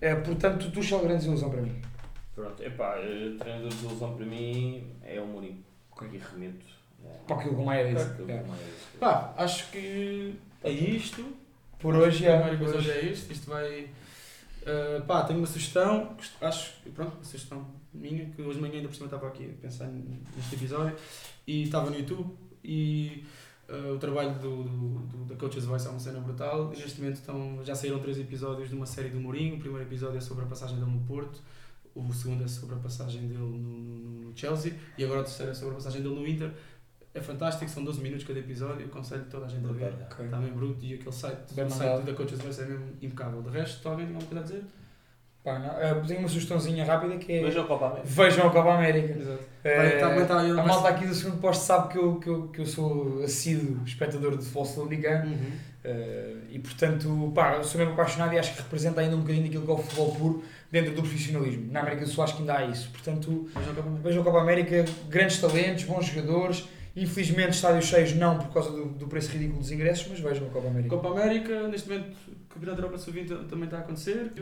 Eh, 0.00 0.14
portanto, 0.16 0.64
o 0.66 0.70
Tuchel, 0.72 0.98
grande 1.00 1.18
desilusão 1.18 1.50
para 1.50 1.62
mim. 1.62 1.80
Pronto, 2.34 2.62
epá, 2.62 2.96
eh, 2.98 3.34
treinador 3.38 3.68
de 3.68 3.76
desilusão 3.76 4.16
para 4.16 4.26
mim 4.26 4.84
é 5.04 5.20
o 5.20 5.26
Mourinho. 5.26 5.64
Ok. 5.92 6.08
E 6.12 6.18
remeto. 6.18 6.66
é, 7.04 7.08
Para 7.26 7.36
aquilo 7.36 7.54
que 7.54 7.60
o 7.60 7.64
Maia 7.64 7.92
disse. 7.94 8.06
É. 8.06 8.22
o 8.22 8.26
Maia 8.26 8.42
disse. 8.64 8.98
Pá, 8.98 9.34
acho 9.36 9.70
que 9.70 10.34
é 10.64 10.70
isto. 10.70 11.24
Por 11.78 11.94
hoje, 11.94 12.26
a 12.26 12.32
é. 12.32 12.48
por 12.48 12.58
coisa 12.58 12.78
hoje. 12.78 12.90
hoje 12.90 12.98
é 12.98 13.04
isto. 13.12 13.32
Isto 13.32 13.50
vai. 13.50 13.82
Uh, 14.62 15.00
pá, 15.06 15.22
tenho 15.22 15.38
uma 15.38 15.46
sugestão, 15.46 16.16
acho 16.40 16.82
que, 16.82 16.90
pronto, 16.90 17.14
uma 17.14 17.24
sugestão 17.24 17.64
minha, 17.94 18.26
que 18.26 18.42
hoje 18.42 18.56
de 18.56 18.60
manhã 18.60 18.74
ainda 18.74 18.88
por 18.88 18.94
cima 18.94 19.06
estava 19.06 19.28
aqui 19.28 19.54
a 19.56 19.62
pensar 19.62 19.86
neste 19.86 20.56
episódio 20.56 20.94
e 21.46 21.62
estava 21.62 21.88
no 21.88 21.96
YouTube 21.96 22.36
e 22.64 23.24
uh, 23.68 23.94
o 23.94 23.98
trabalho 23.98 24.34
do, 24.38 24.64
do, 24.64 24.98
do- 25.00 25.24
da 25.26 25.36
Coach's 25.36 25.64
Voice 25.64 25.86
é 25.86 25.90
uma 25.90 26.00
cena 26.00 26.20
brutal 26.20 26.72
e 26.74 26.78
neste 26.78 27.00
momento 27.00 27.16
estão, 27.16 27.60
já 27.64 27.74
saíram 27.74 27.98
três 28.00 28.18
episódios 28.18 28.68
de 28.68 28.74
uma 28.74 28.86
série 28.86 29.08
do 29.10 29.20
Mourinho, 29.20 29.56
o 29.56 29.58
primeiro 29.58 29.84
episódio 29.86 30.18
é 30.18 30.20
sobre 30.20 30.44
a 30.44 30.46
passagem 30.48 30.78
dele 30.78 30.90
no 30.90 31.00
Porto, 31.00 31.40
o 31.94 32.12
segundo 32.12 32.44
é 32.44 32.48
sobre 32.48 32.74
a 32.76 32.78
passagem 32.78 33.22
dele 33.28 33.40
no, 33.40 33.48
no- 33.58 34.28
no 34.28 34.36
Chelsea 34.36 34.74
e 34.96 35.04
agora 35.04 35.20
o 35.20 35.24
terceiro 35.24 35.50
é 35.52 35.54
sobre 35.54 35.72
a 35.72 35.74
passagem 35.76 36.02
dele 36.02 36.14
no 36.14 36.26
Inter. 36.26 36.52
É 37.14 37.20
fantástico, 37.20 37.68
são 37.70 37.82
12 37.82 38.00
minutos 38.00 38.24
cada 38.24 38.38
episódio, 38.38 38.86
aconselho 38.86 39.24
toda 39.30 39.46
a 39.46 39.48
gente 39.48 39.66
a 39.66 39.72
ver. 39.72 39.92
Ok. 40.10 40.24
Está 40.26 40.36
bem 40.38 40.52
bruto 40.52 40.84
e 40.84 40.94
aquele 40.94 41.10
site, 41.10 41.54
Bem 41.54 41.64
o 41.64 41.70
site 41.70 42.04
da 42.04 42.12
Coach's 42.14 42.38
Voice 42.38 42.60
é 42.60 42.66
mesmo 42.66 42.86
impecável. 43.02 43.42
De 43.42 43.48
resto, 43.50 43.88
alguém 43.88 44.06
tem 44.06 44.14
alguma 44.14 44.28
coisa 44.30 44.44
a 44.44 44.46
dizer? 44.46 44.64
Pá, 45.48 45.58
não, 45.58 46.06
tenho 46.06 46.20
uma 46.20 46.28
sugestãozinha 46.28 46.84
rápida 46.84 47.16
que 47.16 47.32
é. 47.32 47.42
Veja 47.42 47.62
o 47.62 47.66
Copa 47.66 47.86
América. 47.86 48.06
Vejam 48.06 48.46
a 48.46 48.50
Copa 48.50 48.74
América. 48.74 49.18
Exato. 49.18 49.42
Vai, 49.64 49.98
tá, 49.98 50.26
tá, 50.26 50.44
eu 50.44 50.60
a 50.60 50.62
malta 50.62 50.88
aqui 50.88 51.06
do 51.06 51.14
segundo 51.14 51.40
posto 51.40 51.62
sabe 51.62 51.92
que 51.92 51.98
eu, 51.98 52.16
que 52.16 52.28
eu, 52.28 52.48
que 52.48 52.60
eu 52.60 52.66
sou 52.66 53.22
assíduo 53.24 53.82
espectador 53.84 54.32
de 54.32 54.42
futebol 54.44 54.64
sul-americano 54.64 55.30
Uhum. 55.30 55.52
eh, 55.84 56.34
e 56.50 56.58
portanto 56.58 57.32
pá, 57.34 57.54
eu 57.56 57.64
sou 57.64 57.78
mesmo 57.78 57.94
apaixonado 57.94 58.32
e 58.34 58.38
acho 58.38 58.52
que 58.54 58.62
representa 58.62 59.00
ainda 59.00 59.16
um 59.16 59.20
bocadinho 59.20 59.44
daquilo 59.44 59.64
que 59.64 59.70
é 59.70 59.74
o 59.74 59.78
futebol 59.78 60.14
puro 60.14 60.44
dentro 60.70 60.92
do 60.94 61.02
profissionalismo. 61.02 61.72
Na 61.72 61.80
América 61.80 62.04
do 62.04 62.10
Sul 62.10 62.24
acho 62.24 62.34
que 62.34 62.40
ainda 62.40 62.56
há 62.56 62.64
isso. 62.66 62.90
Portanto, 62.90 63.48
Vamos 63.52 63.68
ao 63.68 63.74
Copa 63.74 63.88
América. 63.88 64.08
vejam 64.08 64.22
a 64.22 64.24
Copa 64.24 64.40
América, 64.40 64.84
grandes 65.08 65.40
talentos, 65.40 65.84
bons 65.84 66.06
jogadores. 66.06 66.68
Infelizmente 66.96 67.50
estádios 67.50 67.84
cheios 67.86 68.12
não 68.14 68.38
por 68.38 68.52
causa 68.52 68.70
do, 68.70 68.86
do 68.86 69.06
preço 69.06 69.30
ridículo 69.32 69.60
dos 69.60 69.70
ingressos, 69.70 70.06
mas 70.10 70.20
vejam 70.20 70.46
a 70.46 70.50
Copa 70.50 70.68
América. 70.68 70.96
Copa 70.96 71.08
América, 71.10 71.68
neste 71.68 71.88
momento, 71.88 72.16
o 72.28 72.54
Campeonato 72.54 72.80
da 72.80 72.86
Europa 72.86 72.98
Sub-20 72.98 73.48
também 73.48 73.64
está 73.64 73.76
a 73.78 73.80
acontecer. 73.80 74.32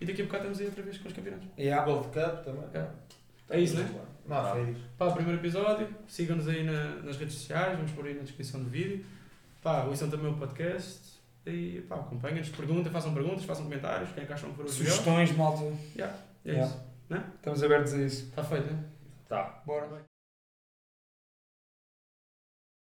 E 0.00 0.04
daqui 0.06 0.22
a 0.22 0.24
bocado 0.24 0.42
estamos 0.44 0.60
aí 0.60 0.66
outra 0.66 0.82
vez 0.82 0.98
com 0.98 1.08
os 1.08 1.14
campeonatos. 1.14 1.48
Yeah. 1.58 1.84
Gold 1.84 2.08
Cup 2.08 2.44
também. 2.44 2.64
É, 2.74 2.86
é 3.50 3.60
isso, 3.60 3.76
né? 3.76 3.88
Não 4.26 4.36
há 4.36 4.52
férias. 4.52 4.76
Pá, 4.98 5.10
primeiro 5.12 5.40
episódio, 5.40 5.88
sigam-nos 6.08 6.48
aí 6.48 6.64
na- 6.64 6.96
nas 7.02 7.16
redes 7.16 7.34
sociais, 7.36 7.76
vamos 7.76 7.92
pôr 7.92 8.06
aí 8.06 8.14
na 8.14 8.22
descrição 8.22 8.62
do 8.62 8.68
vídeo. 8.68 9.04
Pá, 9.62 9.84
ouçam 9.84 10.10
também 10.10 10.30
o 10.30 10.36
podcast. 10.36 11.16
E 11.46 11.80
pá, 11.88 11.94
acompanhem-nos, 11.96 12.48
perguntem, 12.48 12.90
façam 12.90 13.14
perguntas, 13.14 13.44
façam 13.44 13.64
comentários, 13.64 14.10
quem 14.12 14.24
é 14.24 14.26
que 14.26 14.32
acham 14.32 14.50
que 14.50 14.56
foram. 14.56 14.68
Sugestões, 14.68 15.30
malta. 15.36 15.62
É 15.64 15.98
Yeah. 15.98 16.66
isso. 16.66 16.80
Estamos 17.36 17.62
abertos 17.62 17.94
a 17.94 17.98
isso. 18.02 18.24
Está 18.26 18.42
feito, 18.42 18.66
né? 18.72 18.84
Tá. 19.28 19.62
Bora. 19.64 20.04